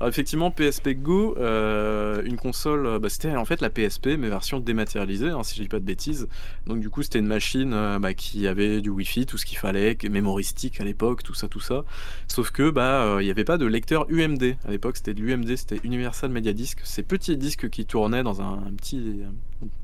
Alors, 0.00 0.08
effectivement, 0.08 0.50
PSP 0.50 0.94
Go, 0.94 1.36
euh, 1.38 2.22
une 2.24 2.36
console, 2.36 2.86
euh, 2.86 2.98
bah, 2.98 3.10
c'était 3.10 3.36
en 3.36 3.44
fait 3.44 3.60
la 3.60 3.70
PSP, 3.70 4.16
mais 4.18 4.28
version 4.28 4.58
dématérialisée, 4.60 5.28
hein, 5.28 5.42
si 5.44 5.56
je 5.56 5.62
dis 5.62 5.68
pas 5.68 5.78
de 5.78 5.84
bêtises. 5.84 6.26
Donc, 6.66 6.80
du 6.80 6.90
coup, 6.90 7.02
c'était 7.02 7.18
une 7.20 7.26
machine 7.26 7.72
euh, 7.74 7.98
bah, 8.00 8.14
qui 8.14 8.48
avait 8.48 8.80
du 8.80 8.90
Wi-Fi, 8.90 9.26
tout 9.26 9.38
ce 9.38 9.46
qu'il 9.46 9.58
fallait, 9.58 9.94
que- 9.94 10.08
mémoristique 10.08 10.80
à 10.80 10.84
l'époque, 10.84 11.22
tout 11.22 11.34
ça, 11.34 11.48
tout 11.48 11.60
ça. 11.60 11.84
Sauf 12.28 12.50
que, 12.50 12.70
bah, 12.70 13.04
euh, 13.04 13.22
il 13.22 13.26
n'y 13.26 13.30
avait 13.30 13.44
pas 13.44 13.58
de 13.58 13.66
lecteur 13.66 14.06
UMD. 14.08 14.56
À 14.66 14.70
l'époque, 14.70 14.96
c'était 14.96 15.14
de 15.14 15.20
l'UMD, 15.20 15.54
c'était 15.54 15.80
Universal 15.84 16.30
Media 16.30 16.52
Disc. 16.54 16.80
Ces 16.82 17.02
petits 17.02 17.36
disques 17.36 17.68
qui 17.70 17.84
tournaient 17.86 18.22
dans 18.22 18.40
un, 18.42 18.54
un 18.54 18.72
petit, 18.76 19.20
un 19.24 19.32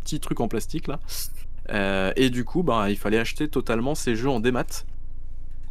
petit 0.02 0.20
truc 0.20 0.40
en 0.40 0.48
plastique 0.48 0.86
là. 0.86 1.00
Euh, 1.70 2.12
et 2.16 2.30
du 2.30 2.44
coup, 2.44 2.62
bah, 2.62 2.90
il 2.90 2.96
fallait 2.96 3.18
acheter 3.18 3.48
totalement 3.48 3.94
ces 3.94 4.16
jeux 4.16 4.30
en 4.30 4.40
démat. 4.40 4.84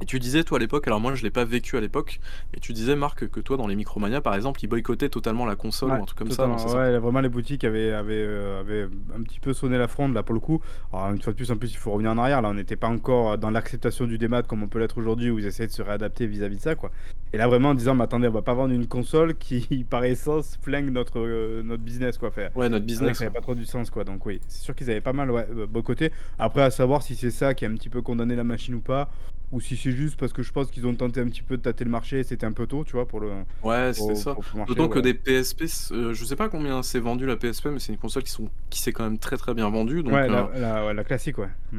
Et 0.01 0.05
tu 0.05 0.19
disais, 0.19 0.43
toi 0.43 0.57
à 0.57 0.59
l'époque, 0.59 0.87
alors 0.87 0.99
moi 0.99 1.15
je 1.15 1.23
l'ai 1.23 1.31
pas 1.31 1.43
vécu 1.45 1.75
à 1.77 1.81
l'époque, 1.81 2.19
mais 2.53 2.59
tu 2.59 2.73
disais, 2.73 2.95
Marc, 2.95 3.27
que 3.27 3.39
toi 3.39 3.57
dans 3.57 3.67
les 3.67 3.75
Micromania 3.75 4.21
par 4.21 4.35
exemple, 4.35 4.59
ils 4.63 4.67
boycottaient 4.67 5.09
totalement 5.09 5.45
la 5.45 5.55
console 5.55 5.91
Ouais, 5.91 5.99
ou 5.99 6.03
un 6.03 6.05
truc 6.05 6.19
comme 6.19 6.31
ça. 6.31 6.45
non, 6.47 6.57
c'est 6.57 6.69
ça 6.69 6.77
ouais, 6.77 6.99
vraiment 6.99 7.19
les 7.21 7.29
boutiques 7.29 7.63
avaient, 7.63 7.91
avaient, 7.93 8.13
euh, 8.27 8.59
avaient 8.59 8.83
un 9.17 9.21
petit 9.23 9.39
peu 9.39 9.53
sonné 9.53 9.77
la 9.77 9.87
fronde 9.87 10.13
là 10.13 10.23
pour 10.23 10.33
le 10.33 10.39
coup. 10.39 10.61
Alors 10.93 11.09
une 11.11 11.21
fois 11.21 11.33
de 11.33 11.37
plus, 11.37 11.51
en 11.51 11.57
plus, 11.57 11.71
il 11.71 11.77
faut 11.77 11.91
revenir 11.91 12.11
en 12.11 12.17
arrière. 12.17 12.41
Là, 12.41 12.49
on 12.49 12.53
n'était 12.53 12.75
pas 12.75 12.87
encore 12.87 13.37
dans 13.37 13.49
l'acceptation 13.49 14.05
du 14.05 14.17
démat 14.17 14.43
comme 14.43 14.63
on 14.63 14.67
peut 14.67 14.79
l'être 14.79 14.97
aujourd'hui, 14.97 15.29
où 15.31 15.39
ils 15.39 15.45
essaient 15.45 15.67
de 15.67 15.71
se 15.71 15.81
réadapter 15.81 16.27
vis-à-vis 16.27 16.57
de 16.57 16.61
ça, 16.61 16.75
quoi. 16.75 16.91
Et 17.33 17.37
là, 17.37 17.47
vraiment 17.47 17.69
en 17.69 17.73
disant, 17.73 17.95
mais 17.95 18.03
attendez, 18.03 18.27
on 18.27 18.31
va 18.31 18.41
pas 18.41 18.53
vendre 18.53 18.73
une 18.73 18.87
console 18.87 19.35
qui, 19.35 19.85
par 19.89 20.03
essence, 20.03 20.57
flingue 20.61 20.91
notre, 20.91 21.19
euh, 21.19 21.61
notre 21.63 21.83
business, 21.83 22.17
quoi. 22.17 22.31
Faire. 22.31 22.55
Ouais, 22.55 22.69
notre 22.69 22.83
que 22.85 22.87
business. 22.87 23.17
ça 23.17 23.25
n'avait 23.25 23.33
pas 23.33 23.41
trop 23.41 23.55
du 23.55 23.65
sens, 23.65 23.89
quoi. 23.89 24.03
Donc 24.03 24.25
oui, 24.25 24.39
c'est 24.47 24.61
sûr 24.63 24.75
qu'ils 24.75 24.89
avaient 24.91 25.01
pas 25.01 25.13
mal 25.13 25.31
ouais, 25.31 25.47
euh, 25.55 25.65
boycotté. 25.67 26.11
Après, 26.39 26.61
à 26.61 26.69
savoir 26.71 27.01
si 27.01 27.15
c'est 27.15 27.31
ça 27.31 27.53
qui 27.53 27.65
a 27.65 27.69
un 27.69 27.73
petit 27.75 27.89
peu 27.89 28.01
condamné 28.01 28.35
la 28.35 28.43
machine 28.43 28.75
ou 28.75 28.81
pas, 28.81 29.09
ou 29.51 29.61
si 29.61 29.77
c'est 29.77 29.91
juste 29.91 30.19
parce 30.19 30.33
que 30.33 30.43
je 30.43 30.51
pense 30.51 30.69
qu'ils 30.69 30.85
ont 30.87 30.93
tenté 30.93 31.21
un 31.21 31.27
petit 31.27 31.41
peu 31.41 31.57
de 31.57 31.61
tâter 31.61 31.85
le 31.85 31.89
marché, 31.89 32.23
c'était 32.23 32.45
un 32.45 32.51
peu 32.51 32.67
tôt, 32.67 32.83
tu 32.83 32.93
vois, 32.93 33.07
pour 33.07 33.19
le. 33.19 33.31
Ouais, 33.63 33.91
c'est 33.93 34.15
ça. 34.15 34.35
D'autant 34.67 34.89
que 34.89 34.99
ouais. 34.99 35.01
des 35.01 35.13
PSP, 35.13 35.63
euh, 35.91 36.13
je 36.13 36.25
sais 36.25 36.35
pas 36.35 36.49
combien 36.49 36.83
c'est 36.83 36.99
vendu 36.99 37.25
la 37.25 37.37
PSP, 37.37 37.67
mais 37.67 37.79
c'est 37.79 37.93
une 37.93 37.97
console 37.97 38.23
qui, 38.23 38.81
s'est 38.81 38.91
quand 38.91 39.03
même 39.03 39.17
très 39.17 39.37
très 39.37 39.53
bien 39.53 39.69
vendue. 39.69 40.03
Donc 40.03 40.13
ouais, 40.13 40.29
euh, 40.29 40.47
la, 40.53 40.59
la- 40.59 40.85
ouais, 40.85 40.93
la 40.93 41.03
classique, 41.03 41.37
ouais. 41.37 41.49
Mm. 41.71 41.77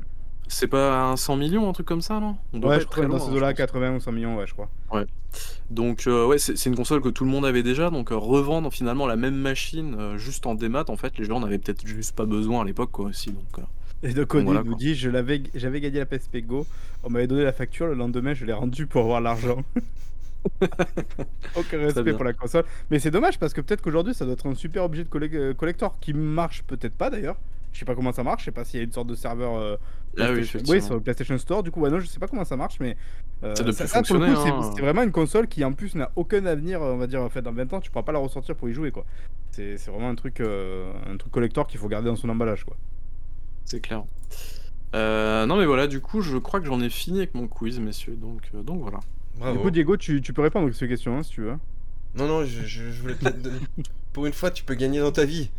c'est 0.49 0.67
pas 0.67 1.03
un 1.03 1.17
100 1.17 1.37
millions, 1.37 1.69
un 1.69 1.73
truc 1.73 1.87
comme 1.87 2.01
ça, 2.01 2.21
non? 2.21 2.37
On 2.55 2.59
doit 2.59 2.71
Ouais, 2.71 2.81
je 2.81 2.87
crois 2.87 3.05
dans 3.05 3.19
ces 3.19 3.31
eaux-là, 3.33 3.51
je 3.51 3.57
pense. 3.57 3.67
80 3.67 3.97
ou 3.97 4.01
100 4.01 4.13
millions, 4.13 4.37
ouais, 4.37 4.47
je 4.47 4.55
crois. 4.55 4.71
Donc 5.71 6.07
euh, 6.07 6.27
ouais, 6.27 6.39
c'est 6.39 6.65
une 6.67 6.77
console 6.77 7.03
que 7.03 7.11
tout 7.11 7.25
le 7.25 7.31
monde 7.31 7.45
avait 7.45 7.63
déjà, 7.63 7.91
donc 7.91 8.11
euh, 8.13 8.17
revendre 8.17 8.73
finalement 8.73 9.07
la 9.07 9.17
même 9.17 9.37
machine 9.37 9.95
euh, 9.99 10.17
juste 10.17 10.47
en 10.47 10.55
démat, 10.55 10.85
en 10.89 10.97
fait, 10.97 11.19
les 11.19 11.27
gens 11.27 11.41
n'avaient 11.41 11.59
peut-être 11.59 11.87
juste 11.87 12.17
pas 12.17 12.25
besoin 12.25 12.63
à 12.63 12.65
l'époque 12.65 12.91
quoi 12.93 13.07
aussi. 13.07 13.31
Donc, 13.33 13.59
euh. 13.59 13.63
Et 14.03 14.13
donc, 14.13 14.27
Cody 14.29 14.45
Voilà, 14.45 14.61
nous 14.63 14.71
quoi. 14.71 14.79
dit 14.79 14.95
je 14.95 15.11
l'avais, 15.11 15.43
J'avais 15.55 15.81
gagné 15.81 15.99
la 15.99 16.07
PSP 16.07 16.39
Go, 16.47 16.67
on 17.03 17.11
m'avait 17.11 17.27
donné 17.27 17.43
la 17.45 17.53
facture, 17.53 17.87
le 17.87 17.95
lendemain, 17.95 18.33
je 18.35 18.45
l'ai 18.45 18.53
rendue 18.53 18.87
pour 18.87 19.03
avoir 19.03 19.21
l'argent. 19.21 19.63
Aucun 21.57 21.79
respect 21.79 22.13
pour 22.15 22.25
la 22.25 22.33
console. 22.33 22.65
Mais 22.91 22.99
c'est 22.99 23.11
dommage 23.11 23.39
parce 23.39 23.53
que 23.53 23.61
peut-être 23.61 23.83
qu'aujourd'hui, 23.83 24.15
ça 24.15 24.25
doit 24.25 24.35
être 24.35 24.47
un 24.49 24.55
super 24.55 24.85
objet 24.85 25.05
de 25.05 25.09
collec- 25.09 25.35
euh, 25.35 25.55
collector 25.55 25.99
qui 26.01 26.13
marche 26.15 26.63
peut-être 26.65 26.95
pas 26.95 27.11
d'ailleurs. 27.11 27.37
Je 27.73 27.81
sais 27.81 27.85
pas 27.85 27.95
comment 27.95 28.13
ça 28.13 28.23
marche, 28.25 28.43
je 28.43 28.45
sais 28.47 28.51
pas 28.53 28.65
s'il 28.65 28.79
y 28.79 28.81
a 28.81 28.85
une 28.85 28.93
sorte 28.93 29.09
de 29.09 29.15
serveur. 29.15 29.57
euh, 29.57 29.77
Ah 30.17 30.31
oui, 30.33 30.81
sur 30.81 30.95
le 30.95 31.01
PlayStation 31.01 31.37
Store, 31.39 31.63
du 31.63 31.71
coup, 31.71 31.81
ouais, 31.81 31.91
non, 31.91 32.01
je 32.01 32.07
sais 32.07 32.19
pas 32.19 32.27
comment 32.27 32.45
ça 32.45 32.57
marche, 32.57 32.79
mais. 32.81 32.97
euh, 33.43 33.55
Ça 33.55 33.63
doit 33.65 33.73
plus 33.73 33.85
pour 34.09 34.17
le 34.19 34.35
coup, 34.35 34.41
hein. 34.49 34.73
c'est 34.75 34.81
vraiment 34.83 35.03
une 35.03 35.13
console 35.13 35.49
qui 35.49 35.65
en 35.65 35.73
plus 35.73 35.95
n'a 35.95 36.11
aucun 36.17 36.45
avenir, 36.47 36.81
on 36.81 36.97
va 36.97 37.07
dire, 37.07 37.21
en 37.23 37.29
fait, 37.29 37.43
dans 37.43 37.53
20 37.53 37.73
ans, 37.75 37.81
tu 37.81 37.91
pourras 37.91 38.05
pas 38.05 38.13
la 38.13 38.19
ressortir 38.21 38.57
pour 38.57 38.69
y 38.69 38.73
jouer, 38.73 38.91
quoi. 38.91 39.05
C'est 39.51 39.77
c'est 39.77 39.91
vraiment 39.91 40.09
un 40.09 40.15
truc, 40.15 40.41
euh, 40.41 40.91
un 41.13 41.17
truc 41.19 41.31
collector 41.33 41.67
qu'il 41.67 41.79
faut 41.79 41.89
garder 41.89 42.09
dans 42.09 42.17
son 42.17 42.29
emballage, 42.31 42.65
quoi. 42.65 42.77
C'est 43.69 43.81
clair. 43.81 44.05
Euh, 44.95 45.45
non 45.47 45.57
mais 45.57 45.67
voilà, 45.67 45.87
du 45.87 46.01
coup, 46.01 46.23
je 46.23 46.39
crois 46.39 46.61
que 46.61 46.67
j'en 46.67 46.81
ai 46.81 46.89
fini 46.89 47.19
avec 47.19 47.35
mon 47.35 47.47
quiz, 47.47 47.79
messieurs. 47.79 48.17
Donc, 48.17 48.41
euh, 48.55 48.63
donc 48.63 48.81
voilà. 48.81 49.01
Bravo. 49.39 49.57
Du 49.57 49.63
coup, 49.63 49.71
Diego, 49.71 49.97
tu, 49.97 50.23
tu 50.23 50.33
peux 50.33 50.41
répondre 50.43 50.69
à 50.69 50.73
ces 50.73 50.89
questions, 50.89 51.19
hein, 51.19 51.23
si 51.23 51.31
tu 51.33 51.43
veux. 51.43 51.57
Non, 52.15 52.27
non, 52.27 52.45
je, 52.45 52.63
je- 52.63 52.91
je 52.91 53.01
voulais 53.03 53.15
peut-être 53.15 53.43
donner- 53.43 53.59
Pour 54.15 54.25
une 54.27 54.33
fois, 54.33 54.51
tu 54.51 54.65
peux 54.65 54.75
gagner 54.75 55.01
dans 55.01 55.13
ta 55.13 55.25
vie. 55.27 55.51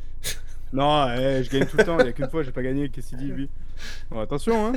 Non, 0.72 1.07
eh, 1.17 1.43
je 1.43 1.49
gagne 1.49 1.65
tout 1.65 1.78
le 1.78 1.84
temps, 1.84 1.99
il 1.99 2.05
y 2.05 2.09
a 2.09 2.13
qu'une 2.13 2.30
fois, 2.30 2.43
j'ai 2.43 2.51
pas 2.51 2.61
gagné, 2.61 2.89
qu'est-ce 2.89 3.09
qu'il 3.09 3.17
dit, 3.17 3.28
lui? 3.32 3.49
Bon, 4.11 4.20
attention, 4.20 4.67
hein 4.67 4.74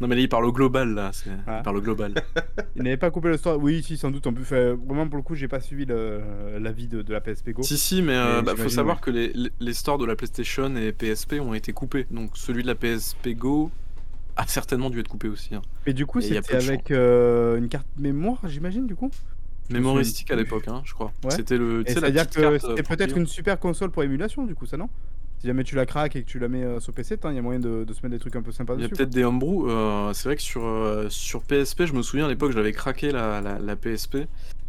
Non 0.00 0.06
mais 0.06 0.14
là, 0.14 0.20
il 0.20 0.28
parle 0.28 0.44
au 0.44 0.52
global 0.52 0.94
là. 0.94 1.10
C'est... 1.12 1.30
Ah. 1.46 1.58
Il 1.60 1.62
parle 1.64 1.78
au 1.78 1.80
global. 1.80 2.14
Il 2.76 2.82
n'avait 2.82 2.96
pas 2.96 3.10
coupé 3.10 3.28
le 3.28 3.36
store. 3.38 3.58
Oui, 3.58 3.82
si, 3.82 3.96
sans 3.96 4.10
doute, 4.10 4.26
en 4.26 4.32
plus, 4.32 4.44
fait, 4.44 4.72
vraiment, 4.72 5.08
pour 5.08 5.16
le 5.16 5.22
coup, 5.22 5.34
j'ai 5.34 5.48
pas 5.48 5.60
suivi 5.60 5.84
le- 5.86 6.58
l'avis 6.60 6.86
de, 6.86 7.02
de 7.02 7.12
la 7.12 7.20
PSP 7.20 7.50
Go. 7.50 7.62
si 7.62 7.76
si, 7.78 8.02
mais, 8.02 8.12
euh, 8.14 8.36
Mais 8.36 8.42
bah, 8.42 8.50
faut 8.52 8.56
j'imagine, 8.58 8.76
savoir 8.76 9.00
que 9.00 9.10
les, 9.10 9.32
les- 9.34 9.50
les 9.58 9.72
stores 9.74 9.98
de 9.98 10.04
la 10.04 10.14
PlayStation 10.16 10.76
et 10.76 10.92
PSP 10.92 11.40
ont 11.40 11.54
été 11.54 11.72
coupés. 11.72 12.06
Donc 12.10 12.36
celui 12.36 12.62
de 12.62 12.68
la 12.68 12.74
PSP 12.74 13.30
Go 13.34 13.70
a 14.36 14.46
certainement 14.46 14.90
dû 14.90 15.00
être 15.00 15.08
coupé 15.08 15.28
aussi. 15.28 15.54
Hein. 15.54 15.62
Et 15.86 15.92
du 15.92 16.06
coup, 16.06 16.20
Et 16.20 16.26
il 16.26 16.34
y 16.34 16.36
a 16.38 16.42
c'était 16.42 16.58
peu 16.58 16.64
de 16.64 16.68
avec 16.68 16.90
euh, 16.90 17.56
une 17.58 17.68
carte 17.68 17.86
mémoire, 17.98 18.38
j'imagine, 18.44 18.86
du 18.86 18.94
coup? 18.94 19.10
Mémoristique 19.70 20.30
à 20.30 20.36
l'époque, 20.36 20.68
hein, 20.68 20.82
je 20.84 20.92
crois. 20.92 21.12
Ouais. 21.24 21.30
C'était 21.30 21.56
le. 21.56 21.84
tu 21.84 21.90
Et 21.90 21.94
sais, 21.94 22.00
la 22.00 22.06
c'est-à-dire 22.08 22.26
petite 22.26 22.36
que 22.36 22.40
carte, 22.42 22.64
euh, 22.64 22.68
c'était 22.70 22.82
pour 22.82 22.96
peut-être 22.96 23.16
une 23.16 23.26
super 23.26 23.58
console 23.58 23.90
pour 23.90 24.02
émulation, 24.02 24.44
du 24.44 24.54
coup, 24.54 24.66
ça 24.66 24.76
non? 24.76 24.88
Si 25.40 25.46
jamais 25.48 25.64
tu 25.64 25.74
la 25.74 25.86
craques 25.86 26.14
et 26.14 26.22
que 26.22 26.28
tu 26.28 26.38
la 26.38 26.46
mets 26.48 26.62
euh, 26.62 26.78
sur 26.78 26.92
PC, 26.92 27.18
il 27.24 27.34
y 27.34 27.38
a 27.38 27.42
moyen 27.42 27.58
de, 27.58 27.82
de 27.84 27.92
se 27.92 27.98
mettre 28.02 28.10
des 28.10 28.18
trucs 28.20 28.36
un 28.36 28.42
peu 28.42 28.52
sympas 28.52 28.74
Il 28.76 28.82
y 28.82 28.84
a 28.84 28.88
peut-être 28.88 29.10
des 29.10 29.24
homebrew. 29.24 29.68
euh, 29.68 30.12
c'est 30.12 30.28
vrai 30.28 30.36
que 30.36 30.42
sur, 30.42 30.64
euh, 30.64 31.08
sur 31.08 31.42
PSP, 31.42 31.86
je 31.86 31.94
me 31.94 32.02
souviens 32.02 32.26
à 32.26 32.28
l'époque, 32.28 32.52
j'avais 32.52 32.72
craqué 32.72 33.10
la, 33.10 33.40
la, 33.40 33.58
la 33.58 33.76
PSP. 33.76 34.18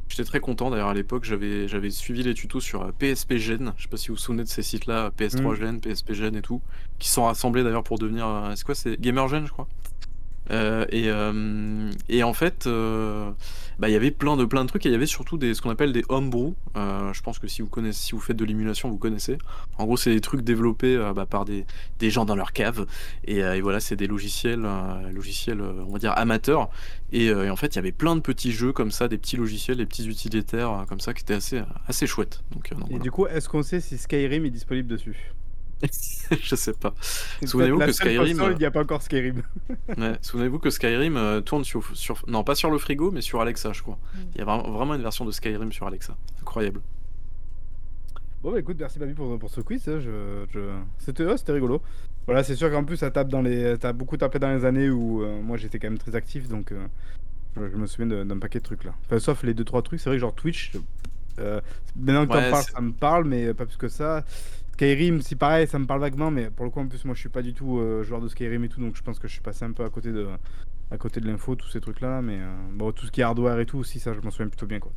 J'étais 0.09 0.23
très 0.25 0.39
content 0.39 0.69
d'ailleurs 0.69 0.89
à 0.89 0.93
l'époque, 0.93 1.23
j'avais, 1.25 1.67
j'avais 1.67 1.89
suivi 1.89 2.23
les 2.23 2.33
tutos 2.33 2.59
sur 2.59 2.91
PSP 2.93 3.35
Gen. 3.37 3.73
Je 3.77 3.83
sais 3.83 3.89
pas 3.89 3.97
si 3.97 4.07
vous 4.09 4.15
vous 4.15 4.19
souvenez 4.19 4.43
de 4.43 4.47
ces 4.47 4.61
sites-là, 4.63 5.11
PS3 5.17 5.53
Mm. 5.53 5.55
Gen, 5.55 5.79
PSP 5.81 6.13
Gen 6.13 6.35
et 6.35 6.41
tout, 6.41 6.61
qui 6.99 7.07
sont 7.09 7.23
rassemblés 7.25 7.63
d'ailleurs 7.63 7.83
pour 7.83 7.97
devenir. 7.99 8.51
c'est 8.55 8.63
quoi 8.65 8.75
C'est 8.75 8.99
Gamer 8.99 9.27
Gen, 9.27 9.45
je 9.45 9.51
crois. 9.51 9.67
Euh, 10.51 10.85
et, 10.89 11.05
euh, 11.07 11.89
et 12.09 12.21
en 12.23 12.33
fait, 12.33 12.67
euh, 12.67 13.31
bah, 13.79 13.89
il 13.89 13.93
y 13.93 13.95
avait 13.95 14.11
plein 14.11 14.37
de 14.37 14.45
plein 14.45 14.63
de 14.63 14.69
trucs 14.69 14.85
et 14.85 14.89
il 14.89 14.91
y 14.91 14.95
avait 14.95 15.05
surtout 15.05 15.37
des 15.37 15.53
ce 15.53 15.61
qu'on 15.61 15.69
appelle 15.69 15.91
des 15.93 16.03
homebrew. 16.09 16.53
Euh, 16.77 17.13
je 17.13 17.21
pense 17.21 17.39
que 17.39 17.47
si 17.47 17.61
vous 17.61 17.69
connaissez, 17.69 17.99
si 18.07 18.11
vous 18.13 18.19
faites 18.19 18.37
de 18.37 18.45
l'émulation, 18.45 18.89
vous 18.89 18.97
connaissez. 18.97 19.37
En 19.77 19.85
gros, 19.85 19.97
c'est 19.97 20.11
des 20.13 20.21
trucs 20.21 20.41
développés 20.41 20.95
euh, 20.95 21.13
bah, 21.13 21.25
par 21.25 21.45
des, 21.45 21.65
des 21.99 22.09
gens 22.09 22.25
dans 22.25 22.35
leur 22.35 22.53
cave. 22.53 22.85
Et, 23.25 23.43
euh, 23.43 23.55
et 23.55 23.61
voilà, 23.61 23.79
c'est 23.79 23.95
des 23.95 24.07
logiciels, 24.07 24.67
logiciels, 25.13 25.61
on 25.61 25.91
va 25.91 25.99
dire 25.99 26.13
amateurs. 26.17 26.69
Et, 27.11 27.25
et 27.25 27.49
en 27.49 27.55
fait, 27.55 27.67
il 27.67 27.75
y 27.75 27.79
avait 27.79 27.91
plein 27.91 28.15
de 28.15 28.21
petits 28.21 28.51
jeux 28.51 28.73
comme 28.73 28.91
ça, 28.91 29.07
des 29.07 29.17
petits 29.17 29.37
logiciels, 29.37 29.77
des 29.77 29.85
petits 29.85 30.07
utilitaires 30.07 30.85
comme 30.89 30.99
ça, 30.99 31.13
qui 31.13 31.21
étaient 31.21 31.35
assez 31.35 31.61
assez 31.87 32.07
chouettes. 32.07 32.43
Donc, 32.51 32.71
Et 32.71 32.75
voilà. 32.75 32.99
du 32.99 33.11
coup, 33.11 33.27
est-ce 33.27 33.47
qu'on 33.49 33.63
sait 33.63 33.79
si 33.79 33.97
Skyrim 33.97 34.45
est 34.45 34.49
disponible 34.49 34.87
dessus? 34.87 35.31
je 36.41 36.55
sais 36.55 36.73
pas. 36.73 36.93
Souvenez-vous 37.43 37.79
que 37.79 37.91
Skyrim, 37.91 38.37
console 38.37 38.51
euh, 38.51 38.55
Il 38.55 38.59
n'y 38.59 38.65
a 38.65 38.71
pas 38.71 38.81
encore 38.81 39.01
Skyrim. 39.01 39.41
Ouais, 39.97 40.17
Souvenez-vous 40.21 40.59
que 40.59 40.69
Skyrim 40.69 41.17
euh, 41.17 41.41
tourne 41.41 41.63
sur, 41.63 41.83
sur. 41.95 42.23
Non, 42.27 42.43
pas 42.43 42.55
sur 42.55 42.71
le 42.71 42.77
frigo, 42.77 43.11
mais 43.11 43.21
sur 43.21 43.41
Alexa, 43.41 43.73
je 43.73 43.81
crois. 43.81 43.97
Il 44.33 44.39
y 44.39 44.41
a 44.41 44.45
vra- 44.45 44.69
vraiment 44.69 44.95
une 44.95 45.01
version 45.01 45.25
de 45.25 45.31
Skyrim 45.31 45.71
sur 45.71 45.87
Alexa. 45.87 46.15
Incroyable. 46.41 46.81
Bon 48.43 48.51
bah 48.51 48.59
écoute, 48.59 48.75
merci 48.77 48.99
Babi 48.99 49.13
pour, 49.13 49.39
pour 49.39 49.49
ce 49.49 49.61
quiz, 49.61 49.87
hein, 49.87 50.01
je, 50.01 50.45
je... 50.51 50.59
C'était 50.99 51.23
ouais, 51.23 51.35
rigolo. 51.47 51.81
Voilà, 52.25 52.43
c'est 52.43 52.55
sûr 52.55 52.69
qu'en 52.69 52.83
plus 52.83 52.97
ça 52.97 53.09
tape 53.09 53.29
dans 53.29 53.41
les... 53.41 53.77
T'as 53.77 53.93
beaucoup 53.93 54.17
tapé 54.17 54.37
dans 54.37 54.53
les 54.53 54.65
années 54.65 54.89
où 54.89 55.23
euh, 55.23 55.41
moi 55.41 55.55
j'étais 55.55 55.79
quand 55.79 55.89
même 55.89 55.97
très 55.97 56.13
actif, 56.13 56.49
donc 56.49 56.73
euh, 56.73 56.85
je, 57.55 57.61
me 57.61 57.87
souviens 57.87 58.25
d'un 58.25 58.39
paquet 58.39 58.59
de 58.59 58.65
trucs 58.65 58.83
là. 58.83 58.93
Enfin, 59.05 59.19
sauf 59.19 59.43
les 59.43 59.53
2-3 59.53 59.83
trucs, 59.83 60.01
c'est 60.01 60.09
vrai 60.09 60.17
que 60.17 60.21
genre 60.21 60.35
Twitch, 60.35 60.73
euh, 61.39 61.61
maintenant 61.95 62.27
que 62.27 62.33
Ouais, 62.33 62.45
t'en 62.45 62.51
parles, 62.51 62.63
ça 62.63 62.81
me 62.81 62.91
parle, 62.91 63.23
mais 63.23 63.53
pas 63.53 63.65
plus 63.65 63.77
que 63.77 63.87
ça. 63.87 64.25
Skyrim, 64.73 65.21
si 65.21 65.35
pareil, 65.35 65.67
ça 65.67 65.77
me 65.77 65.85
parle 65.85 66.01
vaguement, 66.01 66.31
mais 66.31 66.49
pour 66.49 66.65
le 66.65 66.71
coup 66.71 66.79
en 66.79 66.87
plus 66.87 67.05
moi 67.05 67.13
je 67.13 67.19
suis 67.19 67.29
pas 67.29 67.43
du 67.43 67.53
tout 67.53 67.77
euh, 67.77 68.03
joueur 68.03 68.21
de 68.21 68.27
Skyrim 68.27 68.63
et 68.63 68.69
tout, 68.69 68.81
donc 68.81 68.95
je 68.95 69.03
pense 69.03 69.19
que 69.19 69.27
je 69.27 69.33
suis 69.33 69.41
passé 69.41 69.65
un 69.65 69.71
peu 69.71 69.83
à 69.85 69.89
côté 69.89 70.11
de, 70.11 70.27
à 70.89 70.97
côté 70.97 71.21
de 71.21 71.27
l'info, 71.27 71.55
tous 71.55 71.69
ces 71.69 71.79
trucs 71.79 72.01
là, 72.01 72.21
mais 72.23 72.39
euh, 72.39 72.55
bon, 72.73 72.91
tout 72.91 73.05
ce 73.05 73.11
qui 73.11 73.21
est 73.21 73.23
hardware 73.23 73.59
et 73.59 73.67
tout 73.67 73.77
aussi, 73.77 73.99
ça 73.99 74.13
je 74.13 74.19
m'en 74.21 74.31
souviens 74.31 74.47
plutôt 74.47 74.65
bien 74.65 74.79
quoi. 74.79 74.91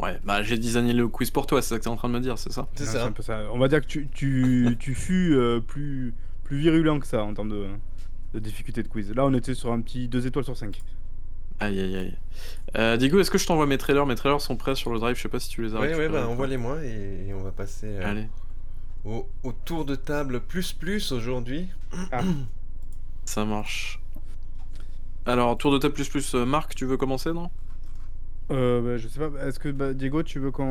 Ouais, 0.00 0.18
bah 0.24 0.42
j'ai 0.42 0.58
designé 0.58 0.92
le 0.92 1.06
quiz 1.06 1.30
pour 1.30 1.46
toi, 1.46 1.62
c'est 1.62 1.68
ça 1.68 1.78
que 1.78 1.84
t'es 1.84 1.88
en 1.88 1.94
train 1.94 2.08
de 2.08 2.14
me 2.14 2.20
dire, 2.20 2.36
c'est 2.36 2.50
ça? 2.50 2.66
C'est 2.74 2.84
ça. 2.84 3.06
un 3.06 3.12
peu 3.12 3.22
ça. 3.22 3.44
On 3.52 3.58
va 3.58 3.68
dire 3.68 3.80
que 3.80 3.86
tu, 3.86 4.08
tu, 4.12 4.76
tu 4.80 4.94
fus 4.94 5.36
euh, 5.36 5.60
plus, 5.60 6.14
plus 6.42 6.58
virulent 6.58 6.98
que 6.98 7.06
ça 7.06 7.22
en 7.22 7.32
termes 7.32 7.50
de, 7.50 7.68
de 8.34 8.38
difficulté 8.40 8.82
de 8.82 8.88
quiz. 8.88 9.12
Là, 9.12 9.24
on 9.24 9.32
était 9.34 9.54
sur 9.54 9.72
un 9.72 9.80
petit 9.80 10.08
2 10.08 10.26
étoiles 10.26 10.44
sur 10.44 10.56
5. 10.56 10.82
Aïe 11.60 11.78
aïe 11.78 11.96
aïe. 11.96 12.18
Euh, 12.76 12.96
Diego, 12.96 13.20
est-ce 13.20 13.30
que 13.30 13.38
je 13.38 13.46
t'envoie 13.46 13.66
mes 13.66 13.78
trailers? 13.78 14.04
Mes 14.06 14.16
trailers 14.16 14.40
sont 14.40 14.56
prêts 14.56 14.74
sur 14.74 14.92
le 14.92 14.98
drive, 14.98 15.16
je 15.16 15.22
sais 15.22 15.28
pas 15.28 15.38
si 15.40 15.48
tu 15.48 15.62
les 15.62 15.74
as 15.74 15.78
Ouais, 15.80 15.88
ouais, 15.88 15.94
récupérés 15.94 16.08
bah 16.24 16.28
envoie-les-moi 16.28 16.84
et, 16.84 17.26
et 17.28 17.34
on 17.34 17.42
va 17.42 17.52
passer 17.52 17.86
euh, 17.86 18.10
Allez, 18.10 18.28
au, 19.04 19.28
au 19.44 19.52
tour 19.52 19.84
de 19.84 19.94
table 19.94 20.40
plus 20.40 20.72
plus 20.72 21.12
aujourd'hui. 21.12 21.68
ça 23.24 23.44
marche. 23.44 24.00
Alors, 25.26 25.56
tour 25.56 25.72
de 25.72 25.78
table 25.78 25.94
plus 25.94 26.08
plus, 26.08 26.34
euh, 26.34 26.44
Marc, 26.44 26.74
tu 26.74 26.84
veux 26.84 26.96
commencer, 26.96 27.32
non? 27.32 27.48
Euh, 28.50 28.82
bah, 28.82 28.98
je 28.98 29.08
sais 29.08 29.18
pas, 29.20 29.30
est-ce 29.46 29.58
que 29.58 29.70
bah, 29.70 29.94
Diego, 29.94 30.22
tu 30.22 30.38
veux 30.38 30.50
qu'on 30.50 30.64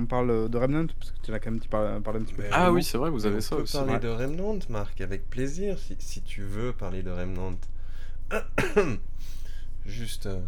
on 0.00 0.06
parle 0.06 0.48
de 0.48 0.56
Remnant? 0.56 0.86
Parce 0.98 1.10
que 1.10 1.18
tu 1.22 1.30
l'as 1.32 1.38
quand 1.40 1.50
même 1.50 1.58
petit 1.60 1.68
par- 1.68 2.00
parlé 2.00 2.20
un 2.20 2.22
petit 2.22 2.32
peu. 2.34 2.42
Plus 2.44 2.52
Ah 2.54 2.72
oui, 2.72 2.82
c'est 2.82 2.96
vrai, 2.96 3.10
vous 3.10 3.26
avez 3.26 3.36
on 3.36 3.40
ça 3.42 3.56
peut 3.56 3.62
aussi. 3.62 3.76
parler 3.76 3.92
ouais. 3.94 4.00
de 4.00 4.08
Remnant, 4.08 4.58
Marc, 4.70 5.00
avec 5.02 5.28
plaisir, 5.28 5.78
si, 5.78 5.96
si 5.98 6.22
tu 6.22 6.42
veux 6.42 6.72
parler 6.72 7.02
de 7.02 7.10
Remnant. 7.10 7.58
Juste 9.86 10.26
euh, 10.26 10.40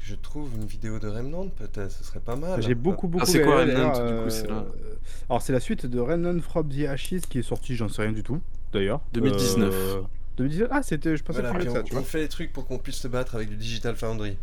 je 0.00 0.14
trouve 0.14 0.50
une 0.56 0.64
vidéo 0.66 0.98
de 0.98 1.08
Remnant, 1.08 1.48
peut-être, 1.48 1.90
ce 1.92 2.04
serait 2.04 2.20
pas 2.20 2.36
mal. 2.36 2.62
J'ai 2.62 2.74
beaucoup, 2.74 3.08
beaucoup 3.08 3.24
Ah, 3.26 3.30
c'est 3.30 3.42
quoi 3.42 3.60
Remnant, 3.60 3.92
d'ailleurs, 3.92 3.92
du 4.18 4.22
coup, 4.24 4.30
c'est 4.30 4.46
là 4.48 4.64
euh, 4.66 4.94
Alors, 5.28 5.42
c'est 5.42 5.52
la 5.52 5.60
suite 5.60 5.86
de 5.86 5.98
Remnant 6.00 6.40
from 6.40 6.68
the 6.68 6.86
Ashes 6.88 7.20
qui 7.28 7.38
est 7.40 7.42
sortie, 7.42 7.76
j'en 7.76 7.88
sais 7.88 8.02
rien 8.02 8.12
du 8.12 8.22
tout, 8.22 8.40
d'ailleurs. 8.72 9.00
2019. 9.12 9.74
Euh, 9.74 10.00
2019 10.38 10.68
Ah, 10.72 10.82
c'était, 10.82 11.16
je 11.16 11.22
pensais 11.24 11.40
Voilà, 11.42 11.58
que 11.58 11.68
on, 11.68 11.74
ça, 11.74 11.82
tu 11.82 11.92
on 11.94 11.96
vois. 11.98 12.04
fait 12.04 12.20
des 12.20 12.28
trucs 12.28 12.52
pour 12.52 12.66
qu'on 12.66 12.78
puisse 12.78 12.96
se 12.96 13.08
battre 13.08 13.34
avec 13.34 13.48
du 13.48 13.56
Digital 13.56 13.96
Foundry. 13.96 14.36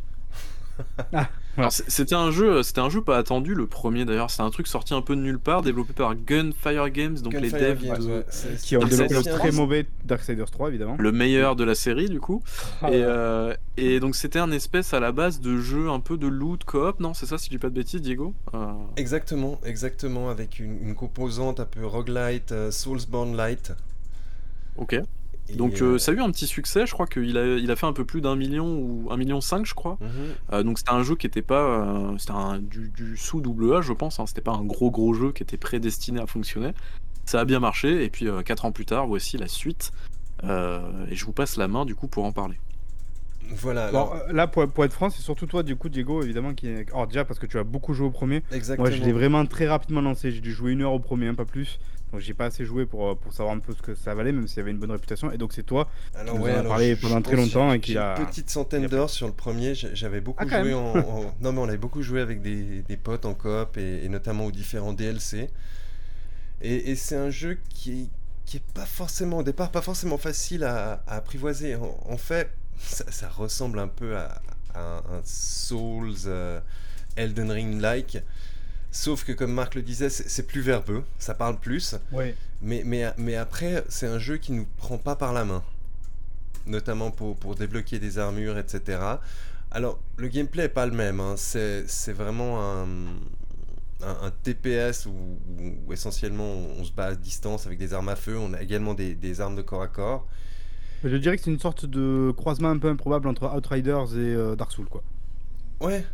Alors, 1.58 1.72
c- 1.72 1.84
c'était 1.88 2.16
un 2.16 2.32
jeu, 2.32 2.64
c'était 2.64 2.82
un 2.82 2.90
jeu 2.90 3.02
pas 3.02 3.18
attendu, 3.18 3.56
le 3.56 3.66
premier 3.66 4.04
d'ailleurs. 4.04 4.30
C'est 4.30 4.42
un 4.42 4.50
truc 4.50 4.68
sorti 4.68 4.94
un 4.94 5.02
peu 5.02 5.16
de 5.16 5.22
nulle 5.22 5.40
part, 5.40 5.62
développé 5.62 5.94
par 5.94 6.14
Gunfire 6.16 6.90
Games, 6.90 7.18
donc 7.18 7.34
les 7.34 7.50
devs 7.50 7.82
Games, 7.82 7.98
de- 7.98 8.04
ouais, 8.18 8.26
c'est- 8.30 8.62
Qui 8.62 8.76
ont 8.76 8.82
Ah, 8.84 8.90
développé 8.90 9.14
le 9.14 9.24
très 9.24 9.52
mauvais 9.52 9.88
Darksiders 10.04 10.52
3, 10.52 10.68
évidemment. 10.68 10.98
le 11.00 11.12
meilleur 11.14 11.56
de 11.56 11.64
la 11.64 11.74
série 11.74 12.10
du 12.10 12.20
coup. 12.20 12.44
Ah, 12.82 12.90
et, 12.90 12.92
ouais. 12.92 13.04
euh, 13.08 13.54
et 13.78 14.02
donc 14.02 14.18
c'était 14.18 14.40
un 14.40 14.52
espèce 14.52 14.94
à 14.94 15.00
la 15.00 15.14
base 15.14 15.40
de 15.40 15.58
jeu 15.58 15.90
un 15.90 16.02
peu 16.02 16.18
de 16.18 16.28
loot 16.28 16.66
coop, 16.66 17.00
non 17.00 17.14
C'est 17.14 17.26
ça 17.26 17.38
si 17.38 17.46
je 17.46 17.52
dis 17.52 17.58
pas 17.58 17.70
de 17.70 17.76
bêtises, 17.76 18.02
Diego? 18.02 18.34
Euh, 18.54 18.74
Exactement, 18.98 19.62
exactement, 19.64 20.30
avec 20.30 20.60
une, 20.60 20.78
une 20.86 20.94
composante 20.96 21.62
un 21.62 21.66
peu 21.66 21.86
roguelite, 21.86 22.52
euh, 22.52 22.70
Soulsborne 22.70 23.38
light. 23.38 23.72
Ok. 24.76 24.96
Et, 25.50 25.56
Donc 25.56 25.82
euh, 25.82 26.00
ça 26.00 26.12
a 26.12 26.16
eu 26.16 26.22
un 26.22 26.32
petit 26.32 26.48
succès, 26.48 26.88
je 26.88 26.94
crois 26.94 27.06
qu'il 27.06 27.38
a, 27.38 27.58
il 27.58 27.70
a 27.70 27.76
fait 27.76 27.86
un 27.86 27.94
peu 27.94 28.04
plus 28.04 28.22
d'un 28.22 28.36
million 28.36 28.78
ou 28.80 29.08
un 29.12 29.18
million 29.18 29.42
cinq, 29.42 29.66
je 29.66 29.74
crois. 29.74 29.98
mhm. 30.02 30.10
Euh, 30.54 30.64
donc 30.64 30.80
c'était 30.80 30.92
un 30.92 31.04
jeu 31.04 31.16
qui 31.16 31.28
était 31.28 31.42
pas, 31.44 31.84
euh, 31.84 32.18
c'était 32.18 32.32
un, 32.32 32.60
du, 32.60 32.90
du 32.90 33.16
sous 33.16 33.42
double 33.42 33.76
A, 33.76 33.82
je 33.82 33.94
pense. 33.94 34.20
Hein, 34.20 34.26
c'était 34.26 34.42
pas 34.42 34.54
un 34.54 34.64
gros 34.64 34.90
gros 34.90 35.14
jeu 35.14 35.32
qui 35.32 35.44
était 35.44 35.58
prédestiné 35.58 36.20
à 36.20 36.26
fonctionner. 36.26 36.72
Ça 37.26 37.40
a 37.40 37.46
bien 37.46 37.60
marché 37.60 38.04
et 38.04 38.10
puis 38.10 38.28
euh, 38.28 38.42
quatre 38.42 38.66
ans 38.66 38.72
plus 38.72 38.86
tard, 38.86 39.08
voici 39.08 39.38
la 39.38 39.48
suite. 39.48 39.92
Euh, 40.44 41.06
et 41.10 41.16
je 41.16 41.26
vous 41.26 41.32
passe 41.32 41.58
la 41.58 41.68
main 41.68 41.86
du 41.86 41.96
coup 41.96 42.08
pour 42.08 42.26
en 42.26 42.32
parler. 42.32 42.56
Voilà, 43.52 43.86
alors, 43.86 44.18
là, 44.32 44.48
pour, 44.48 44.68
pour 44.68 44.86
être 44.86 44.94
franc, 44.94 45.12
c'est 45.12 45.22
surtout 45.22 45.46
toi, 45.46 45.62
du 45.62 45.76
coup, 45.76 45.88
Diego, 45.88 46.24
évidemment, 46.24 46.56
qui 46.56 46.68
est... 46.68 46.90
Alors, 46.92 47.06
déjà, 47.06 47.26
parce 47.26 47.40
que 47.40 47.46
tu 47.46 47.60
as 47.60 47.64
beaucoup 47.64 47.94
joué 47.94 48.08
au 48.08 48.12
premier. 48.12 48.42
exactement. 48.52 48.88
Moi, 48.88 48.98
je 48.98 49.04
l'ai 49.04 49.12
vraiment 49.12 49.46
très 49.46 49.68
rapidement 49.68 50.02
lancé. 50.02 50.32
J'ai 50.32 50.42
dû 50.42 50.52
jouer 50.52 50.72
une 50.72 50.82
heure 50.82 50.94
au 50.94 51.00
premier, 51.00 51.28
hein, 51.28 51.36
pas 51.36 51.46
plus. 51.46 51.80
Donc, 52.16 52.22
j'ai 52.24 52.34
pas 52.34 52.46
assez 52.46 52.64
joué 52.66 52.86
pour, 52.86 53.10
euh, 53.10 53.16
pour 53.16 53.34
savoir 53.34 53.54
un 53.56 53.60
peu 53.60 53.74
ce 53.74 53.82
que 53.82 53.94
ça 53.94 54.16
valait, 54.16 54.32
même 54.32 54.48
s'il 54.48 54.58
y 54.58 54.62
avait 54.62 54.72
une 54.72 54.78
bonne 54.80 54.92
réputation. 54.92 55.32
Et 55.32 55.38
donc, 55.38 55.52
c'est 55.54 55.64
toi. 55.64 55.90
Alors, 56.16 56.36
nous 56.38 56.44
ouais, 56.44 56.52
en 56.52 56.56
as 56.56 56.60
alors, 56.60 56.70
parlé 56.72 56.96
je- 56.96 57.02
pendant 57.02 57.18
je 57.18 57.22
très 57.24 57.36
longtemps 57.36 57.72
j'ai- 57.72 57.78
et 57.78 57.82
j'ai 57.84 57.98
a- 57.98 58.16
une 58.20 58.26
petite 58.28 58.50
centaine 58.50 58.88
d'heures 58.88 59.10
sur 59.10 59.28
le 59.28 59.34
premier. 59.34 59.76
J'avais 59.76 60.22
beaucoup 60.22 60.46
Ah, 60.50 60.62
joué 60.64 60.74
en, 60.74 60.96
en- 60.96 61.34
Non, 61.42 61.52
mais 61.52 61.60
on 61.60 61.68
avait 61.68 61.78
beaucoup 61.78 62.02
joué 62.02 62.22
avec 62.22 62.42
des, 62.42 62.82
des 62.84 62.98
potes 62.98 63.26
en 63.26 63.34
coop 63.34 63.78
et, 63.78 64.06
et 64.06 64.10
notamment 64.10 64.46
aux 64.46 64.52
différents 64.52 64.94
DLC. 64.94 65.50
Et, 66.62 66.92
et 66.92 66.96
c'est 66.96 67.18
un 67.18 67.30
jeu 67.30 67.58
qui 67.70 67.92
est, 68.04 68.10
qui 68.46 68.58
est 68.58 68.64
pas 68.74 68.86
forcément, 68.86 69.40
au 69.40 69.44
départ, 69.44 69.72
pas 69.72 69.82
forcément 69.82 70.18
facile 70.18 70.64
à, 70.64 71.04
à 71.08 71.16
apprivoiser. 71.18 71.76
En, 71.76 71.98
en 72.10 72.18
fait, 72.18 72.50
ça, 72.80 73.04
ça 73.12 73.28
ressemble 73.30 73.80
un 73.80 73.88
peu 73.88 74.16
à, 74.18 74.42
à 74.74 74.80
un, 74.82 74.98
un 74.98 75.22
Souls 75.24 76.14
euh, 76.28 76.60
Elden 77.18 77.52
Ring-like. 77.52 78.20
Sauf 78.96 79.26
que, 79.26 79.34
comme 79.34 79.52
Marc 79.52 79.76
le 79.76 79.82
disait, 79.82 80.10
c'est 80.10 80.48
plus 80.48 80.62
verbeux, 80.62 81.04
ça 81.20 81.34
parle 81.34 81.60
plus. 81.60 81.96
Ouais. 82.14 82.34
Mais, 82.62 82.82
mais, 82.86 83.04
mais 83.18 83.36
après, 83.36 83.84
c'est 83.90 84.08
un 84.08 84.20
jeu 84.20 84.38
qui 84.38 84.54
nous 84.54 84.66
prend 84.78 84.98
pas 84.98 85.18
par 85.18 85.34
la 85.34 85.44
main. 85.44 85.62
Notamment 86.66 87.12
pour, 87.12 87.36
pour 87.36 87.56
débloquer 87.56 88.00
des 88.00 88.18
armures, 88.20 88.58
etc. 88.58 89.00
Alors, 89.70 90.00
le 90.16 90.30
gameplay 90.30 90.64
est 90.64 90.70
pas 90.70 90.86
le 90.86 90.94
même. 90.94 91.20
hein. 91.20 91.36
C'est 91.38 92.14
vraiment 92.14 92.62
un, 92.64 92.86
un, 94.02 94.18
un 94.28 94.32
TPS 94.44 95.06
où, 95.08 95.10
où- 95.12 95.74
où 95.88 95.94
essentiellement 95.94 96.54
on 96.80 96.84
se 96.86 96.92
bat 96.94 97.08
à 97.08 97.16
distance 97.16 97.66
avec 97.68 97.78
des 97.78 97.94
armes 97.94 98.08
à 98.10 98.16
feu. 98.16 98.38
On 98.38 98.54
a 98.54 98.62
également 98.62 98.94
des, 98.94 99.14
des 99.14 99.42
armes 99.42 99.58
de 99.58 99.62
corps 99.62 99.82
à 99.84 99.88
corps. 99.90 100.26
Je 101.04 101.18
dirais 101.18 101.36
que 101.38 101.44
c'est 101.44 101.52
une 101.52 101.60
sorte 101.60 101.86
de 101.86 102.34
croisement 102.36 102.70
un 102.70 102.80
peu 102.80 102.88
improbable 102.90 103.28
entre 103.28 103.54
Outriders 103.54 104.14
et 104.16 104.34
euh, 104.34 104.56
Dark 104.56 104.72
Souls, 104.72 104.88
quoi. 104.88 105.04
Ouais, 105.82 106.06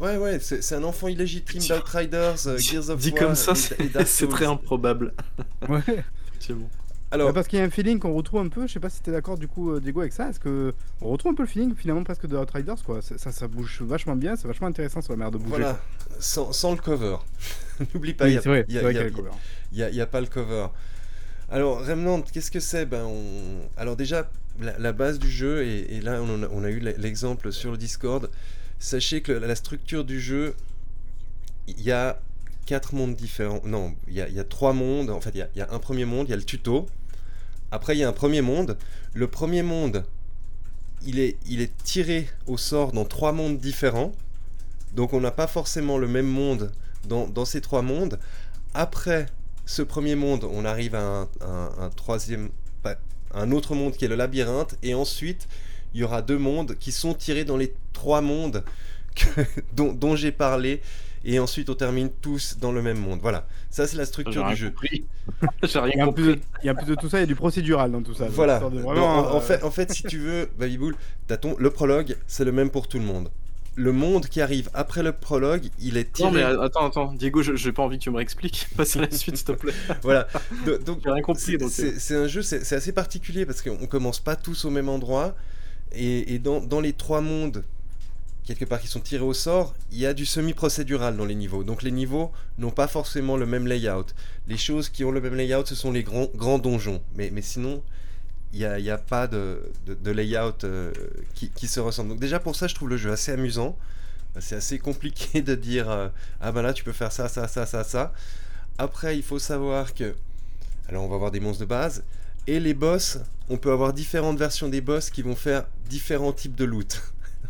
ouais, 0.00 0.16
ouais. 0.16 0.38
C'est 0.40 0.62
c'est 0.62 0.74
un 0.74 0.84
enfant 0.84 1.08
illégitime 1.08 1.60
d'Outriders, 1.60 2.46
euh, 2.46 2.58
Gears 2.58 2.90
of 2.90 3.00
Dit 3.00 3.10
War 3.12 3.18
comme 3.20 3.34
ça, 3.34 3.54
c'est 3.54 4.28
très 4.28 4.46
improbable. 4.46 5.12
Ouais. 5.68 5.80
Effectivement. 6.28 6.68
Alors, 7.12 7.32
parce 7.34 7.48
qu'il 7.48 7.58
y 7.58 7.62
a 7.62 7.64
un 7.64 7.70
feeling 7.70 7.98
qu'on 7.98 8.14
retrouve 8.14 8.40
un 8.40 8.48
peu. 8.48 8.66
Je 8.68 8.72
sais 8.72 8.80
pas 8.80 8.88
si 8.88 9.02
t'es 9.02 9.10
d'accord, 9.10 9.36
du 9.36 9.48
coup, 9.48 9.72
euh, 9.72 9.80
Diego, 9.80 10.00
avec 10.00 10.12
ça. 10.12 10.28
Est-ce 10.30 10.38
que 10.38 10.72
on 11.00 11.08
retrouve 11.10 11.32
un 11.32 11.34
peu 11.34 11.42
le 11.42 11.48
feeling, 11.48 11.74
finalement, 11.74 12.04
presque 12.04 12.26
de 12.26 12.36
Outriders, 12.36 12.82
quoi? 12.86 13.00
Ça, 13.02 13.32
ça 13.32 13.48
bouge 13.48 13.82
vachement 13.82 14.14
bien. 14.14 14.36
C'est 14.36 14.46
vachement 14.46 14.68
intéressant 14.68 15.00
sur 15.00 15.12
la 15.12 15.16
manière 15.16 15.32
de 15.32 15.38
bouger. 15.38 15.50
voilà, 15.50 15.80
sans, 16.20 16.52
sans 16.52 16.70
le 16.70 16.78
cover. 16.78 17.16
N'oublie 17.94 18.14
pas, 18.14 18.26
Oui, 18.26 18.30
il 18.30 18.34
y 18.34 18.38
a- 18.38 18.42
c'est 18.42 18.48
vrai. 18.48 18.64
il 18.68 18.74
y 18.74 18.78
a- 18.78 18.82
a- 18.86 18.88
a 18.88 18.92
le 19.04 19.10
cover. 19.10 19.30
Il 19.72 19.78
n'y 19.78 19.82
a, 19.82 19.90
y 19.90 20.00
a 20.00 20.06
pas 20.06 20.20
le 20.20 20.28
cover. 20.28 20.66
Alors, 21.50 21.84
Remnant, 21.84 22.22
qu'est-ce 22.22 22.50
que 22.50 22.60
c'est? 22.60 22.86
Ben, 22.86 23.02
on... 23.04 23.22
Alors 23.76 23.96
déjà, 23.96 24.30
la, 24.60 24.78
la 24.78 24.92
base 24.92 25.18
du 25.18 25.28
jeu, 25.28 25.64
et, 25.64 25.96
et 25.96 26.00
là 26.00 26.20
on 26.22 26.44
a, 26.44 26.48
on 26.52 26.62
a 26.62 26.70
eu 26.70 26.78
l'exemple 26.78 27.50
sur 27.52 27.72
le 27.72 27.76
Discord, 27.76 28.30
sachez 28.80 29.20
que 29.20 29.30
la, 29.30 29.54
structure 29.54 30.04
du 30.04 30.20
jeu, 30.20 30.56
il 31.68 31.80
y 31.82 31.92
a 31.92 32.20
quatre 32.66 32.94
mondes 32.94 33.14
différents. 33.14 33.60
Non, 33.64 33.94
il 34.08 34.14
y 34.14 34.20
a, 34.20 34.44
trois 34.44 34.72
mondes. 34.72 35.10
En 35.10 35.20
fait, 35.20 35.30
il 35.34 35.46
y 35.54 35.60
a, 35.60 35.68
un 35.70 35.78
premier 35.78 36.06
monde, 36.06 36.26
il 36.26 36.30
y 36.30 36.34
a 36.34 36.36
le 36.36 36.42
tuto. 36.42 36.86
Après, 37.70 37.94
il 37.94 38.00
y 38.00 38.04
a 38.04 38.08
un 38.08 38.12
premier 38.12 38.40
monde. 38.40 38.76
Le 39.14 39.28
premier 39.28 39.62
monde, 39.62 40.04
il 41.06 41.20
est, 41.20 41.36
tiré 41.84 42.28
au 42.46 42.56
sort 42.56 42.92
dans 42.92 43.04
trois 43.04 43.32
mondes 43.32 43.58
différents. 43.58 44.12
Donc 44.94 45.12
on 45.12 45.20
n'a 45.20 45.30
pas 45.30 45.46
forcément 45.46 45.98
le 45.98 46.08
même 46.08 46.26
monde 46.26 46.72
dans, 47.04 47.44
ces 47.44 47.60
trois 47.60 47.82
mondes. 47.82 48.18
Après 48.74 49.26
ce 49.66 49.82
premier 49.82 50.16
monde, 50.16 50.44
on 50.44 50.64
arrive 50.64 50.96
à 50.96 51.02
un, 51.02 51.28
un- 51.78 51.90
troisième, 51.90 52.50
un 53.32 53.52
autre 53.52 53.76
monde 53.76 53.92
qui 53.92 54.04
est 54.04 54.08
le 54.08 54.16
labyrinthe, 54.16 54.76
et 54.82 54.94
ensuite 54.94 55.46
il 55.94 56.00
y 56.00 56.04
aura 56.04 56.22
deux 56.22 56.38
mondes 56.38 56.76
qui 56.78 56.92
sont 56.92 57.14
tirés 57.14 57.44
dans 57.44 57.56
les 57.56 57.72
trois 57.92 58.20
mondes 58.20 58.62
que- 59.14 59.40
dont, 59.74 59.92
dont 59.92 60.16
j'ai 60.16 60.32
parlé 60.32 60.80
et 61.24 61.38
ensuite 61.38 61.68
on 61.68 61.74
termine 61.74 62.08
tous 62.22 62.56
dans 62.60 62.72
le 62.72 62.80
même 62.80 62.98
monde. 62.98 63.18
Voilà, 63.20 63.46
ça 63.68 63.86
c'est 63.86 63.96
la 63.96 64.06
structure 64.06 64.46
du 64.46 64.56
jeu. 64.56 64.72
rien 65.62 66.06
en, 66.06 66.12
plus 66.12 66.24
de, 66.24 66.32
compris. 66.34 66.48
et 66.62 66.70
en 66.70 66.74
plus 66.74 66.86
de 66.86 66.94
tout 66.94 67.08
ça, 67.08 67.18
il 67.18 67.20
y 67.20 67.24
a 67.24 67.26
du 67.26 67.34
procédural 67.34 67.90
dans 67.92 68.02
tout 68.02 68.14
ça. 68.14 68.26
Voilà. 68.28 68.58
vraiment, 68.58 69.18
en, 69.18 69.34
en 69.34 69.36
euh, 69.36 69.40
fait, 69.40 69.62
en 69.62 69.70
fait, 69.70 69.92
si 69.92 70.02
tu 70.04 70.18
veux, 70.18 70.48
Babybull, 70.58 70.96
t'as 71.26 71.36
ton 71.36 71.56
le 71.58 71.70
prologue, 71.70 72.16
c'est 72.26 72.44
le 72.44 72.52
même 72.52 72.70
pour 72.70 72.88
tout 72.88 72.98
le 72.98 73.04
monde. 73.04 73.30
Le 73.76 73.92
monde 73.92 74.26
qui 74.26 74.40
arrive 74.40 74.68
après 74.74 75.02
le 75.02 75.12
prologue, 75.12 75.68
il 75.80 75.96
est 75.96 76.12
tiré. 76.12 76.28
Non 76.28 76.34
mais 76.34 76.42
euh, 76.42 76.62
attends, 76.62 76.86
attends, 76.86 77.12
Diego, 77.12 77.42
je- 77.42 77.54
j'ai 77.54 77.72
pas 77.72 77.82
envie 77.82 77.98
que 77.98 78.02
tu 78.02 78.10
me 78.10 78.16
réexpliques. 78.16 78.66
Passe 78.76 78.96
à 78.96 79.02
la 79.02 79.10
suite, 79.10 79.36
s'il 79.36 79.46
te 79.46 79.52
plaît. 79.52 79.72
Voilà. 80.02 80.26
Do- 80.66 80.78
Donc, 80.78 81.00
J'ai 81.04 81.10
rien 81.10 81.22
compris. 81.22 81.40
c'est- 81.68 81.84
euh, 81.84 81.94
c'est 81.98 82.16
un 82.16 82.26
jeu, 82.26 82.42
c'est 82.42 82.64
c'est 82.64 82.74
assez 82.76 82.92
particulier 82.92 83.46
parce 83.46 83.62
qu'on 83.62 83.86
commence 83.86 84.18
pas 84.18 84.36
tous 84.36 84.64
au 84.64 84.70
même 84.70 84.88
endroit. 84.88 85.36
Et, 85.92 86.38
dans, 86.38 86.80
les 86.80 86.92
trois 86.92 87.20
mondes, 87.20 87.64
quelque 88.44 88.64
part 88.64 88.80
qui 88.80 88.88
sont 88.88 89.00
tirés 89.00 89.24
au 89.24 89.34
sort, 89.34 89.74
il 89.90 89.98
y 89.98 90.06
a 90.06 90.14
du 90.14 90.26
semi-procédural 90.26 91.16
dans 91.16 91.24
les 91.24 91.34
niveaux. 91.34 91.64
Donc 91.64 91.82
les 91.82 91.90
niveaux 91.90 92.32
n'ont 92.58 92.70
pas 92.70 92.86
forcément 92.86 93.36
le 93.36 93.46
même 93.46 93.66
layout. 93.66 94.06
Les 94.48 94.56
choses 94.56 94.88
qui 94.88 95.04
ont 95.04 95.10
le 95.10 95.20
même 95.20 95.34
layout, 95.34 95.66
ce 95.66 95.74
sont 95.74 95.92
les 95.92 96.02
grands, 96.02 96.28
grands 96.34 96.58
donjons. 96.58 97.02
Mais, 97.16 97.30
sinon, 97.42 97.82
il 98.52 98.60
n'y 98.60 98.90
a, 98.90 98.98
pas 98.98 99.26
de, 99.26 99.62
layout 100.04 100.64
euh, 100.64 100.92
qui, 101.34 101.50
qui 101.50 101.68
se 101.68 101.80
ressemble. 101.80 102.10
Donc 102.10 102.20
déjà 102.20 102.40
pour 102.40 102.56
ça, 102.56 102.66
je 102.66 102.74
trouve 102.74 102.88
le 102.88 102.96
jeu 102.96 103.12
assez 103.12 103.32
amusant. 103.32 103.76
C'est 104.38 104.56
assez 104.56 104.78
compliqué 104.78 105.42
de 105.42 105.54
dire 105.54 105.90
euh, 105.90 106.08
ah 106.40 106.52
ben 106.52 106.62
là 106.62 106.72
tu 106.72 106.84
peux 106.84 106.92
faire 106.92 107.10
ça, 107.10 107.28
ça, 107.28 107.48
ça, 107.48 107.66
ça, 107.66 107.82
ça. 107.82 108.12
Après, 108.78 109.16
il 109.16 109.22
faut 109.22 109.40
savoir 109.40 109.92
que 109.92 110.14
alors 110.88 111.04
on 111.04 111.08
va 111.08 111.16
avoir 111.16 111.30
des 111.30 111.40
monstres 111.40 111.60
de 111.60 111.66
base 111.66 112.04
et 112.46 112.60
les 112.60 112.74
boss, 112.74 113.18
on 113.48 113.56
peut 113.56 113.72
avoir 113.72 113.92
différentes 113.92 114.38
versions 114.38 114.68
des 114.68 114.80
boss 114.80 115.10
qui 115.10 115.22
vont 115.22 115.36
faire 115.36 115.66
différents 115.88 116.32
types 116.32 116.54
de 116.54 116.64
loot. 116.64 117.02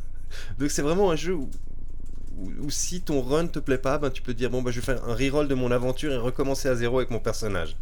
Donc 0.59 0.71
c'est 0.71 0.83
vraiment 0.83 1.11
un 1.11 1.17
jeu 1.17 1.35
où, 1.35 1.49
où- 2.39 2.51
où 2.67 2.71
si 2.71 3.01
ton 3.03 3.21
run 3.23 3.47
te 3.47 3.59
plaît 3.59 3.79
pas, 3.79 3.99
ben 3.99 4.11
tu 4.11 4.23
peux 4.23 4.33
te 4.33 4.39
dire 4.39 4.51
bon 4.51 4.63
bah 4.63 4.71
je 4.71 4.81
vais 4.81 4.87
faire 4.87 5.05
un 5.09 5.15
reroll 5.15 5.49
de 5.49 5.55
mon 5.55 5.71
aventure 5.71 6.13
et 6.13 6.17
recommencer 6.17 6.69
à 6.69 6.75
zéro 6.75 6.99
avec 6.99 7.11
mon 7.11 7.19
personnage. 7.21 7.77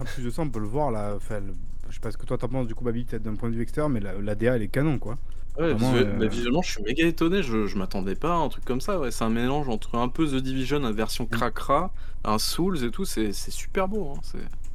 En 0.00 0.04
plus 0.04 0.22
de 0.22 0.30
ça, 0.30 0.42
on 0.42 0.48
peut 0.50 0.60
le 0.60 0.66
voir 0.66 0.90
là. 0.90 1.14
Enfin, 1.16 1.40
le- 1.40 1.54
je 1.88 1.94
sais 1.94 2.00
pas 2.00 2.10
ce 2.10 2.16
que 2.18 2.26
toi 2.26 2.36
t'en 2.38 2.48
penses 2.48 2.66
du 2.66 2.74
coup, 2.74 2.84
Babi, 2.84 3.04
peut-être 3.04 3.22
d'un 3.22 3.34
point 3.34 3.48
de 3.50 3.54
vue 3.54 3.62
extérieur, 3.62 3.88
mais 3.88 4.00
la, 4.00 4.12
la 4.14 4.34
DA 4.34 4.56
elle 4.56 4.62
est 4.62 4.68
canon 4.68 4.98
quoi. 4.98 5.18
Ouais, 5.58 5.72
Vraiment, 5.72 5.92
visuel- 5.92 6.08
euh, 6.08 6.18
bah, 6.18 6.26
visuellement, 6.26 6.62
je 6.62 6.70
suis 6.70 6.82
méga 6.84 7.04
étonné. 7.06 7.42
Je, 7.42 7.66
je 7.66 7.76
m'attendais 7.76 8.14
pas 8.14 8.30
à 8.32 8.36
un 8.36 8.48
truc 8.48 8.64
comme 8.64 8.80
ça. 8.80 9.00
Ouais. 9.00 9.10
C'est 9.10 9.24
un 9.24 9.30
mélange 9.30 9.68
entre 9.68 9.96
un 9.96 10.08
peu 10.08 10.24
The 10.28 10.36
Division, 10.36 10.78
une 10.86 10.92
version 10.94 11.24
Mm. 11.24 11.28
cracra, 11.28 11.92
un 12.24 12.38
Souls 12.38 12.84
et 12.84 12.90
tout. 12.92 13.04
C'est 13.04 13.32
c'est 13.32 13.50
super 13.50 13.88
beau. 13.88 14.12
Hein. 14.16 14.20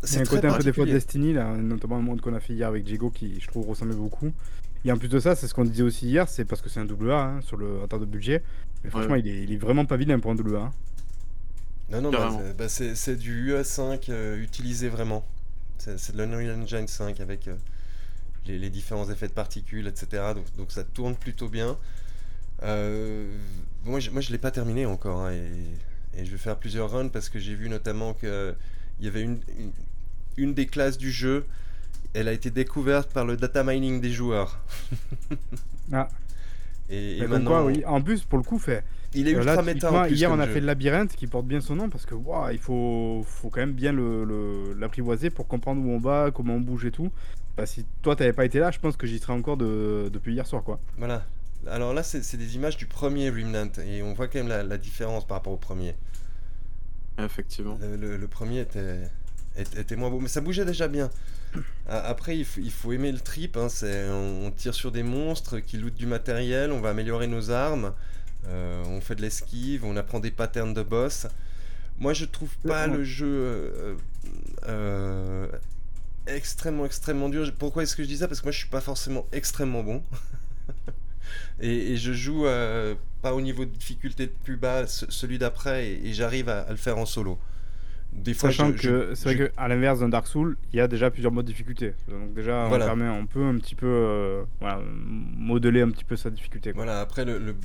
C'est- 0.04 0.20
un 0.20 0.24
côté 0.26 0.48
un 0.48 0.58
peu 0.58 0.64
des 0.64 0.74
fois. 0.74 0.86
Destiny, 0.86 1.34
là, 1.34 1.56
notamment 1.56 1.98
le 1.98 2.04
monde 2.04 2.22
qu'on 2.22 2.34
a 2.34 2.40
fait 2.40 2.54
hier 2.54 2.68
avec 2.68 2.84
Diego 2.84 3.10
qui 3.10 3.40
je 3.40 3.48
trouve 3.48 3.68
ressemblait 3.68 3.96
beaucoup. 3.96 4.32
Et 4.86 4.92
en 4.92 4.98
plus 4.98 5.08
de 5.08 5.20
ça, 5.20 5.36
c'est 5.36 5.48
ce 5.48 5.54
qu'on 5.54 5.64
disait 5.64 5.84
aussi 5.84 6.08
hier, 6.08 6.28
c'est 6.28 6.44
parce 6.46 6.62
que 6.62 6.68
c'est 6.70 6.80
un 6.82 6.86
double 6.86 7.12
A 7.12 7.24
hein, 7.24 7.42
sur 7.42 7.56
le 7.58 7.82
en 7.82 7.88
termes 7.88 8.02
de 8.02 8.06
budget. 8.10 8.44
Mais 8.84 8.90
franchement, 8.90 9.14
Ouais. 9.14 9.22
il, 9.22 9.28
est, 9.30 9.44
il 9.44 9.54
est 9.54 9.58
vraiment 9.58 9.86
pas 9.86 9.96
vilain 9.96 10.20
pour 10.20 10.32
un 10.32 10.36
double 10.36 10.58
A. 10.58 10.60
hein. 10.60 10.72
Non 11.90 12.02
non 12.02 12.12
bah, 12.12 12.32
bah, 12.58 12.70
c'est 12.70 12.96
c'est 12.96 13.16
du 13.16 13.52
UE5 13.54 14.10
euh, 14.10 14.42
utilisé 14.42 14.90
vraiment. 14.90 15.26
C'est 15.78 15.98
c'est 16.00 16.14
de 16.16 16.22
l'Unreal 16.24 16.60
Engine 16.62 16.88
5 16.88 17.20
avec 17.20 17.48
euh, 17.48 17.56
les, 18.48 18.58
les 18.60 18.70
différents 18.70 19.10
effets 19.10 19.28
de 19.28 19.34
particules, 19.34 19.88
etc. 19.88 20.34
Donc, 20.36 20.46
donc 20.58 20.72
ça 20.72 20.84
tourne 20.84 21.16
plutôt 21.16 21.48
bien. 21.50 21.78
Euh, 22.64 23.30
moi, 23.86 24.00
je, 24.00 24.10
moi, 24.12 24.22
je 24.22 24.32
l'ai 24.32 24.38
pas 24.38 24.52
terminé 24.52 24.86
encore 24.86 25.22
hein, 25.22 25.34
et, 25.34 26.22
et 26.22 26.26
je 26.26 26.32
vais 26.32 26.38
faire 26.38 26.58
plusieurs 26.58 26.90
runs 26.92 27.10
parce 27.10 27.30
que 27.30 27.40
j'ai 27.40 27.56
vu 27.56 27.70
notamment 27.70 28.14
que 28.14 28.54
il 29.00 29.06
y 29.06 29.08
avait 29.08 29.22
une, 29.22 29.40
une, 29.60 29.72
une 30.38 30.54
des 30.54 30.66
classes 30.66 30.98
du 30.98 31.12
jeu. 31.12 31.46
Elle 32.14 32.28
a 32.28 32.32
été 32.34 32.52
découverte 32.52 33.12
par 33.12 33.26
le 33.26 33.38
data 33.38 33.64
mining 33.64 34.00
des 34.02 34.12
joueurs. 34.12 34.60
Ah. 35.92 36.08
Et, 36.90 37.20
maintenant, 37.28 37.50
quoi, 37.52 37.66
oui. 37.66 37.84
En 37.86 38.02
plus, 38.02 38.24
pour 38.24 38.38
le 38.38 38.44
coup, 38.44 38.58
fait. 38.58 38.84
il 39.14 39.28
est 39.28 39.34
euh, 39.36 39.40
ultra 39.40 39.56
là, 39.56 39.62
méta 39.62 39.74
typiquement, 39.80 40.00
en 40.02 40.06
plus 40.08 40.16
hier, 40.16 40.32
on 40.32 40.40
a 40.40 40.46
jeu. 40.46 40.54
fait 40.54 40.60
le 40.62 40.66
labyrinthe 40.66 41.16
qui 41.16 41.28
porte 41.28 41.46
bien 41.46 41.60
son 41.62 41.76
nom 41.76 41.90
parce 41.90 42.06
que 42.06 42.16
waouh, 42.16 42.52
il 42.52 42.58
faut, 42.60 43.24
faut 43.28 43.50
quand 43.50 43.60
même 43.60 43.74
bien 43.74 43.92
le- 43.92 44.24
le- 44.24 44.74
l'apprivoiser 44.80 45.30
pour 45.30 45.48
comprendre 45.48 45.82
où 45.86 45.90
on 45.92 46.00
va, 46.00 46.32
comment 46.34 46.56
on 46.56 46.60
bouge 46.62 46.86
et 46.86 46.92
tout. 46.92 47.12
Bah, 47.58 47.66
si 47.66 47.86
toi 48.02 48.16
t'avais 48.16 48.34
pas 48.34 48.46
été 48.46 48.60
là, 48.60 48.72
je 48.72 48.80
pense 48.80 48.96
que 48.98 49.06
j'y 49.08 49.20
serais 49.20 49.34
encore 49.34 49.58
de- 49.58 50.10
depuis 50.12 50.34
hier 50.34 50.46
soir 50.48 50.64
quoi. 50.64 50.80
Voilà. 50.98 51.26
Alors 51.68 51.94
là, 51.94 52.02
c'est 52.04 52.24
c'est 52.24 52.38
des 52.38 52.56
images 52.56 52.78
du 52.78 52.86
premier 52.86 53.30
Remnant 53.30 53.70
et 53.86 54.02
on 54.04 54.14
voit 54.14 54.28
quand 54.28 54.40
même 54.40 54.48
la, 54.50 54.64
la 54.64 54.78
différence 54.78 55.26
par 55.28 55.38
rapport 55.38 55.54
au 55.54 55.58
premier. 55.58 55.96
Effectivement. 57.20 57.78
Le, 57.82 57.96
le- 57.96 58.18
le 58.18 58.28
premier 58.28 58.62
était, 58.62 59.02
était, 59.58 59.96
moins 59.96 60.10
beau, 60.10 60.20
mais 60.20 60.28
ça 60.28 60.42
bougeait 60.42 60.66
déjà 60.66 60.88
bien. 60.88 61.10
Après, 61.88 62.38
il 62.38 62.46
faut, 62.46 62.62
il 62.62 62.72
faut 62.72 62.92
aimer 62.94 63.12
le 63.12 63.20
trip. 63.20 63.58
hein, 63.58 63.68
on, 63.84 64.52
tire 64.52 64.74
sur 64.74 64.92
des 64.92 65.04
monstres 65.04 65.60
qui 65.60 65.78
lootent 65.78 65.96
du 65.96 66.08
matériel, 66.08 66.72
on 66.72 66.82
va 66.82 66.90
améliorer 66.90 67.28
nos 67.28 67.52
armes, 67.52 67.94
euh, 68.48 68.84
on 68.88 69.02
fait 69.02 69.16
de 69.16 69.22
l'esquive, 69.22 69.86
on 69.86 69.96
apprend 69.96 70.20
des 70.20 70.32
patterns 70.32 70.74
de 70.74 70.82
boss. 70.84 71.28
Moi, 72.00 72.14
je 72.14 72.26
trouve 72.26 72.56
pas 72.68 72.88
le 72.88 73.04
jeu 73.04 73.28
euh, 73.28 73.96
euh, 74.68 75.48
extrêmement, 76.28 76.86
extrêmement 76.86 77.30
dur. 77.30 77.52
Pourquoi 77.60 77.84
est-ce 77.84 77.96
que 77.96 78.04
je 78.04 78.08
dis 78.08 78.18
ça? 78.18 78.28
Parce 78.28 78.40
que 78.42 78.46
moi, 78.46 78.52
je 78.52 78.58
suis 78.60 78.70
pas 78.70 78.82
forcément 78.82 79.28
extrêmement 79.32 79.84
bon. 79.84 80.02
et, 81.62 81.94
et 81.94 81.98
je 81.98 82.14
joue 82.14 82.46
pas 83.22 83.34
au 83.34 83.42
niveau 83.42 83.66
de 83.66 83.70
difficulté 83.72 84.26
le 84.26 84.32
plus 84.44 84.58
bas, 84.58 84.88
ce- 84.88 85.10
celui 85.10 85.38
d'après, 85.38 85.88
et, 85.88 86.08
et 86.10 86.14
j'arrive 86.14 86.50
à, 86.50 86.62
à 86.62 86.72
le 86.72 86.78
faire 86.78 86.98
en 86.98 87.06
solo. 87.06 87.38
Des 88.16 88.34
fois, 88.34 88.50
Sachant 88.52 88.68
je- 88.68 88.74
que 88.74 88.80
je- 89.10 89.16
c'est 89.16 89.24
vrai 89.34 89.38
je- 89.38 89.44
que 89.50 89.52
à 89.58 89.68
l'inverse 89.68 90.00
d'un 90.00 90.10
Dark 90.10 90.28
Souls, 90.28 90.56
il 90.72 90.78
y 90.78 90.80
a 90.80 90.88
déjà 90.88 91.10
plusieurs 91.12 91.32
modes 91.32 91.46
de 91.46 91.52
difficulté. 91.52 91.94
Donc 92.08 92.34
déjà, 92.34 92.68
Voilà. 92.68 92.86
on, 92.86 92.88
permet, 92.88 93.10
on 93.10 93.26
peut 93.26 93.44
un 93.44 93.58
petit 93.58 93.76
peu 93.76 93.88
euh, 93.88 94.44
voilà, 94.62 94.80
modeler 95.38 95.82
un 95.82 95.90
petit 95.90 96.04
peu 96.06 96.16
sa 96.16 96.30
difficulté. 96.30 96.72
Quoi. 96.74 96.84
Voilà, 96.86 97.02
après, 97.02 97.26
le, 97.26 97.38
le- 97.40 97.56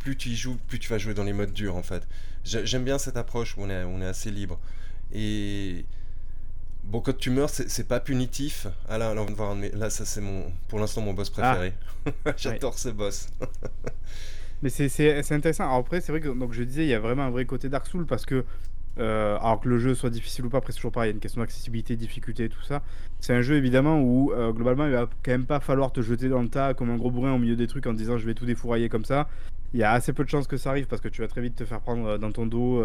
plus 0.00 0.16
tu 0.16 0.30
y 0.30 0.36
joues, 0.36 0.56
plus 0.68 0.78
tu 0.78 0.88
vas 0.90 0.98
jouer 0.98 1.14
dans 1.14 1.24
les 1.24 1.32
modes 1.32 1.52
durs, 1.52 1.76
en 1.76 1.82
fait. 1.82 2.06
J'ai- 2.44 2.66
J'aime 2.66 2.84
bien 2.84 2.98
cette 2.98 3.16
approche 3.16 3.56
où 3.56 3.62
on 3.62 3.70
est, 3.70 3.84
on 3.84 4.00
est 4.02 4.06
assez 4.06 4.30
libre. 4.30 4.58
Et 5.12 5.84
bon, 6.84 7.00
quand 7.00 7.16
tu 7.16 7.30
meurs, 7.30 7.50
c'est 7.50 7.68
c'est 7.70 7.86
pas 7.88 8.00
punitif. 8.00 8.66
Ah 8.88 8.98
là, 8.98 9.14
là, 9.14 9.22
on 9.22 9.26
va 9.26 9.32
voir 9.34 9.56
là 9.74 9.88
ça 9.90 10.04
c'est 10.04 10.20
mon, 10.20 10.52
pour 10.68 10.78
l'instant 10.78 11.00
mon 11.02 11.14
boss 11.14 11.30
préféré. 11.30 11.72
J'adore 12.36 12.78
ce 12.78 12.88
boss. 12.90 13.28
Mais 14.62 14.68
c'est- 14.68 14.88
c'est 14.90 15.22
c'est 15.22 15.34
intéressant. 15.34 15.64
Alors 15.64 15.76
après, 15.76 16.00
c'est 16.00 16.12
vrai 16.12 16.20
que 16.20 16.28
donc 16.28 16.52
je 16.52 16.62
disais, 16.62 16.84
il 16.84 16.88
y 16.88 16.94
a 16.94 17.00
vraiment 17.00 17.22
un 17.24 17.30
vrai 17.30 17.44
côté 17.46 17.68
Dark 17.68 17.86
Souls 17.86 18.06
parce 18.06 18.26
que, 18.26 18.44
euh, 19.00 19.36
alors 19.38 19.60
que 19.60 19.68
le 19.68 19.78
jeu 19.78 19.94
soit 19.94 20.10
difficile 20.10 20.44
ou 20.46 20.50
pas, 20.50 20.58
après 20.58 20.72
c'est 20.72 20.76
toujours 20.78 20.92
pareil, 20.92 21.08
il 21.08 21.12
y 21.12 21.14
a 21.14 21.16
une 21.16 21.20
question 21.20 21.40
d'accessibilité, 21.40 21.96
difficulté, 21.96 22.48
tout 22.48 22.62
ça. 22.62 22.82
C'est 23.18 23.34
un 23.34 23.42
jeu 23.42 23.56
évidemment 23.56 24.00
où 24.00 24.32
euh, 24.32 24.52
globalement 24.52 24.86
il 24.86 24.92
va 24.92 25.08
quand 25.22 25.30
même 25.32 25.46
pas 25.46 25.60
falloir 25.60 25.92
te 25.92 26.00
jeter 26.02 26.28
dans 26.28 26.42
le 26.42 26.48
tas 26.48 26.74
comme 26.74 26.90
un 26.90 26.96
gros 26.96 27.10
bourrin 27.10 27.32
au 27.32 27.38
milieu 27.38 27.56
des 27.56 27.66
trucs 27.66 27.86
en 27.86 27.92
disant 27.92 28.18
je 28.18 28.26
vais 28.26 28.34
tout 28.34 28.46
défourailler 28.46 28.88
comme 28.88 29.04
ça. 29.04 29.28
Il 29.72 29.80
y 29.80 29.84
a 29.84 29.92
assez 29.92 30.12
peu 30.12 30.24
de 30.24 30.28
chances 30.28 30.46
que 30.46 30.56
ça 30.56 30.70
arrive 30.70 30.86
parce 30.86 31.00
que 31.00 31.08
tu 31.08 31.20
vas 31.22 31.28
très 31.28 31.40
vite 31.40 31.54
te 31.56 31.64
faire 31.64 31.80
prendre 31.80 32.06
euh, 32.06 32.18
dans 32.18 32.32
ton 32.32 32.46
dos. 32.46 32.84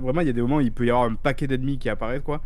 vraiment, 0.00 0.20
il 0.20 0.26
y 0.26 0.30
a 0.30 0.32
des 0.32 0.42
moments 0.42 0.56
où 0.56 0.60
il 0.60 0.72
peut 0.72 0.86
y 0.86 0.90
avoir 0.90 1.04
un 1.04 1.14
paquet 1.14 1.46
d'ennemis 1.46 1.78
qui 1.78 1.88
apparaissent 1.88 2.22
quoi. 2.22 2.40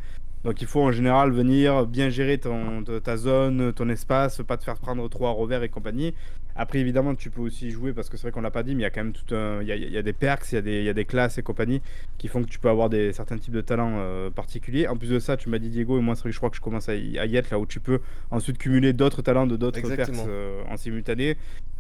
Donc 0.45 0.63
il 0.63 0.67
faut 0.67 0.81
en 0.81 0.93
général 0.93 1.33
venir 1.33 1.87
bien 1.87 2.09
gérer 2.09 2.39
ton, 2.39 2.83
ta- 2.83 3.01
ta 3.01 3.17
zone, 3.19 3.73
ton 3.75 3.89
espace, 3.91 4.41
pas 4.43 4.57
te 4.57 4.65
faire 4.65 4.79
prendre 4.79 5.07
trop 5.09 5.27
à 5.27 5.31
revers 5.33 5.63
et 5.63 5.69
compagnie. 5.69 6.15
Après 6.57 6.79
évidemment 6.79 7.15
tu 7.15 7.31
peux 7.31 7.41
aussi 7.41 7.71
jouer 7.71 7.93
parce 7.93 8.09
que 8.09 8.17
c'est 8.17 8.23
vrai 8.23 8.33
qu'on 8.33 8.41
l'a 8.41 8.51
pas 8.51 8.63
dit 8.63 8.75
mais 8.75 8.81
il 8.81 8.85
y 8.85 8.87
a 8.87 8.91
quand 8.91 9.05
même 9.05 9.13
tout 9.13 9.35
un, 9.35 9.63
il 9.63 9.69
y 9.69 9.73
a, 9.73 9.77
il 9.77 9.91
y 9.91 9.97
a 9.97 10.03
des 10.03 10.13
perks, 10.13 10.53
il 10.53 10.55
y 10.57 10.59
a 10.59 10.63
des, 10.63 10.79
il 10.81 10.85
y 10.85 10.89
a 10.89 10.93
des 10.95 11.05
classes 11.05 11.39
et 11.39 11.43
compagnie 11.43 11.81
qui 12.19 12.29
font 12.29 12.43
que 12.43 12.49
tu 12.49 12.59
peux 12.59 12.69
avoir 12.69 12.91
des 12.91 13.13
certains 13.13 13.39
types 13.39 13.53
de 13.55 13.61
talents 13.61 13.97
euh, 13.99 14.31
particuliers. 14.31 14.89
En 14.89 14.97
plus 14.97 15.11
de 15.11 15.19
ça 15.19 15.37
tu 15.37 15.49
m'as 15.49 15.59
dit 15.59 15.71
Diego 15.71 15.99
et 15.99 16.03
moi 16.03 16.15
c'est 16.15 16.23
vrai 16.23 16.31
que 16.31 16.35
je 16.35 16.39
crois 16.39 16.51
que 16.51 16.57
je 16.57 16.61
commence 16.61 16.89
à 16.89 16.95
y, 16.95 17.19
à 17.19 17.27
y 17.27 17.37
être 17.37 17.51
là 17.51 17.59
où 17.59 17.67
tu 17.67 17.81
peux 17.81 18.01
ensuite 18.31 18.59
cumuler 18.59 18.93
d'autres 18.93 19.23
talents 19.23 19.47
de 19.47 19.57
d'autres 19.57 19.81
perks 19.95 20.11
euh, 20.27 20.63
en 20.69 20.77
simultané. 20.77 21.37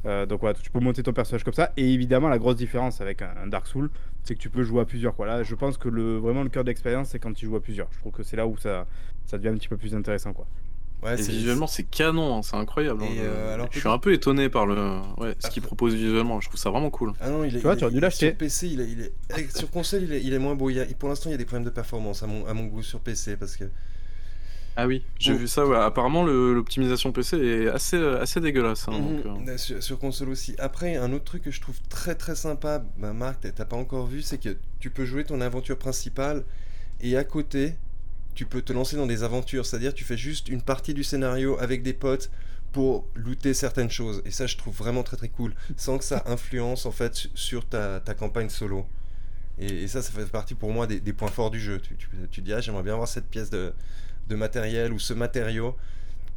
Euh, 0.06 0.24
donc 0.24 0.40
voilà 0.40 0.54
tu 0.54 0.70
peux 0.70 0.80
monter 0.80 1.02
ton 1.02 1.12
personnage 1.12 1.44
comme 1.44 1.52
ça 1.52 1.72
et 1.76 1.92
évidemment 1.92 2.30
la 2.30 2.38
grosse 2.38 2.56
différence 2.56 3.02
avec 3.02 3.20
un, 3.20 3.34
un 3.42 3.46
Dark 3.48 3.66
Souls 3.66 3.90
c'est 4.24 4.34
que 4.34 4.40
tu 4.40 4.48
peux 4.48 4.62
jouer 4.62 4.80
à 4.80 4.84
plusieurs 4.86 5.14
quoi. 5.14 5.26
Là 5.26 5.42
je 5.42 5.54
pense 5.54 5.76
que 5.76 5.88
le 5.88 6.16
vraiment 6.16 6.42
le 6.42 6.48
cœur 6.48 6.64
d'expérience 6.64 7.08
c'est 7.10 7.18
quand 7.18 7.34
tu 7.34 7.44
joues 7.46 7.56
à 7.56 7.60
plusieurs. 7.60 7.88
Je 7.92 7.98
trouve 7.98 8.12
que 8.12 8.22
c'est 8.22 8.36
là 8.36 8.46
où 8.46 8.56
ça 8.56 8.86
ça 9.26 9.36
devient 9.36 9.48
un 9.50 9.58
petit 9.58 9.68
peu 9.68 9.76
plus 9.76 9.94
intéressant 9.94 10.32
quoi. 10.32 10.46
Ouais, 11.02 11.18
Et 11.18 11.22
visuellement, 11.22 11.66
c'est 11.66 11.84
canon, 11.84 12.36
hein, 12.36 12.42
c'est 12.42 12.56
incroyable. 12.56 13.02
hein, 13.02 13.06
Et, 13.06 13.20
euh, 13.20 13.54
alors, 13.54 13.68
je 13.72 13.78
suis 13.78 13.88
un 13.88 13.98
peu 13.98 14.12
étonné 14.12 14.48
par 14.50 14.66
le, 14.66 14.74
ouais, 15.18 15.34
ce 15.38 15.46
Ah, 15.46 15.50
qu'il 15.50 15.62
propose 15.62 15.94
visuellement. 15.94 16.40
Je 16.40 16.48
trouve 16.48 16.60
ça 16.60 16.70
vraiment 16.70 16.90
cool. 16.90 17.12
Ah 17.20 17.30
non, 17.30 17.42
il 17.44 17.56
est, 17.56 17.58
Tu 17.58 17.64
vois, 17.64 17.74
il 17.74 17.78
tu 17.78 17.84
aurais 17.84 17.94
dû 17.94 18.00
l'acheter. 18.00 18.28
Sur 18.28 18.36
PC, 18.36 18.68
il 18.68 18.80
est, 18.80 18.90
il 18.90 19.00
est- 19.00 19.56
sur 19.56 19.70
console, 19.70 20.02
il 20.02 20.12
est, 20.12 20.22
il 20.22 20.32
est 20.34 20.38
moins 20.38 20.54
beau. 20.54 20.68
Il 20.70 20.76
y 20.76 20.80
a- 20.80 20.86
pour 20.98 21.08
l'instant, 21.08 21.30
il 21.30 21.32
y 21.32 21.34
a 21.34 21.38
des 21.38 21.44
problèmes 21.46 21.64
de 21.64 21.70
performance 21.70 22.22
à 22.22 22.26
mon, 22.26 22.46
à 22.46 22.52
mon 22.54 22.64
goût 22.66 22.82
sur 22.82 23.00
PC 23.00 23.36
parce 23.36 23.56
que 23.56 23.64
Ah 24.76 24.86
oui, 24.86 25.02
j'ai 25.18 25.32
Bon. 25.32 25.38
vu 25.40 25.48
ça. 25.48 25.66
ouais. 25.66 25.76
Apparemment, 25.76 26.24
l'optimisation 26.24 27.12
PC 27.12 27.36
est 27.36 27.68
assez, 27.68 27.96
assez 27.98 28.40
dégueulasse. 28.40 28.88
hein, 28.88 28.92
Mhm, 28.92 29.22
donc, 29.22 29.48
euh, 29.48 29.58
sur, 29.58 29.82
sur 29.82 29.98
console 29.98 30.30
aussi. 30.30 30.54
Après, 30.58 30.96
un 30.96 31.12
autre 31.12 31.24
truc 31.24 31.42
que 31.42 31.50
je 31.50 31.60
trouve 31.60 31.76
très 31.88 32.14
très 32.14 32.34
sympa, 32.36 32.82
bah, 32.98 33.12
Marc, 33.12 33.40
t'as 33.54 33.64
pas 33.64 33.76
encore 33.76 34.06
vu, 34.06 34.22
c'est 34.22 34.38
que 34.38 34.56
tu 34.78 34.90
peux 34.90 35.04
jouer 35.04 35.24
ton 35.24 35.40
aventure 35.40 35.76
principale 35.76 36.44
et 37.00 37.16
à 37.16 37.24
côté, 37.24 37.74
tu 38.34 38.46
peux 38.46 38.62
te 38.62 38.72
lancer 38.72 38.96
dans 38.96 39.06
des 39.06 39.22
aventures. 39.22 39.66
C'est-à-dire, 39.66 39.94
tu 39.94 40.04
fais 40.04 40.16
juste 40.16 40.48
une 40.48 40.62
partie 40.62 40.94
du 40.94 41.04
scénario 41.04 41.58
avec 41.60 41.82
des 41.82 41.92
potes 41.94 42.30
pour 42.72 43.06
looter 43.14 43.54
certaines 43.54 43.90
choses. 43.90 44.22
Et 44.24 44.30
ça, 44.30 44.46
je 44.46 44.56
trouve 44.56 44.74
vraiment 44.76 45.02
très 45.02 45.16
très 45.16 45.28
cool, 45.28 45.54
sans 45.76 45.98
que 45.98 46.04
ça 46.04 46.22
influence 46.26 46.86
en 46.86 46.92
fait 46.92 47.14
su- 47.14 47.30
sur 47.34 47.66
ta, 47.66 48.00
ta 48.00 48.14
campagne 48.14 48.48
solo. 48.48 48.86
Et, 49.58 49.84
et 49.84 49.88
ça, 49.88 50.02
ça 50.02 50.12
fait 50.12 50.26
partie 50.26 50.54
pour 50.54 50.72
moi 50.72 50.86
des, 50.86 51.00
des 51.00 51.12
points 51.12 51.28
forts 51.30 51.50
du 51.50 51.60
jeu. 51.60 51.80
Tu, 51.80 51.96
tu, 51.96 52.08
tu 52.30 52.42
dis, 52.42 52.52
ah, 52.52 52.60
j'aimerais 52.60 52.82
bien 52.82 52.94
avoir 52.94 53.08
cette 53.08 53.26
pièce 53.28 53.50
de, 53.50 53.72
de 54.28 54.36
matériel 54.36 54.92
ou 54.92 54.98
ce 54.98 55.14
matériau. 55.14 55.76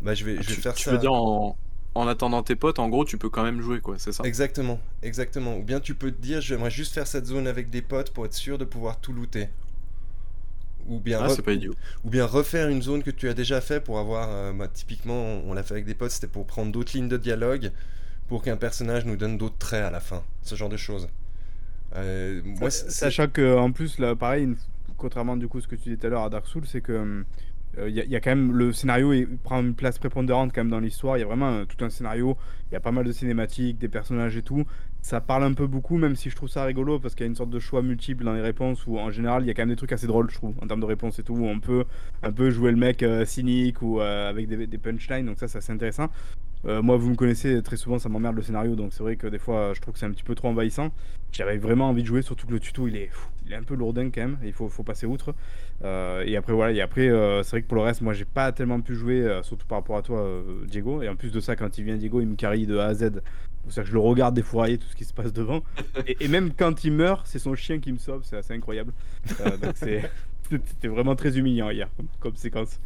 Bah, 0.02 0.16
je 0.16 0.26
vais, 0.26 0.42
je 0.42 0.50
vais 0.52 0.56
tu, 0.56 0.62
faire 0.62 0.76
tu 0.76 0.90
ça. 0.90 0.92
veux 0.92 0.98
dire 0.98 1.12
en, 1.14 1.58
en 1.96 2.08
attendant 2.08 2.44
tes 2.44 2.56
potes, 2.56 2.80
en 2.80 2.90
gros, 2.90 3.06
tu 3.06 3.18
peux 3.18 3.30
quand 3.30 3.44
même 3.44 3.62
jouer, 3.62 3.82
quoi, 3.82 3.98
c'est 4.00 4.12
ça? 4.12 4.30
Exactement, 4.30 4.80
exactement. 5.04 5.56
Ou 5.58 5.64
bien 5.64 5.80
tu 5.80 5.94
peux 5.94 6.12
te 6.12 6.20
dire, 6.20 6.42
j'aimerais 6.42 6.72
juste 6.72 6.94
faire 6.96 7.06
cette 7.06 7.26
zone 7.28 7.46
avec 7.48 7.70
des 7.70 7.84
potes 7.84 8.12
pour 8.12 8.26
être 8.26 8.34
sûr 8.34 8.58
de 8.58 8.66
pouvoir 8.66 9.00
tout 9.00 9.14
looter. 9.14 9.50
Ou 10.88 11.00
bien, 11.00 11.20
Ah, 11.24 11.30
pas 11.44 11.54
idiot. 11.54 11.74
ou 12.04 12.10
bien 12.10 12.26
refaire 12.26 12.68
une 12.70 12.82
zone 12.82 13.04
que 13.04 13.12
tu 13.12 13.30
as 13.30 13.34
déjà 13.34 13.62
fait 13.62 13.80
pour 13.80 14.00
avoir. 14.00 14.30
euh, 14.30 14.52
bah, 14.54 14.68
typiquement, 14.68 15.14
on, 15.16 15.52
on 15.52 15.54
l'a 15.54 15.64
fait 15.64 15.74
avec 15.76 15.86
des 15.86 15.94
potes, 15.96 16.12
c'était 16.12 16.28
pour 16.28 16.46
prendre 16.46 16.72
d'autres 16.72 16.92
lignes 16.96 17.08
de 17.10 17.18
dialogue 17.18 17.72
pour 18.28 18.44
qu'un 18.44 18.58
personnage 18.58 19.06
nous 19.06 19.16
donne 19.16 19.38
d'autres 19.38 19.58
traits 19.58 19.84
à 19.84 19.92
la 19.92 20.00
fin. 20.00 20.24
Ce 20.42 20.56
genre 20.56 20.70
de 20.70 20.78
choses. 20.78 21.08
Euh, 21.96 22.42
moi, 22.44 22.70
Sachant 22.72 23.28
que 23.28 23.56
en 23.58 23.72
plus, 23.72 24.00
là, 24.00 24.16
pareil, 24.16 24.46
une- 24.46 24.58
contrairement 24.98 25.38
du 25.38 25.48
coup 25.48 25.60
à 25.60 25.62
ce 25.62 25.68
que 25.68 25.76
tu 25.76 25.84
disais 25.84 25.98
tout 25.98 26.08
à 26.08 26.10
l'heure 26.10 26.24
à 26.24 26.30
Dark 26.30 26.48
Souls, 26.48 26.66
c'est 26.66 26.82
que 26.82 27.24
il 27.88 27.90
y, 27.94 28.00
a- 28.02 28.06
y 28.06 28.16
a 28.16 28.20
quand 28.22 28.30
même 28.30 28.52
le 28.56 28.72
scénario 28.72 29.14
il 29.14 29.28
prend 29.28 29.60
une 29.60 29.74
place 29.74 29.98
prépondérante 29.98 30.52
quand 30.54 30.62
même 30.62 30.70
dans 30.70 30.80
l'histoire. 30.80 31.18
Il 31.18 31.22
y 31.22 31.24
a 31.24 31.26
vraiment 31.26 31.50
euh, 31.52 31.66
tout 31.66 31.84
un 31.84 31.90
scénario. 31.90 32.38
Il 32.70 32.74
y 32.74 32.78
a 32.78 32.80
pas 32.80 32.92
mal 32.92 33.04
de 33.06 33.12
cinématiques, 33.12 33.80
des 33.80 33.88
personnages 33.88 34.38
et 34.38 34.44
tout. 34.44 34.64
Ça 35.04 35.20
parle 35.20 35.44
un 35.44 35.54
peu 35.54 35.68
beaucoup, 35.68 35.98
même 35.98 36.16
si 36.16 36.30
je 36.30 36.36
trouve 36.38 36.48
ça 36.48 36.64
rigolo 36.64 36.98
parce 36.98 37.14
qu'il 37.14 37.26
y 37.26 37.28
a 37.28 37.30
une 37.30 37.36
sorte 37.36 37.50
de 37.50 37.60
choix 37.60 37.82
multiple 37.82 38.24
dans 38.24 38.32
les 38.32 38.42
réponses 38.42 38.88
où 38.88 38.98
en 38.98 39.12
général 39.12 39.44
il 39.44 39.48
y 39.48 39.50
a 39.50 39.54
quand 39.54 39.64
même 39.64 39.70
des 39.70 39.76
trucs 39.76 39.92
assez 39.92 40.08
drôles, 40.08 40.30
je 40.30 40.36
trouve, 40.36 40.56
en 40.62 40.66
termes 40.66 40.80
de 40.80 40.86
réponses 40.86 41.20
et 41.20 41.24
tout. 41.24 41.34
Où 41.34 41.46
on 41.46 41.60
peut 41.60 41.84
un 42.24 42.32
peu 42.32 42.50
jouer 42.52 42.72
le 42.72 42.78
mec 42.78 43.04
euh, 43.04 43.26
cynique 43.26 43.82
ou 43.82 44.00
euh, 44.00 44.30
avec 44.30 44.48
des, 44.48 44.78
punchlines. 44.78 45.26
Donc 45.26 45.40
ça, 45.40 45.50
c'est 45.50 45.58
assez 45.58 45.74
intéressant. 45.74 46.08
Euh, 46.66 46.82
moi, 46.82 46.96
vous 46.96 47.10
me 47.10 47.16
connaissez, 47.16 47.62
très 47.62 47.76
souvent 47.76 48.00
ça 48.00 48.08
m'emmerde 48.08 48.38
le 48.38 48.44
scénario, 48.44 48.78
donc 48.78 48.94
c'est 48.94 49.04
vrai 49.04 49.18
que 49.18 49.28
des 49.28 49.40
fois 49.40 49.74
je 49.74 49.82
trouve 49.82 49.94
que 49.94 50.00
c'est 50.00 50.06
un 50.06 50.12
petit 50.12 50.24
peu 50.24 50.36
trop 50.36 50.48
envahissant. 50.48 50.90
J'avais 51.34 51.58
vraiment 51.58 51.90
envie 51.90 52.04
de 52.04 52.08
jouer, 52.08 52.22
surtout 52.22 52.48
que 52.48 52.54
le 52.54 52.62
tuto 52.62 52.88
il 52.88 52.96
est, 52.96 53.10
il 53.46 53.52
est 53.52 53.58
un 53.58 53.64
peu 53.64 53.76
lourdin 53.76 54.10
quand 54.10 54.22
même, 54.22 54.38
il 54.46 54.54
faut, 54.54 54.70
faut 54.70 54.84
passer 54.84 55.06
outre. 55.06 55.36
Et 55.84 56.38
après, 56.38 56.54
voilà, 56.54 56.72
et 56.72 56.80
après 56.80 57.10
c'est 57.44 57.50
vrai 57.50 57.62
que 57.64 57.68
pour 57.68 57.76
le 57.76 57.84
reste, 57.84 58.00
moi 58.00 58.14
j'ai 58.14 58.24
pas 58.24 58.54
tellement 58.54 58.80
pu 58.80 58.96
jouer, 58.96 59.42
surtout 59.42 59.68
par 59.68 59.80
rapport 59.80 59.98
à 59.98 60.02
toi, 60.02 60.26
Diego. 60.66 61.02
Et 61.02 61.10
en 61.10 61.18
plus 61.18 61.34
de 61.34 61.42
ça, 61.42 61.58
quand 61.58 61.78
il 61.78 61.84
vient, 61.84 61.98
Diego, 61.98 62.22
il 62.22 62.28
me 62.28 62.36
carry 62.38 62.66
de 62.66 62.78
A 62.78 62.86
à 62.86 62.94
Z. 62.94 63.12
C'est-à-dire 63.70 63.84
que 63.84 63.90
je 63.90 63.94
le 63.94 64.00
regarde 64.00 64.36
défourailler 64.36 64.78
tout 64.78 64.88
ce 64.88 64.96
qui 64.96 65.06
se 65.06 65.14
passe 65.14 65.32
devant. 65.34 65.62
et, 66.08 66.18
et 66.24 66.28
même 66.28 66.52
quand 66.54 66.84
il 66.84 66.92
meurt, 66.92 67.26
c'est 67.28 67.40
son 67.40 67.56
chien 67.56 67.80
qui 67.80 67.92
me 67.92 67.98
sauve, 67.98 68.24
c'est 68.24 68.38
assez 68.38 68.54
incroyable. 68.54 68.94
Euh, 69.42 69.58
donc 69.58 69.74
c'est- 69.76 70.10
c'était 70.50 70.88
vraiment 70.88 71.16
très 71.16 71.38
humiliant 71.38 71.70
hier 71.70 71.90
comme, 71.96 72.08
comme 72.20 72.36
séquence. 72.36 72.80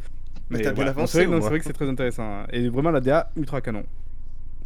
Mais 0.50 0.58
t'as 0.58 0.64
bien 0.72 0.74
voilà. 0.76 0.90
avancé, 0.92 1.18
C'est 1.18 1.26
vrai, 1.26 1.58
que 1.58 1.64
c'est 1.64 1.72
très 1.72 1.88
intéressant. 1.88 2.22
hein. 2.24 2.46
Et 2.52 2.68
vraiment 2.68 2.90
la 2.90 3.00
DA 3.00 3.30
ultra 3.36 3.60
canon. 3.60 3.84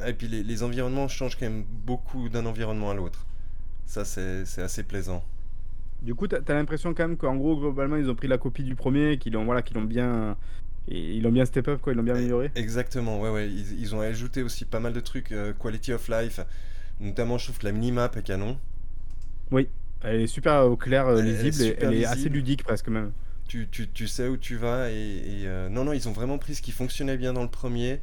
Et 0.07 0.13
puis 0.13 0.29
les, 0.29 0.43
les 0.43 0.63
environnements 0.63 1.09
changent 1.09 1.37
quand 1.37 1.47
même 1.47 1.65
beaucoup 1.85 2.29
d'un 2.29 2.47
environnement 2.47 2.91
à 2.91 2.95
l'autre. 2.95 3.27
Ça, 3.87 4.05
c'est 4.05 4.45
c'est 4.45 4.63
assez 4.63 4.83
plaisant. 4.85 5.25
Du 6.03 6.15
coup, 6.15 6.27
t'as 6.27 6.39
as, 6.47 6.55
l'impression 6.55 6.95
quand 6.95 7.07
même 7.07 7.17
qu'en 7.17 7.37
gros, 7.37 7.57
globalement, 7.57 7.97
ils 7.97 8.11
ont 8.11 8.15
pris 8.15 8.29
la 8.29 8.39
copie 8.39 8.65
du 8.65 8.75
premier, 8.75 9.19
qu'ils 9.19 9.33
l'ont 9.35 9.45
voilà, 9.45 9.63
qu'ils 9.63 9.77
l'ont 9.77 9.85
bien, 9.85 10.37
et 10.89 11.17
ils 11.17 11.23
l'ont 11.23 11.33
bien 11.33 11.45
step 11.45 11.69
up, 11.69 11.81
quoi, 11.81 11.93
ils 11.93 11.97
l'ont 11.97 12.03
bien 12.03 12.17
amélioré. 12.17 12.53
Exactement, 12.55 13.21
ouais, 13.21 13.31
ouais. 13.31 13.49
Ils, 13.51 13.79
ils 13.81 13.95
ont 13.95 14.01
ajouté 14.01 14.43
aussi 14.43 14.65
pas 14.65 14.81
mal 14.81 14.93
de 14.93 15.01
trucs, 15.01 15.33
euh, 15.33 15.53
quality 15.55 15.93
of 15.93 16.09
life. 16.09 16.41
Notamment, 17.01 17.39
je 17.39 17.47
trouve 17.47 17.59
que 17.59 17.67
la 17.67 17.73
minimap 17.73 18.17
est 18.17 18.23
canon. 18.23 18.59
Oui, 19.53 19.69
elle 20.01 20.23
est 20.23 20.27
super 20.27 20.53
euh, 20.55 20.75
claire, 20.77 21.07
euh, 21.07 21.21
Elle 21.21 21.27
lisible, 21.27 21.63
et 21.63 21.77
elle 21.79 21.93
est 21.93 22.05
assez 22.05 22.29
ludique 22.29 22.65
presque 22.65 22.89
même. 22.89 23.13
Tu, 23.49 23.69
tu, 23.71 23.89
tu 23.91 24.09
sais 24.09 24.29
où 24.29 24.37
tu 24.37 24.57
vas 24.57 24.91
et, 24.91 24.95
et, 24.95 25.47
euh, 25.47 25.69
non 25.69 25.85
non 25.85 25.93
ils 25.93 26.09
ont 26.09 26.13
vraiment 26.13 26.39
pris 26.39 26.55
ce 26.55 26.63
qui 26.63 26.73
fonctionnait 26.73 27.19
bien 27.19 27.33
dans 27.35 27.43
le 27.43 27.51
premier 27.51 28.01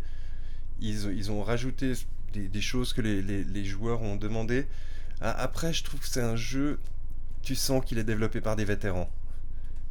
ils, 0.81 1.05
ils 1.17 1.31
ont 1.31 1.43
rajouté 1.43 1.93
des, 2.33 2.47
des 2.49 2.61
choses 2.61 2.93
que 2.93 3.01
les, 3.01 3.21
les- 3.21 3.43
les 3.45 3.65
joueurs 3.65 4.01
ont 4.01 4.15
demandé 4.17 4.67
après 5.21 5.73
je 5.73 5.83
trouve 5.83 5.99
que 6.01 6.07
c'est 6.07 6.21
un 6.21 6.35
jeu 6.37 6.79
tu 7.43 7.55
sens 7.55 7.83
qu'il 7.85 7.99
est 7.99 8.03
développé 8.05 8.41
par 8.41 8.55
des 8.55 8.65
vétérans 8.65 9.09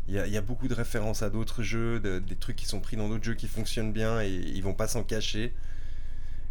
il 0.08 0.14
y 0.14 0.18
a, 0.18 0.26
il 0.26 0.32
y 0.32 0.36
a 0.36 0.40
beaucoup 0.42 0.68
de 0.68 0.74
références 0.74 1.22
à 1.22 1.30
d'autres 1.30 1.62
jeux 1.62 2.00
de- 2.00 2.18
des 2.18 2.36
trucs 2.36 2.56
qui 2.56 2.66
sont 2.66 2.80
pris 2.80 2.96
dans 2.96 3.08
d'autres 3.08 3.24
jeux 3.24 3.34
qui 3.34 3.48
fonctionnent 3.48 3.92
bien 3.92 4.20
et 4.22 4.30
ils 4.30 4.62
vont 4.62 4.74
pas 4.74 4.88
s'en 4.88 5.04
cacher 5.04 5.54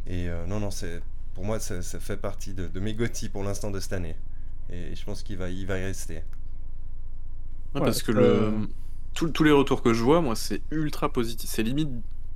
et 0.05 0.29
euh, 0.29 0.45
non 0.45 0.59
non 0.59 0.71
c'est 0.71 1.01
pour 1.33 1.45
moi 1.45 1.59
ça, 1.59 1.81
ça 1.81 1.99
fait 1.99 2.17
partie 2.17 2.53
de, 2.53 2.67
de 2.67 2.79
mes 2.79 2.93
GOTY 2.93 3.29
pour 3.29 3.43
l'instant 3.43 3.71
de 3.71 3.79
cette 3.79 3.93
année 3.93 4.15
et 4.71 4.95
je 4.95 5.05
pense 5.05 5.23
qu'il 5.23 5.37
va, 5.37 5.49
il 5.49 5.65
va 5.65 5.79
y 5.79 5.83
rester 5.83 6.23
Ouais, 7.75 7.81
Ouais, 7.81 7.81
parce 7.81 8.01
que 8.01 8.11
le... 8.11 8.67
tous- 9.13 9.29
tous 9.29 9.43
les 9.43 9.51
retours 9.51 9.81
que 9.81 9.93
je 9.93 10.03
vois, 10.03 10.21
moi, 10.21 10.35
c'est 10.35 10.61
ultra 10.71 11.11
positif. 11.11 11.49
C'est 11.49 11.63
limite 11.63 11.89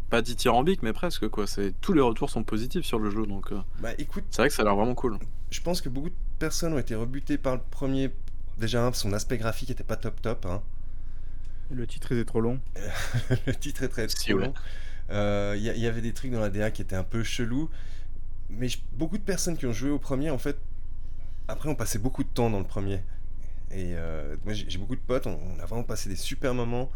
pas 0.10 0.22
dithyrambique, 0.22 0.84
mais 0.84 0.94
presque, 0.94 1.28
quoi. 1.30 1.48
C'est 1.48 1.74
tous 1.82 1.94
les 1.94 2.02
retours 2.02 2.30
sont 2.30 2.44
positifs 2.44 2.86
sur 2.86 3.00
le 3.00 3.10
jeu, 3.10 3.26
donc 3.26 3.52
euh, 3.52 3.62
bah 3.80 3.92
écoute 3.98 4.24
c'est 4.30 4.42
vrai 4.42 4.50
que 4.50 4.54
ça 4.56 4.62
a 4.62 4.66
l'air 4.66 4.76
vraiment 4.76 4.96
cool. 4.96 5.20
je 5.52 5.62
pense 5.62 5.82
que 5.82 5.90
beaucoup 5.90 6.10
de 6.10 6.16
personnes 6.40 6.74
ont 6.74 6.80
été 6.80 6.96
rebutées 6.96 7.38
par 7.38 7.56
le 7.56 7.62
premier. 7.70 8.12
Déjà, 8.58 8.86
hein, 8.86 8.94
son 8.94 9.14
aspect 9.14 9.38
graphique 9.38 9.70
était 9.70 9.84
pas 9.84 9.96
top 9.98 10.22
top. 10.22 10.46
hein. 10.46 10.62
Le 11.72 11.88
titre 11.88 12.12
était 12.12 12.26
trop 12.26 12.42
long. 12.42 12.60
le 13.48 13.56
titre 13.56 13.84
est 13.84 13.88
très 13.90 14.08
Si, 14.08 14.32
trop 14.32 14.34
ouais. 14.34 14.46
long. 14.46 14.54
Euh, 15.12 15.56
Il 15.58 15.64
y, 15.64 15.88
avait 15.88 16.02
des 16.02 16.14
trucs 16.14 16.32
dans 16.32 16.40
la 16.40 16.50
DA 16.50 16.72
qui 16.72 16.82
étaient 16.82 16.96
un 16.96 17.04
peu 17.04 17.24
chelous. 17.24 17.70
Mais 18.50 18.70
je- 18.70 18.80
beaucoup 18.94 19.18
de 19.18 19.24
personnes 19.24 19.58
qui 19.58 19.66
ont 19.68 19.74
joué 19.74 19.92
au 19.92 20.00
premier, 20.00 20.30
en 20.32 20.38
fait, 20.38 20.58
après, 21.48 21.70
ont 21.70 21.76
passé 21.76 22.00
beaucoup 22.00 22.24
de 22.24 22.30
temps 22.30 22.50
dans 22.50 22.60
le 22.60 22.66
premier. 22.66 23.02
Et 23.72 23.96
euh, 23.96 24.36
moi, 24.46 24.54
j'ai 24.54 24.70
j'ai 24.70 24.78
beaucoup 24.80 24.96
de 24.96 25.02
potes, 25.02 25.28
on, 25.28 25.40
on 25.58 25.60
a 25.60 25.66
vraiment 25.66 25.84
passé 25.84 26.10
des 26.10 26.16
super 26.18 26.54
moments. 26.56 26.92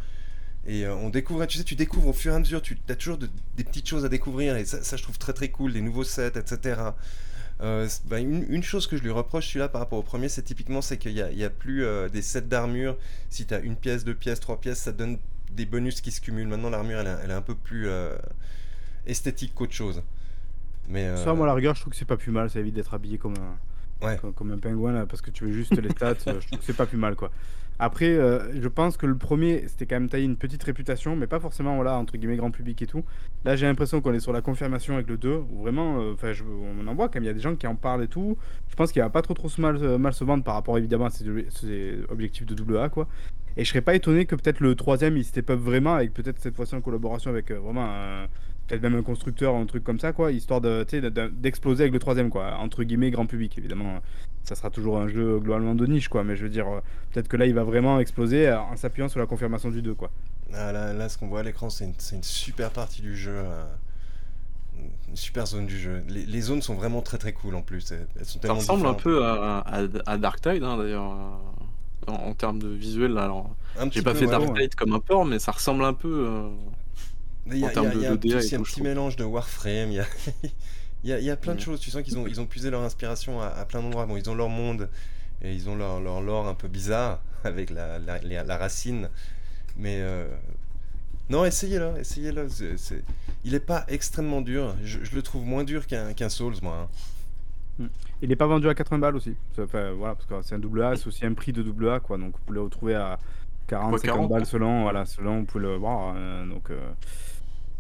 Et 0.67 0.86
euh, 0.86 0.95
on 0.95 1.09
découvre, 1.09 1.45
tu 1.47 1.57
sais, 1.59 1.63
tu 1.65 1.76
découvres 1.76 2.09
au 2.09 2.13
fur 2.13 2.34
et 2.34 2.36
à 2.36 2.39
mesure, 2.39 2.61
tu 2.61 2.78
as 2.89 2.95
toujours 2.95 3.17
de- 3.17 3.30
des 3.57 3.63
petites 3.65 3.88
choses 3.89 4.05
à 4.05 4.09
découvrir. 4.09 4.57
Et 4.57 4.65
ça, 4.65 4.84
ça, 4.84 4.97
je 4.97 5.03
trouve 5.03 5.17
très 5.19 5.34
très 5.34 5.49
cool, 5.49 5.73
des 5.73 5.82
nouveaux 5.82 6.03
sets, 6.05 6.34
etc. 6.38 6.95
Euh, 7.62 7.88
bah, 8.08 8.20
une, 8.20 8.45
une 8.49 8.64
chose 8.64 8.86
que 8.86 8.97
je 8.97 9.03
lui 9.03 9.12
reproche 9.12 9.47
celui-là 9.47 9.70
par 9.70 9.80
rapport 9.82 9.97
au 9.99 10.03
premier, 10.03 10.28
c'est 10.28 10.41
typiquement 10.41 10.82
c'est 10.82 10.97
qu'il 10.97 11.14
n'y 11.14 11.22
a, 11.22 11.32
il 11.32 11.38
y 11.38 11.43
a 11.45 11.49
plus 11.49 11.84
euh, 11.86 12.10
des 12.10 12.22
sets 12.22 12.41
d'armure. 12.41 12.97
Si 13.30 13.45
tu 13.45 13.53
as 13.53 13.60
une 13.60 13.76
pièce, 13.78 14.03
deux 14.03 14.14
pièces, 14.16 14.39
trois 14.41 14.60
pièces, 14.60 14.80
ça 14.80 14.91
donne 14.91 15.18
des 15.51 15.66
bonus 15.66 16.01
qui 16.01 16.12
se 16.12 16.20
cumulent. 16.20 16.47
Maintenant, 16.49 16.70
l'armure, 16.70 16.99
elle, 16.99 17.08
est- 17.08 17.18
elle 17.24 17.32
est 17.32 17.36
un 17.36 17.41
peu 17.41 17.56
plus 17.56 17.88
euh, 17.88 18.16
esthétique 19.06 19.53
qu'autre 19.56 19.74
chose. 19.74 20.01
Mais 20.89 21.16
Ça, 21.18 21.34
moi, 21.34 21.45
à 21.45 21.47
la 21.47 21.53
rigueur, 21.56 21.76
je 21.76 21.82
trouve 21.82 21.91
que 21.93 21.97
c'est 21.97 22.06
pas 22.06 22.18
plus 22.18 22.32
mal, 22.32 22.49
ça 22.49 22.60
évite 22.60 22.76
d'être 22.76 22.93
habillé 22.93 23.18
comme 23.18 23.34
un, 23.36 24.06
Ouais. 24.06 24.18
comme, 24.18 24.34
comme 24.34 24.51
un 24.51 24.58
pingouin, 24.58 24.91
là, 24.91 25.06
parce 25.06 25.22
que 25.22 25.32
tu 25.32 25.45
veux 25.45 25.51
juste 25.53 25.76
les 25.78 25.89
stats, 25.89 26.16
je 26.26 26.32
trouve 26.47 26.60
que 26.60 26.66
c'est 26.66 26.74
pas 26.76 26.86
plus 26.86 26.97
mal, 26.97 27.16
quoi. 27.16 27.32
Après, 27.78 28.07
euh, 28.07 28.61
je 28.61 28.67
pense 28.67 28.95
que 28.95 29.05
le 29.05 29.17
premier, 29.17 29.65
c'était 29.67 29.86
quand 29.86 29.95
même 29.95 30.09
taillé 30.09 30.26
une 30.26 30.38
petite 30.38 30.63
réputation, 30.63 31.15
mais 31.15 31.28
pas 31.28 31.39
forcément, 31.39 31.76
voilà, 31.76 31.97
entre 31.97 32.17
guillemets, 32.17 32.38
grand 32.38 32.51
public 32.51 32.82
et 32.82 32.88
tout. 32.88 33.03
Là, 33.43 33.55
j'ai 33.55 33.65
l'impression 33.65 33.99
qu'on 33.99 34.13
est 34.13 34.19
sur 34.19 34.32
la 34.32 34.41
confirmation 34.41 34.95
avec 34.95 35.07
le 35.07 35.17
2, 35.17 35.43
où 35.49 35.61
vraiment, 35.61 35.99
euh, 35.99 36.13
enfin, 36.13 36.32
on 36.80 36.88
en 36.88 36.95
voit 36.95 37.07
quand 37.07 37.15
même, 37.15 37.23
il 37.23 37.28
y 37.28 37.30
a 37.30 37.34
des 37.34 37.41
gens 37.41 37.55
qui 37.55 37.67
en 37.67 37.76
parlent 37.76 38.03
et 38.03 38.07
tout. 38.07 38.38
Je 38.69 38.76
pense 38.76 38.91
qu'il 38.91 39.01
va 39.01 39.09
pas 39.09 39.21
trop 39.21 39.34
trop 39.34 39.49
se 39.49 39.59
mal, 39.59 39.78
euh, 39.82 39.97
mal 39.97 40.13
se 40.13 40.23
vendre 40.23 40.43
par 40.43 40.53
rapport, 40.53 40.78
évidemment, 40.78 41.05
à 41.05 41.09
ses, 41.09 41.26
ses 41.49 41.99
objectifs 42.09 42.45
de 42.45 42.53
double 42.53 42.78
A, 42.78 42.89
quoi. 42.89 43.07
Et 43.57 43.63
je 43.63 43.69
serais 43.69 43.82
pas 43.82 43.95
étonné 43.95 44.26
que 44.26 44.36
peut-être 44.36 44.61
le 44.61 44.76
troisième, 44.76 45.17
il 45.17 45.26
step 45.26 45.49
up 45.49 45.59
vraiment, 45.59 45.95
avec 45.95 46.13
peut-être 46.13 46.39
cette 46.39 46.55
fois-ci 46.55 46.76
en 46.76 46.82
collaboration 46.82 47.30
avec 47.30 47.51
vraiment 47.51 47.86
un 47.86 48.28
peut-être 48.68 48.82
même 48.82 48.95
un 48.95 49.03
constructeur 49.03 49.53
ou 49.53 49.57
un 49.57 49.66
truc 49.66 49.84
comme 49.84 49.99
ça 49.99 50.11
quoi 50.13 50.32
histoire 50.32 50.61
de 50.61 50.86
d'exploser 51.30 51.84
avec 51.84 51.93
le 51.93 51.99
troisième 51.99 52.30
quoi 52.30 52.55
entre 52.57 52.84
guillemets 52.84 53.11
grand 53.11 53.26
public 53.28 53.57
évidemment 53.57 53.99
ça 54.43 54.55
sera 54.55 54.70
toujours 54.70 54.99
un 54.99 55.07
jeu 55.07 55.39
globalement 55.39 55.76
de 55.76 55.86
niche 55.86 56.07
quoi 56.09 56.24
mais 56.24 56.36
je 56.36 56.43
veux 56.43 56.49
dire 56.49 56.68
euh, 56.68 56.80
peut-être 57.11 57.28
que 57.28 57.38
là 57.38 57.45
il 57.45 57.53
va 57.53 57.63
vraiment 57.63 57.99
exploser 57.99 58.47
euh, 58.47 58.59
en 58.59 58.76
s'appuyant 58.76 59.07
sur 59.09 59.20
la 59.20 59.26
confirmation 59.28 59.70
du 59.70 59.82
2 59.82 59.93
quoi 59.95 60.11
Ah, 60.53 60.72
là, 60.72 60.93
là, 60.93 61.09
ce 61.09 61.18
qu'on 61.18 61.28
voit 61.28 61.39
à 61.39 61.43
l'écran, 61.43 61.70
c'est 61.70 61.86
une, 61.86 61.93
c'est 61.97 62.16
une 62.16 62.24
super 62.24 62.70
partie 62.72 63.01
du 63.01 63.16
jeu. 63.16 63.34
euh, 63.36 63.63
une 65.09 65.16
super 65.16 65.45
zone 65.47 65.66
du 65.66 65.78
jeu. 65.78 66.03
Les, 66.07 66.26
les 66.26 66.41
zones 66.41 66.61
sont 66.61 66.76
vraiment 66.76 67.01
très 67.01 67.18
très 67.18 67.34
cool 67.34 67.55
en 67.55 67.61
plus. 67.61 67.91
Elles, 67.91 68.07
elles 68.20 68.26
sont 68.26 68.39
Ça 68.41 68.53
ressemble 68.53 68.86
un 68.88 68.93
peu 68.93 69.24
à, 69.26 69.59
à, 69.59 69.82
à 70.05 70.18
Dark 70.18 70.41
Tide, 70.41 70.63
hein, 70.63 70.78
d'ailleurs, 70.78 71.03
en, 72.07 72.13
en 72.13 72.34
termes 72.34 72.59
de 72.59 72.68
visuel. 72.68 73.18
Alors, 73.18 73.55
j'ai 73.91 74.01
pas 74.01 74.11
peu, 74.11 74.20
fait 74.20 74.26
ouais. 74.26 74.32
Dark 74.32 74.53
ouais. 74.53 74.61
Tide 74.61 74.76
comme 74.76 74.93
un 74.93 74.99
port, 74.99 75.26
mais 75.26 75.39
ça 75.39 75.51
ressemble 75.51 75.84
un 75.86 75.93
peu. 75.93 76.28
euh, 76.28 76.49
Il 77.48 77.58
y 77.58 77.64
a, 77.64 77.68
en 77.68 77.72
termes 77.72 77.88
il 77.93 77.93
y 77.93 77.96
a- 77.96 78.00
il 78.00 78.02
y 78.04 78.06
a 78.08 78.12
un 78.12 78.18
petit, 78.18 78.56
un 78.56 78.84
mélange 78.84 79.16
de 79.16 79.24
Warframe. 79.24 79.91
Il 79.91 79.96
y 79.96 80.00
a, 80.00 80.06
il 81.04 81.10
y 81.10 81.14
a, 81.14 81.20
il 81.20 81.26
y 81.26 81.30
a 81.30 81.38
plein 81.38 81.56
de 81.56 81.60
choses. 81.60 81.80
Tu 81.80 81.91
sens 81.91 82.02
qu'ils 82.04 82.18
ont, 82.18 82.26
ils 82.28 82.41
ont 82.41 82.46
puisé 82.46 82.70
leur 82.72 82.82
inspiration 82.82 83.41
à, 83.41 83.48
à 83.48 83.66
plein 83.66 83.82
d'endroits. 83.82 84.06
Bon, 84.06 84.18
ils 84.18 84.30
ont 84.30 84.36
leur 84.36 84.50
monde 84.50 84.89
et 85.41 85.54
ils 85.54 85.70
ont 85.70 85.76
leur, 85.76 86.00
leur 86.02 86.22
lore 86.22 86.48
un 86.48 86.56
peu 86.56 86.68
bizarre 86.68 87.22
avec 87.43 87.70
la, 87.70 88.00
la, 88.00 88.20
la- 88.22 88.43
la 88.43 88.58
racine. 88.58 89.10
Mais 89.78 90.00
euh, 90.02 90.28
non, 91.30 91.46
essayez-le. 91.46 91.98
Essayez-le. 92.00 92.50
C'est- 92.50 92.78
c'est- 92.78 93.04
Il 93.43 93.54
est 93.54 93.60
pas 93.60 93.86
extrêmement 93.88 94.41
dur. 94.41 94.76
Je, 94.84 95.00
je 95.04 95.14
le 95.16 95.22
trouve 95.22 95.46
moins 95.46 95.64
dur 95.64 95.86
qu'un 95.86 96.14
qu'un 96.14 96.30
Souls, 96.30 96.56
moi. 96.64 96.88
hein. 97.80 97.88
il 98.22 98.32
est 98.32 98.36
pas 98.38 98.48
vendu 98.48 98.70
à 98.70 98.74
80 98.74 99.00
balles 99.00 99.16
aussi 99.18 99.36
enfin, 99.60 99.91
voilà 99.91 100.15
parce 100.15 100.26
que 100.28 100.34
c'est 100.48 100.56
un 100.56 100.60
double 100.60 100.82
A 100.82 100.95
c'est 100.95 101.07
aussi 101.07 101.26
un 101.26 101.34
prix 101.34 101.52
de 101.52 101.61
double 101.61 101.90
A 101.90 101.99
quoi 101.99 102.18
donc 102.18 102.32
vous 102.32 102.40
pouvez 102.45 102.56
le 102.60 102.64
retrouver 102.64 102.95
à 102.95 103.19
40 103.68 103.90
Quoi, 103.90 103.99
50 103.99 104.15
40, 104.15 104.30
balles 104.32 104.41
hein. 104.44 104.45
selon 104.45 104.82
voilà 104.84 105.06
selon 105.06 105.40
vous 105.40 105.45
pouvez 105.45 105.64
le 105.65 105.76
voir 105.76 106.14
euh, 106.15 106.45
donc 106.48 106.69
euh, 106.72 106.80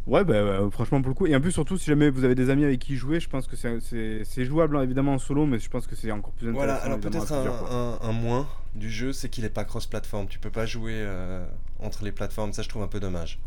Ouais, 0.07 0.23
bah, 0.23 0.35
euh, 0.35 0.69
franchement, 0.69 1.01
pour 1.01 1.09
le 1.09 1.15
coup. 1.15 1.25
Et 1.25 1.35
en 1.35 1.41
plus, 1.41 1.51
surtout, 1.51 1.77
si 1.77 1.85
jamais 1.87 2.09
vous 2.11 2.23
avez 2.23 2.35
des 2.35 2.49
amis 2.51 2.63
avec 2.63 2.79
qui 2.79 2.95
jouer, 2.95 3.19
je 3.19 3.27
pense 3.27 3.47
que 3.47 3.55
c'est- 3.55 3.79
c'est 3.79 4.23
c'est 4.23 4.45
jouable, 4.45 4.77
hein, 4.77 4.83
évidemment, 4.83 5.13
en 5.15 5.17
solo, 5.17 5.47
mais 5.47 5.57
je 5.57 5.67
pense 5.69 5.87
que 5.87 5.95
c'est 5.95 6.11
encore 6.11 6.31
plus 6.33 6.49
intéressant. 6.49 6.65
Voilà, 6.65 6.75
alors 6.83 6.97
évidemment, 6.99 7.23
à 7.23 7.27
peut-être 7.27 7.41
plusieurs, 7.41 7.59
quoi. 7.67 7.73
un, 7.75 7.93
un- 7.93 8.09
un 8.09 8.11
moins 8.11 8.47
du 8.75 8.91
jeu, 8.91 9.13
c'est 9.13 9.29
qu'il 9.29 9.45
est 9.45 9.49
pas 9.49 9.63
cross-platform. 9.63 10.27
Tu 10.27 10.37
peux 10.37 10.51
pas 10.51 10.67
jouer 10.67 10.93
euh, 10.95 11.43
entre 11.79 12.03
les 12.03 12.11
plateformes. 12.11 12.53
Ça, 12.53 12.61
je 12.61 12.69
trouve 12.69 12.83
un 12.83 12.87
peu 12.87 12.99
dommage. 12.99 13.39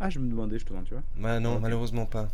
Ah, 0.00 0.10
je 0.10 0.18
me 0.18 0.28
demandais, 0.28 0.56
justement, 0.56 0.82
tu 0.82 0.94
vois. 0.94 1.02
Bah 1.16 1.38
non, 1.38 1.54
Ok. 1.56 1.62
malheureusement 1.62 2.06
pas. 2.06 2.28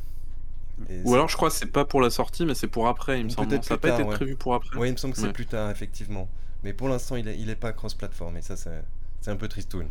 Et 0.89 1.01
Ou 1.05 1.09
c'est- 1.09 1.15
alors, 1.15 1.29
je 1.29 1.37
crois 1.37 1.51
que 1.51 1.55
c'est 1.55 1.67
pas 1.71 1.85
pour 1.85 2.01
la 2.01 2.09
sortie, 2.11 2.47
mais 2.47 2.55
c'est 2.55 2.67
pour 2.69 2.89
après, 2.89 3.21
il 3.21 3.25
me 3.25 3.31
Ou 3.31 3.33
semble. 3.35 3.49
peut-être 3.49 3.65
Ça 3.65 3.75
n'a 3.75 3.79
plus 3.79 3.89
pas 3.91 3.95
été 3.95 4.03
tard, 4.03 4.09
ouais. 4.11 4.17
prévu 4.17 4.37
pour 4.37 4.55
après. 4.55 4.79
Ouais, 4.79 4.89
il 4.89 4.93
me 4.93 4.97
semble 4.97 5.13
que 5.15 5.21
c'est 5.21 5.27
Ouais. 5.27 5.33
plus 5.35 5.47
tard, 5.47 5.71
effectivement. 5.71 6.29
Mais 6.63 6.73
pour 6.73 6.89
l'instant, 6.89 7.17
il 7.17 7.29
est, 7.29 7.39
il 7.39 7.51
est 7.51 7.57
pas 7.57 7.73
cross-platform, 7.73 8.37
et 8.39 8.43
ça, 8.43 8.57
c'est 8.57 8.83
c'est 9.21 9.31
un 9.31 9.37
peu 9.37 9.49
tristoun. 9.49 9.87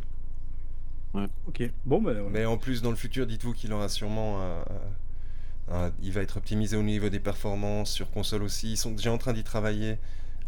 Ok, 1.48 1.62
bon, 1.86 2.02
bah, 2.02 2.14
ouais. 2.14 2.30
Mais 2.30 2.46
en 2.46 2.58
plus, 2.58 2.82
dans 2.82 2.90
le 2.90 2.96
futur, 2.96 3.28
dites-vous 3.28 3.54
qu'il 3.54 3.72
aura 3.74 3.90
sûrement 3.90 4.42
euh, 4.42 4.64
euh, 4.72 4.78
Euh, 5.72 5.92
il 6.02 6.12
va 6.14 6.22
être 6.22 6.38
optimisé 6.38 6.78
au 6.78 6.84
niveau 6.84 7.10
des 7.10 7.20
performances, 7.22 7.92
sur 7.92 8.12
console 8.12 8.44
aussi. 8.44 8.74
Ils 8.74 8.78
sont 8.78 8.92
déjà 8.92 9.12
en 9.14 9.18
train 9.20 9.34
d'y 9.34 9.44
travailler. 9.44 10.00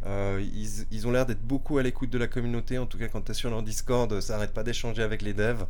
Euh, 0.06 0.44
ils, 0.54 0.86
ils 0.92 1.08
ont 1.08 1.12
l'air 1.12 1.26
d'être 1.28 1.44
beaucoup 1.44 1.78
à 1.80 1.84
l'écoute 1.84 2.10
de 2.12 2.18
la 2.20 2.28
communauté. 2.28 2.78
En 2.80 2.88
tout 2.88 2.98
cas, 3.00 3.08
quand 3.10 3.22
tu 3.24 3.32
es 3.32 3.36
sur 3.36 3.50
leur 3.52 3.64
Discord, 3.64 4.20
ça 4.22 4.36
arrête 4.38 4.54
pas 4.54 4.64
d'échanger 4.64 5.04
avec 5.04 5.22
les 5.24 5.34
devs. 5.34 5.66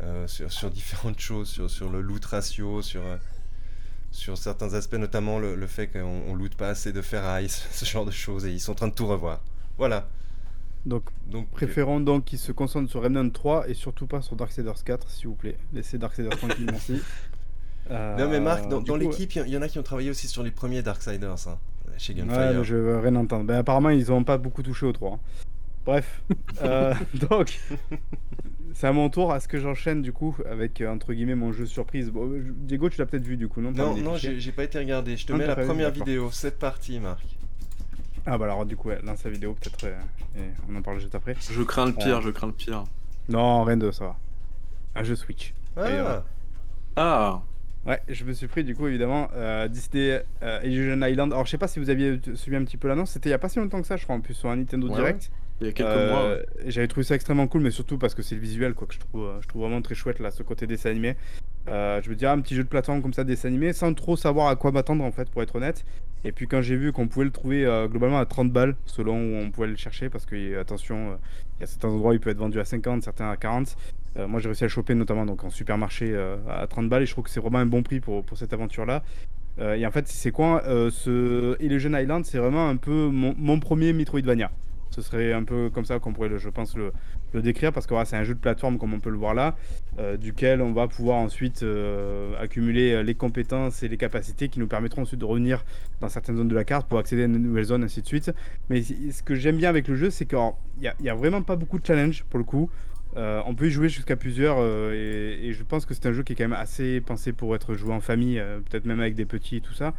euh, 0.00 0.26
sur, 0.28 0.52
sur 0.52 0.70
différentes 0.70 1.18
choses, 1.20 1.48
sur, 1.48 1.70
sur 1.70 1.90
le 1.90 2.00
loot 2.00 2.24
ratio, 2.24 2.82
sur, 2.82 3.02
euh, 3.04 3.16
sur 4.10 4.38
certains 4.38 4.74
aspects, 4.74 4.94
notamment 4.96 5.38
le, 5.38 5.54
le 5.56 5.66
fait 5.66 5.88
qu'on 5.88 6.22
on 6.28 6.34
loot 6.34 6.54
pas 6.56 6.70
assez 6.70 6.92
de 6.92 7.02
ferraille, 7.02 7.48
ce 7.72 7.84
genre 7.84 8.06
de 8.06 8.10
choses. 8.10 8.46
Et 8.46 8.52
ils 8.52 8.60
sont 8.60 8.72
en 8.72 8.76
train 8.76 8.88
de 8.88 8.94
tout 8.94 9.06
revoir. 9.08 9.42
Voilà. 9.78 10.08
Donc, 10.86 11.04
Donc, 11.26 11.50
préférons 11.50 12.00
donc 12.00 12.24
qu'ils 12.24 12.38
se 12.38 12.52
concentrent 12.52 12.90
sur 12.90 13.02
Remnant 13.02 13.28
3 13.28 13.68
et 13.68 13.74
surtout 13.74 14.06
pas 14.06 14.22
sur 14.22 14.36
Darksiders 14.36 14.82
4, 14.84 15.10
s'il 15.10 15.28
vous 15.28 15.34
plaît. 15.34 15.56
Laissez 15.72 15.98
Darksiders 15.98 16.36
tranquille, 16.36 16.66
merci. 16.70 17.02
Euh, 17.90 18.16
Non 18.18 18.28
mais 18.28 18.40
Marc, 18.40 18.68
dans, 18.68 18.96
l'équipe, 18.96 19.32
il 19.34 19.46
y, 19.48 19.50
y 19.50 19.56
en 19.56 19.62
a 19.62 19.68
qui 19.68 19.78
ont 19.78 19.82
travaillé 19.82 20.10
aussi 20.10 20.28
sur 20.28 20.42
les 20.42 20.50
premiers 20.50 20.82
Darksiders, 20.82 21.48
hein, 21.48 21.58
chez 21.98 22.12
Ouais, 22.14 22.20
Gunfire. 22.20 22.52
mais 22.58 22.64
je 22.64 22.76
veux 22.76 22.98
rien 22.98 23.16
entendre. 23.16 23.44
Ben, 23.44 23.56
apparemment, 23.58 23.90
ils 23.90 24.10
ont 24.12 24.24
pas 24.24 24.38
beaucoup 24.38 24.62
touché 24.62 24.86
au 24.86 24.92
3. 24.92 25.12
hein. 25.14 25.18
Bref. 25.84 26.22
Euh, 26.62 26.92
donc, 27.30 27.58
c'est 28.74 28.86
à 28.88 28.92
mon 28.92 29.08
tour. 29.10 29.34
Est-ce 29.34 29.46
que 29.48 29.58
j'enchaîne 29.60 30.02
du 30.02 30.12
coup 30.12 30.36
avec, 30.50 30.80
euh, 30.80 30.92
entre 30.92 31.12
guillemets, 31.14 31.34
mon 31.36 31.52
jeu 31.52 31.66
surprise 31.66 32.10
Bon, 32.10 32.28
euh, 32.30 32.42
Diego, 32.56 32.90
tu 32.90 32.98
l'as 32.98 33.06
peut-être 33.06 33.24
vu 33.24 33.36
du 33.36 33.46
coup, 33.48 33.60
non? 33.60 33.70
Non, 33.72 33.96
non, 33.96 34.16
j'ai 34.16 34.52
pas 34.52 34.64
été 34.64 34.78
regardé. 34.78 35.16
Je 35.16 35.26
te 35.26 35.32
Non, 35.32 35.38
mets 35.38 35.46
la 35.46 35.54
vu, 35.54 35.64
première 35.66 35.90
vidéo. 35.92 36.30
C'est 36.32 36.58
parti, 36.58 36.98
Marc. 36.98 37.24
Ah 38.30 38.36
bah 38.36 38.44
alors 38.44 38.66
du 38.66 38.76
coup, 38.76 38.88
ouais, 38.88 39.00
lance 39.02 39.24
la 39.24 39.30
vidéo 39.30 39.54
peut-être 39.54 39.84
euh, 39.84 39.96
et 40.36 40.42
on 40.70 40.76
en 40.76 40.82
parle 40.82 40.98
juste 41.00 41.14
après. 41.14 41.34
Je 41.50 41.62
crains 41.62 41.86
le 41.86 41.92
pire, 41.92 42.16
Ouais. 42.18 42.22
je 42.22 42.30
crains 42.30 42.46
le 42.48 42.52
pire. 42.52 42.84
Non, 43.28 43.64
rien 43.64 43.76
de 43.78 43.90
ça 43.90 44.04
va. 44.04 44.16
Un 44.94 45.02
jeu 45.02 45.16
Switch. 45.16 45.54
Et, 45.76 45.80
euh, 45.80 46.20
Ah, 46.96 47.40
Ah, 47.40 47.42
Ouais, 47.86 48.02
je 48.08 48.24
me 48.24 48.32
suis 48.34 48.48
pris 48.48 48.64
du 48.64 48.74
coup 48.74 48.86
évidemment 48.86 49.28
euh, 49.34 49.66
Disney 49.68 50.22
euh, 50.42 50.60
Illusion 50.62 51.00
Island. 51.06 51.32
Alors 51.32 51.46
je 51.46 51.50
sais 51.52 51.58
pas 51.58 51.68
si 51.68 51.78
vous 51.78 51.88
aviez 51.88 52.20
suivi 52.34 52.56
un 52.56 52.64
petit 52.64 52.76
peu 52.76 52.86
l'annonce, 52.88 53.12
c'était 53.12 53.30
il 53.30 53.32
y 53.32 53.34
a 53.34 53.38
pas 53.38 53.48
si 53.48 53.58
longtemps 53.60 53.80
que 53.80 53.86
ça, 53.86 53.96
je 53.96 54.04
crois 54.04 54.16
en 54.16 54.20
plus 54.20 54.34
sur 54.34 54.50
un 54.50 54.56
Nintendo 54.56 54.88
Ouais, 54.88 54.94
Direct. 54.96 55.30
Il 55.60 55.66
y 55.66 55.70
a 55.70 55.72
quelques 55.72 55.88
Euh, 55.88 56.10
mois. 56.12 56.28
ouais. 56.28 56.46
et 56.66 56.70
J'avais 56.70 56.88
trouvé 56.88 57.04
ça 57.04 57.14
extrêmement 57.14 57.46
cool, 57.48 57.62
mais 57.62 57.70
surtout 57.70 57.98
parce 57.98 58.14
que 58.14 58.22
c'est 58.22 58.34
le 58.34 58.40
visuel 58.40 58.74
quoi 58.74 58.86
que 58.86 58.94
je 58.94 59.00
trouve, 59.00 59.24
euh, 59.24 59.40
je 59.40 59.48
trouve 59.48 59.62
vraiment 59.62 59.82
très 59.82 59.94
chouette 59.94 60.18
là, 60.20 60.30
ce 60.30 60.42
côté 60.42 60.66
dessin 60.66 60.90
animé. 60.90 61.16
Euh, 61.68 62.00
je 62.02 62.08
me 62.10 62.14
dirais 62.14 62.32
un 62.32 62.40
petit 62.40 62.54
jeu 62.54 62.62
de 62.64 62.68
plateforme 62.68 63.02
comme 63.02 63.12
ça 63.12 63.24
dessin 63.24 63.48
animé, 63.48 63.72
sans 63.72 63.92
trop 63.94 64.16
savoir 64.16 64.48
à 64.48 64.56
quoi 64.56 64.72
m'attendre 64.72 65.04
en 65.04 65.12
fait 65.12 65.28
pour 65.30 65.42
être 65.42 65.56
honnête. 65.56 65.84
Et 66.24 66.32
puis 66.32 66.46
quand 66.48 66.62
j'ai 66.62 66.76
vu 66.76 66.92
qu'on 66.92 67.06
pouvait 67.06 67.24
le 67.26 67.30
trouver 67.30 67.64
euh, 67.64 67.86
globalement 67.88 68.18
à 68.18 68.26
30 68.26 68.50
balles 68.52 68.74
selon 68.86 69.16
où 69.16 69.36
on 69.36 69.50
pouvait 69.50 69.68
le 69.68 69.76
chercher, 69.76 70.08
parce 70.08 70.26
que 70.26 70.34
euh, 70.34 70.60
attention, 70.60 71.12
euh, 71.12 71.16
il 71.58 71.60
y 71.60 71.64
a 71.64 71.66
certains 71.66 71.88
endroits 71.88 72.10
où 72.10 72.14
il 72.14 72.20
peut 72.20 72.30
être 72.30 72.38
vendu 72.38 72.58
à 72.58 72.64
50, 72.64 73.02
certains 73.02 73.30
à 73.30 73.36
40. 73.36 73.76
Euh, 74.16 74.26
moi 74.26 74.40
j'ai 74.40 74.48
réussi 74.48 74.64
à 74.64 74.66
le 74.66 74.70
choper 74.70 74.94
notamment 74.94 75.26
donc 75.26 75.44
en 75.44 75.50
supermarché 75.50 76.10
euh, 76.12 76.36
à 76.48 76.66
30 76.66 76.88
balles 76.88 77.02
et 77.02 77.06
je 77.06 77.12
trouve 77.12 77.24
que 77.24 77.30
c'est 77.30 77.40
vraiment 77.40 77.58
un 77.58 77.66
bon 77.66 77.82
prix 77.82 78.00
pour, 78.00 78.24
pour 78.24 78.38
cette 78.38 78.52
aventure 78.52 78.86
là. 78.86 79.02
et 79.76 79.84
en 79.86 79.90
fait 79.90 80.08
c'est 80.08 80.30
quoi 80.32 80.62
euh, 80.66 80.90
ce 80.90 81.60
Illusion 81.62 81.96
Island? 81.96 82.24
C'est 82.24 82.38
vraiment 82.38 82.68
un 82.68 82.76
peu 82.76 83.08
mon, 83.08 83.34
mon 83.36 83.60
premier 83.60 83.92
Metroidvania. 83.92 84.50
Ce 84.90 85.02
serait 85.02 85.32
un 85.32 85.44
peu 85.44 85.70
comme 85.70 85.84
ça 85.84 85.98
qu'on 85.98 86.12
pourrait, 86.12 86.28
le- 86.28 86.38
je 86.38 86.48
pense, 86.48 86.76
le, 86.76 86.92
décrire 87.34 87.72
parce 87.72 87.86
que 87.86 87.94
c'est 88.04 88.16
un 88.16 88.24
jeu 88.24 88.34
de 88.34 88.38
plateforme 88.38 88.78
comme 88.78 88.94
on 88.94 89.00
peut 89.00 89.10
le 89.10 89.16
voir 89.16 89.34
là, 89.34 89.54
euh, 89.98 90.16
duquel 90.16 90.62
on 90.62 90.72
va 90.72 90.88
pouvoir 90.88 91.18
ensuite 91.18 91.62
euh, 91.62 92.32
accumuler 92.40 92.92
euh, 92.92 93.02
les 93.02 93.14
compétences 93.14 93.82
et 93.82 93.88
les 93.88 93.98
capacités 93.98 94.48
qui 94.48 94.60
nous 94.60 94.66
permettront 94.66 95.02
ensuite 95.02 95.20
de 95.20 95.24
revenir 95.24 95.64
dans 96.00 96.08
certaines 96.08 96.36
zones 96.36 96.48
de 96.48 96.54
la 96.54 96.64
carte 96.64 96.88
pour 96.88 96.98
accéder 96.98 97.22
à 97.22 97.26
une 97.26 97.38
nouvelle 97.38 97.64
zone, 97.64 97.84
ainsi 97.84 98.00
de 98.00 98.06
suite. 98.06 98.32
Mais 98.70 98.82
ce 98.82 99.22
que 99.22 99.34
j'aime 99.34 99.56
bien 99.56 99.68
avec 99.68 99.88
le 99.88 99.94
jeu, 99.94 100.10
c'est 100.10 100.26
qu'il 100.26 100.38
n'y 100.80 101.08
a, 101.08 101.14
vraiment 101.14 101.42
pas 101.42 101.56
beaucoup 101.56 101.78
de 101.78 101.86
challenge 101.86 102.24
pour 102.30 102.38
le 102.38 102.44
coup. 102.44 102.70
On 103.16 103.54
peut 103.56 103.66
y 103.66 103.70
jouer 103.70 103.88
jusqu'à 103.88 104.14
plusieurs 104.14 104.58
et, 104.94 105.48
et 105.48 105.52
je 105.52 105.64
pense 105.64 105.86
que 105.86 105.92
c'est 105.92 106.06
un 106.06 106.12
jeu 106.12 106.22
qui 106.22 106.34
est 106.34 106.36
quand 106.36 106.44
même 106.44 106.52
assez 106.52 107.00
pensé 107.00 107.32
pour 107.32 107.56
être 107.56 107.74
joué 107.74 107.92
en 107.92 108.00
famille, 108.00 108.40
peut-être 108.70 108.84
même 108.84 109.00
avec 109.00 109.16
des 109.16 109.24
petits 109.24 109.56
et 109.56 109.60
tout 109.60 109.74
ça. 109.74 109.92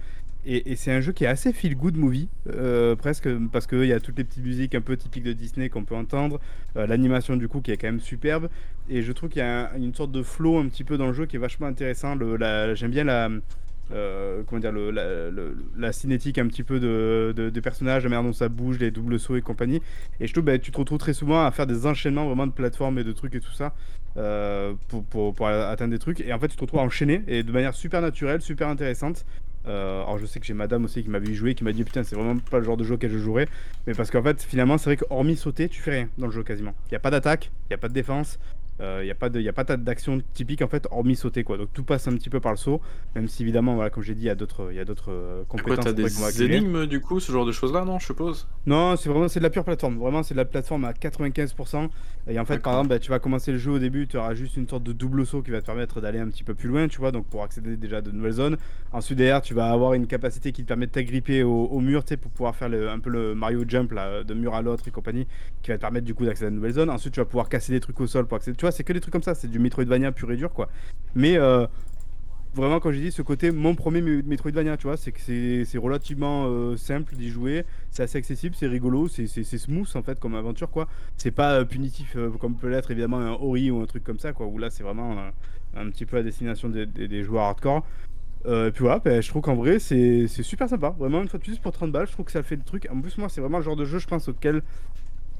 Et, 0.51 0.75
c'est 0.75 0.91
un 0.91 0.99
jeu 0.99 1.11
qui 1.11 1.25
est 1.25 1.27
assez 1.27 1.53
feel 1.53 1.75
good 1.75 1.95
movie, 1.95 2.27
euh, 2.49 2.95
presque, 2.95 3.29
parce 3.51 3.67
qu'il 3.67 3.85
y 3.85 3.93
a 3.93 3.99
toutes 3.99 4.17
les 4.17 4.23
petites 4.23 4.43
musiques 4.43 4.73
un 4.73 4.81
peu 4.81 4.97
typiques 4.97 5.23
de 5.23 5.31
Disney 5.33 5.69
qu'on 5.69 5.83
peut 5.83 5.93
entendre, 5.93 6.39
euh, 6.75 6.87
l'animation 6.87 7.35
du 7.35 7.47
coup 7.47 7.61
qui 7.61 7.69
est 7.69 7.77
quand 7.77 7.85
même 7.85 7.99
superbe, 7.99 8.49
et 8.89 9.03
je 9.03 9.11
trouve 9.11 9.29
qu'il 9.29 9.39
y 9.39 9.45
a 9.45 9.69
un- 9.71 9.77
une 9.77 9.93
sorte 9.93 10.11
de 10.11 10.23
flow 10.23 10.57
un 10.57 10.67
petit 10.67 10.83
peu 10.83 10.97
dans 10.97 11.05
le 11.05 11.13
jeu 11.13 11.27
qui 11.27 11.35
est 11.35 11.39
vachement 11.39 11.67
intéressant. 11.67 12.17
J'aime 12.73 12.89
bien 12.89 13.03
la, 13.03 13.29
euh, 13.91 14.41
cinétique 15.91 16.39
un 16.39 16.47
petit 16.47 16.63
peu 16.63 16.79
de, 16.79 17.59
personnages, 17.59 18.03
la 18.03 18.09
manière 18.09 18.23
dont 18.23 18.33
ça 18.33 18.49
bouge, 18.49 18.79
les 18.79 18.89
doubles 18.89 19.19
sauts 19.19 19.35
et 19.35 19.41
compagnie. 19.41 19.83
Et 20.19 20.25
je 20.25 20.33
trouve 20.33 20.45
que 20.45 20.57
tu 20.57 20.71
te 20.71 20.77
retrouves 20.79 20.97
très 20.97 21.13
souvent 21.13 21.45
à 21.45 21.51
faire 21.51 21.67
des 21.67 21.85
enchaînements 21.85 22.25
vraiment 22.25 22.47
de 22.47 22.53
plateformes 22.53 22.97
et 22.97 23.03
de 23.03 23.11
trucs 23.11 23.35
et 23.35 23.39
tout 23.39 23.51
ça 23.51 23.75
euh, 24.17 24.73
pour, 24.87 25.03
pour, 25.03 25.35
pour 25.35 25.47
atteindre 25.47 25.91
des 25.91 25.99
trucs. 25.99 26.21
Et 26.21 26.33
en 26.33 26.39
fait, 26.39 26.47
tu 26.47 26.55
te 26.55 26.61
retrouves 26.61 26.79
à 26.79 26.83
enchaîner 26.83 27.23
et 27.27 27.43
de 27.43 27.51
manière 27.51 27.75
super 27.75 28.01
naturelle, 28.01 28.41
super 28.41 28.67
intéressante. 28.67 29.25
Euh, 29.67 30.03
alors 30.03 30.17
je 30.17 30.25
sais 30.25 30.39
que 30.39 30.45
j'ai 30.45 30.53
madame 30.53 30.85
aussi 30.85 31.03
qui 31.03 31.09
m'a 31.09 31.19
vu 31.19 31.33
y 31.33 31.35
jouer, 31.35 31.53
qui 31.53 31.63
m'a 31.63 31.73
dit 31.73 31.83
putain 31.83 32.03
c'est 32.03 32.15
vraiment 32.15 32.37
pas 32.37 32.59
le 32.59 32.63
genre 32.63 32.77
de 32.77 32.83
jeu 32.83 32.95
auquel 32.95 33.11
je 33.11 33.17
jouerais. 33.17 33.47
Mais 33.87 33.93
parce 33.93 34.09
qu'en 34.11 34.23
fait 34.23 34.41
finalement 34.41 34.77
c'est 34.77 34.85
vrai 34.85 34.97
que 34.97 35.05
hormis 35.09 35.35
sauter, 35.35 35.69
tu 35.69 35.81
fais 35.81 35.91
rien 35.91 36.09
dans 36.17 36.27
le 36.27 36.31
jeu 36.31 36.43
quasiment. 36.43 36.73
Il 36.87 36.93
n'y 36.93 36.97
a 36.97 36.99
pas 36.99 37.11
d'attaque, 37.11 37.51
il 37.65 37.71
n'y 37.71 37.75
a 37.75 37.77
pas 37.77 37.89
de 37.89 37.93
défense, 37.93 38.39
il 38.79 39.03
n'y 39.05 39.11
a 39.11 39.15
pas 39.15 39.29
de, 39.29 39.41
y 39.41 39.49
a 39.49 39.53
pas 39.53 39.63
d'action 39.63 40.21
typique 40.33 40.61
en 40.61 40.67
fait 40.67 40.87
hormis 40.91 41.15
sauter 41.15 41.43
quoi. 41.43 41.57
Donc 41.57 41.69
tout 41.73 41.83
passe 41.83 42.07
un 42.07 42.13
petit 42.13 42.29
peu 42.29 42.39
par 42.39 42.51
le 42.53 42.57
saut, 42.57 42.81
même 43.15 43.27
si 43.27 43.43
évidemment 43.43 43.75
voilà 43.75 43.89
comme 43.89 44.03
j'ai 44.03 44.15
dit 44.15 44.21
il 44.23 44.27
y 44.27 44.29
a 44.29 44.35
d'autres 44.35 44.69
il 44.71 44.77
y 44.77 44.79
a 44.79 44.85
d'autres 44.85 45.11
euh, 45.11 45.43
Quoi, 45.47 45.59
compétences 45.59 45.85
t'as 45.85 45.91
après 45.91 46.03
des 46.03 46.43
énigmes 46.43 46.85
du 46.85 47.01
coup, 47.01 47.19
ce 47.19 47.31
genre 47.31 47.45
de 47.45 47.51
choses 47.51 47.73
là, 47.73 47.83
non, 47.85 47.99
je 47.99 48.05
suppose? 48.05 48.47
Non, 48.65 48.95
c'est 48.97 49.09
vraiment 49.09 49.27
c'est 49.27 49.39
de 49.39 49.43
la 49.45 49.49
pure 49.49 49.63
plateforme. 49.63 49.97
Vraiment, 49.97 50.21
c'est 50.21 50.33
de 50.33 50.37
la 50.39 50.45
plateforme 50.45 50.85
à 50.85 50.93
95%. 50.93 51.89
Et 52.29 52.39
en 52.39 52.45
fait, 52.45 52.59
par 52.59 52.73
exemple, 52.73 52.89
bah, 52.89 52.99
tu 52.99 53.09
vas 53.09 53.17
commencer 53.17 53.51
le 53.51 53.57
jeu 53.57 53.71
au 53.71 53.79
début, 53.79 54.05
tu 54.07 54.17
auras 54.17 54.35
juste 54.35 54.57
une 54.57 54.67
sorte 54.67 54.83
de 54.83 54.91
double 54.93 55.25
saut 55.25 55.41
qui 55.41 55.49
va 55.49 55.61
te 55.61 55.65
permettre 55.65 56.01
d'aller 56.01 56.19
un 56.19 56.27
petit 56.27 56.43
peu 56.43 56.53
plus 56.53 56.69
loin, 56.69 56.87
tu 56.87 56.99
vois, 56.99 57.11
donc 57.11 57.25
pour 57.25 57.41
accéder 57.43 57.77
déjà 57.77 57.97
à 57.97 58.01
de 58.01 58.11
nouvelles 58.11 58.33
zones. 58.33 58.57
Ensuite, 58.91 59.17
derrière, 59.17 59.41
tu 59.41 59.53
vas 59.55 59.71
avoir 59.71 59.93
une 59.93 60.05
capacité 60.05 60.51
qui 60.51 60.61
te 60.63 60.67
permet 60.67 60.85
de 60.85 60.91
t'agripper 60.91 61.41
au, 61.41 61.65
au 61.65 61.79
mur, 61.79 62.03
tu 62.03 62.09
sais, 62.09 62.17
pour 62.17 62.29
pouvoir 62.31 62.55
faire 62.55 62.69
le- 62.69 62.89
un 62.89 62.99
peu 62.99 63.09
le 63.09 63.33
Mario 63.33 63.63
Jump 63.67 63.91
là, 63.93 64.23
de 64.23 64.33
mur 64.35 64.53
à 64.53 64.61
l'autre 64.61 64.87
et 64.87 64.91
compagnie, 64.91 65.25
qui 65.63 65.71
va 65.71 65.77
te 65.77 65.81
permettre 65.81 66.05
du 66.05 66.13
coup 66.13 66.25
d'accéder 66.25 66.47
à 66.47 66.49
de 66.51 66.55
nouvelles 66.55 66.73
zones. 66.73 66.89
Ensuite, 66.91 67.13
tu 67.13 67.19
vas 67.21 67.25
pouvoir 67.25 67.49
casser 67.49 67.71
des 67.71 67.79
trucs 67.79 67.99
au 68.01 68.07
sol 68.07 68.27
pour 68.27 68.35
accéder. 68.37 68.55
Tu 68.57 68.61
vois, 68.65 68.68
c'est 68.71 68.83
que 68.83 68.93
des 68.93 68.99
trucs 68.99 69.13
comme 69.13 69.23
ça, 69.23 69.35
c'est 69.35 69.47
du 69.47 69.59
Metroidvania 69.59 70.11
pur 70.11 70.31
et 70.31 70.37
dur, 70.37 70.51
quoi. 70.53 70.69
Mais 71.15 71.37
euh, 71.37 71.65
vraiment, 72.53 72.79
quand 72.79 72.91
j'ai 72.91 73.01
dit 73.01 73.11
ce 73.11 73.21
côté, 73.21 73.51
mon 73.51 73.75
premier 73.75 74.01
Me- 74.01 74.21
Metroidvania, 74.23 74.77
tu 74.77 74.87
vois, 74.87 74.97
c'est 74.97 75.11
que 75.11 75.19
c'est 75.19 75.77
relativement 75.77 76.45
euh, 76.47 76.77
simple 76.77 77.15
d'y 77.15 77.29
jouer, 77.29 77.65
c'est 77.91 78.03
assez 78.03 78.17
accessible, 78.17 78.55
c'est 78.55 78.67
rigolo, 78.67 79.07
c'est 79.07 79.27
smooth 79.43 79.89
en 79.95 80.03
fait 80.03 80.19
comme 80.19 80.35
aventure, 80.35 80.69
quoi. 80.69 80.87
C'est 81.17 81.31
pas 81.31 81.59
euh, 81.59 81.65
punitif 81.65 82.15
comme 82.39 82.55
peut 82.55 82.69
l'être 82.69 82.91
évidemment 82.91 83.19
un 83.19 83.31
Ori 83.31 83.71
ou 83.71 83.81
un 83.81 83.85
truc 83.85 84.03
comme 84.03 84.19
ça, 84.19 84.33
quoi, 84.33 84.45
où 84.45 84.57
là 84.57 84.69
c'est 84.69 84.83
vraiment 84.83 85.17
un 85.75 85.89
petit 85.89 86.05
peu 86.05 86.17
à 86.17 86.23
destination 86.23 86.69
des, 86.69 87.23
joueurs 87.23 87.43
hardcore. 87.43 87.85
Et 88.45 88.71
puis 88.71 88.83
voilà, 88.83 88.99
ben, 88.99 89.21
je 89.21 89.27
trouve 89.27 89.41
qu'en 89.41 89.55
vrai 89.55 89.79
c'est 89.79 90.27
c'est 90.27 90.43
super 90.43 90.69
sympa, 90.69 90.95
vraiment 90.97 91.21
une 91.21 91.27
fois 91.27 91.39
de 91.39 91.43
plus 91.43 91.59
pour 91.59 91.73
30 91.73 91.91
balles, 91.91 92.07
je 92.07 92.13
trouve 92.13 92.25
que 92.25 92.31
ça 92.31 92.41
fait 92.41 92.55
le 92.55 92.63
truc. 92.63 92.87
En 92.89 93.01
plus, 93.01 93.17
moi, 93.17 93.27
c'est 93.27 93.41
vraiment 93.41 93.57
le 93.57 93.63
genre 93.63 93.75
de 93.75 93.85
jeu, 93.85 93.99
je 93.99 94.07
pense, 94.07 94.29
auquel 94.29 94.63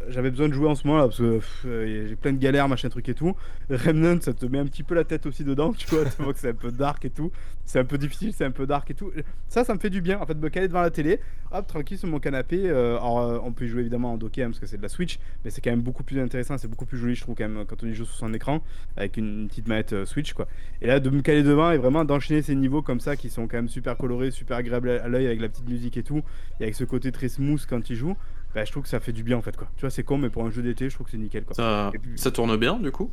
j'avais 0.08 0.32
besoin 0.32 0.48
de 0.48 0.54
jouer 0.54 0.68
en 0.68 0.76
ce 0.76 0.88
moment 0.88 1.00
là 1.00 1.06
parce 1.06 1.18
que 1.18 1.42
euh, 1.66 2.08
j'ai 2.08 2.16
plein 2.16 2.32
de 2.32 2.38
galères 2.38 2.68
machin 2.70 2.90
truc 2.90 3.10
et 3.10 3.14
tout. 3.14 3.36
Remnant 3.70 4.20
ça 4.22 4.34
te 4.34 4.46
met 4.46 4.60
un 4.60 4.66
petit 4.66 4.84
peu 4.84 4.96
la 4.96 5.04
tête 5.04 5.26
aussi 5.26 5.44
dedans 5.44 5.74
tu 5.74 5.88
vois 5.88 6.06
tu 6.18 6.24
vois 6.24 6.34
que 6.34 6.40
c'est 6.40 6.50
un 6.50 6.54
peu 6.54 6.72
dark 6.72 7.04
et 7.06 7.10
tout. 7.10 7.32
C'est 7.66 7.80
un 7.80 7.86
peu 7.86 7.98
difficile 7.98 8.34
c'est 8.34 8.46
un 8.46 8.52
peu 8.52 8.66
dark 8.66 8.90
et 8.92 8.94
tout. 8.94 9.12
Ça 9.48 9.64
ça 9.64 9.74
me 9.74 9.80
fait 9.80 9.90
du 9.90 10.02
bien 10.02 10.20
en 10.20 10.26
fait 10.26 10.36
me 10.36 10.50
caler 10.50 10.68
devant 10.68 10.82
la 10.82 10.90
télé 10.90 11.20
hop 11.52 11.68
tranquille 11.68 11.98
sur 11.98 12.08
mon 12.08 12.20
canapé 12.20 12.70
euh, 12.70 12.98
alors 12.98 13.20
euh, 13.20 13.40
on 13.44 13.52
peut 13.52 13.66
y 13.66 13.68
jouer 13.68 13.82
évidemment 13.82 14.14
en 14.14 14.18
docké 14.18 14.44
hein, 14.44 14.48
parce 14.48 14.60
que 14.60 14.68
c'est 14.68 14.78
de 14.78 14.82
la 14.82 14.90
Switch 14.90 15.20
mais 15.44 15.52
c'est 15.52 15.62
quand 15.62 15.72
même 15.72 15.82
beaucoup 15.82 16.04
plus 16.04 16.20
intéressant 16.20 16.58
c'est 16.58 16.68
beaucoup 16.68 16.86
plus 16.86 16.98
joli 16.98 17.16
je 17.16 17.22
trouve 17.22 17.36
quand 17.36 17.48
même 17.48 17.66
quand 17.66 17.84
on 17.84 17.88
y 17.88 17.94
joue 17.94 18.06
sur 18.06 18.16
son 18.16 18.34
écran 18.34 18.62
avec 18.96 19.18
une, 19.18 19.48
petite 19.48 19.68
manette 19.68 20.06
Switch 20.06 20.34
quoi. 20.34 20.48
Et 20.82 20.88
là 20.88 21.00
de 21.00 21.10
me 21.10 21.22
caler 21.22 21.44
devant 21.44 21.72
et 21.72 21.78
vraiment 21.78 22.06
d'enchaîner 22.06 22.42
ces 22.42 22.56
niveaux 22.56 22.82
comme 22.82 23.00
ça 23.00 23.16
qui 23.16 23.30
sont 23.30 23.48
quand 23.48 23.58
même 23.58 23.70
super 23.70 23.98
colorés 23.98 24.32
super 24.32 24.58
agréables 24.58 24.90
à, 24.90 25.04
à 25.04 25.08
l'œil 25.08 25.28
avec 25.28 25.42
la 25.42 25.50
petite 25.50 25.68
musique 25.68 25.98
et 25.98 26.04
tout 26.04 26.22
et 26.60 26.64
avec 26.64 26.76
ce 26.76 26.84
côté 26.84 27.12
très 27.12 27.30
smooth 27.30 27.66
quand 27.68 27.90
il 27.90 27.96
joue 27.96 28.16
bah, 28.56 28.66
je 28.66 28.72
trouve 28.72 28.84
que 28.84 28.90
ça 28.90 29.00
fait 29.00 29.14
du 29.14 29.24
bien 29.24 29.38
en 29.38 29.42
fait 29.42 29.56
quoi 29.56 29.68
tu 29.76 29.82
vois 29.82 29.90
c'est 29.90 30.04
con 30.04 30.18
mais 30.18 30.30
pour 30.30 30.44
un 30.46 30.50
jeu 30.52 30.62
d'été 30.62 30.90
je 30.90 30.96
trouve 30.96 31.06
que 31.06 31.12
c'est 31.12 31.18
nickel 31.18 31.44
quoi 31.44 31.56
ça... 31.56 31.92
Et 31.94 32.00
puis- 32.00 32.18
ça 32.18 32.32
tourne 32.32 32.56
bien 32.58 32.80
du 32.80 32.92
coup? 32.92 33.12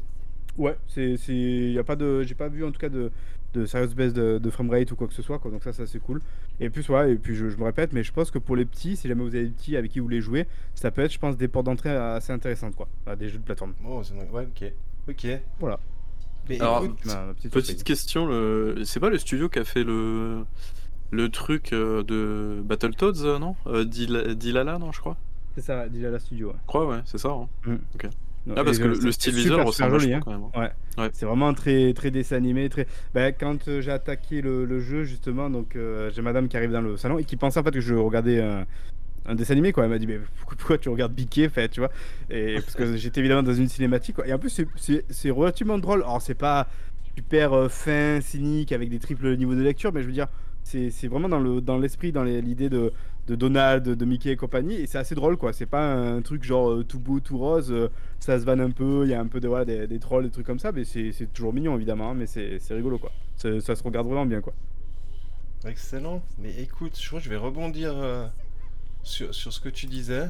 Ouais, 0.58 0.74
c'est, 0.88 1.18
c'est, 1.18 1.34
y 1.34 1.78
a 1.78 1.84
pas 1.84 1.96
de, 1.96 2.22
j'ai 2.22 2.34
pas 2.34 2.48
vu 2.48 2.64
en 2.64 2.70
tout 2.72 2.78
cas 2.78 2.88
de, 2.88 3.10
de 3.52 3.66
serious 3.66 3.94
baisse 3.94 4.14
de, 4.14 4.38
de 4.38 4.50
framerate 4.50 4.90
ou 4.90 4.96
quoi 4.96 5.06
que 5.06 5.12
ce 5.12 5.20
soit, 5.20 5.38
quoi. 5.38 5.50
Donc 5.50 5.62
ça, 5.62 5.74
ça 5.74 5.86
c'est 5.86 5.98
cool. 5.98 6.22
Et 6.60 6.70
puis 6.70 6.82
ouais, 6.90 7.12
et 7.12 7.16
puis 7.16 7.34
je, 7.34 7.50
je 7.50 7.58
me 7.58 7.64
répète, 7.64 7.92
mais 7.92 8.02
je 8.02 8.10
pense 8.10 8.30
que 8.30 8.38
pour 8.38 8.56
les 8.56 8.64
petits, 8.64 8.96
si 8.96 9.06
jamais 9.06 9.22
vous 9.22 9.34
avez 9.34 9.44
des 9.44 9.50
petits 9.50 9.76
avec 9.76 9.90
qui 9.90 9.98
vous 9.98 10.06
voulez 10.06 10.22
jouer, 10.22 10.46
ça 10.74 10.90
peut 10.90 11.02
être, 11.02 11.12
je 11.12 11.18
pense, 11.18 11.36
des 11.36 11.46
portes 11.48 11.66
d'entrée 11.66 11.90
assez 11.94 12.32
intéressantes, 12.32 12.74
quoi. 12.74 12.88
à 13.06 13.16
des 13.16 13.28
jeux 13.28 13.36
de 13.36 13.42
plateforme. 13.44 13.74
Oh, 13.86 14.00
c'est. 14.02 14.14
Ouais, 14.30 14.44
ok. 14.46 14.72
Ok. 15.10 15.26
Voilà. 15.60 15.78
Mais 16.48 16.58
Alors, 16.58 16.84
écoute, 16.84 17.04
Ma, 17.04 17.26
ma 17.26 17.34
petite 17.34 17.84
question, 17.84 18.24
le... 18.26 18.76
c'est 18.84 19.00
pas 19.00 19.10
le 19.10 19.18
studio 19.18 19.50
qui 19.50 19.58
a 19.58 19.64
fait 19.64 19.84
le 19.84 20.44
le 21.10 21.28
truc 21.28 21.72
euh, 21.72 22.02
de 22.02 22.60
Battletoads, 22.62 23.24
euh, 23.24 23.38
non 23.38 23.54
euh, 23.66 23.84
Dil- 23.84 24.34
Dilala, 24.34 24.78
non, 24.78 24.92
je 24.92 25.00
crois 25.00 25.16
C'est 25.54 25.60
ça, 25.62 25.88
déjà 25.88 26.10
la 26.10 26.18
studio. 26.18 26.48
Ouais. 26.48 26.54
Je 26.62 26.66
crois, 26.66 26.86
ouais, 26.86 26.98
c'est 27.04 27.18
ça. 27.18 27.28
hein. 27.30 27.48
Non, 28.46 28.54
Ah, 28.56 28.62
parce 28.64 28.78
que 28.78 28.84
le, 28.84 29.10
style 29.12 29.34
visuel 29.34 29.60
ressemble 29.62 29.98
joli, 29.98 30.14
hein. 30.14 30.20
quand 30.24 30.30
même. 30.30 30.42
hein. 30.98 31.08
C'est 31.12 31.26
vraiment 31.26 31.52
très 31.52 31.92
très 31.94 32.12
dessin 32.12 32.36
animé, 32.36 32.68
très. 32.68 32.86
Bah, 33.12 33.32
quand 33.32 33.66
euh, 33.66 33.80
j'ai 33.80 33.90
attaqué 33.90 34.40
le, 34.40 34.64
le 34.64 34.78
jeu 34.80 35.02
justement, 35.02 35.50
donc 35.50 35.74
euh, 35.74 36.10
j'ai 36.14 36.22
madame 36.22 36.46
qui 36.46 36.56
arrive 36.56 36.70
dans 36.70 36.80
le 36.80 36.96
salon 36.96 37.18
et 37.18 37.24
qui 37.24 37.34
pensait 37.36 37.58
en 37.58 37.64
fait 37.64 37.72
que 37.72 37.80
je 37.80 37.94
regardais 37.94 38.40
un, 38.40 38.64
un 39.26 39.34
dessin 39.34 39.52
animé 39.54 39.72
quoi. 39.72 39.82
Elle 39.84 39.90
m'a 39.90 39.98
dit 39.98 40.06
mais 40.06 40.20
pourquoi, 40.38 40.56
pourquoi 40.58 40.78
tu 40.78 40.88
regardes 40.90 41.12
Biquet, 41.12 41.48
fait, 41.48 41.68
tu 41.70 41.80
vois? 41.80 41.90
Et 42.30 42.54
parce 42.60 42.74
que 42.76 42.96
j'étais 42.96 43.18
évidemment 43.18 43.42
dans 43.42 43.52
une 43.52 43.68
cinématique 43.68 44.14
quoi. 44.14 44.28
Et 44.28 44.32
en 44.32 44.38
plus 44.38 44.62
c'est- 44.76 45.30
relativement 45.30 45.78
drôle. 45.78 46.02
Alors 46.04 46.22
c'est 46.22 46.34
pas 46.34 46.68
super 47.16 47.68
fin, 47.68 48.20
cynique, 48.20 48.70
avec 48.70 48.90
des 48.90 49.00
triples 49.00 49.36
niveaux 49.36 49.56
de 49.56 49.62
lecture, 49.62 49.92
mais 49.92 50.02
je 50.02 50.06
veux 50.06 50.12
dire, 50.12 50.28
c'est 50.66 51.06
vraiment 51.08 51.28
dans 51.28 51.38
le 51.38 51.60
dans 51.60 51.78
l'esprit, 51.78 52.10
dans 52.10 52.24
l'idée 52.24 52.68
de, 52.68 52.92
de 53.28 53.34
Donald, 53.36 53.84
de 53.88 54.04
Mickey 54.04 54.30
et 54.30 54.36
compagnie, 54.36 54.74
et 54.74 54.86
c'est 54.86 54.98
assez 54.98 55.14
drôle, 55.14 55.36
quoi. 55.36 55.52
C'est 55.52 55.66
pas 55.66 55.94
un 55.94 56.22
truc 56.22 56.42
genre 56.42 56.70
euh, 56.70 56.84
tout 56.84 56.98
beau, 56.98 57.20
tout 57.20 57.38
rose, 57.38 57.70
euh, 57.70 57.88
ça 58.18 58.38
se 58.40 58.44
vanne 58.44 58.60
un 58.60 58.70
peu, 58.70 59.04
il 59.04 59.10
y 59.10 59.14
a 59.14 59.20
un 59.20 59.26
peu 59.26 59.38
de, 59.38 59.46
voilà, 59.46 59.64
des, 59.64 59.86
des 59.86 59.98
trolls, 60.00 60.24
des 60.24 60.30
trucs 60.30 60.46
comme 60.46 60.58
ça, 60.58 60.72
mais 60.72 60.84
c'est 60.84 61.12
toujours 61.32 61.52
mignon, 61.52 61.76
évidemment, 61.76 62.10
hein, 62.10 62.14
mais 62.14 62.26
c'est 62.26 62.58
rigolo, 62.74 62.98
quoi. 62.98 63.12
Ça 63.36 63.60
se 63.60 63.82
regarde 63.84 64.06
vraiment 64.08 64.26
bien, 64.26 64.40
quoi. 64.40 64.54
Excellent. 65.66 66.22
Mais 66.38 66.52
écoute, 66.60 66.98
je 67.00 67.06
crois 67.06 67.18
que 67.20 67.24
je 67.24 67.30
vais 67.30 67.36
rebondir 67.36 67.92
euh, 67.96 68.26
sur, 69.02 69.34
sur 69.34 69.52
ce 69.52 69.60
que 69.60 69.68
tu 69.68 69.86
disais 69.86 70.26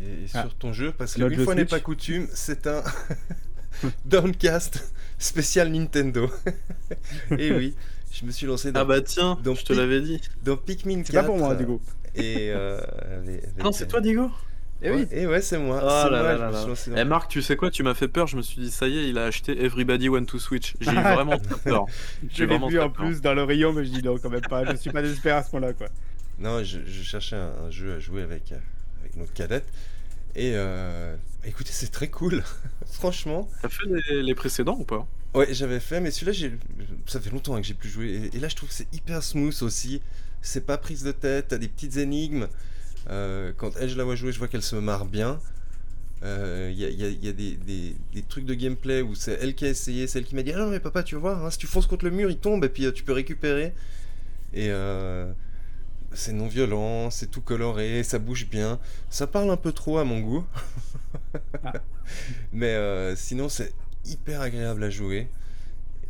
et, 0.00 0.04
et 0.24 0.26
Ah. 0.34 0.42
sur 0.42 0.54
ton 0.54 0.72
jeu 0.72 0.92
parce 0.96 1.14
qu'une 1.14 1.36
fois 1.44 1.54
n'est 1.54 1.64
pas 1.64 1.80
coutume, 1.80 2.26
c'est 2.32 2.66
un 2.66 2.82
Downcast 4.04 4.92
spécial 5.18 5.70
Nintendo. 5.70 6.30
et 7.38 7.52
oui, 7.52 7.74
je 8.12 8.24
me 8.26 8.30
suis 8.30 8.46
lancé 8.46 8.72
dans, 8.72 8.80
Ah 8.80 8.84
bah 8.84 9.00
tiens, 9.00 9.38
Donc, 9.42 9.58
je 9.58 9.64
te 9.64 9.72
l'avais 9.72 10.00
dit. 10.00 10.20
dans 10.44 10.56
Pikmin 10.56 10.98
4. 11.02 11.06
C'est 11.06 11.12
pas 11.14 11.22
pour 11.24 11.38
moi, 11.38 11.54
Diego. 11.54 11.80
Et 12.14 12.50
euh, 12.50 12.78
avec- 13.18 13.42
avec- 13.44 13.64
Non, 13.64 13.72
c'est 13.72 13.86
toi, 13.86 14.00
Diego 14.00 14.30
Eh 14.82 14.90
oui. 14.90 15.06
Et 15.12 15.26
ouais, 15.26 15.40
c'est 15.40 15.58
moi. 15.58 15.80
Oh 15.82 15.88
c'est 16.04 16.10
là 16.10 16.22
moi, 16.22 16.32
là 16.34 16.50
je 16.52 16.56
là 16.64 16.66
me 16.66 16.74
suis 16.74 16.90
là. 16.90 16.96
Eh 17.00 17.04
Marc, 17.04 17.30
tu 17.30 17.40
sais 17.40 17.56
quoi, 17.56 17.70
tu 17.70 17.82
m'as 17.82 17.94
fait 17.94 18.08
peur, 18.08 18.26
je 18.26 18.36
me 18.36 18.42
suis 18.42 18.60
dit 18.60 18.70
ça 18.70 18.86
y 18.88 18.98
est, 18.98 19.08
il 19.08 19.16
a 19.16 19.24
acheté 19.24 19.64
Everybody 19.64 20.08
Want 20.10 20.24
to 20.26 20.38
Switch. 20.38 20.74
J'ai 20.80 20.90
eu 20.90 20.94
vraiment 21.14 21.38
très 21.38 21.54
peur. 21.60 21.86
Je 22.30 22.44
l'ai 22.44 22.58
vu 22.58 22.78
en 22.80 22.90
peur. 22.90 22.92
plus 22.92 23.20
dans 23.22 23.32
le 23.34 23.44
rayon, 23.44 23.72
mais 23.72 23.84
je 23.84 23.90
dis 23.90 24.02
non, 24.02 24.18
quand 24.18 24.28
même 24.30 24.40
pas. 24.42 24.64
Je 24.70 24.76
suis 24.76 24.90
pas 24.90 25.00
désespéré 25.02 25.36
à 25.36 25.42
ce 25.42 25.50
point-là, 25.50 25.72
quoi. 25.72 25.86
Non, 26.38 26.62
je, 26.64 26.80
je 26.84 27.02
cherchais 27.02 27.36
un, 27.36 27.52
un 27.66 27.70
jeu 27.70 27.94
à 27.94 27.98
jouer 28.00 28.22
avec, 28.22 28.52
euh, 28.52 28.56
avec 29.00 29.16
notre 29.16 29.32
cadette. 29.32 29.66
Et 30.34 30.52
euh, 30.54 31.14
écoutez, 31.44 31.70
c'est 31.72 31.90
très 31.92 32.08
cool. 32.08 32.42
Franchement. 32.90 33.48
T'as 33.62 33.68
fait 33.68 33.84
les, 34.10 34.22
les 34.22 34.34
précédents 34.34 34.76
ou 34.78 34.84
pas? 34.84 35.06
Ouais, 35.34 35.46
j'avais 35.54 35.80
fait, 35.80 36.00
mais 36.00 36.10
celui-là, 36.10 36.32
j'ai... 36.32 36.52
ça 37.06 37.18
fait 37.20 37.30
longtemps 37.30 37.54
hein, 37.54 37.60
que 37.62 37.66
j'ai 37.66 37.74
plus 37.74 37.88
joué. 37.88 38.30
Et, 38.34 38.38
là, 38.38 38.48
je 38.48 38.56
trouve 38.56 38.68
que 38.68 38.74
c'est 38.74 38.92
hyper 38.92 39.22
smooth 39.22 39.62
aussi. 39.62 40.02
C'est 40.42 40.66
pas 40.66 40.76
prise 40.76 41.02
de 41.04 41.12
tête, 41.12 41.48
t'as 41.48 41.58
des 41.58 41.68
petites 41.68 41.96
énigmes. 41.96 42.48
Euh, 43.10 43.52
quand 43.56 43.72
elle, 43.80 43.88
je 43.90 43.96
la 43.98 44.04
vois 44.04 44.16
jouer, 44.16 44.32
je 44.32 44.38
vois 44.38 44.48
qu'elle 44.48 44.62
se 44.62 44.76
marre 44.76 45.06
bien. 45.06 45.40
Euh, 46.24 46.70
Il 46.72 46.78
y 46.80 46.84
a, 46.86 46.90
il 46.90 47.00
y 47.00 47.04
a- 47.06 47.10
y 47.10 47.28
a 47.28 47.32
des, 47.32 47.52
des- 47.56 47.96
des 48.14 48.22
trucs 48.22 48.46
de 48.46 48.54
gameplay 48.54 49.02
où 49.02 49.14
c'est 49.14 49.38
elle 49.42 49.54
qui 49.54 49.66
a 49.66 49.70
essayé, 49.70 50.06
c'est 50.08 50.18
elle 50.20 50.26
qui 50.26 50.36
m'a 50.36 50.42
dit 50.44 50.52
Ah 50.52 50.58
non, 50.58 50.68
mais 50.70 50.80
papa, 50.80 51.02
tu 51.04 51.16
voir, 51.16 51.44
hein, 51.46 51.50
si 51.50 51.58
tu 51.58 51.66
fonces 51.68 51.86
contre 51.86 52.04
le 52.06 52.12
mur, 52.12 52.30
il 52.30 52.38
tombe 52.38 52.64
et 52.64 52.70
puis 52.70 52.86
euh, 52.86 52.92
tu 52.92 53.04
peux 53.04 53.12
récupérer. 53.12 53.74
Et 54.54 54.70
euh, 54.70 55.32
c'est 56.12 56.32
non 56.32 56.48
violent, 56.48 57.10
c'est 57.10 57.30
tout 57.30 57.42
coloré, 57.42 58.02
ça 58.04 58.18
bouge 58.20 58.48
bien. 58.48 58.80
Ça 59.10 59.26
parle 59.28 59.50
un 59.50 59.56
peu 59.58 59.72
trop 59.72 59.98
à 59.98 60.04
mon 60.04 60.20
goût. 60.20 60.46
Ah. 61.64 61.72
Mais 62.52 62.74
euh, 62.74 63.16
sinon, 63.16 63.48
c'est 63.48 63.72
hyper 64.04 64.40
agréable 64.40 64.84
à 64.84 64.90
jouer. 64.90 65.28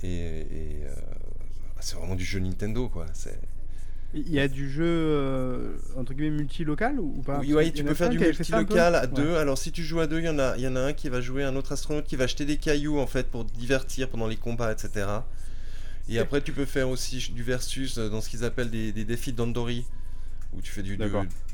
Et, 0.03 0.09
et, 0.09 0.47
euh, 0.85 0.95
c'est 1.81 1.97
vraiment 1.97 2.15
du 2.15 2.25
jeu 2.25 2.41
Nintendo, 2.41 2.89
quoi. 2.89 3.07
C'est... 3.13 3.39
Il 4.15 4.31
y 4.31 4.41
a 4.41 4.47
du 4.47 4.71
jeu, 4.71 4.85
euh, 4.85 5.77
entre 5.97 6.13
guillemets, 6.13 6.37
multi-local 6.37 7.01
ou 7.01 7.15
ou 7.17 7.23
pas? 7.23 7.39
Oui, 7.39 7.55
ouais, 7.55 7.71
tu 7.71 7.83
peux 7.83 7.95
faire 7.95 8.11
du 8.11 8.19
multilocal 8.19 8.95
à 8.95 9.03
Ouais. 9.03 9.07
deux. 9.09 9.37
Alors, 9.37 9.57
si 9.57 9.73
tu 9.73 9.83
joues 9.83 10.01
à 10.01 10.07
deux, 10.07 10.19
il 10.19 10.27
y, 10.27 10.29
en 10.29 10.39
a, 10.39 10.55
il 10.59 10.63
y 10.63 10.69
en 10.69 10.77
a 10.77 10.81
un 10.81 10.93
qui 10.93 11.09
va 11.09 11.21
jouer, 11.23 11.45
un 11.45 11.57
autre 11.57 11.73
astronaute 11.73 12.05
qui 12.05 12.17
va 12.17 12.25
acheter 12.25 12.45
des 12.45 12.59
cailloux, 12.59 12.99
en 12.99 13.07
fait, 13.07 13.29
pour 13.29 13.45
divertir 13.47 14.11
pendant 14.11 14.27
les 14.27 14.37
combats, 14.37 14.71
etc. 14.71 15.07
Et 16.09 16.19
après, 16.19 16.43
tu 16.43 16.53
peux 16.53 16.67
faire 16.67 16.89
aussi 16.91 17.33
du 17.33 17.43
versus 17.43 17.97
euh, 17.97 18.11
dans 18.11 18.21
ce 18.21 18.29
qu'ils 18.29 18.45
appellent 18.45 18.71
des, 18.71 18.93
des 18.93 19.05
défis 19.05 19.33
d'Andori, 19.33 19.87
où 20.53 20.61
tu 20.61 20.73
fais 20.73 20.83
du... 20.83 20.99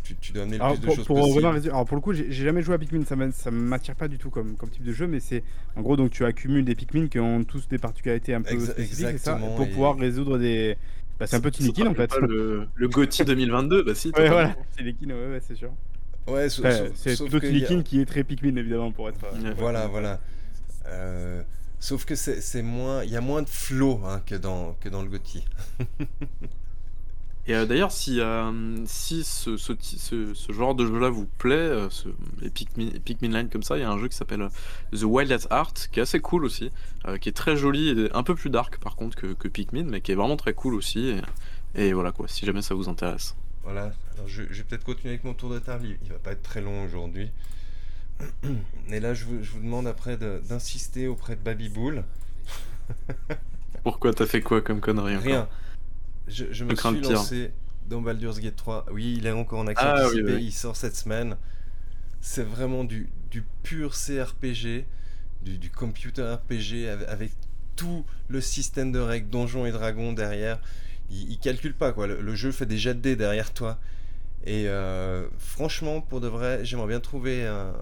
tu, 0.09 0.17
tu 0.17 0.33
dois 0.33 0.43
amener 0.45 0.57
le 0.59 0.63
Alors 0.63 0.75
plus 0.77 0.81
de 0.83 0.87
pour, 0.87 0.95
choses 0.97 1.07
pour 1.07 1.17
possible. 1.17 1.35
revenir 1.37 1.51
à 1.51 1.53
Resident- 1.55 1.75
alors 1.75 1.85
pour 1.87 1.97
le 1.97 2.01
coup, 2.01 2.13
j'ai 2.13 2.33
jamais 2.33 2.63
joué 2.63 2.75
à 2.75 2.79
Pikmin, 2.79 3.05
ça 3.05 3.17
ça 3.33 3.51
m'attire 3.51 3.95
pas 3.95 4.09
du 4.09 4.19
tout 4.19 4.31
comme, 4.31 4.57
comme 4.57 4.71
type 4.71 4.83
de 4.85 4.93
jeu, 4.93 5.07
mais 5.07 5.21
c'est 5.21 5.43
en 5.77 5.83
gros 5.83 5.97
donc 5.97 6.11
tu 6.11 6.25
accumules 6.25 6.65
des 6.65 6.75
Pikmin 6.75 7.09
qui 7.09 7.19
ont 7.19 7.45
tous 7.45 7.69
des 7.69 7.79
particularités 7.79 8.35
un 8.35 8.43
peu 8.43 8.55
Exa- 8.55 8.73
spécifiques, 8.73 9.19
ça, 9.19 9.37
pour 9.37 9.63
et- 9.67 9.69
pouvoir 9.71 9.97
résoudre 9.97 10.39
des. 10.39 10.77
Bah, 11.19 11.27
c'est 11.27 11.37
un 11.37 11.41
peu 11.41 11.51
Tiny 11.51 11.73
King 11.73 11.89
en 11.89 11.95
fait. 11.95 12.07
Pas 12.09 12.21
le, 12.21 12.69
le 12.75 12.89
GOTY 12.89 13.25
2022, 13.25 13.83
bah 13.83 13.95
si. 13.95 14.09
Ouais, 14.09 14.13
totalement. 14.13 14.33
voilà, 14.35 14.57
c'est 14.77 14.83
les 14.85 14.95
King, 14.95 15.09
ouais, 15.13 15.31
ouais, 15.33 15.41
c'est 15.47 15.57
sûr. 15.57 15.71
Ouais, 16.29 16.49
sauf- 16.49 16.65
Enfin, 16.67 16.77
sauf- 16.77 16.93
c'est 16.95 17.17
plutôt 17.17 17.39
a- 17.39 17.67
King 17.67 17.83
qui 17.83 18.01
est 18.01 18.05
très 18.07 18.23
Pikmin 18.25 18.57
évidemment 18.57 18.93
pour 18.93 19.09
être. 19.09 19.25
euh, 19.25 19.43
Ouais. 19.49 19.55
Voilà, 19.59 19.87
voilà. 19.89 20.21
Euh, 20.87 21.43
sauf 21.81 22.05
que 22.05 22.15
c'est 22.15 22.63
moins, 22.63 23.03
il 23.05 23.11
y 23.11 23.17
a 23.17 23.21
moins 23.21 23.43
de 23.43 23.49
flow 23.49 24.01
hein, 24.07 24.23
que 24.27 24.35
dans 24.37 24.75
que 24.81 24.89
dans 24.89 25.03
le 25.03 25.09
GOTY. 25.09 25.45
Et 27.49 27.55
euh, 27.55 27.65
d'ailleurs, 27.66 27.91
si, 27.93 28.20
euh, 28.20 28.53
si 28.87 29.25
ce, 29.25 29.57
ce, 29.57 29.73
ce- 29.81 30.35
ce 30.35 30.53
genre 30.53 30.75
de 30.75 30.87
jeu-là 30.87 31.09
vous 31.09 31.25
plaît, 31.27 31.55
euh, 31.57 31.89
ce, 31.91 32.09
les 32.41 32.51
Pikmin, 32.51 32.91
Pikmin 33.05 33.31
Line 33.37 33.49
comme 33.49 33.62
ça, 33.62 33.77
il 33.79 33.81
y 33.81 33.85
a 33.85 33.91
un 33.91 33.99
jeu 33.99 34.07
qui 34.09 34.16
s'appelle 34.16 34.43
euh, 34.43 34.49
The 34.97 35.03
Wild 35.05 35.33
at 35.33 35.47
Heart, 35.51 35.89
qui 35.91 35.99
est 35.99 36.03
assez 36.03 36.20
cool 36.20 36.45
aussi, 36.45 36.70
qui 37.20 37.29
est 37.31 37.33
très 37.33 37.57
joli 37.57 37.89
et 37.89 38.12
un 38.15 38.23
peu 38.23 38.35
plus 38.35 38.51
dark 38.51 38.79
par 38.81 38.97
contre 38.97 39.16
que, 39.16 39.29
que 39.33 39.49
Pikmin, 39.49 39.85
mais 39.85 40.03
qui 40.03 40.12
est 40.12 40.15
vraiment 40.15 40.37
très 40.37 40.53
cool 40.53 40.75
aussi. 40.75 41.09
Et, 41.75 41.87
et 41.89 41.93
voilà 41.95 42.12
quoi, 42.12 42.29
si 42.29 42.45
jamais 42.45 42.61
ça 42.62 42.75
vous 42.75 42.89
intéresse. 42.89 43.35
Voilà. 43.65 43.93
Alors 44.15 44.29
je, 44.29 44.43
je 44.51 44.59
vais 44.59 44.65
peut-être 44.65 44.85
continuer 44.85 45.15
avec 45.15 45.25
mon 45.25 45.33
tour 45.35 45.51
de 45.51 45.59
table. 45.59 45.87
Il, 45.87 45.99
il 46.05 46.12
va 46.12 46.19
pas 46.19 46.33
être 46.33 46.43
très 46.43 46.61
long 46.61 46.85
aujourd'hui. 46.85 47.31
Et 48.91 49.01
là, 49.01 49.15
je 49.15 49.25
vous, 49.25 49.43
je 49.43 49.51
vous 49.53 49.61
demande 49.61 49.87
après 49.87 50.16
de- 50.16 50.43
d'insister 50.49 51.07
auprès 51.09 51.37
de 51.37 51.41
Baby 51.41 51.69
Bull. 51.69 52.05
Pourquoi 53.83 54.12
t'as 54.12 54.27
fait 54.27 54.41
quoi 54.43 54.61
comme 54.61 54.81
connerie 54.81 55.16
encore? 55.16 55.25
Rien. 55.25 55.49
Je, 56.29 56.47
je 56.53 56.65
me 56.65 56.75
suis 56.75 57.01
lancé 57.01 57.53
dans 57.89 58.01
Baldur's 58.01 58.39
Gate 58.41 58.57
3. 58.57 58.87
Oui, 58.93 59.17
il 59.19 59.27
est 59.27 59.33
encore 59.33 59.61
en 59.61 59.67
accès 59.67 59.85
Ah, 59.87 59.95
oui, 60.01 60.05
anticipé. 60.07 60.35
oui. 60.35 60.45
Il 60.47 60.53
sort 60.53 60.77
cette 60.77 60.97
semaine. 60.97 61.37
C'est 62.21 62.43
vraiment 62.45 62.85
du, 62.85 63.09
du 63.31 63.43
pur 63.63 63.95
CRPG, 63.95 64.85
du, 65.43 65.59
du 65.59 65.71
computer 65.71 66.23
RPG 66.23 66.89
avec, 66.89 67.09
avec 67.09 67.33
tout 67.77 68.05
le 68.29 68.41
système 68.41 68.91
de 68.93 68.99
règles, 68.99 69.29
donjons 69.31 69.67
et 69.67 69.73
dragons 69.73 70.13
derrière. 70.13 70.61
Il, 71.11 71.31
il 71.33 71.39
calcule 71.39 71.75
pas 71.75 71.93
quoi. 71.93 72.07
Le, 72.07 72.21
le 72.21 72.35
jeu 72.35 72.53
fait 72.53 72.67
des 72.67 72.79
jets 72.79 72.95
de 72.95 73.01
dés 73.01 73.17
derrière 73.17 73.53
toi. 73.53 73.79
Et 74.45 74.69
euh, 74.69 75.27
franchement, 75.39 76.01
pour 76.01 76.21
de 76.21 76.29
vrai, 76.29 76.65
j'aimerais 76.65 76.89
bien 76.89 77.01
trouver 77.01 77.47
un, 77.47 77.73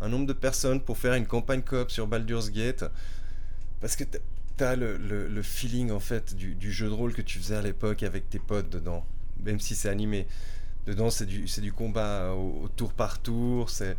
un 0.00 0.08
nombre 0.08 0.26
de 0.26 0.32
personnes 0.32 0.80
pour 0.80 0.98
faire 0.98 1.14
une 1.14 1.26
campagne 1.26 1.62
coop 1.62 1.90
sur 1.90 2.06
Baldur's 2.06 2.50
Gate. 2.50 2.84
Parce 3.80 3.96
que 3.96 4.04
t'as- 4.56 4.76
le, 4.76 4.96
le, 4.96 5.28
le 5.28 5.42
feeling 5.42 5.90
en 5.90 6.00
fait 6.00 6.34
du, 6.34 6.54
du 6.54 6.72
jeu 6.72 6.86
de 6.88 6.92
rôle 6.94 7.12
que 7.14 7.22
tu 7.22 7.38
faisais 7.38 7.56
à 7.56 7.62
l'époque 7.62 8.02
avec 8.02 8.28
tes 8.30 8.38
potes 8.38 8.70
dedans. 8.70 9.04
Même 9.44 9.60
si 9.60 9.74
c'est 9.74 9.88
animé. 9.88 10.26
Dedans, 10.86 11.10
c'est 11.10 11.26
du, 11.26 11.48
c'est 11.48 11.60
du 11.60 11.72
combat 11.72 12.32
au, 12.32 12.62
au 12.64 12.68
tour 12.68 12.92
par 12.92 13.18
tour. 13.20 13.70
C'est... 13.70 13.96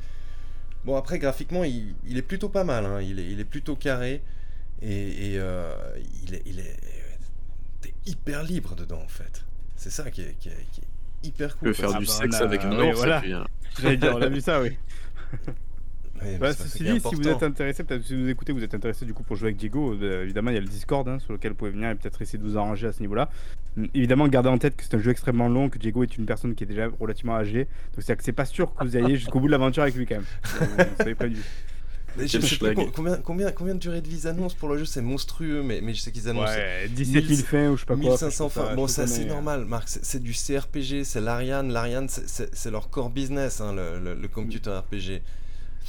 Bon, 0.86 0.96
après, 0.96 1.20
graphiquement, 1.20 1.64
il, 1.66 1.96
il 2.08 2.18
est 2.18 2.22
plutôt 2.22 2.50
pas 2.50 2.64
mal. 2.64 2.86
hein. 2.86 3.02
Il, 3.02 3.20
est, 3.20 3.30
il 3.30 3.40
est 3.40 3.46
plutôt 3.46 3.76
carré. 3.76 4.22
Et, 4.82 5.34
et, 5.34 5.40
euh, 5.40 5.76
il 6.26 6.36
est. 6.36 6.44
Il 6.46 6.60
est 6.60 6.78
t'es 7.82 7.94
hyper 8.06 8.44
libre 8.44 8.76
dedans, 8.76 9.02
en 9.04 9.08
fait. 9.08 9.44
C'est 9.76 9.90
ça 9.92 10.10
qui 10.12 10.22
est, 10.22 10.36
qui 10.40 10.50
est- 10.50 10.66
qui 10.72 10.82
est 10.82 11.28
hyper 11.28 11.52
Tu 11.54 11.58
cool. 11.58 11.68
peux 11.70 11.74
faire. 11.74 11.90
Ah 11.94 12.00
du 12.00 12.06
bah, 12.06 12.12
sexe 12.12 12.36
a- 12.36 12.44
avec 12.44 12.62
oui, 12.64 12.76
ours, 12.90 12.96
voilà. 12.98 13.20
puis, 13.22 13.34
euh, 13.34 13.44
J'allais 13.82 13.98
dire, 13.98 14.16
on 14.16 14.22
a 14.22 14.30
vu 14.30 14.40
ça, 14.42 14.62
oui. 14.62 14.78
Ouais, 16.22 16.38
Bah, 16.39 16.48
pas 16.48 16.53
ça 16.53 16.64
ceci 16.64 16.77
si 16.99 17.15
vous 17.15 17.27
êtes 17.27 17.44
intéressé, 17.44 17.84
peut-être 17.84 18.03
si 18.03 18.15
vous 18.15 18.27
écoutez, 18.30 18.52
vous 18.53 18.64
êtes 18.64 18.73
intéressé 18.73 19.06
du 19.06 19.14
coup 19.14 19.23
pour 19.23 19.35
jouer 19.35 19.48
avec 19.49 19.57
Diego, 19.57 19.94
euh, 20.02 20.23
évidemment 20.23 20.49
il 20.52 20.56
y 20.56 20.57
a 20.57 20.61
le 20.61 20.68
Discord 20.68 21.07
hein, 21.07 21.19
sur 21.19 21.34
lequel 21.34 21.52
vous 21.52 21.57
pouvez 21.57 21.72
venir 21.72 21.89
et 21.89 21.95
peut-être 21.95 22.22
essayer 22.22 22.39
de 22.39 22.44
vous 22.44 22.57
arranger 22.57 22.88
à 22.88 22.94
ce 22.94 23.02
niveau-là. 23.02 23.30
Hum, 23.77 23.88
Évidemment, 23.94 24.27
gardez 24.27 24.49
en 24.49 24.57
tête 24.57 24.76
que 24.76 24.84
c'est 24.84 24.95
un 24.95 24.99
jeu 24.99 25.11
extrêmement 25.11 25.48
long, 25.49 25.69
que 25.69 25.77
Diego 25.77 26.03
est 26.03 26.18
une 26.18 26.26
personne 26.26 26.56
qui 26.56 26.64
est 26.64 26.68
déjà 26.68 26.88
relativement 26.99 27.35
âgée, 27.35 27.65
donc 27.65 27.99
c'est 28.03 28.15
que 28.15 28.23
c'est 28.23 28.31
pas 28.34 28.45
sûr 28.45 28.73
que 28.73 28.84
vous 28.84 28.98
ayez 28.98 29.15
jusqu'au 29.18 29.39
bout 29.39 29.48
de 29.48 29.52
l'aventure 29.52 29.84
avec 29.84 29.95
lui 29.95 30.06
quand 30.06 30.15
même. 30.15 30.26
Euh, 30.80 30.84
Vous 30.84 30.98
savez 30.98 31.15
pas 31.15 31.27
du 31.27 31.38
Mais 32.18 32.27
je 32.27 32.39
sais 32.39 32.57
com- 32.57 32.91
combien, 32.95 33.18
combien, 33.18 33.52
combien 33.52 33.76
de 33.76 33.80
durée 33.80 34.02
de 34.02 34.07
vie 34.07 34.22
ils 34.23 34.27
annoncent 34.27 34.56
pour 34.57 34.69
le 34.69 34.80
jeu, 34.80 34.85
c'est 34.85 35.03
monstrueux, 35.03 35.61
mais, 35.61 35.81
mais 35.81 35.94
je 35.94 36.02
sais 36.02 36.11
qu'ils 36.11 36.27
annoncent 36.27 36.52
Ouais, 36.52 36.88
17 36.89 37.26
000 37.26 37.41
fins 37.44 37.69
ou 37.69 37.76
je 37.76 37.81
sais 37.81 37.85
pas 37.85 37.94
quoi. 37.95 38.03
1500 38.10 38.30
je 38.49 38.53
trouve 38.53 38.64
ça- 38.64 38.69
fins. 38.72 38.76
Bon, 38.76 38.88
je 38.88 38.91
c'est 38.94 39.22
est- 39.22 39.26
normal, 39.26 39.65
Marc. 39.65 39.88
C'est 39.88 40.19
du 40.23 40.34
CRPG, 40.34 41.03
c'est 41.03 41.22
l'Ariane. 41.22 41.72
L'Ariane, 41.72 42.07
c'est 42.10 42.72
leur 42.72 42.89
core 42.89 43.11
business, 43.11 43.61
hein, 43.61 43.72
le, 43.76 43.99
le- 44.03 44.19
le 44.19 44.27
computer 44.27 44.72
RPG. 44.72 45.22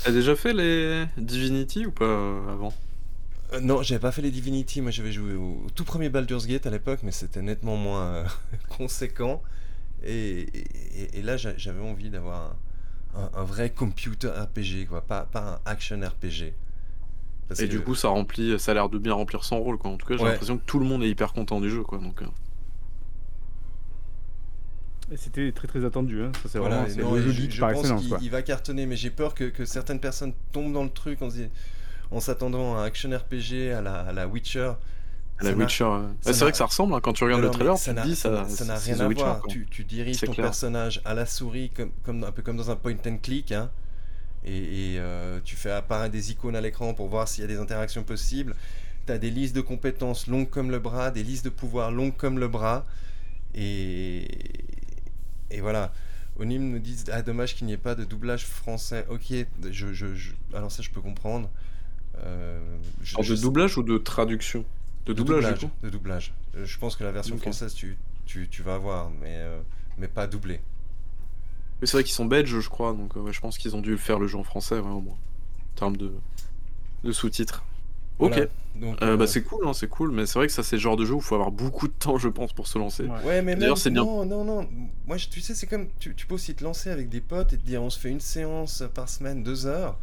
T'as 0.04 0.12
déjà 0.12 0.36
fait 0.36 0.52
les 0.52 1.06
Divinity 1.16 1.86
ou 1.86 1.90
pas 1.90 2.04
euh, 2.04 2.52
avant? 2.52 2.72
Euh, 3.52 3.60
non, 3.60 3.82
j'avais 3.82 4.00
pas 4.00 4.12
fait 4.12 4.22
les 4.22 4.30
Divinity. 4.30 4.80
Moi, 4.80 4.90
j'avais 4.90 5.12
joué 5.12 5.34
au, 5.34 5.62
au 5.66 5.70
tout 5.74 5.84
premier 5.84 6.08
Baldur's 6.08 6.46
Gate 6.46 6.66
à 6.66 6.70
l'époque, 6.70 7.00
mais 7.02 7.12
c'était 7.12 7.42
nettement 7.42 7.76
moins 7.76 8.04
euh, 8.14 8.24
conséquent. 8.68 9.42
Et, 10.04 10.40
et- 10.42 11.18
et 11.18 11.22
là, 11.22 11.36
j'a- 11.36 11.56
j'avais 11.56 11.80
envie 11.82 12.10
d'avoir 12.10 12.54
un, 13.14 13.20
un- 13.22 13.30
un 13.40 13.44
vrai 13.44 13.70
computer 13.70 14.28
RPG, 14.28 14.86
quoi, 14.88 15.00
pas, 15.00 15.22
pas 15.32 15.60
un 15.66 15.70
action 15.70 15.98
RPG. 16.00 16.52
Parce 17.48 17.60
Et 17.60 17.66
que- 17.66 17.70
du 17.72 17.80
coup, 17.80 17.94
ça 17.96 18.08
remplit, 18.08 18.58
ça 18.60 18.70
a 18.70 18.74
l'air 18.74 18.88
de 18.88 18.98
bien 18.98 19.14
remplir 19.14 19.42
son 19.44 19.58
rôle, 19.60 19.78
quoi. 19.78 19.90
En 19.90 19.96
tout 19.96 20.06
cas, 20.06 20.16
j'ai 20.16 20.22
Ouais. 20.22 20.30
l'impression 20.30 20.58
que 20.58 20.64
tout 20.64 20.78
le 20.78 20.84
monde 20.86 21.02
est 21.02 21.08
hyper 21.10 21.32
content 21.32 21.60
du 21.60 21.70
jeu, 21.70 21.82
quoi. 21.82 21.98
Donc, 21.98 22.22
euh, 22.22 22.26
C'était 25.16 25.52
très 25.52 25.66
très 25.68 25.84
attendu, 25.84 26.22
hein. 26.22 26.32
ça 26.42 26.48
c'est 26.50 26.58
Voilà, 26.58 26.84
vraiment 26.84 27.10
non, 27.10 27.14
le 27.16 27.30
je, 27.32 27.50
je 27.50 27.60
par 27.60 27.70
pense 27.72 27.80
excellence 27.80 28.04
il 28.20 28.30
va 28.30 28.42
cartonner, 28.42 28.84
mais 28.86 28.96
j'ai 28.96 29.10
peur 29.10 29.34
que, 29.34 29.44
que 29.44 29.64
certaines 29.64 30.00
personnes 30.00 30.34
tombent 30.52 30.72
dans 30.74 30.84
le 30.84 30.90
truc 30.90 31.20
en, 31.22 32.20
s'attendant 32.20 32.76
à 32.76 32.80
un 32.80 32.84
action 32.84 33.10
RPG 33.10 33.72
à 33.74 33.80
la, 33.80 34.00
à 34.00 34.12
la 34.12 34.26
Witcher. 34.28 34.72
à 35.38 35.44
la 35.44 35.50
Ça 35.50 35.56
Witcher. 35.56 35.84
ça 36.20 36.32
c'est 36.34 36.40
vrai 36.40 36.50
que 36.52 36.58
ça 36.58 36.66
ressemble, 36.66 36.94
hein, 36.94 37.00
quand 37.02 37.14
tu 37.14 37.24
regardes 37.24 37.40
Non, 37.42 37.48
le 37.48 37.54
trailer, 37.54 37.74
tu 37.76 37.94
te 37.94 38.00
dis 38.02 38.16
ça, 38.16 38.30
n'a- 38.30 38.48
ça 38.48 38.64
n'a 38.66 38.76
c'est 38.76 38.92
rien 38.92 39.04
à 39.04 39.08
Witcher, 39.08 39.22
voir. 39.24 39.42
Tu, 39.48 39.66
tu 39.70 39.84
diriges 39.84 40.20
ton 40.20 40.32
clair. 40.32 40.46
personnage 40.46 41.00
à 41.06 41.14
la 41.14 41.24
souris, 41.24 41.70
comme, 41.70 41.90
comme, 42.04 42.24
un 42.24 42.32
peu 42.32 42.42
comme 42.42 42.56
dans 42.58 42.70
un 42.70 42.76
point 42.76 42.96
and 43.06 43.18
click. 43.22 43.52
hein. 43.52 43.70
et 44.44 44.94
et, 44.94 44.98
euh, 44.98 45.40
tu 45.44 45.56
fais 45.56 45.70
apparaître 45.70 46.12
des 46.12 46.32
icônes 46.32 46.54
à 46.56 46.60
l'écran 46.60 46.92
pour 46.92 47.08
voir 47.08 47.28
s'il 47.28 47.42
y 47.42 47.44
a 47.44 47.48
des 47.48 47.58
interactions 47.58 48.02
possibles. 48.02 48.54
t'as 49.06 49.16
des 49.18 49.30
listes 49.30 49.56
de 49.56 49.62
compétences 49.62 50.26
longues 50.26 50.50
comme 50.50 50.70
le 50.70 50.78
bras, 50.80 51.10
des 51.10 51.22
listes 51.22 51.44
de 51.46 51.50
pouvoirs 51.50 51.90
longues 51.92 52.16
comme 52.16 52.38
le 52.38 52.48
bras. 52.48 52.84
Et, 53.54 54.28
et 55.50 55.60
voilà. 55.60 55.92
Onim 56.38 56.70
nous 56.70 56.78
dit 56.78 57.04
Ah, 57.12 57.22
dommage 57.22 57.56
qu'il 57.56 57.66
n'y 57.66 57.72
ait 57.72 57.76
pas 57.76 57.94
de 57.94 58.04
doublage 58.04 58.46
français. 58.46 59.04
Ok, 59.10 59.32
je, 59.70 59.92
je- 59.92 60.14
je- 60.14 60.32
alors 60.54 60.70
ça, 60.70 60.82
je 60.82 60.90
peux 60.90 61.00
comprendre. 61.00 61.50
Euh, 62.18 62.60
je- 63.02 63.16
Alors, 63.16 63.24
je 63.24 63.34
de 63.34 63.40
doublage 63.40 63.76
ou 63.78 63.82
de 63.82 63.98
traduction 63.98 64.64
De 65.06 65.12
de 65.12 65.18
doublage, 65.18 65.42
doublage, 65.42 65.58
du 65.60 65.66
coup 65.66 65.72
de 65.82 65.90
doublage. 65.90 66.32
Euh, 66.56 66.64
Je 66.64 66.78
pense 66.78 66.96
que 66.96 67.04
la 67.04 67.12
version 67.12 67.36
française, 67.38 67.74
tu, 67.74 67.96
tu, 68.26 68.48
tu 68.48 68.62
vas 68.62 68.74
avoir, 68.74 69.10
mais, 69.10 69.36
euh, 69.36 69.60
mais 69.98 70.08
pas 70.08 70.26
doublé. 70.26 70.60
Mais 71.80 71.86
c'est 71.86 71.92
vrai 71.96 72.04
qu'ils 72.04 72.14
sont 72.14 72.24
belges, 72.26 72.58
je 72.60 72.68
crois, 72.68 72.92
donc 72.92 73.16
euh, 73.16 73.20
ouais, 73.20 73.32
je 73.32 73.40
pense 73.40 73.56
qu'ils 73.58 73.74
ont 73.76 73.80
dû 73.80 73.96
faire 73.98 74.18
le 74.18 74.26
jeu 74.26 74.36
en 74.38 74.42
français, 74.44 74.74
ouais, 74.80 74.90
au 74.90 75.00
moins. 75.00 75.16
En 75.74 75.78
termes 75.78 75.96
de, 75.96 76.12
de 77.04 77.12
sous-titres. 77.12 77.64
Ok, 78.18 78.30
Voilà. 78.34 78.46
Donc, 78.74 79.02
Euh, 79.02 79.06
euh, 79.14 79.16
bah 79.16 79.26
c'est 79.26 79.42
cool, 79.42 79.66
hein, 79.66 79.72
c'est 79.72 79.88
cool, 79.88 80.10
mais 80.12 80.26
c'est 80.26 80.38
vrai 80.38 80.46
que 80.46 80.52
ça, 80.52 80.62
c'est 80.62 80.76
le 80.76 80.80
genre 80.80 80.96
de 80.96 81.04
jeu 81.04 81.14
où 81.14 81.18
il 81.18 81.22
faut 81.22 81.34
avoir 81.34 81.50
beaucoup 81.50 81.88
de 81.88 81.92
temps, 81.92 82.18
je 82.18 82.28
pense, 82.28 82.52
pour 82.52 82.66
se 82.68 82.78
lancer. 82.78 83.10
Ouais. 83.24 83.42
Mais 83.42 83.56
D'ailleurs, 83.56 83.76
même, 83.76 83.76
c'est 83.76 83.90
bien. 83.90 84.04
non, 84.04 84.24
non, 84.24 84.44
non. 84.44 84.68
Moi, 85.06 85.16
je- 85.16 85.28
tu 85.28 85.40
sais, 85.40 85.54
c'est 85.54 85.66
comme, 85.66 85.88
tu, 85.98 86.14
tu 86.14 86.26
peux 86.26 86.34
aussi 86.34 86.54
te 86.54 86.62
lancer 86.64 86.90
avec 86.90 87.08
des 87.08 87.20
potes 87.20 87.52
et 87.52 87.56
te 87.58 87.64
dire, 87.64 87.82
on 87.82 87.90
se 87.90 87.98
fait 87.98 88.10
une 88.10 88.20
séance 88.20 88.84
par 88.94 89.08
semaine, 89.08 89.42
deux 89.42 89.66
heures, 89.66 89.98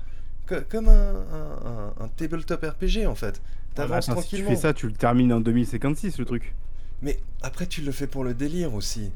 co- 0.46 0.56
comme 0.70 0.90
un, 0.90 0.92
un, 1.32 1.68
un- 2.00 2.04
un 2.06 2.08
tabletop 2.10 2.62
RPG, 2.64 3.06
en 3.08 3.16
fait. 3.16 3.42
T'avances 3.76 4.10
Attends, 4.10 4.22
si 4.22 4.28
tu 4.30 4.44
tranquillement. 4.44 4.50
fais 4.52 4.56
ça, 4.58 4.74
tu 4.74 4.88
le 4.88 4.94
termines 4.94 5.32
en 5.34 5.40
2056 5.42 6.18
le 6.18 6.26
truc. 6.26 6.54
Mais 7.02 7.20
après, 7.42 7.68
tu 7.68 7.82
le 7.82 7.92
fais 7.92 8.08
pour 8.08 8.24
le 8.24 8.34
délire 8.34 8.74
aussi. 8.74 9.12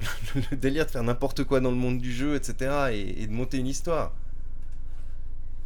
le 0.50 0.56
délire 0.56 0.86
de 0.86 0.90
faire 0.90 1.02
n'importe 1.02 1.44
quoi 1.44 1.60
dans 1.60 1.70
le 1.70 1.76
monde 1.76 1.98
du 1.98 2.12
jeu, 2.12 2.34
etc. 2.36 2.90
Et, 2.92 3.22
et 3.22 3.26
de 3.26 3.32
monter 3.32 3.58
une 3.58 3.66
histoire. 3.66 4.12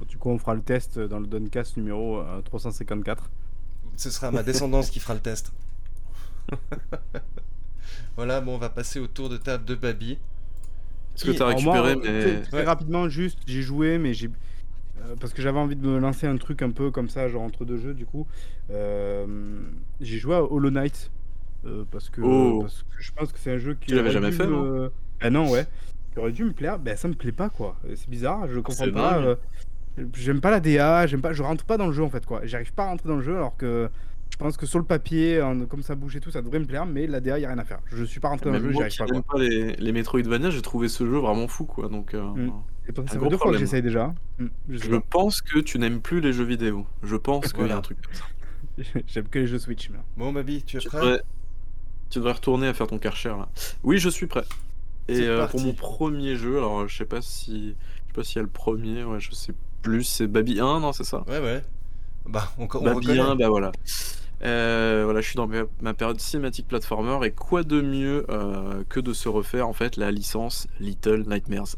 Du 0.06 0.16
coup, 0.18 0.30
on 0.30 0.38
fera 0.38 0.54
le 0.54 0.62
test 0.62 0.98
dans 0.98 1.18
le 1.20 1.26
Duncast 1.26 1.76
numéro 1.76 2.18
euh, 2.18 2.40
354. 2.42 3.30
Ce 3.96 4.10
sera 4.10 4.30
ma 4.30 4.42
descendance 4.42 4.90
qui 4.90 5.00
fera 5.00 5.14
le 5.14 5.20
test. 5.20 5.52
voilà, 8.16 8.40
bon, 8.40 8.54
on 8.54 8.58
va 8.58 8.68
passer 8.70 9.00
au 9.00 9.06
tour 9.06 9.28
de 9.28 9.36
table 9.36 9.64
de 9.64 9.74
Babi. 9.74 10.12
Est-ce 11.16 11.24
que 11.24 11.30
t'as 11.32 11.60
moi, 11.60 11.80
récupéré, 11.82 11.92
euh, 11.92 11.96
mais... 12.02 12.20
très, 12.42 12.42
très 12.42 12.56
Ouais. 12.58 12.64
rapidement, 12.64 13.08
juste, 13.08 13.38
j'ai 13.46 13.62
joué, 13.62 13.98
mais 13.98 14.14
j'ai. 14.14 14.28
euh, 15.02 15.16
parce 15.20 15.32
que 15.32 15.42
j'avais 15.42 15.58
envie 15.58 15.76
de 15.76 15.86
me 15.86 15.98
lancer 15.98 16.26
un 16.26 16.36
truc 16.36 16.62
un 16.62 16.70
peu 16.70 16.90
comme 16.90 17.08
ça, 17.08 17.28
genre 17.28 17.42
entre 17.42 17.64
deux 17.64 17.78
jeux, 17.78 17.94
du 17.94 18.06
coup. 18.06 18.26
Euh, 18.70 19.26
j'ai 20.00 20.18
joué 20.18 20.36
à 20.36 20.42
Hollow 20.44 20.70
Knight. 20.70 21.10
euh, 21.66 21.84
parce, 21.90 22.08
que, 22.08 22.20
Oh. 22.20 22.60
parce 22.62 22.82
que 22.84 23.02
je 23.02 23.10
pense 23.12 23.32
que 23.32 23.38
c'est 23.40 23.52
un 23.52 23.58
jeu 23.58 23.74
qui. 23.74 23.88
Tu 23.88 23.96
l'avais 23.96 24.12
jamais 24.12 24.30
fait, 24.32 24.46
me... 24.46 24.92
Ah 25.20 25.30
non, 25.30 25.50
ouais. 25.50 25.66
Qui 26.12 26.20
aurait 26.20 26.32
dû 26.32 26.44
me 26.44 26.52
plaire. 26.52 26.78
Ben, 26.78 26.96
ça 26.96 27.08
me 27.08 27.14
plaît 27.14 27.32
pas, 27.32 27.50
quoi. 27.50 27.76
Euh, 27.84 27.94
C'est 27.96 28.08
bizarre, 28.08 28.46
je 28.48 28.60
comprends 28.60 28.90
pas. 28.92 29.36
J'aime 30.14 30.40
pas 30.40 30.50
la 30.50 30.60
DA, 30.60 31.06
j'aime 31.06 31.20
pas, 31.20 31.32
je 31.32 31.42
rentre 31.42 31.64
pas 31.64 31.76
dans 31.76 31.86
le 31.86 31.92
jeu 31.92 32.02
en 32.02 32.10
fait 32.10 32.24
quoi. 32.26 32.40
J'arrive 32.44 32.72
pas 32.72 32.84
à 32.84 32.86
rentrer 32.88 33.08
dans 33.08 33.16
le 33.16 33.22
jeu 33.22 33.36
alors 33.36 33.56
que 33.56 33.88
je 34.30 34.36
pense 34.36 34.56
que 34.56 34.66
sur 34.66 34.78
le 34.78 34.84
papier, 34.84 35.40
en- 35.42 35.64
comme 35.66 35.82
ça 35.82 35.94
bouge 35.94 36.14
et 36.16 36.20
tout, 36.20 36.30
ça 36.30 36.42
devrait 36.42 36.58
me 36.60 36.66
plaire, 36.66 36.84
mais 36.86 37.06
la 37.06 37.20
DA 37.20 37.38
y 37.38 37.44
a 37.44 37.48
rien 37.48 37.58
à 37.58 37.64
faire. 37.64 37.80
Je 37.86 38.04
suis 38.04 38.20
pas 38.20 38.28
rentré 38.28 38.50
dans 38.50 38.56
le 38.56 38.62
jeu, 38.62 38.68
j'y 38.70 38.74
moi 38.74 38.82
arrive 38.82 38.92
qui 38.92 38.98
pas 38.98 39.04
quoi. 39.06 39.14
n'aime 39.14 39.22
pas 39.22 39.38
les, 39.38 39.72
les 39.76 39.92
Metroidvania, 39.92 40.50
j'ai 40.50 40.62
trouvé 40.62 40.88
ce 40.88 41.04
jeu 41.04 41.16
vraiment 41.18 41.48
fou, 41.48 41.64
quoi. 41.64 41.88
Donc, 41.88 42.14
euh, 42.14 42.22
Mm. 42.34 42.52
Et 42.90 42.94
ça, 43.06 43.16
gros 43.18 43.28
deux 43.28 43.36
fois 43.36 43.36
que 43.36 43.36
problème. 43.36 43.60
j'essaye 43.60 43.82
déjà. 43.82 44.14
Mm, 44.38 44.46
Je 44.70 44.78
sais 44.78 44.84
je 44.86 44.90
pas. 44.96 45.00
pense 45.10 45.42
que 45.42 45.58
tu 45.58 45.78
n'aimes 45.78 46.00
plus 46.00 46.20
les 46.22 46.32
jeux 46.32 46.44
vidéo. 46.44 46.86
Je 47.02 47.16
pense 47.16 47.52
qu'il 47.52 47.66
y 47.66 47.70
a 47.70 47.76
un 47.76 47.80
truc 47.82 47.98
comme 48.00 48.14
ça. 48.14 48.24
J'aime 49.08 49.28
que 49.28 49.40
les 49.40 49.46
jeux 49.46 49.58
Switch. 49.58 49.90
mais- 49.90 49.98
Bon, 50.16 50.32
Babi, 50.32 50.62
tu 50.62 50.76
es 50.78 50.80
Tu 50.80 50.88
prêt? 50.88 50.98
devrais, 50.98 51.20
tu 52.08 52.18
devrais 52.18 52.32
retourner 52.32 52.66
à 52.66 52.72
faire 52.72 52.86
ton 52.86 52.98
Karcher, 52.98 53.28
là. 53.30 53.48
Oui, 53.82 53.98
je 53.98 54.08
suis 54.08 54.26
prêt. 54.26 54.44
Et 55.08 55.20
euh, 55.20 55.40
pour 55.40 55.50
parti. 55.52 55.66
mon 55.66 55.72
premier 55.74 56.36
jeu, 56.36 56.56
alors 56.58 56.86
je 56.88 56.96
sais 56.96 57.04
pas 57.04 57.20
si... 57.20 57.74
Je 57.74 58.06
sais 58.06 58.12
pas 58.14 58.24
s'il 58.24 58.36
y 58.36 58.38
a 58.38 58.42
le 58.42 58.48
premier, 58.48 59.04
ouais, 59.04 59.20
je 59.20 59.32
sais 59.32 59.52
plus. 59.82 60.04
C'est 60.04 60.26
Baby 60.26 60.60
1, 60.60 60.80
non, 60.80 60.92
c'est 60.92 61.04
ça? 61.04 61.24
Ouais, 61.28 61.40
ouais. 61.40 61.62
Bah, 62.26 62.52
on, 62.58 62.64
on 62.64 62.66
Baby 62.66 62.90
reconnaît. 62.90 63.20
1, 63.20 63.36
bah 63.36 63.48
voilà. 63.48 63.72
Euh, 64.44 65.02
voilà, 65.04 65.20
je 65.20 65.26
suis 65.26 65.36
dans 65.36 65.48
ma, 65.80 65.94
période 65.94 66.20
cinématique 66.20 66.68
platformer 66.68 67.26
et 67.26 67.32
quoi 67.32 67.64
de 67.64 67.80
mieux 67.80 68.24
euh, 68.30 68.84
que 68.88 69.00
de 69.00 69.12
se 69.12 69.28
refaire 69.28 69.66
en 69.66 69.72
fait 69.72 69.96
la 69.96 70.10
licence 70.10 70.68
Little 70.78 71.24
Nightmares. 71.26 71.76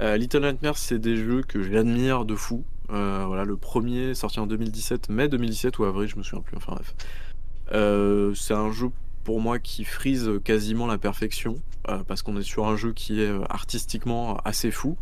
Euh, 0.00 0.16
Little 0.16 0.40
Nightmares, 0.40 0.76
c'est 0.76 0.98
des 0.98 1.16
jeux 1.16 1.42
que 1.42 1.62
j'admire 1.62 2.24
de 2.24 2.34
fou. 2.34 2.64
Voilà, 2.88 3.44
le 3.44 3.56
premier 3.56 4.14
sorti 4.14 4.38
en 4.38 4.46
2017, 4.46 5.08
mai 5.08 5.28
2017 5.28 5.78
ou 5.78 5.84
avril, 5.84 6.08
je 6.08 6.16
me 6.16 6.22
souviens 6.22 6.42
plus. 6.42 6.56
Enfin 6.56 6.74
bref, 6.74 6.94
c'est 8.36 8.54
un 8.54 8.70
jeu 8.70 8.90
pour 9.24 9.40
moi 9.40 9.58
qui 9.58 9.84
frise 9.84 10.30
quasiment 10.44 10.86
la 10.86 10.98
perfection 10.98 11.56
parce 12.06 12.22
qu'on 12.22 12.36
est 12.36 12.42
sur 12.42 12.66
un 12.66 12.76
jeu 12.76 12.92
qui 12.92 13.20
est 13.20 13.32
artistiquement 13.50 14.36
assez 14.44 14.70
fou, 14.70 14.96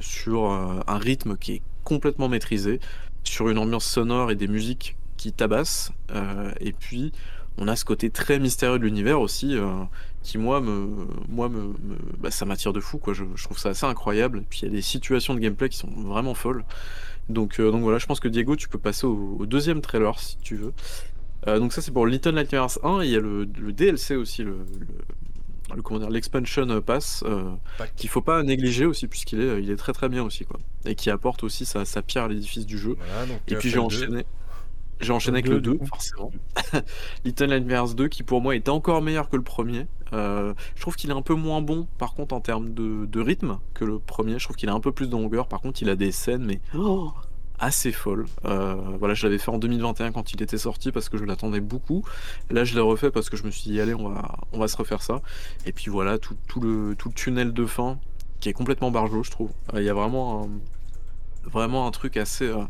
sur 0.00 0.50
euh, 0.50 0.80
un 0.86 0.98
rythme 0.98 1.36
qui 1.36 1.54
est 1.54 1.62
complètement 1.84 2.28
maîtrisé, 2.28 2.80
sur 3.24 3.48
une 3.48 3.58
ambiance 3.58 3.86
sonore 3.86 4.30
et 4.30 4.36
des 4.36 4.48
musiques 4.48 4.96
qui 5.16 5.32
tabassent, 5.32 5.92
euh, 6.12 6.52
et 6.60 6.72
puis 6.72 7.12
on 7.58 7.68
a 7.68 7.76
ce 7.76 7.84
côté 7.84 8.10
très 8.10 8.38
mystérieux 8.38 8.78
de 8.78 8.84
l'univers 8.84 9.20
aussi, 9.20 9.56
euh, 9.56 9.82
qui 10.22 10.38
moi 10.38 10.60
me, 10.60 10.88
moi 11.28 11.48
me, 11.48 11.74
bah, 12.18 12.30
ça 12.30 12.44
m'attire 12.44 12.72
de 12.72 12.80
fou 12.80 12.98
quoi. 12.98 13.12
Je, 13.14 13.24
trouve 13.42 13.58
ça 13.58 13.70
assez 13.70 13.84
incroyable. 13.84 14.38
Et 14.38 14.46
puis 14.48 14.60
il 14.62 14.66
y 14.66 14.68
a 14.68 14.74
des 14.74 14.82
situations 14.82 15.34
de 15.34 15.40
gameplay 15.40 15.68
qui 15.68 15.76
sont 15.76 15.90
vraiment 15.90 16.34
folles. 16.34 16.64
Donc, 17.28 17.60
euh, 17.60 17.70
donc 17.70 17.82
voilà, 17.82 17.98
je 17.98 18.06
pense 18.06 18.20
que 18.20 18.28
Diego, 18.28 18.56
tu 18.56 18.68
peux 18.68 18.78
passer 18.78 19.06
au, 19.06 19.44
deuxième 19.44 19.80
trailer 19.80 20.18
si 20.18 20.38
tu 20.38 20.54
veux. 20.56 20.72
Euh, 21.46 21.58
donc 21.58 21.72
ça 21.72 21.82
c'est 21.82 21.92
pour 21.92 22.06
Little 22.06 22.34
Nightmares 22.34 22.78
1 22.82 23.02
et 23.02 23.06
il 23.06 23.12
y 23.12 23.16
a 23.16 23.20
le, 23.20 23.46
DLC 23.46 24.16
aussi, 24.16 24.42
le, 24.42 24.58
le- 25.76 25.82
comment 25.82 26.00
dire, 26.00 26.10
l'expansion 26.10 26.80
pass 26.80 27.22
euh, 27.26 27.54
qu'il 27.96 28.08
faut 28.08 28.22
pas 28.22 28.42
négliger 28.42 28.86
aussi 28.86 29.06
puisqu'il 29.08 29.40
est, 29.40 29.62
il 29.62 29.70
est 29.70 29.76
très 29.76 29.92
très 29.92 30.08
bien 30.08 30.22
aussi 30.24 30.44
quoi 30.44 30.60
et 30.86 30.94
qui 30.94 31.10
apporte 31.10 31.42
aussi 31.44 31.66
sa, 31.66 31.84
sa 31.84 32.02
pierre 32.02 32.24
à 32.24 32.28
l'édifice 32.28 32.66
du 32.66 32.78
jeu. 32.78 32.96
Voilà, 32.96 33.26
donc 33.26 33.40
tu 33.46 33.54
Et 33.54 33.56
as 33.56 33.60
puis 33.60 33.70
j'ai 33.70 33.78
enchaîné. 33.78 34.24
J'ai 35.00 35.12
enchaîné 35.12 35.36
avec 35.38 35.48
le 35.48 35.60
deux, 35.60 35.60
2, 35.60 35.72
du 35.72 35.78
coup. 35.78 35.86
forcément. 35.86 36.32
Little 37.24 37.46
Nightmares 37.48 37.94
2, 37.94 38.08
qui 38.08 38.22
pour 38.24 38.40
moi 38.40 38.56
était 38.56 38.70
encore 38.70 39.02
meilleur 39.02 39.28
que 39.28 39.36
le 39.36 39.42
premier. 39.44 39.86
Euh, 40.12 40.54
je 40.74 40.80
trouve 40.80 40.96
qu'il 40.96 41.10
est 41.10 41.14
un 41.14 41.22
peu 41.22 41.34
moins 41.34 41.62
bon, 41.62 41.86
par 41.98 42.14
contre, 42.14 42.34
en 42.34 42.40
termes 42.40 42.74
de, 42.74 43.06
de 43.06 43.20
rythme 43.20 43.58
que 43.74 43.84
le 43.84 43.98
premier. 44.00 44.38
Je 44.38 44.44
trouve 44.44 44.56
qu'il 44.56 44.68
a 44.68 44.74
un 44.74 44.80
peu 44.80 44.92
plus 44.92 45.06
de 45.08 45.12
longueur. 45.12 45.46
Par 45.48 45.60
contre, 45.60 45.82
il 45.82 45.88
a 45.90 45.96
des 45.96 46.10
scènes, 46.12 46.44
mais 46.44 46.60
oh, 46.74 47.12
assez 47.58 47.92
folles. 47.92 48.26
Euh, 48.44 48.74
voilà, 48.98 49.14
je 49.14 49.26
l'avais 49.26 49.38
fait 49.38 49.50
en 49.50 49.58
2021 49.58 50.12
quand 50.12 50.32
il 50.32 50.42
était 50.42 50.58
sorti 50.58 50.92
parce 50.92 51.08
que 51.08 51.18
je 51.18 51.24
l'attendais 51.24 51.60
beaucoup. 51.60 52.04
Là, 52.50 52.64
je 52.64 52.74
l'ai 52.74 52.80
refait 52.80 53.10
parce 53.10 53.30
que 53.30 53.36
je 53.36 53.44
me 53.44 53.50
suis 53.50 53.70
dit, 53.70 53.80
allez, 53.80 53.94
on 53.94 54.08
va, 54.08 54.36
on 54.52 54.58
va 54.58 54.68
se 54.68 54.76
refaire 54.76 55.02
ça. 55.02 55.20
Et 55.66 55.72
puis 55.72 55.90
voilà, 55.90 56.18
tout, 56.18 56.36
le, 56.60 56.94
tout 56.96 57.08
le 57.08 57.14
tunnel 57.14 57.52
de 57.52 57.66
fin 57.66 57.98
qui 58.40 58.48
est 58.48 58.52
complètement 58.52 58.90
barjot, 58.90 59.22
je 59.24 59.30
trouve. 59.30 59.50
Euh, 59.74 59.80
Il 59.80 59.84
y 59.84 59.88
a 59.90 59.94
vraiment 59.94 60.48
un, 61.86 61.90
truc 61.90 62.16
assez. 62.16 62.46
euh, 62.46 62.64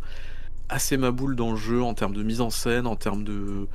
assez 0.69 0.97
ma 0.97 1.11
boule 1.11 1.37
dans 1.37 1.51
le 1.51 1.57
jeu 1.57 1.83
en 1.83 1.95
termes 1.95 2.15
de 2.15 2.23
mise 2.23 2.41
en 2.41 2.51
scène, 2.51 2.87
en 2.87 2.97
termes 2.97 3.25
de. 3.25 3.67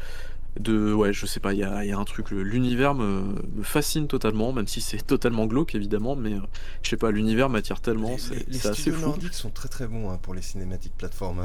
De 0.59 0.93
ouais, 0.93 1.13
je 1.13 1.25
sais 1.25 1.39
pas, 1.39 1.53
il 1.53 1.59
y 1.59 1.63
a, 1.63 1.83
il 1.83 1.89
y 1.89 1.91
a 1.93 1.97
un 1.97 2.03
truc. 2.05 2.29
L'univers 2.31 2.93
me, 2.95 3.23
me 3.55 3.63
fascine 3.63 4.07
totalement, 4.07 4.53
même 4.53 4.67
si 4.67 4.81
c'est 4.81 5.01
totalement 5.07 5.45
glauque 5.47 5.73
évidemment, 5.75 6.15
mais 6.15 6.33
euh, 6.33 6.39
je 6.83 6.89
sais 6.91 6.97
pas, 6.97 7.11
l'univers 7.11 7.49
m'attire 7.49 7.79
tellement, 7.81 8.17
c'est 8.17 8.35
les- 8.47 8.53
les 8.53 8.67
assez 8.67 8.91
fou. 8.91 9.01
nordiques 9.01 9.33
sont 9.33 9.49
très 9.49 9.69
très 9.69 9.87
bons 9.87 10.11
hein, 10.11 10.19
pour 10.21 10.33
les 10.33 10.41
cinématiques 10.41 10.93
plateformes. 10.97 11.43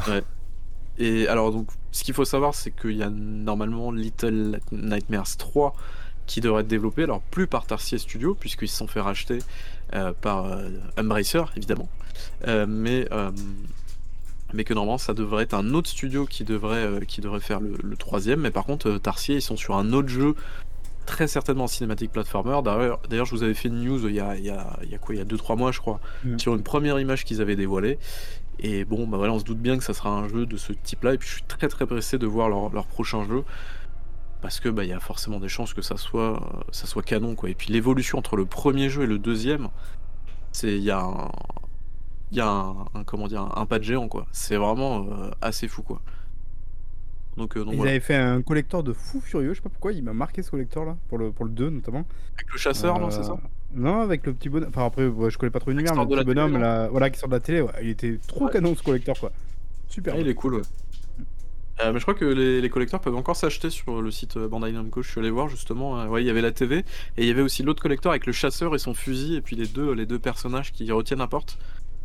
Et 1.00 1.28
alors, 1.28 1.52
donc, 1.52 1.68
ce 1.92 2.02
qu'il 2.02 2.12
faut 2.12 2.24
savoir, 2.24 2.54
c'est 2.56 2.72
qu'il 2.72 2.96
y 2.96 3.04
a 3.04 3.08
normalement 3.10 3.92
Little 3.92 4.58
Nightmares 4.72 5.36
3 5.36 5.72
qui 6.26 6.40
devrait 6.40 6.62
être 6.62 6.68
développé, 6.68 7.04
alors 7.04 7.20
plus 7.22 7.46
par 7.46 7.66
Tarsier 7.66 7.98
Studio, 7.98 8.34
puisqu'ils 8.34 8.68
se 8.68 8.76
sont 8.76 8.88
fait 8.88 9.00
racheter 9.00 9.38
euh, 9.94 10.12
par 10.20 10.46
euh, 10.46 10.68
Embracer, 10.98 11.42
évidemment, 11.56 11.88
mais, 12.66 13.08
mais 14.54 14.64
que 14.64 14.74
normalement, 14.74 14.98
ça 14.98 15.14
devrait 15.14 15.44
être 15.44 15.54
un 15.54 15.74
autre 15.74 15.88
studio 15.90 16.26
qui 16.26 16.44
devrait, 16.44 16.84
euh, 16.84 17.00
qui 17.00 17.20
devrait 17.20 17.40
faire 17.40 17.60
le, 17.60 17.74
le 17.82 17.96
troisième. 17.96 18.40
Mais 18.40 18.50
par 18.50 18.64
contre, 18.64 18.88
euh, 18.88 18.98
Tarsier, 18.98 19.36
ils 19.36 19.42
sont 19.42 19.56
sur 19.56 19.76
un 19.76 19.92
autre 19.92 20.08
jeu, 20.08 20.34
très 21.06 21.26
certainement 21.26 21.66
cinématique 21.66 22.12
platformer. 22.12 22.60
D'ailleurs, 22.62 23.00
d'ailleurs, 23.08 23.26
je 23.26 23.34
vous 23.34 23.42
avais 23.42 23.54
fait 23.54 23.68
une 23.68 23.82
news 23.82 24.08
il 24.08 24.14
y 24.14 24.20
a, 24.20 24.36
il 24.36 24.44
y 24.44 24.50
a, 24.50 24.78
il 24.82 24.90
y 24.90 24.94
a 24.94 24.98
quoi, 24.98 25.14
il 25.14 25.18
y 25.18 25.20
a 25.20 25.24
2-3 25.24 25.56
mois, 25.56 25.72
je 25.72 25.80
crois, 25.80 26.00
Mm. 26.24 26.38
sur 26.38 26.54
une 26.54 26.62
première 26.62 26.98
image 27.00 27.24
qu'ils 27.24 27.40
avaient 27.40 27.56
dévoilée. 27.56 27.98
Et 28.60 28.84
bon, 28.84 29.06
bah 29.06 29.18
voilà, 29.18 29.32
on 29.32 29.38
se 29.38 29.44
doute 29.44 29.58
bien 29.58 29.78
que 29.78 29.84
ça 29.84 29.94
sera 29.94 30.10
un 30.10 30.28
jeu 30.28 30.44
de 30.44 30.56
ce 30.56 30.72
type-là. 30.72 31.14
Et 31.14 31.18
puis 31.18 31.28
je 31.28 31.34
suis 31.34 31.42
très 31.44 31.68
très 31.68 31.86
pressé 31.86 32.18
de 32.18 32.26
voir 32.26 32.48
leur, 32.48 32.70
leur 32.70 32.86
prochain 32.86 33.24
jeu. 33.24 33.44
Parce 34.40 34.60
que 34.60 34.68
bah 34.68 34.84
il 34.84 34.90
y 34.90 34.92
a 34.92 35.00
forcément 35.00 35.40
des 35.40 35.48
chances 35.48 35.74
que 35.74 35.82
ça 35.82 35.96
soit, 35.96 36.36
euh, 36.36 36.60
ça 36.70 36.86
soit 36.86 37.02
canon 37.02 37.34
quoi. 37.34 37.50
Et 37.50 37.54
puis 37.54 37.72
l'évolution 37.72 38.18
entre 38.18 38.36
le 38.36 38.46
premier 38.46 38.88
jeu 38.88 39.02
et 39.02 39.06
le 39.06 39.18
deuxième, 39.18 39.68
c'est 40.52 40.76
il 40.76 40.82
y 40.82 40.90
a 40.90 41.00
un, 41.00 41.30
il 42.32 42.38
y 42.38 42.40
a 42.40 42.48
un, 42.48 42.76
un- 42.94 43.04
comment 43.04 43.26
dire 43.28 43.42
un, 43.56 43.66
pas 43.66 43.78
de 43.78 43.84
géant 43.84 44.08
quoi. 44.08 44.26
C'est 44.32 44.56
vraiment 44.56 45.06
euh, 45.10 45.30
assez 45.40 45.68
fou 45.68 45.82
quoi. 45.82 46.00
Donc, 47.36 47.56
euh, 47.56 47.64
donc 47.64 47.72
Ils 47.74 47.76
voilà. 47.76 47.92
avaient 47.92 48.00
fait 48.00 48.16
un 48.16 48.42
collector 48.42 48.82
de 48.82 48.92
fou 48.92 49.20
furieux, 49.20 49.50
je 49.50 49.58
sais 49.58 49.62
pas 49.62 49.68
pourquoi, 49.68 49.92
il 49.92 50.02
m'a 50.02 50.12
marqué 50.12 50.42
ce 50.42 50.50
collector 50.50 50.84
là, 50.84 50.96
pour 51.08 51.18
le, 51.18 51.30
pour 51.30 51.44
le 51.44 51.52
2 51.52 51.70
notamment. 51.70 52.04
Avec 52.34 52.52
le 52.52 52.58
chasseur, 52.58 52.98
non, 52.98 53.10
c'est 53.10 53.22
ça? 53.22 53.32
Euh, 53.32 53.36
Non, 53.74 54.00
avec 54.00 54.26
le 54.26 54.32
petit 54.32 54.48
bonhomme. 54.48 54.70
Enfin, 54.70 54.86
après, 54.86 55.06
ouais, 55.06 55.30
je 55.30 55.38
connais 55.38 55.50
pas 55.50 55.60
trop 55.60 55.70
l'univers, 55.70 55.94
mais 55.94 56.02
le 56.02 56.08
petit 56.08 56.24
bonhomme 56.24 56.52
télé, 56.52 56.62
là, 56.64 56.88
voilà, 56.88 57.10
qui 57.10 57.18
sort 57.20 57.28
de 57.28 57.34
la 57.34 57.40
télé, 57.40 57.60
ouais, 57.60 57.70
il 57.82 57.90
était 57.90 58.18
trop 58.26 58.46
Ouais. 58.46 58.50
canon 58.52 58.74
ce 58.74 58.82
collector 58.82 59.18
quoi. 59.20 59.30
Super. 59.88 60.14
Ah, 60.16 60.20
il 60.20 60.26
est 60.28 60.34
cool, 60.34 60.56
ouais. 60.56 60.62
Euh, 61.80 61.92
mais 61.92 62.00
je 62.00 62.04
crois 62.04 62.14
que 62.14 62.24
les, 62.24 62.60
les 62.60 62.70
collecteurs 62.70 63.00
peuvent 63.00 63.14
encore 63.14 63.36
s'acheter 63.36 63.70
sur 63.70 64.02
le 64.02 64.10
site 64.10 64.36
Bandai 64.36 64.72
Namco. 64.72 65.00
Je 65.00 65.08
suis 65.12 65.20
allé 65.20 65.30
voir 65.30 65.48
justement. 65.48 66.00
euh, 66.00 66.08
ouais, 66.08 66.24
il 66.24 66.26
y 66.26 66.30
avait 66.30 66.42
la 66.42 66.50
TV 66.50 66.78
et 66.78 66.84
il 67.18 67.26
y 67.26 67.30
avait 67.30 67.40
aussi 67.42 67.62
l'autre 67.62 67.80
collecteur 67.80 68.10
avec 68.10 68.26
le 68.26 68.32
chasseur 68.32 68.74
et 68.74 68.80
son 68.80 68.94
fusil 68.94 69.36
et 69.36 69.40
puis 69.40 69.54
les 69.54 69.68
deux, 69.68 69.92
les 69.92 70.04
deux 70.04 70.18
personnages 70.18 70.72
qui 70.72 70.90
retiennent 70.90 71.20
la 71.20 71.28
porte. 71.28 71.56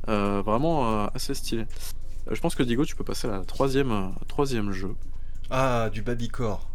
Euh, 0.10 0.42
vraiment 0.42 1.04
euh, 1.04 1.08
assez 1.14 1.34
stylé. 1.34 1.66
Euh, 2.28 2.36
je 2.36 2.42
pense 2.42 2.56
que 2.56 2.64
Digo, 2.64 2.86
tu 2.86 2.96
peux 2.96 3.04
passer 3.04 3.28
à 3.28 3.32
la 3.32 3.46
troisième, 3.46 4.14
troisième 4.28 4.72
jeu. 4.72 4.96
Ah, 5.50 5.90
du 5.92 6.02
Babycore. 6.02 6.73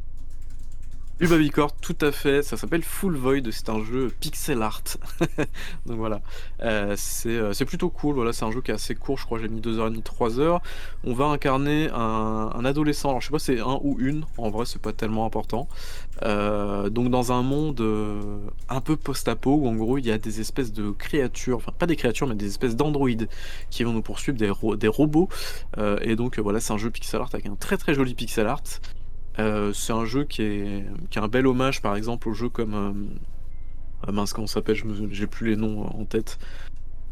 Du 1.18 1.26
Babycore, 1.26 1.72
tout 1.72 1.96
à 2.00 2.12
fait. 2.12 2.44
Ça 2.44 2.56
s'appelle 2.56 2.84
Full 2.84 3.16
Void. 3.16 3.50
C'est 3.50 3.70
un 3.70 3.82
jeu 3.82 4.08
pixel 4.20 4.62
art. 4.62 4.84
Donc 5.86 5.96
voilà. 5.96 6.20
Euh, 6.62 6.94
c'est 6.96 7.30
euh, 7.30 7.52
c'est 7.52 7.64
plutôt 7.64 7.90
cool. 7.90 8.14
Voilà, 8.14 8.32
c'est 8.32 8.44
un 8.44 8.52
jeu 8.52 8.60
qui 8.60 8.70
est 8.70 8.74
assez 8.74 8.94
court. 8.94 9.18
Je 9.18 9.24
crois 9.24 9.40
j'ai 9.40 9.48
mis 9.48 9.60
2h30, 9.60 10.00
3h. 10.00 10.60
On 11.02 11.14
va 11.14 11.24
incarner 11.24 11.90
un, 11.92 12.64
adolescent. 12.64 13.08
Alors 13.08 13.20
je 13.20 13.26
sais 13.26 13.32
pas 13.32 13.40
si 13.40 13.46
c'est 13.46 13.58
un 13.58 13.80
ou 13.82 13.96
une. 13.98 14.26
En 14.36 14.50
vrai, 14.50 14.64
c'est 14.64 14.80
pas 14.80 14.92
tellement 14.92 15.26
important. 15.26 15.66
Euh, 16.22 16.88
donc 16.88 17.10
dans 17.10 17.32
un 17.32 17.42
monde 17.42 17.82
un 18.68 18.80
peu 18.80 18.96
post-apo 18.96 19.56
où 19.56 19.66
en 19.66 19.74
gros 19.74 19.98
il 19.98 20.06
y 20.06 20.12
a 20.12 20.18
des 20.18 20.40
espèces 20.40 20.72
de 20.72 20.90
créatures, 20.90 21.56
enfin 21.56 21.72
pas 21.76 21.86
des 21.86 21.96
créatures 21.96 22.26
mais 22.28 22.34
des 22.36 22.46
espèces 22.46 22.76
d'androïdes 22.76 23.28
qui 23.70 23.82
vont 23.82 23.92
nous 23.92 24.02
poursuivre, 24.02 24.38
des, 24.38 24.52
des 24.76 24.88
robots. 24.88 25.28
Et 26.00 26.14
donc 26.14 26.38
voilà, 26.38 26.60
c'est 26.60 26.72
un 26.72 26.78
jeu 26.78 26.90
pixel 26.90 27.20
art 27.20 27.30
avec 27.32 27.46
un 27.46 27.56
très 27.56 27.76
très 27.76 27.94
joli 27.94 28.14
pixel 28.14 28.46
art. 28.46 28.62
Euh, 29.39 29.73
c'est 29.73 29.93
un 29.93 30.05
jeu 30.05 30.24
qui 30.24 30.43
est, 30.43 30.85
qui 31.10 31.19
un 31.19 31.28
bel 31.28 31.47
hommage 31.47 31.81
par 31.81 31.94
exemple 31.97 32.28
aux 32.28 32.35
jeux 32.35 32.48
comme... 32.48 32.74
euh, 32.74 32.93
ah 34.06 34.12
mince, 34.12 34.32
comment 34.32 34.47
s'appelle 34.47 34.77
J'ai 35.10 35.27
plus 35.27 35.51
les 35.51 35.56
noms 35.56 35.86
en 35.86 36.05
tête. 36.05 36.39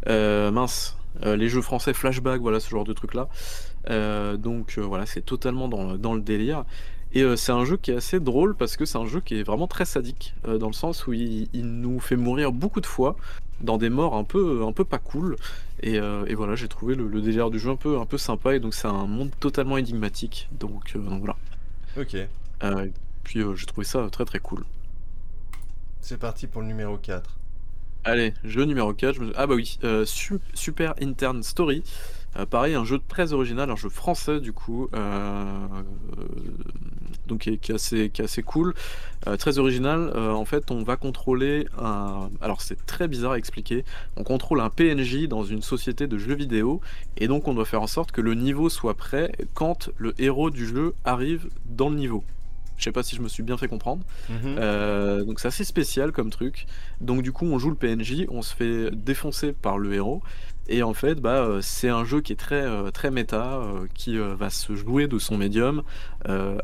Euh, 0.08 0.50
mince, 0.50 0.96
les 1.24 1.48
jeux 1.48 1.62
français 1.62 1.92
Flashback, 1.92 2.40
voilà 2.40 2.60
ce 2.60 2.70
genre 2.70 2.84
de 2.84 2.92
truc 2.92 3.14
là. 3.14 3.28
donc 4.36 4.78
voilà, 4.78 5.04
c'est 5.06 5.24
totalement 5.24 5.68
dans, 5.68 5.96
dans 5.96 6.14
le 6.14 6.20
délire. 6.20 6.64
Et 7.12 7.24
c'est 7.36 7.52
un 7.52 7.64
jeu 7.64 7.76
qui 7.76 7.90
est 7.90 7.96
assez 7.96 8.20
drôle 8.20 8.54
parce 8.54 8.76
que 8.76 8.84
c'est 8.84 8.98
un 8.98 9.06
jeu 9.06 9.20
qui 9.20 9.40
est 9.40 9.42
vraiment 9.42 9.66
très 9.66 9.84
sadique, 9.84 10.34
dans 10.44 10.68
le 10.68 10.72
sens 10.74 11.06
où 11.08 11.12
il, 11.12 11.48
nous 11.54 11.98
fait 11.98 12.16
mourir 12.16 12.52
beaucoup 12.52 12.80
de 12.80 12.86
fois 12.86 13.16
dans 13.62 13.78
des 13.78 13.88
morts 13.88 14.14
un 14.14 14.24
peu, 14.24 14.64
un 14.64 14.72
peu 14.72 14.84
pas 14.84 14.98
cool. 14.98 15.36
Et, 15.82 15.98
voilà, 16.34 16.54
j'ai 16.54 16.68
trouvé 16.68 16.94
le, 16.94 17.20
délire 17.20 17.50
du 17.50 17.58
jeu 17.58 17.70
un 17.70 17.76
peu, 17.76 17.98
un 17.98 18.06
peu 18.06 18.18
sympa 18.18 18.54
et 18.54 18.60
donc 18.60 18.74
c'est 18.74 18.88
un 18.88 19.06
monde 19.06 19.30
totalement 19.40 19.76
énigmatique. 19.76 20.48
Donc 20.52 20.94
voilà. 20.94 21.36
Ok, 21.96 22.14
Euh, 22.62 22.86
et 22.86 22.92
puis 23.24 23.40
euh, 23.40 23.54
j'ai 23.54 23.64
trouvé 23.66 23.84
ça 23.86 24.08
très 24.10 24.24
très 24.26 24.40
cool. 24.40 24.64
c'est 26.00 26.16
parti 26.18 26.46
pour 26.46 26.62
le 26.62 26.68
numéro 26.68 26.96
4. 26.96 27.38
Allez, 28.04 28.34
jeu 28.44 28.64
numéro 28.64 28.94
4. 28.94 29.16
je 29.16 29.20
me- 29.20 29.32
Ah 29.36 29.46
bah 29.46 29.54
oui, 29.54 29.78
euh, 29.84 30.04
Su- 30.06 30.40
Super 30.54 30.94
Intern 31.02 31.42
Story. 31.42 31.82
Euh, 32.36 32.46
pareil, 32.46 32.74
un 32.74 32.84
jeu 32.84 33.00
très 33.08 33.32
original, 33.32 33.70
un 33.70 33.76
jeu 33.76 33.88
français 33.88 34.40
du 34.40 34.52
coup, 34.52 34.88
euh, 34.94 35.66
donc 37.26 37.40
qui 37.40 37.50
est, 37.50 37.56
qui 37.58 37.72
est 37.72 37.74
assez, 37.74 38.10
qui 38.10 38.22
est 38.22 38.24
assez 38.24 38.42
cool, 38.42 38.74
Euh, 39.26 39.36
très 39.36 39.58
original. 39.58 40.16
En 40.16 40.44
fait, 40.44 40.70
on 40.70 40.82
va 40.84 40.96
contrôler 40.96 41.66
un. 41.80 42.30
Alors 42.40 42.60
c'est 42.60 42.86
très 42.86 43.08
bizarre 43.08 43.32
à 43.32 43.38
expliquer. 43.38 43.84
On 44.16 44.22
contrôle 44.22 44.60
un 44.60 44.70
PNJ 44.70 45.26
dans 45.26 45.42
une 45.42 45.62
société 45.62 46.06
de 46.06 46.18
jeux 46.18 46.34
vidéo, 46.34 46.80
et 47.16 47.26
donc 47.26 47.48
on 47.48 47.54
doit 47.54 47.64
faire 47.64 47.82
en 47.82 47.86
sorte 47.88 48.12
que 48.12 48.20
le 48.20 48.34
niveau 48.34 48.68
soit 48.68 48.94
prêt 48.94 49.32
quand 49.54 49.90
le 49.96 50.14
héros 50.20 50.50
du 50.50 50.66
jeu 50.66 50.94
arrive 51.04 51.48
dans 51.64 51.88
le 51.88 51.96
niveau. 51.96 52.22
Je 52.76 52.84
sais 52.84 52.92
pas 52.92 53.02
si 53.02 53.16
je 53.16 53.22
me 53.22 53.28
suis 53.28 53.42
bien 53.42 53.56
fait 53.56 53.68
comprendre. 53.68 54.04
Mhm. 54.28 54.36
Euh, 54.58 55.24
donc 55.24 55.40
c'est 55.40 55.48
assez 55.48 55.64
spécial 55.64 56.12
comme 56.12 56.30
truc. 56.30 56.66
Donc 57.00 57.22
du 57.22 57.32
coup 57.32 57.46
on 57.46 57.58
joue 57.58 57.70
le 57.70 57.76
PNJ, 57.76 58.26
on 58.28 58.42
se 58.42 58.54
fait 58.54 58.90
défoncer 58.90 59.52
par 59.52 59.78
le 59.78 59.94
héros. 59.94 60.22
Et 60.68 60.82
en 60.82 60.94
fait 60.94 61.20
bah, 61.20 61.44
euh, 61.44 61.60
c'est 61.62 61.88
un 61.88 62.04
jeu 62.04 62.20
qui 62.20 62.32
est 62.32 62.36
très, 62.36 62.62
euh, 62.62 62.90
très 62.90 63.10
méta, 63.10 63.54
euh, 63.54 63.86
qui 63.94 64.18
va 64.18 64.50
se 64.50 64.74
jouer 64.74 65.06
de 65.06 65.18
son 65.18 65.36
médium. 65.36 65.82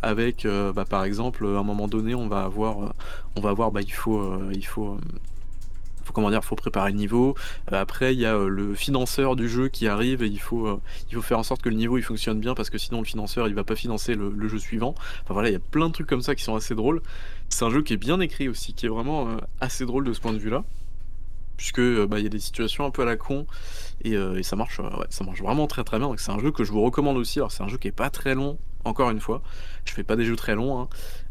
avec 0.02 0.46
bah, 0.74 0.84
par 0.84 1.04
exemple 1.04 1.46
à 1.46 1.58
un 1.58 1.62
moment 1.62 1.86
donné 1.88 2.14
on 2.14 2.28
va 2.28 2.42
avoir, 2.42 2.94
on 3.36 3.40
va 3.40 3.50
avoir 3.50 3.70
bah, 3.70 3.80
il 3.80 3.92
faut, 3.92 4.38
il 4.52 4.66
faut, 4.66 4.98
faut 6.04 6.12
comment 6.12 6.30
dire, 6.30 6.44
faut 6.44 6.56
préparer 6.56 6.90
le 6.90 6.96
niveau. 6.96 7.36
Après 7.70 8.12
il 8.14 8.20
y 8.20 8.26
a 8.26 8.36
le 8.36 8.74
financeur 8.74 9.36
du 9.36 9.48
jeu 9.48 9.68
qui 9.68 9.86
arrive 9.86 10.22
et 10.22 10.26
il 10.26 10.40
faut, 10.40 10.80
il 11.10 11.14
faut 11.14 11.22
faire 11.22 11.38
en 11.38 11.44
sorte 11.44 11.62
que 11.62 11.68
le 11.68 11.76
niveau 11.76 11.96
il 11.96 12.02
fonctionne 12.02 12.40
bien 12.40 12.54
parce 12.54 12.70
que 12.70 12.78
sinon 12.78 12.98
le 12.98 13.06
financeur 13.06 13.46
il 13.46 13.54
va 13.54 13.64
pas 13.64 13.76
financer 13.76 14.14
le, 14.16 14.30
le 14.30 14.48
jeu 14.48 14.58
suivant. 14.58 14.94
Enfin 15.22 15.34
voilà 15.34 15.48
il 15.50 15.52
y 15.52 15.56
a 15.56 15.60
plein 15.60 15.88
de 15.88 15.92
trucs 15.92 16.08
comme 16.08 16.22
ça 16.22 16.34
qui 16.34 16.42
sont 16.42 16.56
assez 16.56 16.74
drôles. 16.74 17.02
C'est 17.48 17.64
un 17.64 17.70
jeu 17.70 17.82
qui 17.82 17.92
est 17.92 17.98
bien 17.98 18.18
écrit 18.20 18.48
aussi, 18.48 18.72
qui 18.74 18.86
est 18.86 18.88
vraiment 18.88 19.28
assez 19.60 19.86
drôle 19.86 20.04
de 20.04 20.12
ce 20.12 20.20
point 20.20 20.32
de 20.32 20.38
vue-là. 20.38 20.64
Puisque 21.62 21.78
euh, 21.78 22.08
bah, 22.08 22.18
il 22.18 22.24
y 22.24 22.26
a 22.26 22.28
des 22.28 22.40
situations 22.40 22.84
un 22.84 22.90
peu 22.90 23.02
à 23.02 23.04
la 23.04 23.14
con 23.14 23.46
et, 24.02 24.16
euh, 24.16 24.42
ça 24.42 24.56
marche, 24.56 24.80
euh, 24.80 24.98
ouais, 24.98 25.06
ça 25.10 25.22
marche 25.22 25.40
vraiment 25.40 25.68
très 25.68 25.84
très 25.84 25.96
bien. 26.00 26.08
Donc 26.08 26.18
c'est 26.18 26.32
un 26.32 26.40
jeu 26.40 26.50
que 26.50 26.64
je 26.64 26.72
vous 26.72 26.82
recommande 26.82 27.16
aussi. 27.16 27.38
Alors 27.38 27.52
c'est 27.52 27.62
un 27.62 27.68
jeu 27.68 27.78
qui 27.78 27.86
est 27.86 27.92
pas 27.92 28.10
très 28.10 28.34
long, 28.34 28.58
encore 28.84 29.10
une 29.10 29.20
fois. 29.20 29.42
Je 29.84 29.92
fais 29.92 30.02
pas 30.02 30.16
des 30.16 30.24
jeux 30.24 30.34
très 30.34 30.56
longs. 30.56 30.80
hein. 30.80 30.88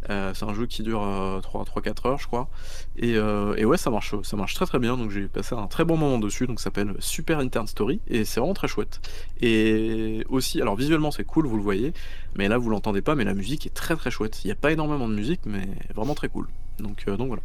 Euh, 0.09 0.33
c'est 0.33 0.45
un 0.45 0.53
jeu 0.53 0.67
qui 0.67 0.83
dure 0.83 1.01
3-4 1.41 2.07
heures, 2.07 2.17
je 2.17 2.27
crois. 2.27 2.47
Et, 2.95 3.17
euh, 3.17 3.61
ouais, 3.65 3.75
ça 3.75 3.89
marche, 3.89 4.15
ça 4.23 4.37
marche 4.37 4.53
très 4.53 4.65
très 4.65 4.79
bien. 4.79 4.95
Donc 4.95 5.11
j'ai 5.11 5.27
passé 5.27 5.53
un 5.53 5.67
très 5.67 5.83
bon 5.83 5.97
moment 5.97 6.17
dessus. 6.17 6.47
Donc 6.47 6.61
ça 6.61 6.65
s'appelle 6.65 6.95
Super 6.99 7.39
Intern 7.39 7.67
Story 7.67 7.99
et 8.07 8.23
c'est 8.23 8.39
vraiment 8.39 8.53
très 8.53 8.69
chouette. 8.69 9.01
Et 9.41 10.23
aussi, 10.29 10.61
alors 10.61 10.77
visuellement 10.77 11.11
c'est 11.11 11.25
cool, 11.25 11.45
vous 11.45 11.57
le 11.57 11.63
voyez, 11.63 11.91
mais 12.37 12.47
là 12.47 12.57
vous 12.57 12.69
l'entendez 12.69 13.01
pas, 13.01 13.15
mais 13.15 13.25
la 13.25 13.33
musique 13.33 13.65
est 13.65 13.73
très 13.73 13.97
très 13.97 14.11
chouette. 14.11 14.45
Il 14.45 14.47
n'y 14.47 14.53
a 14.53 14.55
pas 14.55 14.71
énormément 14.71 15.09
de 15.09 15.13
musique, 15.13 15.41
mais 15.45 15.67
vraiment 15.93 16.15
très 16.15 16.29
cool. 16.29 16.47
Donc, 16.79 17.03
euh, 17.09 17.17
donc 17.17 17.27
voilà. 17.27 17.43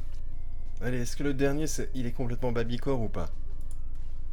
Allez, 0.80 1.02
est-ce 1.02 1.16
que 1.16 1.22
le 1.22 1.34
dernier, 1.34 1.66
il 1.94 2.06
est 2.06 2.12
complètement 2.12 2.50
Babycore 2.50 3.00
ou 3.02 3.08
pas? 3.10 3.30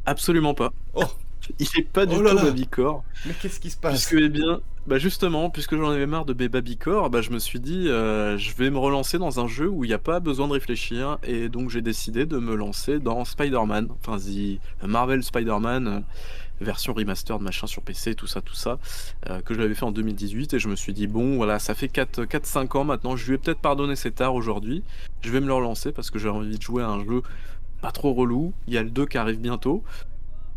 Absolument 0.06 0.54
pas. 0.54 0.70
Oh 0.94 1.04
Il 1.58 1.66
est 1.78 1.82
pas 1.92 2.06
du 2.06 2.16
Oh 2.16 2.22
là 2.22 2.30
tout 2.30 2.36
là. 2.36 2.42
Babycore. 2.42 3.04
Mais 3.24 3.34
qu'est-ce 3.34 3.60
qui 3.60 3.70
se 3.70 3.76
passe? 3.78 4.06
Puisque, 4.06 4.14
eh 4.14 4.28
bien, 4.30 4.60
bah 4.86 4.98
justement, 4.98 5.50
puisque 5.50 5.76
j'en 5.76 5.90
avais 5.90 6.06
marre 6.06 6.24
de 6.24 6.34
mes 6.34 6.48
Babycore, 6.48 7.10
bah 7.10 7.20
je 7.22 7.30
me 7.30 7.38
suis 7.38 7.60
dit, 7.60 7.88
euh, 7.88 8.38
je 8.38 8.54
vais 8.56 8.70
me 8.70 8.78
relancer 8.78 9.18
dans 9.18 9.40
un 9.40 9.46
jeu 9.46 9.68
où 9.68 9.84
il 9.84 9.88
n'y 9.88 9.94
a 9.94 9.98
pas 9.98 10.20
besoin 10.20 10.48
de 10.48 10.52
réfléchir, 10.54 11.18
et 11.22 11.48
donc 11.50 11.70
j'ai 11.70 11.82
décidé 11.82 12.26
de 12.26 12.38
me 12.38 12.54
lancer 12.54 12.98
dans 12.98 13.24
Spider-Man, 13.24 13.88
enfin, 14.00 14.16
The 14.18 14.84
Marvel 14.86 15.22
Spider-Man, 15.22 15.86
euh, 15.88 16.00
version 16.60 16.92
remastered, 16.92 17.40
machin 17.40 17.66
sur 17.66 17.82
PC, 17.82 18.14
tout 18.14 18.26
ça, 18.26 18.40
tout 18.40 18.54
ça, 18.54 18.78
euh, 19.28 19.40
que 19.40 19.54
je 19.54 19.60
l'avais 19.60 19.74
fait 19.74 19.84
en 19.84 19.92
2018, 19.92 20.54
et 20.54 20.58
je 20.58 20.68
me 20.68 20.76
suis 20.76 20.92
dit, 20.92 21.06
bon, 21.06 21.36
voilà, 21.36 21.58
ça 21.58 21.74
fait 21.74 21.88
4-5 21.88 22.76
ans 22.78 22.84
maintenant, 22.84 23.16
je 23.16 23.26
lui 23.26 23.34
ai 23.34 23.38
peut-être 23.38 23.60
pardonné 23.60 23.96
cet 23.96 24.20
art 24.20 24.34
aujourd'hui, 24.34 24.82
je 25.22 25.30
vais 25.30 25.40
me 25.40 25.46
le 25.46 25.54
relancer 25.54 25.92
parce 25.92 26.10
que 26.10 26.18
j'ai 26.18 26.28
envie 26.28 26.56
de 26.56 26.62
jouer 26.62 26.82
à 26.82 26.88
un 26.88 27.04
jeu 27.04 27.22
pas 27.80 27.92
trop 27.92 28.14
relou, 28.14 28.52
il 28.66 28.74
y 28.74 28.78
a 28.78 28.82
le 28.82 28.90
2 28.90 29.06
qui 29.06 29.18
arrive 29.18 29.40
bientôt. 29.40 29.82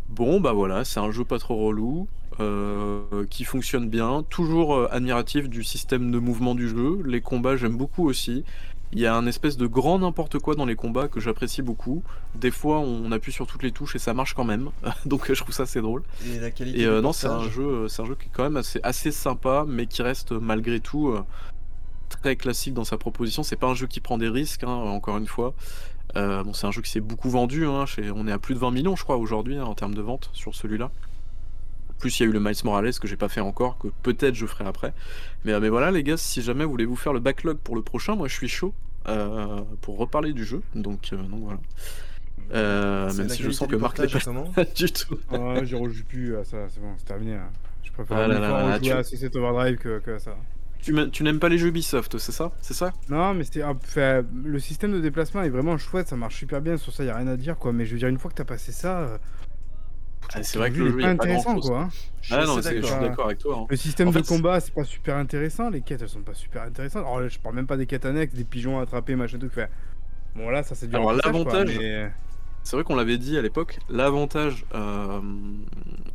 Bon, 0.08 0.40
bah 0.40 0.52
voilà, 0.52 0.84
c'est 0.84 1.00
un 1.00 1.10
jeu 1.10 1.24
pas 1.24 1.38
trop 1.38 1.66
relou, 1.66 2.08
euh, 2.40 3.26
qui 3.30 3.42
fonctionne 3.42 3.88
bien, 3.88 4.24
toujours 4.30 4.74
euh, 4.74 4.88
admiratif 4.92 5.48
du 5.48 5.64
système 5.64 6.12
de 6.12 6.18
mouvement 6.18 6.54
du 6.54 6.68
jeu. 6.68 7.02
Les 7.04 7.20
combats, 7.20 7.56
j'aime 7.56 7.76
beaucoup 7.76 8.08
aussi. 8.08 8.44
Il 8.92 8.98
y 9.00 9.06
a 9.06 9.14
un 9.14 9.26
espèce 9.26 9.56
de 9.58 9.66
grand 9.66 9.98
n'importe 9.98 10.38
quoi 10.38 10.54
dans 10.54 10.64
les 10.64 10.74
combats 10.76 11.08
que 11.08 11.20
j'apprécie 11.20 11.60
beaucoup. 11.60 12.02
Des 12.34 12.50
fois, 12.50 12.78
on 12.78 13.12
appuie 13.12 13.32
sur 13.32 13.46
toutes 13.46 13.62
les 13.62 13.70
touches 13.72 13.94
et 13.96 13.98
ça 13.98 14.14
marche 14.14 14.32
quand 14.34 14.44
même, 14.44 14.70
donc 15.06 15.30
je 15.32 15.40
trouve 15.42 15.54
ça 15.54 15.64
assez 15.64 15.80
drôle. 15.82 16.02
Et 16.26 16.38
la 16.38 16.50
qualité 16.50 16.80
Et 16.80 16.86
euh, 16.86 17.00
non, 17.02 17.12
c'est 17.12 17.26
un 17.26 17.42
jeu, 17.50 17.62
euh, 17.66 17.88
c'est 17.88 18.00
un 18.02 18.06
jeu 18.06 18.14
qui 18.14 18.26
est 18.28 18.30
quand 18.32 18.44
même 18.44 18.56
assez, 18.56 18.80
assez 18.82 19.10
sympa, 19.12 19.64
mais 19.68 19.86
qui 19.86 20.00
reste 20.02 20.32
euh, 20.32 20.40
malgré 20.40 20.80
tout 20.80 21.08
euh, 21.08 21.22
très 22.08 22.36
classique 22.36 22.72
dans 22.74 22.84
sa 22.84 22.96
proposition. 22.96 23.42
C'est 23.42 23.56
pas 23.56 23.66
un 23.66 23.74
jeu 23.74 23.86
qui 23.86 24.00
prend 24.00 24.16
des 24.16 24.28
risques, 24.30 24.64
hein, 24.64 24.68
encore 24.68 25.18
une 25.18 25.26
fois. 25.26 25.52
Euh, 26.16 26.42
bon, 26.42 26.54
c'est 26.54 26.66
un 26.66 26.70
jeu 26.70 26.80
qui 26.80 26.90
s'est 26.90 27.00
beaucoup 27.00 27.28
vendu. 27.28 27.66
hein, 27.66 27.84
chez- 27.84 28.10
on 28.10 28.26
est 28.26 28.32
à 28.32 28.38
plus 28.38 28.54
de 28.54 28.58
20 28.58 28.70
millions, 28.70 28.96
je 28.96 29.04
crois, 29.04 29.18
aujourd'hui 29.18 29.56
hein, 29.58 29.64
en 29.64 29.74
termes 29.74 29.94
de 29.94 30.00
vente 30.00 30.30
sur 30.32 30.54
celui-là. 30.54 30.90
Plus 31.98 32.18
il 32.18 32.22
y 32.22 32.26
a 32.26 32.28
eu 32.28 32.32
le 32.32 32.40
Miles 32.40 32.54
Morales 32.64 32.92
que 32.98 33.08
j'ai 33.08 33.16
pas 33.16 33.28
fait 33.28 33.40
encore, 33.40 33.76
que 33.78 33.88
peut-être 34.02 34.34
je 34.34 34.46
ferai 34.46 34.64
après. 34.64 34.92
Mais, 35.44 35.52
euh, 35.52 35.60
mais 35.60 35.68
voilà, 35.68 35.90
les 35.90 36.02
gars, 36.02 36.16
si 36.16 36.42
jamais 36.42 36.64
vous 36.64 36.70
voulez 36.70 36.84
vous 36.84 36.96
faire 36.96 37.12
le 37.12 37.20
backlog 37.20 37.58
pour 37.58 37.74
le 37.76 37.82
prochain, 37.82 38.14
moi 38.14 38.28
je 38.28 38.34
suis 38.34 38.48
chaud 38.48 38.72
euh, 39.08 39.60
pour 39.80 39.98
reparler 39.98 40.32
du 40.32 40.44
jeu. 40.44 40.62
Donc, 40.74 41.10
euh, 41.12 41.16
donc 41.16 41.40
voilà. 41.42 41.58
Euh, 42.54 43.10
C'est 43.10 43.18
même 43.18 43.28
si 43.28 43.42
je 43.42 43.50
sens 43.50 43.68
que 43.68 43.76
Marc 43.76 43.98
n'est 43.98 44.06
pas 44.54 44.64
du 44.64 44.90
tout. 44.92 45.18
Ah, 45.30 45.62
j'y 45.64 45.74
rejoue 45.74 46.04
plus 46.04 46.36
à 46.36 46.44
ça, 46.44 46.68
c'est 46.68 46.80
bon, 46.80 46.92
c'est 46.96 47.04
terminé. 47.04 47.34
là. 47.34 47.50
Je 47.82 47.92
préfère 47.92 48.16
Ah 48.16 48.28
là 48.28 48.38
là 48.38 48.78
tu- 48.80 48.90
à 48.90 49.02
Sunset 49.02 49.36
Overdrive 49.36 49.76
que, 49.76 49.98
que 49.98 50.12
à 50.12 50.18
ça. 50.18 50.36
Tu, 50.80 50.94
tu 51.10 51.24
n'aimes 51.24 51.40
pas 51.40 51.48
les 51.48 51.58
jeux 51.58 51.68
Ubisoft, 51.68 52.18
c'est 52.18 52.30
ça? 52.32 52.52
C'est 52.62 52.72
ça? 52.74 52.92
Non, 53.10 53.34
mais 53.34 53.42
c'était. 53.44 53.64
Enfin, 53.64 54.22
le 54.44 54.58
système 54.60 54.92
de 54.92 55.00
déplacement 55.00 55.42
est 55.42 55.48
vraiment 55.48 55.76
chouette, 55.76 56.06
ça 56.08 56.16
marche 56.16 56.36
super 56.36 56.60
bien, 56.62 56.76
sur 56.76 56.92
ça, 56.92 57.02
y 57.04 57.10
a 57.10 57.16
rien 57.16 57.26
à 57.26 57.36
dire, 57.36 57.58
quoi. 57.58 57.72
Mais 57.72 57.84
je 57.84 57.92
veux 57.92 57.98
dire, 57.98 58.08
une 58.08 58.18
fois 58.18 58.30
que 58.30 58.36
t'as 58.36 58.44
passé 58.44 58.70
ça. 58.72 59.18
Euh, 60.24 60.26
Ah, 60.34 60.42
C'est 60.42 60.54
le 60.56 60.60
vrai 60.60 60.70
que 60.70 60.78
le 60.78 60.90
jeu, 60.90 60.98
pas 60.98 61.08
intéressant, 61.08 61.58
quoi. 61.60 61.80
hein. 61.82 61.88
Ah 62.30 62.44
non, 62.44 62.56
je 62.60 62.68
suis 62.68 62.80
d'accord. 63.00 63.26
avec 63.26 63.38
toi. 63.38 63.58
hein. 63.62 63.66
Le 63.70 63.76
système 63.76 64.08
En 64.08 64.10
de 64.12 64.18
fait, 64.18 64.26
combat, 64.26 64.60
c'est 64.60 64.74
pas 64.74 64.84
super 64.84 65.16
intéressant. 65.16 65.70
Les 65.70 65.80
quêtes, 65.80 66.02
elles 66.02 66.08
sont 66.08 66.20
pas 66.22 66.34
super 66.34 66.62
intéressantes. 66.62 67.02
Alors, 67.06 67.20
là, 67.20 67.28
je 67.28 67.38
parle 67.38 67.54
même 67.54 67.66
pas 67.66 67.76
des 67.78 67.86
quêtes 67.86 68.04
annexes, 68.04 68.34
des 68.34 68.44
pigeons 68.44 68.78
à 68.78 68.82
attraper, 68.82 69.16
machin, 69.16 69.38
tout. 69.38 69.46
Enfin, 69.46 69.66
bon, 70.36 70.50
là, 70.50 70.62
ça, 70.62 70.74
c'est 70.74 70.86
du 70.88 70.94
Alors, 70.96 71.12
l'avantage- 71.14 71.76
mais- 71.78 72.10
C'est 72.64 72.76
vrai 72.76 72.84
qu'on 72.84 72.96
l'avait 72.96 73.16
dit 73.16 73.38
à 73.38 73.40
l'époque, 73.40 73.78
l'avantage, 73.88 74.66
euh, 74.74 75.20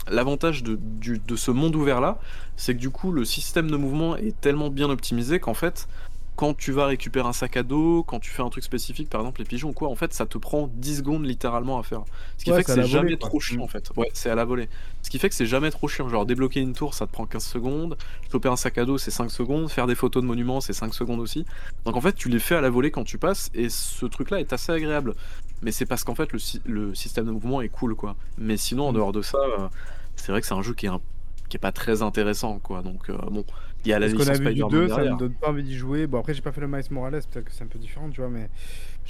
l'avantage 0.08 0.62
de, 0.62 0.76
du- 0.80 1.18
de 1.18 1.36
ce 1.36 1.50
monde 1.50 1.76
ouvert 1.76 2.00
là, 2.02 2.20
c'est 2.56 2.76
que 2.76 2.80
du 2.80 2.90
coup 2.92 3.12
le 3.12 3.26
système 3.26 3.72
de 3.72 3.76
mouvement 3.78 4.16
est 4.18 4.40
tellement 4.40 4.70
bien 4.70 4.90
optimisé 4.90 5.40
qu'en 5.40 5.54
fait, 5.56 5.88
quand 6.36 6.56
tu 6.58 6.72
vas 6.72 6.88
récupérer 6.88 7.28
un 7.28 7.34
sac 7.34 7.58
à 7.58 7.64
dos, 7.64 8.04
quand 8.04 8.20
tu 8.20 8.32
fais 8.32 8.42
un 8.42 8.50
truc 8.50 8.64
spécifique, 8.64 9.10
par 9.10 9.22
exemple 9.22 9.40
les 9.42 9.46
pigeons 9.46 9.70
ou 9.70 9.74
quoi, 9.74 9.90
en 9.90 9.96
fait 9.96 10.14
ça 10.14 10.26
te 10.26 10.38
prend 10.38 10.68
10 10.74 10.98
secondes 10.98 11.26
littéralement 11.26 11.78
à 11.80 11.84
faire. 11.84 12.02
Ce 12.38 12.44
qui 12.44 12.50
Ouais, 12.52 12.58
fait 12.58 12.64
que 12.64 12.72
c'est 12.72 12.78
volée, 12.82 12.90
jamais 12.92 13.18
trop 13.18 13.40
chiant 13.40 13.60
Mm. 13.60 13.64
en 13.64 13.68
fait. 13.68 13.92
Ouais, 13.96 14.10
c'est 14.14 14.30
à 14.32 14.36
la 14.36 14.44
volée. 14.44 14.68
Ce 15.04 15.10
qui 15.12 15.20
fait 15.20 15.30
que 15.30 15.36
c'est 15.36 15.46
jamais 15.46 15.70
trop 15.70 15.88
chiant. 15.88 16.10
Genre 16.10 16.26
débloquer 16.26 16.60
une 16.60 16.74
tour 16.74 16.94
ça 16.96 17.06
te 17.08 17.12
prend 17.12 17.26
15 17.28 17.44
secondes, 17.44 17.98
choper 18.32 18.50
un 18.50 18.56
sac 18.56 18.78
à 18.80 18.86
dos 18.86 18.98
c'est 18.98 19.12
5 19.12 19.30
secondes, 19.30 19.70
faire 19.70 19.86
des 19.88 19.96
photos 19.96 20.24
de 20.24 20.28
monuments 20.28 20.60
c'est 20.60 20.74
5 20.74 20.94
secondes 20.94 21.20
aussi. 21.20 21.46
Donc 21.86 21.96
en 21.96 22.02
fait 22.02 22.14
tu 22.14 22.30
les 22.30 22.40
fais 22.40 22.56
à 22.56 22.62
la 22.62 22.70
volée 22.72 22.90
quand 22.92 23.04
tu 23.04 23.18
passes 23.20 23.52
et 23.54 23.70
ce 23.70 24.06
truc 24.08 24.32
là 24.32 24.40
est 24.40 24.52
assez 24.54 24.72
agréable. 24.72 25.14
Mais 25.62 25.72
c'est 25.72 25.86
parce 25.86 26.04
qu'en 26.04 26.16
fait 26.16 26.32
le, 26.34 26.40
sy- 26.40 26.62
le 26.66 26.96
système 26.96 27.26
de 27.26 27.32
mouvement 27.32 27.62
est 27.62 27.70
cool 27.70 27.96
quoi. 27.96 28.16
Mais 28.38 28.58
sinon 28.58 28.88
en 28.88 28.92
Mm. 28.92 28.96
dehors 28.96 29.12
de 29.12 29.22
ça, 29.22 29.38
euh, 29.38 29.68
c'est 30.16 30.32
vrai 30.32 30.42
que 30.42 30.48
c'est 30.48 30.54
un 30.56 30.62
jeu 30.64 30.74
qui 30.74 30.88
est, 30.88 30.90
un- 30.90 31.00
qui 31.50 31.58
est 31.58 31.60
pas 31.60 31.72
très 31.72 32.02
intéressant, 32.02 32.58
quoi. 32.60 32.82
Donc 32.82 33.10
euh, 33.10 33.18
bon, 33.30 33.46
il 33.86 33.90
y 33.90 33.94
a 33.94 34.00
la 34.00 34.08
Parce 34.10 34.18
qu'on 34.26 34.30
a 34.30 34.34
vu 34.34 34.40
du 34.54 34.62
Spider-Man 34.62 34.70
2, 34.72 34.88
ça 34.90 35.04
me 35.04 35.18
donne 35.18 35.34
pas 35.34 35.50
envie 35.50 35.64
d'y 35.64 35.76
jouer. 35.76 36.08
Bon, 36.08 36.20
après, 36.20 36.34
j'ai 36.34 36.42
pas 36.42 36.52
fait 36.52 36.62
le 36.62 36.68
Miles 36.68 36.84
Morales, 36.92 37.22
peut-être 37.32 37.46
que 37.46 37.52
c'est 37.52 37.64
un 37.64 37.68
peu 37.68 37.80
différent, 37.80 38.10
tu 38.10 38.22
vois, 38.22 38.30
mais. 38.30 38.50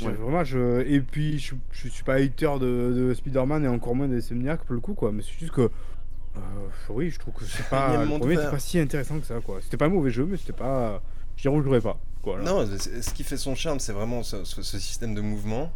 Ouais. 0.01 0.11
Vraiment, 0.13 0.43
je. 0.43 0.81
Et 0.87 0.99
puis, 1.01 1.37
je, 1.39 1.53
je 1.71 1.87
suis 1.87 2.03
pas 2.03 2.15
hater 2.15 2.49
de, 2.59 2.91
de 3.09 3.13
Spider-Man 3.13 3.63
et 3.65 3.67
encore 3.67 3.95
moins 3.95 4.07
des 4.07 4.17
Insomniac 4.17 4.63
pour 4.63 4.73
le 4.73 4.81
coup, 4.81 4.93
quoi. 4.95 5.11
Mais 5.11 5.21
c'est 5.21 5.37
juste 5.39 5.51
que. 5.53 5.61
euh, 5.61 6.39
oui, 6.89 7.09
je 7.11 7.19
trouve 7.19 7.33
que 7.35 7.45
c'est 7.45 7.69
pas. 7.69 8.03
le 8.03 8.17
premier 8.19 8.33
était 8.33 8.49
pas 8.49 8.59
si 8.59 8.79
intéressant 8.79 9.19
que 9.19 9.25
ça, 9.25 9.39
quoi. 9.41 9.59
C'était 9.61 9.77
pas 9.77 9.85
un 9.85 9.89
mauvais 9.89 10.09
jeu, 10.11 10.25
mais 10.25 10.37
c'était 10.37 10.53
pas. 10.53 11.01
Je 11.35 11.43
dirais, 11.43 11.55
je 11.57 11.63
jouerais 11.63 11.81
pas. 11.81 11.99
Quoi, 12.23 12.37
là. 12.39 12.43
Non, 12.43 12.65
ce 12.65 13.13
qui 13.13 13.23
fait 13.23 13.37
son 13.37 13.53
charme, 13.53 13.79
c'est 13.79 13.93
vraiment 13.93 14.23
ce, 14.23 14.43
ce- 14.45 14.61
ce 14.63 14.79
système 14.79 15.13
de 15.13 15.21
mouvement. 15.21 15.71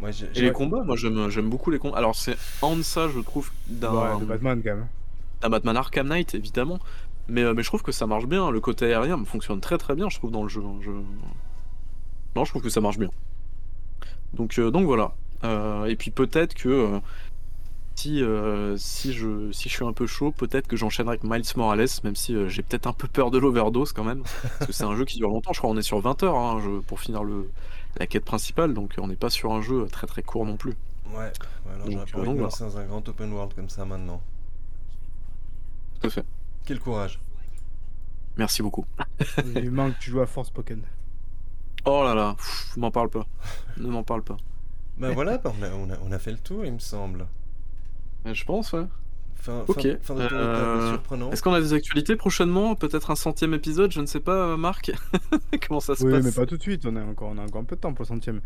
Moi. 0.00 0.10
Et 0.34 0.40
les 0.40 0.52
combats, 0.52 0.82
moi 0.82 0.96
j'aime 0.96 1.28
j'aime 1.30 1.48
beaucoup 1.50 1.70
les 1.70 1.78
combats. 1.78 1.98
Alors 1.98 2.16
c'est 2.16 2.36
en 2.60 2.76
deçà, 2.76 3.08
je 3.08 3.20
trouve, 3.20 3.50
d'un 3.68 3.92
Ouais, 3.92 4.20
de 4.20 4.24
Batman, 4.24 4.60
quand 4.62 4.70
même. 4.76 4.86
d'un 5.40 5.48
Batman 5.50 5.76
Arkham 5.76 6.08
Knight, 6.08 6.34
évidemment. 6.34 6.78
Mais, 7.28 7.42
euh, 7.42 7.54
mais 7.54 7.62
je 7.62 7.68
trouve 7.68 7.82
que 7.82 7.92
ça 7.92 8.06
marche 8.06 8.26
bien. 8.26 8.50
Le 8.50 8.60
côté 8.60 8.86
aérien 8.86 9.24
fonctionne 9.24 9.60
très 9.60 9.78
très 9.78 9.94
bien, 9.94 10.08
je 10.08 10.18
trouve, 10.18 10.30
dans 10.30 10.42
le 10.42 10.48
jeu. 10.48 10.62
hein. 10.64 10.78
Je... 10.82 10.90
Non, 12.36 12.44
je 12.44 12.50
trouve 12.50 12.62
que 12.62 12.68
ça 12.70 12.80
marche 12.80 12.98
bien. 12.98 13.10
Donc, 14.34 14.58
euh, 14.58 14.70
donc 14.70 14.84
voilà. 14.86 15.14
Euh, 15.44 15.84
et 15.86 15.96
puis 15.96 16.10
peut-être 16.10 16.54
que 16.54 17.00
si, 17.94 18.22
euh, 18.22 18.76
si, 18.78 19.12
je, 19.12 19.52
si 19.52 19.68
je 19.68 19.74
suis 19.74 19.84
un 19.84 19.92
peu 19.92 20.06
chaud, 20.06 20.32
peut-être 20.32 20.66
que 20.68 20.76
j'enchaînerai 20.76 21.14
avec 21.16 21.24
Miles 21.24 21.44
Morales, 21.56 21.86
même 22.04 22.16
si 22.16 22.34
euh, 22.34 22.48
j'ai 22.48 22.62
peut-être 22.62 22.86
un 22.86 22.92
peu 22.92 23.08
peur 23.08 23.30
de 23.30 23.38
l'overdose 23.38 23.92
quand 23.92 24.04
même. 24.04 24.22
parce 24.42 24.66
que 24.66 24.72
c'est 24.72 24.84
un 24.84 24.96
jeu 24.96 25.04
qui 25.04 25.18
dure 25.18 25.28
longtemps, 25.30 25.52
je 25.52 25.58
crois 25.58 25.70
qu'on 25.70 25.78
est 25.78 25.82
sur 25.82 26.00
20 26.00 26.22
heures 26.22 26.36
hein, 26.36 26.60
je- 26.64 26.80
pour 26.80 27.00
finir 27.00 27.24
le, 27.24 27.50
la 27.98 28.06
quête 28.06 28.24
principale, 28.24 28.74
donc 28.74 28.94
on 28.98 29.08
n'est 29.08 29.16
pas 29.16 29.30
sur 29.30 29.52
un 29.52 29.62
jeu 29.62 29.86
très 29.90 30.06
très 30.06 30.22
court 30.22 30.46
non 30.46 30.56
plus. 30.56 30.74
Ouais, 31.06 31.32
alors 31.74 31.86
Donc, 31.86 32.10
pas 32.10 32.18
euh, 32.18 32.24
donc 32.24 32.38
de 32.38 32.42
dans 32.58 32.78
un 32.78 32.84
grand 32.86 33.08
open 33.08 33.32
world 33.32 33.54
comme 33.54 33.68
ça 33.68 33.84
maintenant. 33.84 34.20
Tout 36.00 36.06
à 36.08 36.10
fait. 36.10 36.24
Quel 36.64 36.78
courage. 36.78 37.20
Merci 38.36 38.62
beaucoup. 38.62 38.86
Il 39.54 39.70
manque 39.70 39.94
que 39.94 40.00
tu 40.00 40.10
joues 40.10 40.20
à 40.20 40.26
Force 40.26 40.50
Pokémon. 40.50 40.82
Oh 41.84 42.02
là 42.04 42.14
là, 42.14 42.34
pff, 42.36 42.76
m'en 42.76 42.90
parle 42.90 43.10
pas. 43.10 43.26
Ne 43.76 43.88
m'en 43.88 44.04
parle 44.04 44.22
pas. 44.22 44.36
Bah 44.98 45.10
voilà, 45.10 45.38
bah, 45.38 45.52
on 45.58 45.62
a, 45.62 45.70
on, 45.70 45.90
a, 45.90 45.96
on 46.06 46.12
a 46.12 46.18
fait 46.18 46.30
le 46.30 46.38
tour, 46.38 46.64
il 46.64 46.72
me 46.72 46.78
semble. 46.78 47.26
Euh, 48.26 48.34
Je 48.34 48.44
pense, 48.44 48.72
ouais. 48.72 48.86
Fin, 49.34 49.64
Ok, 49.66 49.82
fin, 49.82 49.98
fin 50.00 50.14
de 50.14 50.28
tour 50.28 50.38
euh, 50.38 50.90
surprenant. 50.92 51.30
Est-ce 51.32 51.42
qu'on 51.42 51.52
a 51.52 51.60
des 51.60 51.72
actualités 51.72 52.14
prochainement 52.14 52.76
Peut-être 52.76 53.10
un 53.10 53.16
centième 53.16 53.54
épisode 53.54 53.90
Je 53.90 54.00
ne 54.00 54.06
sais 54.06 54.20
pas, 54.20 54.52
euh, 54.52 54.56
Marc. 54.56 54.92
Comment 55.66 55.80
ça 55.80 55.96
se 55.96 56.04
Oui, 56.04 56.12
passe 56.12 56.24
mais 56.24 56.30
pas 56.30 56.46
tout 56.46 56.56
de 56.56 56.62
suite, 56.62 56.86
on 56.86 56.94
a, 56.94 57.02
encore, 57.02 57.30
on 57.30 57.38
a 57.38 57.42
encore 57.42 57.62
un 57.62 57.64
peu 57.64 57.74
de 57.74 57.80
temps 57.80 57.92
pour 57.92 58.04
le 58.04 58.08
centième. 58.08 58.40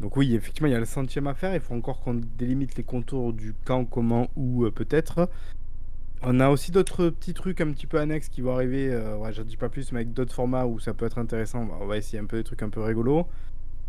Donc 0.00 0.16
oui, 0.16 0.34
effectivement, 0.34 0.66
il 0.66 0.72
y 0.72 0.76
a 0.76 0.80
le 0.80 0.86
centième 0.86 1.28
à 1.28 1.34
faire, 1.34 1.54
il 1.54 1.60
faut 1.60 1.74
encore 1.74 2.00
qu'on 2.00 2.14
délimite 2.14 2.74
les 2.74 2.82
contours 2.82 3.32
du 3.32 3.54
quand, 3.64 3.84
comment, 3.84 4.28
où, 4.34 4.64
euh, 4.64 4.72
peut-être. 4.72 5.28
On 6.26 6.40
a 6.40 6.48
aussi 6.48 6.70
d'autres 6.70 7.08
petits 7.10 7.34
trucs 7.34 7.60
un 7.60 7.70
petit 7.72 7.86
peu 7.86 7.98
annexes 7.98 8.28
qui 8.28 8.40
vont 8.40 8.54
arriver, 8.54 8.88
euh, 8.92 9.16
ouais, 9.16 9.32
j'en 9.32 9.42
dis 9.42 9.56
pas 9.56 9.68
plus, 9.68 9.92
mais 9.92 10.00
avec 10.00 10.12
d'autres 10.12 10.34
formats 10.34 10.66
où 10.66 10.78
ça 10.78 10.94
peut 10.94 11.06
être 11.06 11.18
intéressant, 11.18 11.64
Bah, 11.64 11.74
on 11.80 11.86
va 11.86 11.96
essayer 11.98 12.18
un 12.18 12.24
peu 12.26 12.36
des 12.38 12.44
trucs 12.44 12.62
un 12.62 12.68
peu 12.70 12.80
rigolos. 12.82 13.26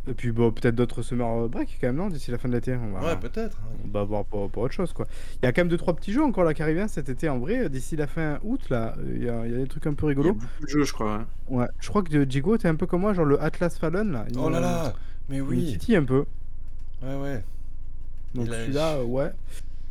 Et 0.08 0.14
puis 0.14 0.32
bon, 0.32 0.52
peut-être 0.52 0.76
d'autres 0.76 1.02
summer 1.02 1.50
break 1.50 1.78
quand 1.82 1.88
même, 1.88 1.96
non, 1.96 2.10
d'ici 2.10 2.30
la 2.30 2.38
fin 2.38 2.48
de 2.48 2.54
l'été. 2.54 2.76
On 2.76 2.92
va, 2.92 3.04
Ouais, 3.14 3.20
peut-être. 3.20 3.58
hein. 3.64 3.76
on 3.86 3.88
va 3.88 4.04
voir 4.04 4.24
pour, 4.26 4.50
pour 4.52 4.62
autre 4.64 4.74
chose, 4.74 4.94
quoi. 4.94 5.08
Il 5.42 5.46
y 5.46 5.48
a 5.48 5.52
quand 5.52 5.62
même 5.62 5.68
deux 5.70 5.78
trois 5.78 5.96
petits 5.96 6.12
jeux 6.14 6.24
encore 6.24 6.44
là 6.44 6.54
qui 6.54 6.62
arrivent 6.62 6.78
hein, 6.80 6.88
cet 6.88 7.10
été, 7.10 7.28
en 7.28 7.40
vrai, 7.40 7.70
d'ici 7.70 7.96
la 7.96 8.06
fin 8.06 8.38
août, 8.44 8.62
là, 8.70 8.96
il 9.16 9.24
y 9.24 9.30
a, 9.30 9.46
il 9.48 9.52
y 9.52 9.56
a 9.56 9.58
des 9.58 9.68
trucs 9.68 9.88
un 9.88 9.94
peu 9.96 10.06
Il 10.06 10.10
y 10.10 10.12
a 10.14 10.16
rigolos. 10.22 10.34
beaucoup 10.36 10.64
de 10.64 10.68
jeux, 10.68 10.84
je 10.84 10.94
crois. 10.94 11.26
ouais. 11.50 11.58
Ouais, 11.62 11.68
je 11.80 11.90
crois 11.90 12.04
que 12.04 12.24
Diego, 12.24 12.56
t'es 12.58 12.68
un 12.68 12.76
peu 12.76 12.86
comme 12.86 13.02
moi, 13.02 13.14
genre 13.16 13.26
le 13.26 13.42
Atlas 13.42 13.76
Fallen, 13.80 14.12
là. 14.12 14.26
il 14.30 14.38
Oh 14.38 14.50
là 14.50 14.60
là, 14.60 14.94
mais 15.30 15.38
il 15.38 15.42
oui. 15.42 15.66
titille 15.72 15.96
un 15.96 16.04
peu. 16.04 16.26
Ouais, 17.02 17.16
ouais. 17.16 17.44
Donc 18.36 18.46
Il 18.48 18.54
celui-là, 18.54 19.04
ouais. 19.04 19.32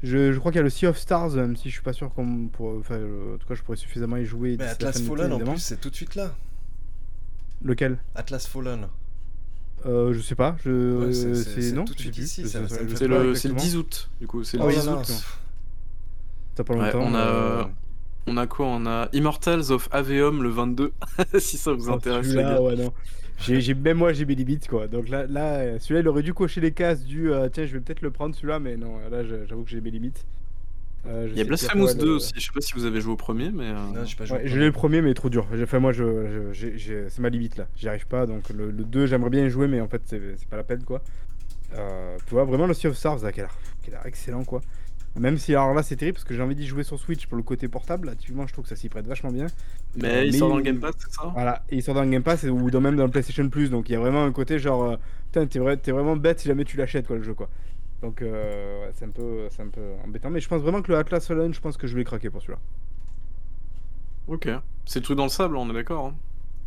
Je, 0.04 0.32
je 0.32 0.38
crois 0.38 0.52
qu'il 0.52 0.58
y 0.58 0.60
a 0.60 0.62
le 0.64 0.70
Sea 0.70 0.86
of 0.86 0.98
Stars, 0.98 1.30
même 1.30 1.56
si 1.56 1.70
je 1.70 1.74
suis 1.74 1.82
pas 1.82 1.92
sûr 1.94 2.12
qu'on. 2.12 2.48
Enfin, 2.78 2.94
euh, 2.94 3.34
en 3.34 3.38
tout 3.38 3.48
cas, 3.48 3.54
je 3.54 3.62
pourrais 3.62 3.76
suffisamment 3.78 4.16
y 4.18 4.24
jouer. 4.24 4.56
Mais 4.58 4.64
Atlas 4.66 5.00
Fallen 5.00 5.32
en 5.32 5.38
plus, 5.40 5.58
c'est 5.58 5.80
tout 5.80 5.88
de 5.90 5.94
suite 5.96 6.14
là. 6.14 6.34
Lequel? 7.64 7.98
Atlas 8.14 8.46
Fallen. 8.46 8.88
euh, 9.86 10.12
Je 10.12 10.20
sais 10.20 10.34
pas. 10.34 10.56
Je... 10.64 10.70
Ouais, 11.06 11.12
c'est- 11.14 11.34
c'est 11.34 11.44
c'est- 11.54 11.62
c'est 11.62 11.72
non 11.72 11.84
C'est 11.86 12.04
le, 12.04 12.26
c'est 12.96 13.08
le 13.08 13.30
exactement. 13.30 13.54
10 13.60 13.76
août, 13.76 14.10
du 14.20 14.26
coup. 14.26 14.44
C'est 14.44 14.58
le 14.58 14.64
Oh 14.64 14.68
là 14.68 14.74
10 14.74 14.86
là. 14.86 14.92
août. 14.96 15.08
là. 15.08 15.14
T'as 16.54 16.64
pas 16.64 16.74
Ouais, 16.74 16.92
longtemps. 16.92 17.06
on 17.10 17.14
a- 17.14 17.18
euh, 17.18 17.64
On 18.26 18.36
a 18.38 18.46
quoi? 18.46 18.66
On 18.66 18.86
a 18.86 19.08
Immortals 19.12 19.70
of 19.70 19.88
Aveum 19.92 20.42
le 20.42 20.48
22, 20.48 20.92
si 21.38 21.56
ça 21.58 21.72
vous 21.72 21.88
oh, 21.90 21.94
intéresse, 21.94 22.32
gars. 22.34 22.60
ouais, 22.60 22.74
non. 22.76 22.92
J'ai, 23.40 23.60
j'ai- 23.60 23.74
même 23.74 23.98
moi, 23.98 24.12
j'ai 24.12 24.24
mes 24.24 24.34
limites, 24.34 24.68
quoi. 24.68 24.86
Donc 24.88 25.08
là, 25.08 25.26
là 25.26 25.78
celui-là, 25.78 26.00
il 26.00 26.08
aurait 26.08 26.22
dû 26.22 26.32
cocher 26.34 26.60
les 26.60 26.72
cases 26.72 27.04
du. 27.04 27.32
euh, 27.32 27.48
tiens, 27.52 27.66
je 27.66 27.72
vais 27.72 27.80
peut-être 27.80 28.00
le 28.02 28.10
prendre, 28.10 28.34
celui-là, 28.34 28.58
mais 28.58 28.76
non, 28.76 28.98
là, 29.10 29.22
j'avoue 29.46 29.64
que 29.64 29.70
j'ai 29.70 29.80
mes 29.80 29.90
limites. 29.90 30.24
Euh, 31.06 31.28
Il 31.30 31.36
y 31.36 31.40
a 31.42 31.44
Blasphemous 31.44 31.88
qu'il 31.88 31.98
2 31.98 32.06
le- 32.06 32.12
aussi. 32.14 32.32
Je 32.34 32.40
sais 32.40 32.52
pas 32.54 32.60
si 32.62 32.72
vous 32.72 32.86
avez 32.86 33.00
joué 33.02 33.12
au 33.12 33.16
premier, 33.16 33.50
mais. 33.50 33.64
euh, 33.64 33.74
Non, 33.94 34.04
j'ai 34.06 34.16
pas 34.16 34.24
joué. 34.24 34.38
Ouais, 34.38 34.48
l'ai 34.58 34.64
le 34.66 34.72
premier, 34.72 35.02
mais 35.02 35.12
trop 35.12 35.28
dur. 35.28 35.46
J'ai- 35.54 35.64
Enfin, 35.64 35.78
moi, 35.78 35.92
je, 35.92 36.02
je- 36.04 36.52
j'ai- 36.54 36.78
j'ai- 36.78 37.10
c'est 37.10 37.20
ma 37.20 37.28
limite 37.28 37.58
là. 37.58 37.66
J'y 37.76 37.88
arrive 37.88 38.06
pas. 38.06 38.24
Donc, 38.24 38.48
le, 38.48 38.70
le 38.70 38.84
2, 38.84 39.06
j'aimerais 39.06 39.28
bien 39.30 39.44
y 39.44 39.50
jouer, 39.50 39.68
mais 39.68 39.80
en 39.82 39.88
fait, 39.88 40.00
c'est 40.06 40.20
c'est 40.38 40.48
pas 40.48 40.56
la 40.56 40.64
peine 40.64 40.82
quoi. 40.84 41.02
Euh, 41.74 42.16
tu 42.26 42.34
vois, 42.34 42.44
vraiment, 42.44 42.66
le 42.66 42.72
Sea 42.74 42.86
of 42.88 42.96
Stars, 42.96 43.18
là, 43.22 43.32
qui 43.32 43.40
a 43.40 43.44
l'air 43.44 43.56
qui 43.82 43.90
a 43.90 43.94
l'air 43.94 44.06
excellent 44.06 44.44
quoi. 44.44 44.62
Même 45.16 45.38
si, 45.38 45.52
alors 45.54 45.74
là, 45.74 45.82
c'est 45.82 45.96
terrible 45.96 46.16
parce 46.16 46.24
que 46.24 46.34
j'ai 46.34 46.42
envie 46.42 46.56
d'y 46.56 46.66
jouer 46.66 46.82
sur 46.84 46.98
Switch 46.98 47.26
pour 47.26 47.36
le 47.36 47.42
côté 47.44 47.68
portable. 47.68 48.08
Là, 48.08 48.16
typiquement, 48.16 48.46
je 48.46 48.52
trouve 48.52 48.64
que 48.64 48.68
ça 48.68 48.76
s'y 48.76 48.88
prête 48.88 49.06
vachement 49.06 49.30
bien. 49.30 49.50
Mais 49.96 50.26
il 50.26 50.32
mais 50.32 50.34
sort 50.34 50.48
dans 50.48 50.56
le 50.56 50.62
il- 50.62 50.72
Game 50.72 50.78
Pass, 50.80 50.94
c'est 50.98 51.12
ça? 51.12 51.34
Voilà, 51.34 51.64
et 51.70 51.76
il 51.76 51.82
sort 51.82 51.94
dans 51.94 52.02
le 52.04 52.10
Game 52.10 52.22
Pass 52.22 52.44
ou 52.44 52.70
dans, 52.70 52.80
même 52.80 52.96
dans 52.96 53.04
le 53.04 53.10
PlayStation 53.10 53.48
Plus. 53.48 53.70
Donc, 53.70 53.88
il 53.88 53.92
y 53.92 53.96
a 53.96 54.00
vraiment 54.00 54.24
un 54.24 54.32
côté 54.32 54.58
genre, 54.58 54.84
euh, 54.84 54.96
putain, 55.32 55.46
t'es 55.46 55.58
vrai, 55.60 55.76
t'es 55.78 55.92
vraiment 55.92 56.16
bête 56.16 56.40
si 56.40 56.48
jamais 56.48 56.64
tu 56.64 56.76
l'achètes 56.76 57.06
quoi, 57.06 57.16
le 57.16 57.22
jeu 57.24 57.34
quoi. 57.34 57.50
Donc, 58.02 58.22
euh, 58.22 58.86
ouais, 58.86 58.92
c'est 58.94 59.06
un, 59.06 59.10
peu- 59.10 59.48
c'est 59.50 59.62
un 59.62 59.68
peu 59.68 59.82
embêtant. 60.04 60.30
Mais 60.30 60.40
je 60.40 60.48
pense 60.48 60.62
vraiment 60.62 60.82
que 60.82 60.92
le 60.92 60.98
Atlas 60.98 61.26
Fallen, 61.26 61.54
je 61.54 61.60
pense 61.60 61.76
que 61.76 61.86
je 61.88 61.96
vais 61.96 62.04
craquer 62.04 62.30
pour 62.30 62.42
celui-là. 62.42 62.60
Ok. 64.26 64.48
C'est 64.86 64.98
le 65.00 65.04
truc 65.04 65.16
dans 65.16 65.24
le 65.24 65.30
sable, 65.30 65.56
on 65.56 65.68
est 65.70 65.74
d'accord. 65.74 66.06
hein? 66.06 66.14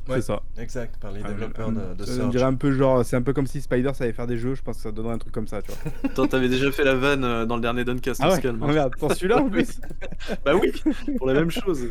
Ouais. 0.10 0.16
C'est 0.16 0.22
ça. 0.28 0.42
Exact, 0.58 0.98
par 1.02 1.12
les 1.12 1.22
Ah, 1.24 1.28
développeurs 1.30 1.70
euh, 1.70 1.94
de, 1.94 2.00
de 2.00 2.06
ça, 2.06 2.12
on 2.14 2.16
Surge. 2.16 2.30
dirait 2.32 2.44
un 2.46 2.54
peu 2.54 2.72
genre, 2.72 3.04
c'est 3.06 3.16
un 3.16 3.22
peu 3.22 3.34
comme 3.34 3.48
si 3.48 3.60
Spider 3.62 3.92
savait 3.94 4.14
faire 4.14 4.28
des 4.28 4.38
jeux, 4.38 4.56
je 4.56 4.62
pense 4.62 4.78
que 4.78 4.84
ça 4.84 4.92
donnerait 4.92 5.14
un 5.16 5.18
truc 5.18 5.34
comme 5.34 5.48
ça, 5.48 5.62
tu 5.62 5.72
vois. 5.72 6.10
Toi, 6.16 6.28
t'avais 6.28 6.50
déjà 6.50 6.72
fait 6.72 6.84
la 6.84 6.96
vanne 6.96 7.24
euh, 7.24 7.46
dans 7.46 7.56
le 7.56 7.62
dernier 7.62 7.84
Duncast, 7.84 8.22
Ah 8.24 8.32
ouais, 8.32 8.42
calme. 8.42 8.60
oh 8.62 8.68
merde, 8.68 8.96
pour 8.98 9.12
celui-là 9.14 9.42
en 9.42 9.50
plus 9.50 9.80
Bah 10.46 10.54
oui, 10.56 10.72
pour 11.18 11.28
la 11.28 11.34
même 11.34 11.52
chose. 11.52 11.88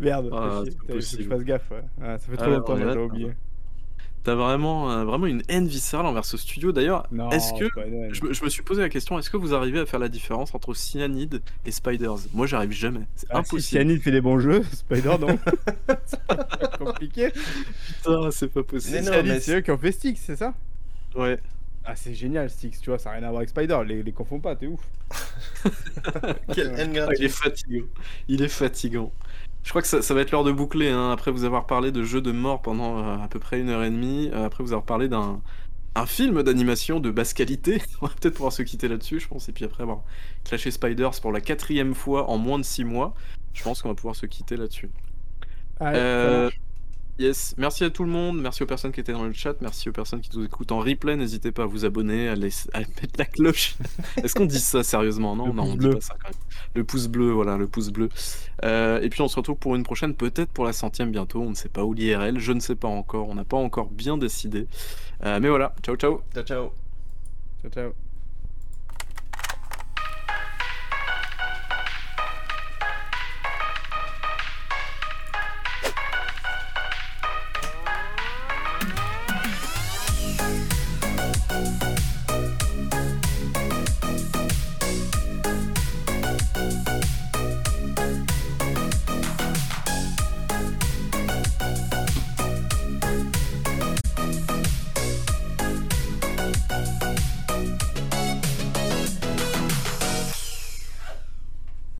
Merde, 0.00 0.30
Ah, 0.32 0.62
que 0.86 1.00
je 1.00 1.22
fasse 1.24 1.42
gaffe, 1.42 1.70
ouais. 1.72 1.82
Ah, 2.00 2.18
ça 2.18 2.26
fait 2.30 2.36
trop 2.36 2.46
Ah, 2.46 2.50
longtemps, 2.50 2.76
là, 2.76 2.92
j'ai 2.92 2.98
oublié. 3.00 3.32
T'as 4.28 4.34
vraiment, 4.34 4.90
euh, 4.90 5.04
vraiment 5.06 5.24
une 5.24 5.42
haine 5.48 5.66
viscérale 5.66 6.04
envers 6.04 6.26
ce 6.26 6.36
studio. 6.36 6.70
D'ailleurs, 6.70 7.06
Non, 7.10 7.30
est-ce 7.30 7.54
que 7.54 7.64
c'est 7.64 7.74
pas 7.80 7.86
une 7.86 7.94
haine. 7.94 8.14
je, 8.14 8.22
me- 8.24 8.34
je 8.34 8.44
me 8.44 8.50
suis 8.50 8.62
posé 8.62 8.82
la 8.82 8.90
question 8.90 9.18
est-ce 9.18 9.30
que 9.30 9.38
vous 9.38 9.54
arrivez 9.54 9.78
à 9.78 9.86
faire 9.86 9.98
la 10.00 10.10
différence 10.10 10.54
entre 10.54 10.74
Cyanide 10.74 11.40
et 11.64 11.70
Spiders? 11.70 12.16
Moi, 12.34 12.46
j'arrive 12.46 12.72
jamais. 12.72 13.06
C'est 13.16 13.26
Ah, 13.30 13.36
si 13.36 13.38
impossible. 13.38 13.62
Cyanide 13.62 14.02
fait 14.02 14.10
des 14.10 14.20
bons 14.20 14.38
jeux, 14.38 14.62
Spider 14.72 15.16
non. 15.18 15.38
c'est 16.04 16.20
pas 16.26 16.44
compliqué. 16.78 17.30
Putain, 17.86 18.30
c'est 18.30 18.48
pas 18.48 18.62
possible. 18.62 18.96
Mais 18.96 19.00
non, 19.02 19.12
Cyanide, 19.12 19.32
mais 19.32 19.40
c'est 19.40 19.56
eux 19.56 19.60
qui 19.62 19.70
ont 19.70 19.78
fait 19.78 19.92
Styx, 19.92 20.20
c'est 20.20 20.36
ça? 20.36 20.52
Ouais. 21.16 21.38
Ah, 21.86 21.96
c'est 21.96 22.12
génial 22.12 22.50
Styx, 22.50 22.82
tu 22.82 22.90
vois, 22.90 22.98
ça 22.98 23.08
n'a 23.08 23.16
rien 23.16 23.24
à 23.26 23.30
voir 23.30 23.38
avec 23.38 23.48
Spider, 23.48 23.78
les, 23.86 24.02
les 24.02 24.12
confonds 24.12 24.40
pas, 24.40 24.54
t'es 24.56 24.66
ouf. 24.66 24.80
Quelle 26.54 26.78
haine 26.78 26.90
Ah, 26.98 27.08
il 27.18 27.24
est 27.24 27.28
gratuite. 27.28 27.30
fatigant. 27.32 27.86
Il 28.28 28.42
est 28.42 28.48
fatigant. 28.48 29.10
Je 29.68 29.72
crois 29.74 29.82
que 29.82 29.88
ça, 29.88 30.00
ça 30.00 30.14
va 30.14 30.22
être 30.22 30.30
l'heure 30.30 30.44
de 30.44 30.50
boucler, 30.50 30.88
hein, 30.88 31.10
après 31.10 31.30
vous 31.30 31.44
avoir 31.44 31.66
parlé 31.66 31.92
de 31.92 32.02
jeux 32.02 32.22
de 32.22 32.32
mort 32.32 32.62
pendant 32.62 33.00
euh, 33.00 33.22
à 33.22 33.28
peu 33.28 33.38
près 33.38 33.60
une 33.60 33.68
heure 33.68 33.84
et 33.84 33.90
demie, 33.90 34.30
euh, 34.32 34.46
après 34.46 34.64
vous 34.64 34.72
avoir 34.72 34.86
parlé 34.86 35.08
d'un 35.08 35.42
un 35.94 36.06
film 36.06 36.42
d'animation 36.42 37.00
de 37.00 37.10
basse 37.10 37.34
qualité. 37.34 37.82
On 38.00 38.06
va 38.06 38.14
peut-être 38.18 38.32
pouvoir 38.32 38.54
se 38.54 38.62
quitter 38.62 38.88
là-dessus, 38.88 39.20
je 39.20 39.28
pense, 39.28 39.50
et 39.50 39.52
puis 39.52 39.66
après 39.66 39.82
avoir 39.82 40.04
clashé 40.42 40.70
Spiders 40.70 41.20
pour 41.20 41.32
la 41.32 41.42
quatrième 41.42 41.94
fois 41.94 42.30
en 42.30 42.38
moins 42.38 42.58
de 42.58 42.64
six 42.64 42.82
mois, 42.82 43.14
je 43.52 43.62
pense 43.62 43.82
qu'on 43.82 43.90
va 43.90 43.94
pouvoir 43.94 44.16
se 44.16 44.24
quitter 44.24 44.56
là-dessus. 44.56 44.90
Allez, 45.80 46.06
ça 46.16 46.46
Euh. 46.46 46.50
Yes, 47.18 47.54
merci 47.58 47.84
à 47.84 47.90
tout 47.90 48.04
le 48.04 48.10
monde, 48.10 48.40
merci 48.40 48.62
aux 48.62 48.66
personnes 48.66 48.92
qui 48.92 49.00
étaient 49.00 49.12
dans 49.12 49.24
le 49.24 49.32
chat, 49.32 49.54
merci 49.60 49.88
aux 49.88 49.92
personnes 49.92 50.20
qui 50.20 50.36
nous 50.36 50.44
écoutent 50.44 50.72
en 50.72 50.78
replay. 50.80 51.16
N'hésitez 51.16 51.52
pas 51.52 51.64
à 51.64 51.66
vous 51.66 51.84
abonner, 51.84 52.28
à, 52.28 52.34
laisser- 52.34 52.68
à 52.72 52.80
mettre 52.80 53.18
la 53.18 53.24
cloche. 53.24 53.76
Est-ce 54.22 54.34
qu'on 54.34 54.46
dit 54.46 54.60
ça 54.60 54.82
sérieusement? 54.82 55.36
Non, 55.36 55.46
Le 55.46 55.52
non, 55.52 55.62
on 55.64 55.74
bleu. 55.74 55.90
dit 55.90 55.94
pas 55.96 56.00
ça 56.00 56.14
quand 56.22 56.28
même. 56.28 56.38
Le 56.74 56.84
pouce 56.84 57.06
bleu, 57.08 57.30
voilà, 57.30 57.56
le 57.56 57.66
pouce 57.66 57.90
bleu. 57.90 58.08
Euh, 58.64 59.00
et 59.00 59.08
puis 59.08 59.20
on 59.22 59.28
se 59.28 59.36
retrouve 59.36 59.56
pour 59.56 59.74
une 59.76 59.82
prochaine, 59.84 60.14
peut-être 60.14 60.50
pour 60.50 60.64
la 60.64 60.72
centième 60.72 61.10
bientôt. 61.10 61.40
On 61.42 61.50
ne 61.50 61.54
sait 61.54 61.68
pas 61.68 61.84
où 61.84 61.92
l'IRL, 61.94 62.38
je 62.38 62.52
ne 62.52 62.60
sais 62.60 62.76
pas 62.76 62.88
encore, 62.88 63.28
on 63.28 63.34
n'a 63.34 63.44
pas 63.44 63.56
encore 63.56 63.90
bien 63.90 64.18
décidé. 64.18 64.66
Euh, 65.24 65.38
mais 65.40 65.48
voilà, 65.48 65.74
ciao 65.82 65.96
ciao. 65.96 66.20
Ciao, 66.34 66.44
ciao. 66.44 66.72
Ciao, 67.62 67.70
ciao. 67.70 68.07